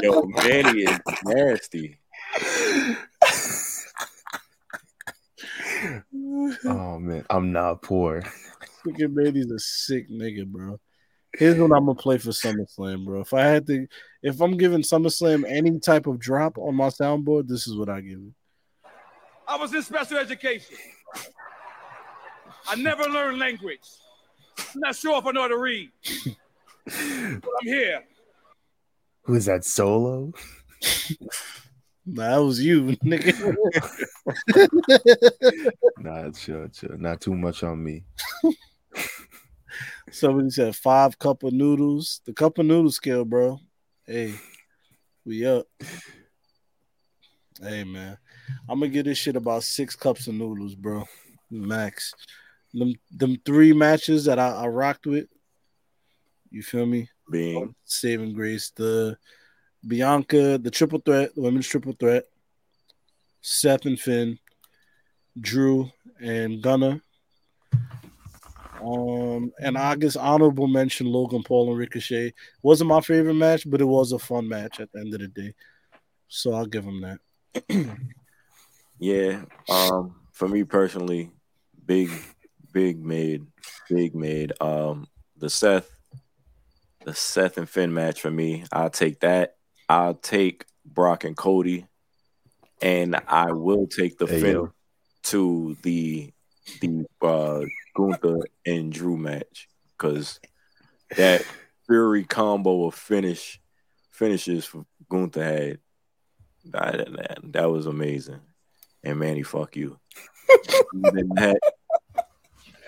Yo, 0.03 0.23
Manny 0.25 0.83
is 0.83 1.01
nasty. 1.25 1.99
Oh 6.67 6.99
man, 6.99 7.25
I'm 7.31 7.51
not 7.51 7.81
poor. 7.81 8.23
Freaking 8.85 9.15
Manny's 9.15 9.51
a 9.51 9.59
sick 9.59 10.11
nigga, 10.11 10.47
bro. 10.47 10.79
Here's 11.39 11.57
what 11.57 11.75
I'm 11.75 11.87
gonna 11.87 11.95
play 11.95 12.19
for 12.19 12.33
SummerSlam, 12.33 13.07
bro. 13.07 13.23
If 13.23 13.33
I 13.33 13.45
had 13.45 13.67
to, 13.69 13.87
if 14.23 14.43
I'm 14.43 14.59
giving 14.59 14.83
SummerSlam 14.83 15.45
any 15.49 15.81
type 15.81 16.07
of 16.07 16.19
drop 16.19 16.59
on 16.59 16.75
my 16.75 16.89
soundboard, 16.89 17.49
this 17.49 17.67
is 17.67 17.79
what 17.79 17.89
I 17.89 18.03
give 18.03 18.19
it. 18.19 18.35
I 19.53 19.57
was 19.57 19.75
in 19.75 19.83
special 19.83 20.17
education. 20.17 20.79
I 22.67 22.75
never 22.77 23.03
learned 23.05 23.39
language. 23.39 23.87
I'm 24.59 24.81
not 24.81 24.97
sure 24.97 25.19
if 25.19 25.27
I 25.27 25.31
know 25.33 25.43
how 25.43 25.49
to 25.49 25.59
read. 25.59 25.91
but 26.87 27.51
I'm 27.61 27.67
here. 27.67 28.03
Who 29.25 29.35
is 29.35 29.45
that 29.45 29.67
solo? 29.67 30.33
Nah, 32.07 32.31
that 32.31 32.43
was 32.43 32.61
you, 32.65 32.97
nigga. 33.05 33.55
Nah, 35.99 36.31
chill, 36.31 36.69
chill. 36.69 36.97
Not 36.99 37.21
too 37.21 37.35
much 37.35 37.63
on 37.63 37.85
me. 37.85 38.05
Somebody 40.11 40.49
said 40.51 40.75
five 40.75 41.19
cup 41.19 41.43
of 41.43 41.53
noodles. 41.53 42.23
The 42.25 42.33
cup 42.33 42.59
of 42.59 42.67
noodle 42.67 42.91
scale, 42.91 43.25
bro. 43.27 43.61
Hey, 44.07 44.35
we 45.25 45.47
up. 45.47 45.67
Hey 47.61 47.85
man, 47.85 48.19
I'm 48.69 48.81
gonna 48.81 48.89
give 48.89 49.05
this 49.05 49.19
shit 49.19 49.37
about 49.37 49.65
six 49.65 49.95
cups 49.97 50.27
of 50.27 50.35
noodles, 50.35 50.75
bro. 50.75 51.05
Max. 51.51 52.15
Them 52.73 52.95
them 53.11 53.37
three 53.45 53.73
matches 53.73 54.25
that 54.25 54.39
I, 54.39 54.49
I 54.49 54.67
rocked 54.67 55.07
with. 55.07 55.27
You 56.51 56.63
feel 56.63 56.87
me? 56.87 57.09
Being 57.31 57.75
Saving 57.85 58.35
grace. 58.35 58.71
The 58.71 59.17
Bianca, 59.87 60.59
the 60.59 60.71
triple 60.71 61.01
threat, 61.01 61.35
the 61.35 61.43
women's 61.43 61.67
triple 61.67 61.95
threat. 61.99 62.25
Seth 63.41 63.87
and 63.87 63.99
Finn, 63.99 64.39
Drew 65.41 65.91
and 66.21 66.63
Gunther. 66.63 67.01
Um, 68.85 69.53
and 69.61 69.79
I 69.79 69.95
guess 69.97 70.17
honorable 70.17 70.67
mention 70.67 71.07
Logan 71.07 71.43
Paul 71.43 71.71
and 71.71 71.79
Ricochet 71.79 72.35
wasn't 72.63 72.89
my 72.89 73.01
favorite 73.01 73.35
match, 73.35 73.69
but 73.69 73.81
it 73.81 73.85
was 73.85 74.13
a 74.13 74.19
fun 74.19 74.49
match 74.49 74.81
at 74.81 74.91
the 74.93 75.01
end 75.01 75.15
of 75.15 75.21
the 75.21 75.29
day. 75.29 75.55
So 76.29 76.53
I'll 76.53 76.67
give 76.67 76.85
him 76.85 77.01
that. 77.03 77.19
yeah. 79.03 79.43
Um, 79.69 80.15
for 80.31 80.49
me 80.49 80.63
personally, 80.63 81.31
big, 81.85 82.11
big 82.73 83.05
made, 83.05 83.45
big 83.91 84.15
made. 84.15 84.53
Um, 84.61 85.09
the 85.37 85.51
Seth, 85.51 85.91
the 87.05 87.13
Seth 87.13 87.59
and 87.59 87.69
Finn 87.69 87.93
match 87.93 88.21
for 88.21 88.31
me. 88.31 88.65
I'll 88.71 88.91
take 88.91 89.21
that. 89.21 89.57
I'll 89.89 90.15
take 90.15 90.65
Brock 90.85 91.25
and 91.25 91.37
Cody, 91.37 91.87
and 92.81 93.17
I 93.27 93.51
will 93.51 93.89
take 93.89 94.19
the 94.19 94.27
Hey, 94.27 94.41
Finn 94.41 94.53
yo. 94.53 94.73
to 95.25 95.77
the 95.83 96.33
the 96.81 97.05
uh 97.21 97.63
Gunther 97.97 98.39
and 98.65 98.93
Drew 98.93 99.17
match 99.17 99.69
because 99.99 100.39
that 101.17 101.45
Fury 101.87 102.23
combo 102.25 102.87
of 102.87 102.95
finish 102.95 103.61
finishes 104.13 104.65
for 104.65 104.87
Gunther 105.11 105.43
had 105.43 105.79
that, 106.67 107.13
that, 107.13 107.39
that 107.53 107.71
was 107.71 107.87
amazing. 107.87 108.41
And 109.05 109.19
Manny, 109.19 109.43
fuck 109.43 109.77
you. 109.77 109.99
other, 110.49 111.11
than 111.13 111.29
that, 111.35 111.61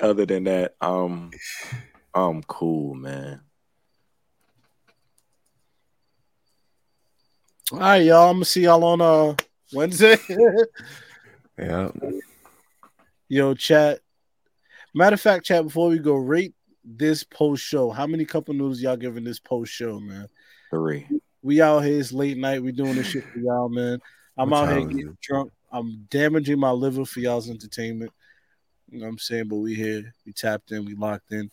other 0.01 0.27
than 0.27 0.45
that, 0.45 0.74
um, 0.81 1.31
I'm 2.15 2.43
cool, 2.45 2.95
man. 2.95 3.41
All 7.73 7.78
right, 7.78 8.05
y'all. 8.05 8.28
I'm 8.28 8.36
gonna 8.36 8.45
see 8.45 8.62
y'all 8.62 8.85
on 8.85 9.01
uh 9.01 9.35
Wednesday. 9.73 10.19
Yeah. 11.57 11.91
Yo, 13.28 13.55
chat. 13.55 14.01
Matter 14.93 15.15
of 15.15 15.20
fact, 15.20 15.47
chat. 15.47 15.62
Before 15.62 15.89
we 15.89 16.01
go, 16.01 16.15
rate 16.15 16.53
this 16.85 17.23
post 17.23 17.62
show. 17.62 17.91
How 17.91 18.09
many 18.09 18.24
cup 18.24 18.49
of 18.49 18.57
noodles 18.57 18.81
y'all 18.81 18.97
giving 18.97 19.23
this 19.23 19.39
post 19.39 19.73
show, 19.73 20.01
man? 20.01 20.27
Three. 20.70 21.07
We 21.43 21.62
out 21.62 21.85
here. 21.85 21.99
It's 21.99 22.12
late 22.12 22.36
night. 22.36 22.62
We 22.62 22.73
doing 22.73 22.97
this 22.97 23.07
shit 23.07 23.24
for 23.32 23.39
y'all, 23.39 23.69
man. 23.69 24.01
I'm 24.36 24.51
What 24.51 24.69
out 24.69 24.77
here 24.77 24.89
getting 24.89 25.09
it? 25.11 25.20
drunk. 25.20 25.53
I'm 25.75 26.07
damaging 26.09 26.61
my 26.61 26.71
liver 26.71 27.05
for 27.05 27.19
y'all's 27.19 27.51
entertainment. 27.51 28.13
You 28.89 29.01
know 29.01 29.07
what 29.07 29.11
I'm 29.11 29.19
saying? 29.19 29.49
But 29.49 29.57
we 29.57 29.75
here. 29.75 30.15
We 30.25 30.33
tapped 30.33 30.71
in. 30.71 30.85
We 30.85 30.95
locked 30.95 31.33
in. 31.33 31.51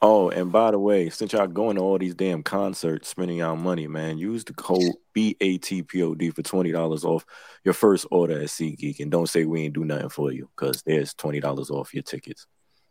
Oh, 0.00 0.30
and 0.30 0.52
by 0.52 0.70
the 0.70 0.78
way, 0.78 1.10
since 1.10 1.32
y'all 1.32 1.48
going 1.48 1.76
to 1.76 1.82
all 1.82 1.98
these 1.98 2.14
damn 2.14 2.44
concerts, 2.44 3.08
spending 3.08 3.38
y'all 3.38 3.56
money, 3.56 3.88
man, 3.88 4.18
use 4.18 4.44
the 4.44 4.54
code 4.54 4.94
BATPOD 5.16 6.32
for 6.32 6.42
twenty 6.42 6.70
dollars 6.70 7.04
off 7.04 7.26
your 7.64 7.74
first 7.74 8.06
order 8.12 8.40
at 8.40 8.46
SeatGeek, 8.46 9.00
and 9.00 9.10
don't 9.10 9.28
say 9.28 9.44
we 9.44 9.62
ain't 9.62 9.74
do 9.74 9.84
nothing 9.84 10.08
for 10.08 10.32
you, 10.32 10.48
because 10.56 10.82
there's 10.84 11.12
twenty 11.12 11.40
dollars 11.40 11.70
off 11.70 11.92
your 11.92 12.04
tickets. 12.04 12.46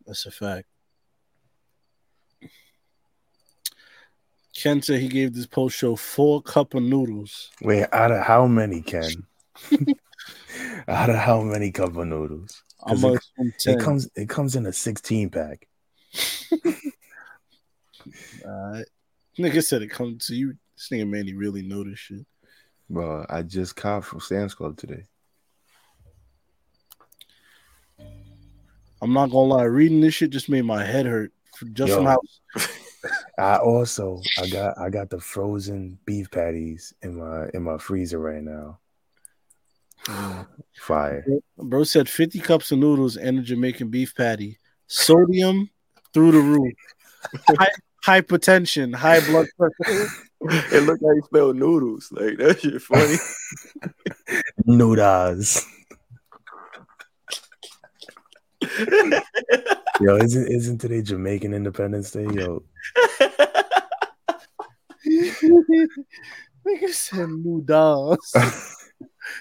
That's 0.05 0.25
a 0.25 0.31
fact. 0.31 0.67
Ken 4.53 4.81
said 4.81 4.99
he 4.99 5.07
gave 5.07 5.33
this 5.33 5.47
post 5.47 5.77
show 5.77 5.95
four 5.95 6.41
cup 6.41 6.73
of 6.73 6.83
noodles. 6.83 7.49
Wait, 7.61 7.87
out 7.93 8.11
of 8.11 8.23
how 8.23 8.45
many, 8.45 8.81
Ken? 8.81 9.25
out 10.87 11.09
of 11.09 11.15
how 11.15 11.41
many 11.41 11.71
cup 11.71 11.95
of 11.95 12.07
noodles? 12.07 12.63
I'm 12.83 12.99
'Cause 12.99 13.01
gonna 13.37 13.49
it, 13.49 13.67
it 13.67 13.79
comes 13.79 14.09
it 14.15 14.29
comes 14.29 14.55
in 14.55 14.65
a 14.65 14.73
16 14.73 15.29
pack. 15.29 15.67
Alright. 18.45 18.85
Nigga 19.37 19.63
said 19.63 19.81
it 19.81 19.89
comes 19.89 20.27
to 20.27 20.35
you. 20.35 20.55
This 20.75 20.89
nigga 20.91 21.07
Manny 21.07 21.33
really 21.33 21.61
know 21.61 21.83
this 21.83 21.99
shit. 21.99 22.25
Bro, 22.89 23.25
I 23.29 23.43
just 23.43 23.75
copped 23.75 24.05
from 24.05 24.19
Sam's 24.19 24.55
Club 24.55 24.77
today. 24.77 25.03
I'm 29.01 29.13
not 29.13 29.27
gonna 29.27 29.47
lie, 29.53 29.63
reading 29.63 30.01
this 30.01 30.13
shit 30.13 30.29
just 30.31 30.49
made 30.49 30.63
my 30.65 30.83
head 30.83 31.05
hurt. 31.05 31.31
Just 31.73 31.93
from 31.93 32.03
Yo. 32.05 32.09
how 32.09 32.21
I 33.37 33.57
also 33.57 34.21
I 34.37 34.49
got 34.49 34.77
I 34.77 34.89
got 34.89 35.09
the 35.09 35.19
frozen 35.19 35.97
beef 36.05 36.29
patties 36.31 36.93
in 37.01 37.17
my 37.17 37.47
in 37.53 37.63
my 37.63 37.77
freezer 37.77 38.19
right 38.19 38.43
now. 38.43 38.79
Fire. 40.79 41.25
bro 41.57 41.83
said 41.83 42.09
50 42.09 42.39
cups 42.39 42.71
of 42.71 42.79
noodles 42.79 43.17
and 43.17 43.39
a 43.39 43.41
Jamaican 43.41 43.89
beef 43.89 44.15
patty. 44.15 44.57
Sodium 44.87 45.69
through 46.13 46.31
the 46.31 46.39
roof. 46.39 46.73
Hy- 47.49 47.67
hypertension, 48.05 48.95
high 48.95 49.19
blood 49.27 49.47
pressure. 49.57 50.07
it 50.41 50.83
looked 50.83 51.01
like 51.01 51.15
he 51.15 51.21
spelled 51.21 51.57
noodles. 51.57 52.11
Like 52.11 52.37
that 52.37 52.61
shit 52.61 52.81
funny. 52.81 53.17
Noodles. 54.65 55.65
Yo, 60.01 60.15
isn't 60.15 60.47
isn't 60.47 60.77
today 60.77 61.01
Jamaican 61.01 61.53
Independence 61.53 62.11
Day? 62.11 62.23
Yo, 62.23 62.63
Nigga 66.65 66.89
said 66.89 67.29
noodles. 67.29 68.35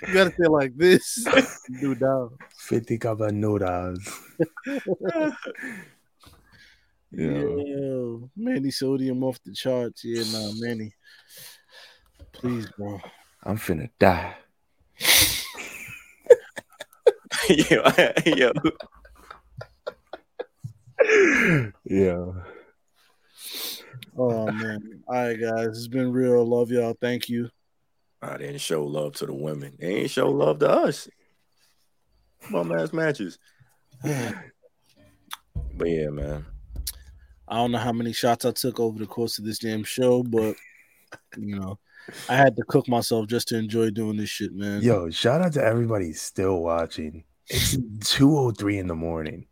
You 0.07 0.15
gotta 0.15 0.31
say 0.31 0.49
like 0.49 0.77
this. 0.77 1.27
Noodles. 1.69 2.33
50 2.57 2.99
cup 2.99 3.21
of 3.21 3.33
noodles. 3.33 4.09
Yeah. 7.11 7.31
Yo, 7.31 8.31
Manny 8.37 8.71
Sodium 8.71 9.25
off 9.25 9.43
the 9.43 9.55
charts. 9.55 10.05
Yeah, 10.05 10.25
nah, 10.31 10.51
Manny. 10.59 10.93
Please, 12.33 12.69
bro. 12.77 13.01
I'm 13.45 13.57
finna 13.57 13.89
die. 13.99 14.37
yo, 17.49 17.83
yo, 18.27 18.53
Yeah. 21.85 22.27
Oh 24.17 24.47
man. 24.51 25.03
All 25.09 25.15
right, 25.15 25.41
guys. 25.41 25.69
It's 25.69 25.89
been 25.89 26.13
real. 26.13 26.45
Love 26.45 26.71
y'all. 26.71 26.95
Thank 27.01 27.31
you. 27.31 27.49
I 28.21 28.37
didn't 28.37 28.59
show 28.59 28.85
love 28.85 29.15
to 29.17 29.27
the 29.27 29.35
women. 29.35 29.75
They 29.79 29.97
ain't 29.97 30.11
show 30.11 30.31
love 30.31 30.59
to 30.61 30.71
us. 30.71 31.09
Bum 32.51 32.73
ass 32.73 32.93
matches. 32.93 33.39
But 34.03 34.35
yeah, 35.85 36.11
man. 36.11 36.47
I 37.47 37.57
don't 37.57 37.73
know 37.73 37.79
how 37.79 37.93
many 37.93 38.13
shots 38.13 38.45
I 38.45 38.51
took 38.51 38.79
over 38.81 38.99
the 38.99 39.07
course 39.07 39.39
of 39.39 39.45
this 39.45 39.59
damn 39.59 39.85
show, 39.85 40.23
but 40.23 40.57
you 41.37 41.59
know, 41.59 41.79
I 42.29 42.35
had 42.35 42.57
to 42.57 42.65
cook 42.65 42.89
myself 42.89 43.27
just 43.27 43.49
to 43.49 43.57
enjoy 43.57 43.91
doing 43.91 44.17
this 44.17 44.29
shit, 44.29 44.53
man. 44.53 44.83
Yo, 44.83 45.09
shout 45.11 45.41
out 45.41 45.53
to 45.55 45.65
everybody 45.65 46.13
still 46.13 46.61
watching. 46.61 47.25
It's 47.49 47.77
2.03 47.77 48.79
in 48.79 48.87
the 48.87 48.95
morning. 48.95 49.47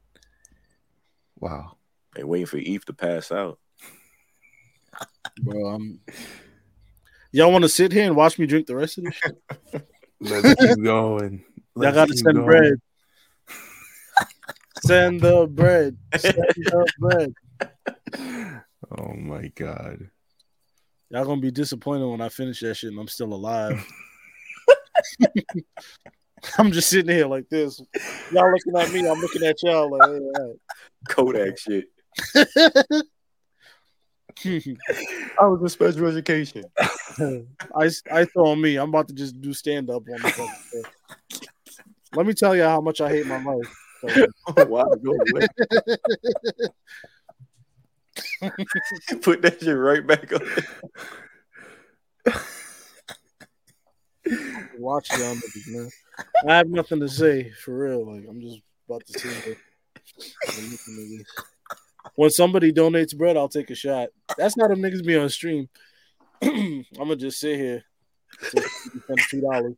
Wow. 1.39 1.77
They 2.15 2.25
waiting 2.25 2.47
for 2.47 2.61
Eph 2.63 2.85
to 2.87 2.93
pass 2.93 3.33
out. 3.33 3.59
bro. 5.43 5.67
I'm... 5.67 6.01
Y'all 7.37 7.53
want 7.53 7.65
to 7.65 7.69
sit 7.69 7.93
here 7.93 8.05
and 8.05 8.17
watch 8.17 8.39
me 8.39 8.47
drink 8.47 8.67
the 8.67 8.75
rest 8.75 8.97
of 8.97 9.05
this 9.05 9.15
shit? 9.15 9.37
Let's 10.21 10.55
keep 10.55 10.83
going. 10.83 11.45
Y'all 11.77 11.93
got 11.93 12.09
to 12.09 12.17
send 12.17 12.35
going. 12.35 12.47
bread. 12.47 12.73
Send 14.87 15.21
the 15.21 15.47
bread. 15.47 15.99
Send 16.17 16.35
the 16.35 16.87
bread. 16.99 17.35
Oh 18.99 19.13
my 19.13 19.49
god. 19.49 20.09
Y'all 21.11 21.27
gonna 21.27 21.43
be 21.43 21.51
disappointed 21.51 22.07
when 22.07 22.23
I 22.23 22.31
finish 22.31 22.61
that 22.61 22.75
shit 22.75 22.91
and 22.91 22.99
I'm 22.99 23.09
still 23.09 23.35
alive. 23.35 23.87
I'm 26.57 26.73
just 26.73 26.89
sitting 26.89 27.15
here 27.15 27.27
like 27.27 27.51
this. 27.51 27.83
Y'all 28.33 28.51
looking 28.51 28.81
at 28.81 28.93
me, 28.95 29.07
I'm 29.07 29.21
looking 29.21 29.43
at 29.43 29.63
y'all 29.63 29.91
like, 29.91 30.09
hey, 30.09 30.21
all 30.41 30.55
Kodak 31.11 31.59
shit. 31.59 31.85
I 35.41 35.47
was 35.47 35.61
in 35.63 35.69
special 35.69 36.07
education. 36.07 36.65
I 37.75 37.91
I 38.13 38.25
throw 38.27 38.47
on 38.47 38.61
me. 38.61 38.77
I'm 38.77 38.91
about 38.91 39.09
to 39.09 39.15
just 39.15 39.41
do 39.41 39.53
stand 39.53 39.91
up 39.91 40.03
on 40.09 40.23
the. 40.23 40.85
Let 42.15 42.27
me 42.27 42.35
tell 42.35 42.55
you 42.55 42.63
how 42.63 42.81
much 42.81 43.01
I 43.01 43.09
hate 43.09 43.27
my 43.27 43.43
life. 43.43 43.75
Go 45.03 45.13
away? 45.13 45.47
Put 49.23 49.43
that 49.43 49.61
shit 49.61 49.77
right 49.77 50.07
back 50.07 50.33
on. 50.33 50.41
Watch 54.79 55.11
y'all 55.11 55.35
niggas, 55.35 55.69
man. 55.69 55.91
I 56.49 56.57
have 56.57 56.69
nothing 56.69 57.01
to 57.01 57.09
say 57.09 57.51
for 57.51 57.77
real. 57.77 58.07
Like 58.07 58.27
I'm 58.29 58.41
just 58.41 58.61
about 58.89 59.05
to 59.07 59.19
sit 59.19 59.33
here. 59.45 59.57
When 62.15 62.31
somebody 62.31 62.73
donates 62.73 63.17
bread, 63.17 63.37
I'll 63.37 63.49
take 63.49 63.71
a 63.71 63.75
shot. 63.75 64.09
That's 64.39 64.57
not 64.57 64.71
them 64.71 64.81
niggas 64.81 65.05
be 65.05 65.17
on 65.17 65.29
stream. 65.29 65.69
I'm 66.43 66.85
gonna 66.97 67.17
just 67.17 67.41
sit 67.41 67.59
here. 67.59 67.85
Two 69.31 69.41
dollars. 69.41 69.75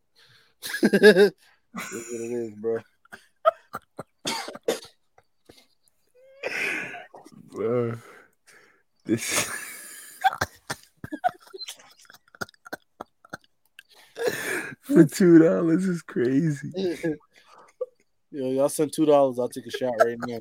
It 0.83 1.35
is, 1.93 2.55
bro. 2.55 2.79
Bro. 7.51 7.95
This 9.05 9.51
for 14.83 15.05
two 15.05 15.39
dollars 15.39 15.85
is 15.85 16.03
crazy. 16.03 16.71
Yo, 18.31 18.51
y'all 18.51 18.69
send 18.69 18.93
two 18.93 19.07
dollars. 19.07 19.39
I'll 19.39 19.49
take 19.49 19.67
a 19.67 19.71
shot 19.71 19.95
right 20.05 20.19
now. 20.27 20.39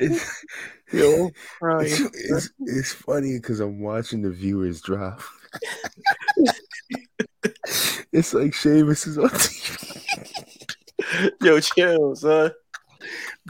It's, 0.00 0.44
Yo, 0.92 1.30
it's, 1.80 2.00
it's, 2.14 2.50
it's 2.60 2.92
funny 2.92 3.38
because 3.38 3.60
I'm 3.60 3.80
watching 3.80 4.22
the 4.22 4.30
viewers 4.30 4.80
drop. 4.80 5.20
it's 8.12 8.34
like 8.34 8.54
Sheamus 8.54 9.06
is 9.06 9.18
on 9.18 9.30
TV. 9.30 10.00
yo, 11.42 11.60
chill, 11.60 12.14
son. 12.14 12.52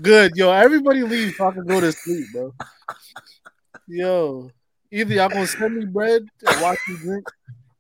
Good, 0.01 0.33
yo. 0.37 0.51
Everybody 0.51 1.03
leave 1.03 1.35
so 1.35 1.49
I 1.49 1.53
can 1.53 1.67
go 1.67 1.81
to 1.81 1.93
sleep, 1.93 2.27
bro. 2.33 2.55
Yo, 3.87 4.51
either 4.91 5.15
y'all 5.15 5.29
gonna 5.29 5.47
send 5.47 5.77
me 5.77 5.85
bread 5.85 6.23
and 6.47 6.63
watch 6.63 6.79
me 6.89 6.97
drink, 6.97 7.29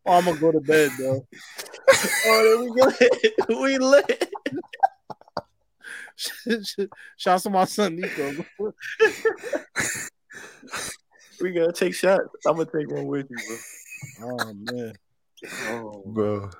Oh, 0.06 0.12
or 0.12 0.18
I'm 0.18 0.24
gonna 0.24 0.38
go 0.40 0.52
to 0.52 0.60
bed, 0.60 0.90
bro. 0.98 1.26
Oh, 2.26 2.42
there 2.42 2.58
we 2.60 3.58
go. 3.58 3.62
we 3.62 3.78
lit. 3.78 4.32
Shout 7.16 7.34
out 7.36 7.40
to 7.42 7.50
my 7.50 7.64
son 7.64 7.96
Nico. 7.96 8.30
We 11.40 11.50
gotta 11.52 11.72
take 11.72 11.94
shots. 11.94 12.22
I'm 12.46 12.56
gonna 12.56 12.66
take 12.70 12.90
one 12.90 13.06
with 13.06 13.26
you, 13.30 13.36
bro. 14.16 14.28
Oh 14.28 14.52
man, 14.54 14.94
Oh, 15.66 16.02
Bro. 16.06 16.50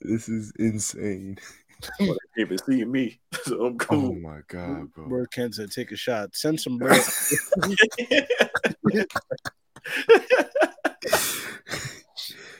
this 0.00 0.28
is 0.28 0.52
insane. 0.58 1.38
can't 1.98 2.18
even 2.38 2.58
see 2.58 2.84
me, 2.84 3.20
so 3.44 3.66
I'm 3.66 3.78
cool. 3.78 4.12
Oh 4.12 4.14
my 4.14 4.40
god, 4.48 4.92
bro. 4.92 5.08
Bro 5.08 5.26
Ken 5.32 5.52
said, 5.52 5.70
take 5.70 5.92
a 5.92 5.96
shot. 5.96 6.34
Send 6.34 6.60
some 6.60 6.78
bread. 6.78 7.02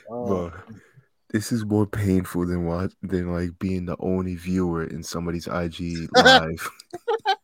Bro, 0.07 0.51
this 1.31 1.51
is 1.53 1.65
more 1.65 1.87
painful 1.87 2.45
than 2.45 2.65
what 2.65 2.91
than 3.01 3.33
like 3.33 3.57
being 3.57 3.85
the 3.85 3.95
only 3.99 4.35
viewer 4.35 4.83
in 4.83 5.03
somebody's 5.03 5.47
IG 5.47 6.09
live. 6.15 6.69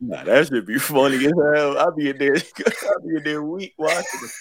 nah, 0.01 0.23
that 0.25 0.47
should 0.47 0.65
be 0.65 0.77
funny 0.77 1.15
as 1.25 1.31
hell. 1.31 1.77
I'll 1.77 1.95
be 1.95 2.09
in 2.09 2.17
there. 2.17 2.35
I'll 2.35 3.07
be 3.07 3.15
in 3.15 3.23
there 3.23 3.43
week 3.43 3.73
watching 3.77 4.03
it. 4.23 4.31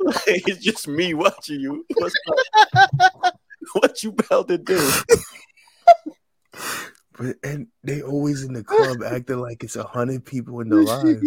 it's 0.26 0.62
just 0.62 0.88
me 0.88 1.14
watching 1.14 1.60
you. 1.60 1.86
What 3.72 4.02
you 4.02 4.10
about 4.10 4.48
to 4.48 4.58
do? 4.58 4.90
but 7.16 7.36
and 7.44 7.68
they 7.84 8.02
always 8.02 8.42
in 8.42 8.52
the 8.52 8.64
club 8.64 9.02
acting 9.04 9.38
like 9.38 9.62
it's 9.62 9.76
a 9.76 9.84
hundred 9.84 10.24
people 10.24 10.60
in 10.60 10.68
the 10.68 10.76
live. 10.76 11.22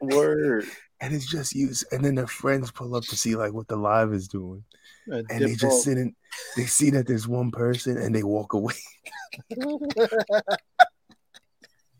Word. 0.00 0.66
And 1.02 1.12
it's 1.12 1.26
just 1.26 1.54
you 1.54 1.70
and 1.90 2.04
then 2.04 2.14
their 2.14 2.28
friends 2.28 2.70
pull 2.70 2.94
up 2.94 3.02
to 3.04 3.16
see 3.16 3.34
like 3.34 3.52
what 3.52 3.66
the 3.66 3.74
live 3.76 4.12
is 4.12 4.28
doing. 4.28 4.62
man, 5.06 5.24
And 5.30 5.44
they 5.44 5.56
just 5.56 5.82
sit 5.82 5.98
in 5.98 6.14
they 6.56 6.64
see 6.64 6.90
that 6.90 7.08
there's 7.08 7.26
one 7.26 7.50
person 7.50 7.98
and 7.98 8.14
they 8.14 8.22
walk 8.22 8.52
away. 8.52 8.74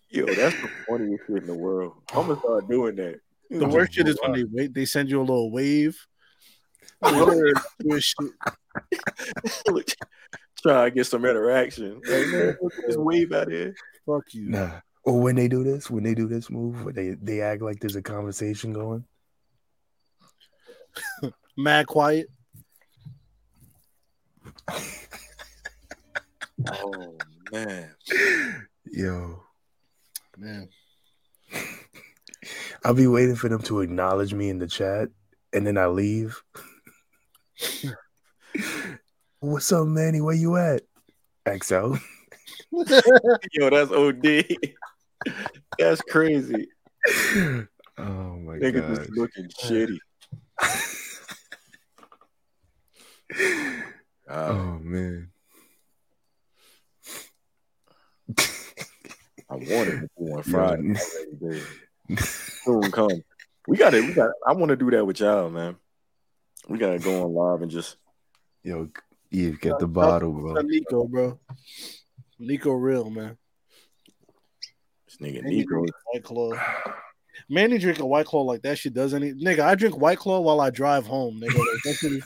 Yo, 0.09 0.27
that's 0.27 0.55
the 0.55 0.71
funniest 0.89 1.25
shit 1.27 1.39
in 1.39 1.47
the 1.49 1.55
world. 1.55 1.95
I'm 2.15 2.29
gonna 2.29 2.39
start 2.39 2.69
doing 2.69 2.95
that. 2.97 3.19
The 3.51 3.67
worst 3.67 3.95
shit 3.95 4.07
is 4.07 4.19
when 4.23 4.33
they 4.33 4.45
wait. 4.45 4.73
They 4.73 4.85
send 4.85 5.11
you 5.11 5.21
a 5.21 5.25
little 5.25 5.51
wave. 5.51 5.99
Word. 7.03 7.59
Try 10.63 10.85
to 10.85 10.91
get 10.93 11.07
some 11.07 11.25
interaction. 11.25 12.01
Like, 12.07 12.29
man, 12.29 12.57
look 12.63 12.73
at 12.79 12.87
this 12.87 12.97
wave 12.97 13.33
out 13.33 13.51
here. 13.51 13.75
Fuck 14.07 14.33
you. 14.33 14.51
Nah. 14.51 14.81
Or 15.05 15.21
when 15.21 15.35
they 15.37 15.49
do 15.49 15.65
this, 15.65 15.91
when 15.91 16.05
they 16.05 16.15
do 16.15 16.29
this 16.29 16.51
move, 16.51 16.85
where 16.85 16.93
they, 16.93 17.17
they 17.21 17.41
act 17.41 17.63
like 17.63 17.81
there's 17.81 17.97
a 17.97 18.03
conversation 18.03 18.73
going. 18.73 19.05
Mad 21.57 21.87
quiet. 21.87 22.29
Oh 26.67 27.17
man. 27.51 27.95
Yo. 28.91 29.43
Man. 30.37 30.69
I'll 32.85 32.95
be 32.95 33.07
waiting 33.07 33.37
for 33.37 33.49
them 33.49 33.63
to 33.63 33.81
acknowledge 33.81 34.35
me 34.35 34.49
in 34.51 34.59
the 34.59 34.67
chat 34.67 35.09
and 35.53 35.67
then 35.67 35.77
I 35.79 35.87
leave. 35.87 36.43
What's 39.41 39.73
up, 39.73 39.87
Manny? 39.87 40.21
Where 40.21 40.35
you 40.35 40.57
at? 40.57 40.83
XO. 41.47 42.01
Yo, 42.71 43.71
that's 43.71 43.91
OD. 43.91 44.47
That's 45.79 46.01
crazy. 46.03 46.69
Oh 47.99 48.37
my 48.39 48.59
Niggas 48.59 48.89
god. 48.89 48.97
just 48.97 49.11
looking 49.11 49.49
shitty. 49.49 49.99
Oh 54.29 54.79
man. 54.81 55.31
I 59.51 59.57
wanted 59.57 60.01
to 60.01 60.09
do 60.17 60.25
on 60.33 60.43
Friday. 60.45 60.95
Soon 62.65 62.91
come. 62.91 63.23
We 63.67 63.77
got 63.77 63.95
it. 63.95 64.07
We 64.07 64.15
got. 64.15 64.31
I 64.47 64.53
want 64.53 64.71
to 64.71 64.77
do 64.77 64.91
that 64.93 65.05
with 65.05 65.21
y'all, 65.21 65.51
man. 65.51 65.77
We 66.69 66.79
gotta 66.79 66.99
go 66.99 67.25
on 67.25 67.35
live 67.35 67.63
and 67.63 67.71
just 67.71 67.97
Yo, 68.63 68.89
Eph, 69.33 69.61
get 69.61 69.79
the 69.81 69.89
bottle, 69.89 70.33
bro. 70.33 70.63
Nico, 70.63 71.07
bro. 71.09 71.39
Nico 72.39 72.73
real, 72.73 73.11
man. 73.11 73.37
This 75.19 75.33
nigga 75.35 75.43
Manny 75.43 75.65
Negro. 75.65 75.87
White 76.13 76.25
Claw. 76.25 76.53
Manny 77.49 77.79
drink 77.79 77.99
a 77.99 78.07
White 78.07 78.27
Claw 78.27 78.43
like 78.43 78.63
that 78.63 78.79
shit 78.79 78.95
does 78.95 79.15
any 79.15 79.33
nigga. 79.33 79.61
I 79.61 79.75
drink 79.75 79.97
White 79.99 80.19
Claw 80.19 80.41
while 80.41 80.61
I 80.61 80.71
drive 80.71 81.07
home, 81.07 81.41
nigga. 81.41 81.59
Like, 81.59 81.69
that's 81.85 82.03
what 82.03 82.13
it- 82.13 82.25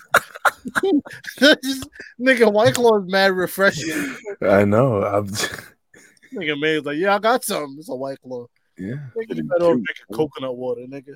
Just- 1.65 1.89
nigga, 2.21 2.53
White 2.53 2.75
Claw 2.75 2.99
is 2.99 3.11
mad 3.11 3.33
refreshing. 3.33 4.17
I 4.43 4.65
know. 4.65 5.03
I'm, 5.03 5.27
Nigga, 6.35 6.61
man, 6.61 6.83
like, 6.83 6.97
yeah, 6.99 7.15
I 7.15 7.19
got 7.19 7.45
some. 7.45 7.77
It's 7.79 7.89
a 7.89 7.95
White 7.95 8.21
Claw. 8.21 8.47
yeah. 8.77 8.97
Nigga, 9.17 9.37
you 9.37 9.45
better 9.45 9.65
off 9.67 9.75
cute, 9.77 9.85
drinking 9.85 10.05
bro. 10.11 10.17
coconut 10.19 10.57
water, 10.57 10.83
nigga. 10.83 11.15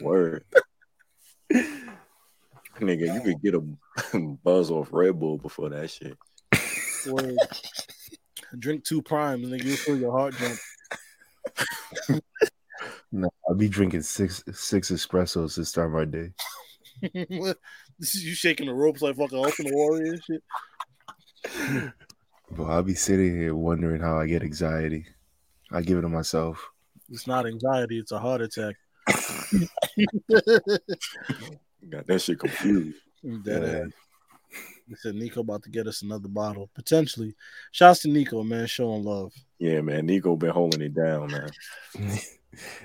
Word. 0.00 0.44
nigga, 2.80 3.14
you 3.14 3.20
could 3.20 3.42
get 3.42 3.54
a 3.54 4.18
buzz 4.44 4.70
off 4.70 4.88
Red 4.92 5.18
Bull 5.18 5.38
before 5.38 5.68
that 5.70 5.90
shit. 5.90 6.16
Word. 7.08 7.36
Drink 8.58 8.84
two 8.84 9.02
primes, 9.02 9.48
nigga. 9.48 9.64
You 9.64 9.76
feel 9.76 9.98
your 9.98 10.12
heart 10.12 10.34
jump. 10.36 10.58
No, 13.12 13.30
I'll 13.48 13.54
be 13.54 13.68
drinking 13.68 14.02
six 14.02 14.42
six 14.52 14.90
espressos 14.90 15.54
to 15.54 15.64
start 15.64 15.92
my 15.92 16.04
day. 16.04 16.32
this 17.00 17.56
is 18.14 18.24
you 18.24 18.34
shaking 18.34 18.66
the 18.66 18.74
ropes 18.74 19.02
like 19.02 19.16
fucking 19.16 19.38
Ultimate 19.38 19.72
Warrior 19.72 20.14
and 20.14 20.22
shit. 20.24 20.42
But 22.50 22.64
I'll 22.64 22.82
be 22.82 22.94
sitting 22.94 23.36
here 23.38 23.54
wondering 23.54 24.00
how 24.00 24.18
I 24.18 24.26
get 24.26 24.42
anxiety. 24.42 25.06
I 25.70 25.82
give 25.82 25.98
it 25.98 26.02
to 26.02 26.08
myself. 26.08 26.68
It's 27.08 27.28
not 27.28 27.46
anxiety, 27.46 28.00
it's 28.00 28.10
a 28.12 28.18
heart 28.18 28.40
attack. 28.40 28.74
Got 31.88 32.06
that 32.06 32.20
shit 32.20 32.40
confused. 32.40 32.96
Dead 33.44 33.62
Yeah. 33.62 33.84
Ass. 34.92 35.02
They 35.02 35.08
said 35.10 35.14
Nico 35.14 35.40
about 35.40 35.62
to 35.64 35.70
get 35.70 35.86
us 35.86 36.02
another 36.02 36.28
bottle. 36.28 36.70
Potentially. 36.74 37.34
Shouts 37.72 38.02
to 38.02 38.08
Nico, 38.08 38.42
man, 38.42 38.66
showing 38.66 39.04
love. 39.04 39.32
Yeah, 39.58 39.80
man. 39.80 40.06
Nico 40.06 40.36
been 40.36 40.50
holding 40.50 40.82
it 40.82 40.94
down, 40.94 41.30
man. 41.30 41.50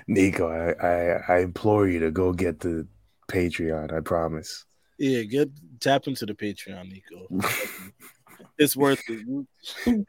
Nico, 0.06 0.48
I, 0.48 0.86
I 0.86 1.22
I 1.28 1.38
implore 1.40 1.86
you 1.86 2.00
to 2.00 2.10
go 2.10 2.32
get 2.32 2.60
the 2.60 2.86
Patreon. 3.30 3.92
I 3.92 4.00
promise. 4.00 4.64
Yeah, 4.98 5.22
get 5.22 5.50
tap 5.80 6.06
into 6.06 6.26
the 6.26 6.34
Patreon, 6.34 6.90
Nico. 6.90 7.28
it's 8.58 8.76
worth 8.76 9.02
it. 9.08 10.06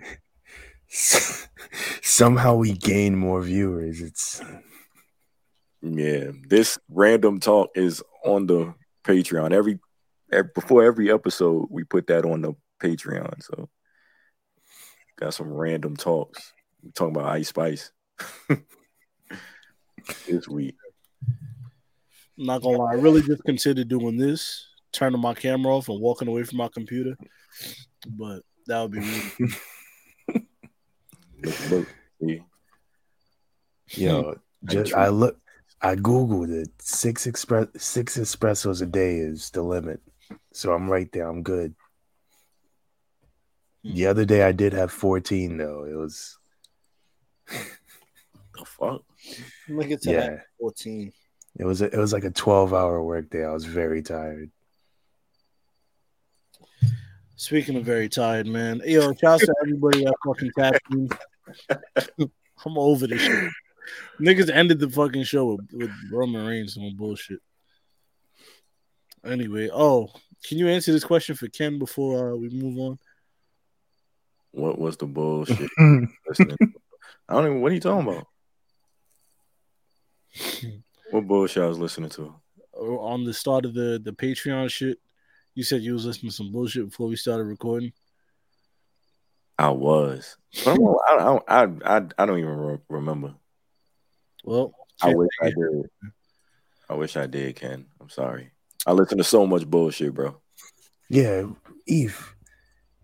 Somehow 2.01 2.55
we 2.55 2.73
gain 2.73 3.15
more 3.15 3.41
viewers. 3.41 4.01
It's 4.01 4.41
Yeah, 5.81 6.31
this 6.47 6.77
random 6.89 7.39
talk 7.39 7.69
is 7.75 8.03
on 8.25 8.47
the 8.47 8.73
Patreon. 9.05 9.53
Every, 9.53 9.73
ev- 9.73 9.79
before 10.53 10.83
every 10.83 11.11
episode, 11.11 11.67
we 11.69 11.83
put 11.83 12.07
that 12.07 12.25
on 12.25 12.41
the 12.41 12.53
Patreon. 12.81 13.43
So 13.43 13.69
got 15.19 15.33
some 15.33 15.51
random 15.51 15.95
talks. 15.95 16.53
We 16.83 16.91
talking 16.91 17.15
about 17.15 17.29
Ice 17.29 17.49
Spice 17.49 17.91
this 20.27 20.47
week. 20.47 20.75
I'm 22.39 22.45
not 22.45 22.61
gonna 22.61 22.77
lie, 22.77 22.93
I 22.93 22.95
really 22.95 23.21
just 23.21 23.43
considered 23.43 23.87
doing 23.87 24.17
this, 24.17 24.67
turning 24.91 25.21
my 25.21 25.33
camera 25.33 25.75
off 25.75 25.89
and 25.89 26.01
walking 26.01 26.27
away 26.27 26.43
from 26.43 26.57
my 26.57 26.69
computer. 26.69 27.15
But 28.07 28.41
that 28.67 28.81
would 28.81 28.91
be 28.91 28.99
me. 28.99 29.21
Look, 31.43 31.71
look, 31.71 31.87
see, 32.21 32.41
yo. 33.87 34.21
Hmm. 34.21 34.67
Just 34.67 34.93
I 34.93 35.07
look. 35.07 35.39
I 35.81 35.95
googled 35.95 36.51
it. 36.51 36.69
Six 36.79 37.25
express 37.25 37.67
six 37.77 38.17
espressos 38.17 38.83
a 38.83 38.85
day 38.85 39.17
is 39.17 39.49
the 39.49 39.63
limit. 39.63 40.01
So 40.53 40.73
I'm 40.73 40.89
right 40.89 41.11
there. 41.11 41.27
I'm 41.27 41.43
good. 41.43 41.75
Hmm. 43.83 43.93
The 43.93 44.07
other 44.07 44.25
day 44.25 44.43
I 44.43 44.51
did 44.51 44.73
have 44.73 44.91
14 44.91 45.57
though. 45.57 45.85
It 45.85 45.95
was 45.95 46.37
the 47.47 48.65
fuck. 48.65 49.01
Look 49.69 49.91
at 49.91 50.01
that 50.03 50.11
yeah. 50.11 50.37
14. 50.59 51.11
It 51.59 51.65
was 51.65 51.81
a, 51.81 51.85
it 51.85 51.97
was 51.97 52.13
like 52.13 52.23
a 52.23 52.31
12 52.31 52.73
hour 52.73 53.03
work 53.03 53.29
day. 53.29 53.43
I 53.43 53.51
was 53.51 53.65
very 53.65 54.01
tired. 54.01 54.51
Speaking 57.35 57.75
of 57.75 57.83
very 57.83 58.07
tired, 58.07 58.45
man. 58.45 58.81
Yo, 58.85 59.13
shouts 59.13 59.45
to 59.45 59.53
everybody 59.63 60.03
that 60.03 60.13
fucking 60.25 60.51
tapped 60.57 60.91
me. 60.91 61.09
I'm 62.65 62.77
over 62.77 63.07
this 63.07 63.21
shit. 63.21 63.49
Niggas 64.19 64.51
ended 64.51 64.79
the 64.79 64.89
fucking 64.89 65.23
show 65.23 65.55
with, 65.55 65.67
with 65.73 65.91
Roman 66.11 66.45
Reigns 66.45 66.77
and 66.77 66.95
bullshit. 66.95 67.39
Anyway, 69.25 69.69
oh, 69.71 70.09
can 70.47 70.57
you 70.57 70.67
answer 70.67 70.91
this 70.91 71.03
question 71.03 71.35
for 71.35 71.47
Ken 71.47 71.77
before 71.77 72.33
uh, 72.33 72.35
we 72.35 72.49
move 72.49 72.77
on? 72.79 72.99
What 74.51 74.79
was 74.79 74.97
the 74.97 75.05
bullshit? 75.05 75.69
I 75.79 77.33
don't 77.33 77.45
even. 77.45 77.61
What 77.61 77.71
are 77.71 77.75
you 77.75 77.81
talking 77.81 78.07
about? 78.07 78.27
What 81.11 81.27
bullshit 81.27 81.63
I 81.63 81.67
was 81.67 81.79
listening 81.79 82.09
to? 82.11 82.33
On 82.73 83.23
the 83.23 83.33
start 83.33 83.65
of 83.65 83.73
the 83.73 84.01
the 84.03 84.11
Patreon 84.11 84.69
shit, 84.69 84.97
you 85.53 85.63
said 85.63 85.81
you 85.81 85.93
was 85.93 86.05
listening 86.05 86.31
to 86.31 86.35
some 86.35 86.51
bullshit 86.51 86.89
before 86.89 87.07
we 87.07 87.15
started 87.15 87.43
recording. 87.43 87.93
I 89.57 89.69
was. 89.69 90.37
But 90.65 90.71
I, 90.71 90.75
don't, 90.75 90.97
I, 91.07 91.17
don't, 91.17 91.43
I, 91.47 91.97
I, 91.97 92.01
I 92.17 92.25
don't 92.25 92.39
even 92.39 92.57
re- 92.57 92.77
remember. 92.89 93.35
Well, 94.43 94.73
I 95.01 95.13
wish 95.13 95.29
I 95.41 95.45
did. 95.45 95.89
I 96.89 96.93
wish 96.95 97.15
I 97.15 97.27
did, 97.27 97.55
Ken. 97.55 97.85
I'm 97.99 98.09
sorry. 98.09 98.51
I 98.85 98.91
listen 98.93 99.17
to 99.17 99.23
so 99.23 99.45
much 99.45 99.65
bullshit, 99.65 100.13
bro. 100.13 100.35
Yeah, 101.09 101.43
Eph. 101.87 102.35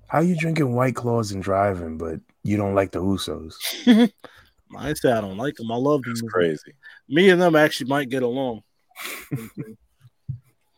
How 0.08 0.22
you 0.22 0.36
drinking 0.36 0.74
White 0.74 0.95
Claws 0.95 1.32
and 1.32 1.44
driving, 1.44 1.98
but 1.98 2.20
you 2.44 2.58
don't 2.58 2.76
like 2.76 2.91
the 2.91 3.02
Usos? 3.02 3.54
I 4.78 4.90
ain't 4.90 4.98
say 4.98 5.12
I 5.12 5.22
don't 5.22 5.38
like 5.38 5.56
them. 5.56 5.72
I 5.72 5.76
love 5.76 6.04
them. 6.04 6.12
It's 6.12 6.22
crazy. 6.22 6.74
Me 7.10 7.30
and 7.30 7.41
them 7.41 7.56
actually 7.56 7.90
might 7.90 8.10
get 8.10 8.24
along. 8.24 8.64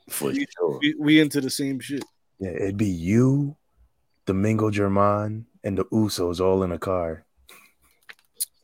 For 0.10 0.34
sure. 0.34 0.80
We, 0.82 0.96
we 0.98 1.20
into 1.20 1.40
the 1.42 1.50
same 1.50 1.80
shit. 1.80 2.04
Yeah, 2.40 2.52
it'd 2.52 2.78
be 2.78 2.88
you, 2.88 3.56
Domingo 4.26 4.72
German, 4.72 5.46
and 5.64 5.78
the 5.78 5.86
Usos 5.86 6.40
all 6.40 6.64
in 6.64 6.72
a 6.72 6.80
car. 6.80 7.26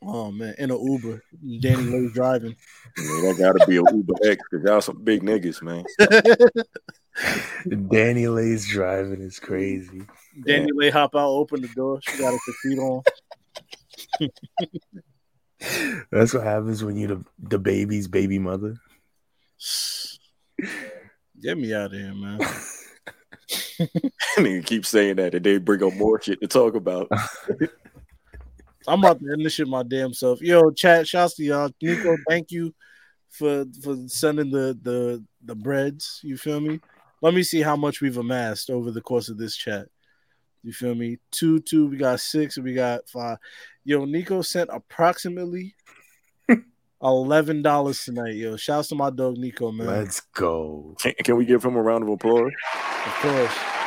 Oh 0.08 0.32
man, 0.32 0.54
in 0.60 0.70
an 0.70 0.80
Uber, 0.80 1.24
DaniLeigh 1.44 2.14
driving. 2.14 2.56
Man, 2.98 3.22
that 3.24 3.38
gotta 3.40 3.66
be 3.66 3.78
a 3.78 3.84
Uber 3.92 4.14
X 4.24 4.44
because 4.50 4.66
y'all 4.66 4.82
some 4.82 5.04
big 5.04 5.24
niggas, 5.24 5.64
man. 5.64 5.84
DaniLeigh's 7.68 8.68
driving 8.68 9.22
is 9.22 9.40
crazy. 9.40 10.04
DaniLeigh 10.42 10.92
hop 10.92 11.16
out, 11.16 11.30
open 11.30 11.62
the 11.62 11.70
door. 11.70 12.00
She 12.04 12.20
got 12.20 12.34
a 12.34 12.40
feet 12.62 12.78
on. 12.78 13.02
That's 16.12 16.34
what 16.34 16.44
happens 16.44 16.84
when 16.84 16.98
you 16.98 17.08
the, 17.08 17.58
DaBaby's 17.58 18.08
baby 18.08 18.38
mother. 18.38 18.76
Get 21.42 21.58
me 21.58 21.74
out 21.74 21.88
of 21.88 21.94
here, 21.94 22.14
man. 22.14 22.40
Nigga 24.38 24.66
keep 24.66 24.86
saying 24.86 25.16
that, 25.16 25.34
and 25.34 25.44
they 25.44 25.58
bring 25.58 25.84
up 25.84 25.94
more 25.94 26.22
shit 26.22 26.42
to 26.42 26.48
talk 26.48 26.76
about. 26.76 27.10
I'm 28.88 29.00
about 29.00 29.20
to 29.20 29.32
end 29.32 29.46
this 29.46 29.54
shit 29.54 29.68
my 29.68 29.84
damn 29.84 30.14
self. 30.14 30.42
Yo, 30.42 30.72
chat, 30.72 31.08
shouts 31.08 31.36
to 31.36 31.44
y'all. 31.44 31.70
Nico, 31.82 32.16
thank 32.30 32.52
you 32.52 32.74
for 33.30 33.66
for 33.84 33.98
sending 34.08 34.52
the 34.52 34.78
the 34.82 35.24
the 35.44 35.56
breads. 35.56 36.20
You 36.24 36.38
feel 36.38 36.60
me? 36.60 36.80
Let 37.22 37.34
me 37.34 37.44
see 37.44 37.62
how 37.62 37.76
much 37.76 38.02
we've 38.02 38.18
amassed 38.18 38.70
over 38.70 38.92
the 38.92 39.02
course 39.02 39.30
of 39.30 39.38
this 39.38 39.56
chat. 39.56 39.88
You 40.64 40.74
feel 40.74 40.96
me? 40.96 41.18
Two, 41.32 41.60
two, 41.60 41.88
we 41.88 41.98
got 41.98 42.20
six, 42.20 42.58
we 42.58 42.74
got 42.74 43.08
five. 43.08 43.38
Yo, 43.84 44.06
Nico 44.06 44.42
sent 44.42 44.70
approximately 44.74 45.76
eleven 47.02 47.62
dollars 47.62 48.04
tonight. 48.04 48.36
Yo, 48.36 48.58
shouts 48.58 48.90
to 48.90 48.96
my 48.96 49.10
dog 49.10 49.38
Nico, 49.38 49.72
man. 49.72 49.88
Let's 49.88 50.22
go. 50.34 50.96
Can, 51.00 51.14
can 51.24 51.36
we 51.38 51.46
give 51.46 51.64
him 51.64 51.76
a 51.76 51.82
round 51.82 52.04
of 52.04 52.10
applause? 52.10 52.52
Of 53.06 53.14
course. 53.22 53.85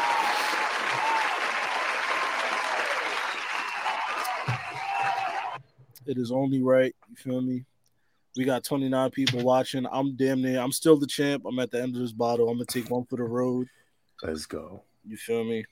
It 6.09 6.19
is 6.19 6.33
only 6.33 6.63
right. 6.63 6.95
You 7.11 7.17
feel 7.17 7.41
me? 7.43 7.65
We 8.35 8.45
got 8.45 8.65
29 8.65 9.11
people 9.11 9.45
watching. 9.45 9.87
I'm 9.93 10.17
damn 10.17 10.41
near. 10.41 10.59
I'm 10.59 10.73
still 10.73 10.97
the 10.97 11.07
champ. 11.07 11.45
I'm 11.47 11.59
at 11.59 11.71
the 11.71 11.83
end 11.83 11.95
of 11.95 12.01
this 12.01 12.13
bottle. 12.13 12.49
I'm 12.49 12.57
gonna 12.57 12.65
take 12.65 12.91
one 12.91 13.05
for 13.05 13.17
the 13.17 13.25
road. 13.25 13.69
Let's 14.23 14.47
go. 14.47 14.85
You 15.07 15.19
feel 15.19 15.45
me? 15.45 15.67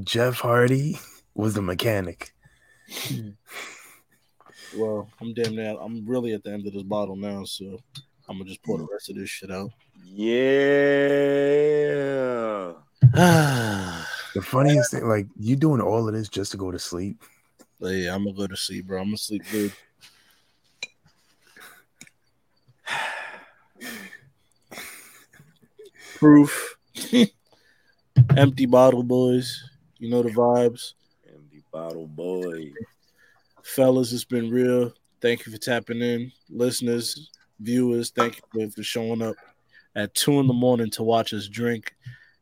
Jeff 0.00 0.40
Hardy 0.40 0.98
was 1.34 1.54
the 1.54 1.62
mechanic. 1.62 2.32
Well, 4.76 5.08
I'm 5.20 5.32
damn 5.32 5.54
near. 5.54 5.76
I'm 5.80 6.04
really 6.06 6.32
at 6.32 6.42
the 6.42 6.50
end 6.50 6.66
of 6.66 6.72
this 6.72 6.82
bottle 6.82 7.14
now, 7.14 7.44
so 7.44 7.78
I'm 8.28 8.38
gonna 8.38 8.48
just 8.48 8.64
pour 8.64 8.78
the 8.78 8.86
rest 8.90 9.08
of 9.10 9.16
this 9.16 9.30
shit 9.30 9.50
out. 9.50 9.70
Yeah. 10.04 10.32
The 14.34 14.42
funniest 14.42 14.90
thing, 14.90 15.06
like 15.08 15.28
you 15.38 15.56
doing 15.56 15.80
all 15.80 16.06
of 16.06 16.12
this 16.12 16.28
just 16.28 16.50
to 16.50 16.58
go 16.58 16.70
to 16.70 16.78
sleep. 16.78 17.22
But 17.78 17.88
yeah, 17.88 18.14
I'm 18.14 18.24
gonna 18.24 18.36
go 18.36 18.46
to 18.46 18.56
sleep, 18.56 18.86
bro. 18.86 19.00
I'm 19.00 19.08
gonna 19.08 19.18
sleep 19.18 19.42
good. 19.50 19.72
Proof. 26.16 26.76
Empty 28.36 28.66
bottle 28.66 29.02
boys. 29.02 29.62
You 29.98 30.10
know 30.10 30.22
the 30.22 30.30
vibes. 30.30 30.94
Empty 31.28 31.62
bottle 31.70 32.06
boy. 32.06 32.72
Fellas, 33.62 34.12
it's 34.12 34.24
been 34.24 34.50
real. 34.50 34.92
Thank 35.20 35.44
you 35.44 35.52
for 35.52 35.58
tapping 35.58 36.00
in. 36.00 36.32
Listeners, 36.48 37.30
viewers, 37.60 38.10
thank 38.10 38.36
you 38.36 38.68
for, 38.68 38.76
for 38.76 38.82
showing 38.82 39.22
up 39.22 39.36
at 39.94 40.14
two 40.14 40.40
in 40.40 40.46
the 40.46 40.54
morning 40.54 40.90
to 40.90 41.02
watch 41.02 41.34
us 41.34 41.48
drink 41.48 41.94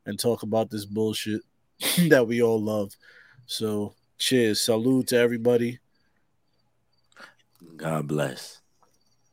and 0.06 0.18
talk 0.18 0.42
about 0.42 0.70
this 0.70 0.84
bullshit 0.84 1.42
that 2.08 2.26
we 2.26 2.42
all 2.42 2.60
love. 2.60 2.92
So 3.46 3.94
cheers. 4.18 4.60
Salute 4.60 5.08
to 5.08 5.18
everybody. 5.18 5.78
God 7.76 8.06
bless. 8.08 8.60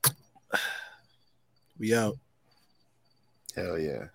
We 1.79 1.95
out. 1.95 2.17
Hell 3.55 3.79
yeah. 3.79 4.05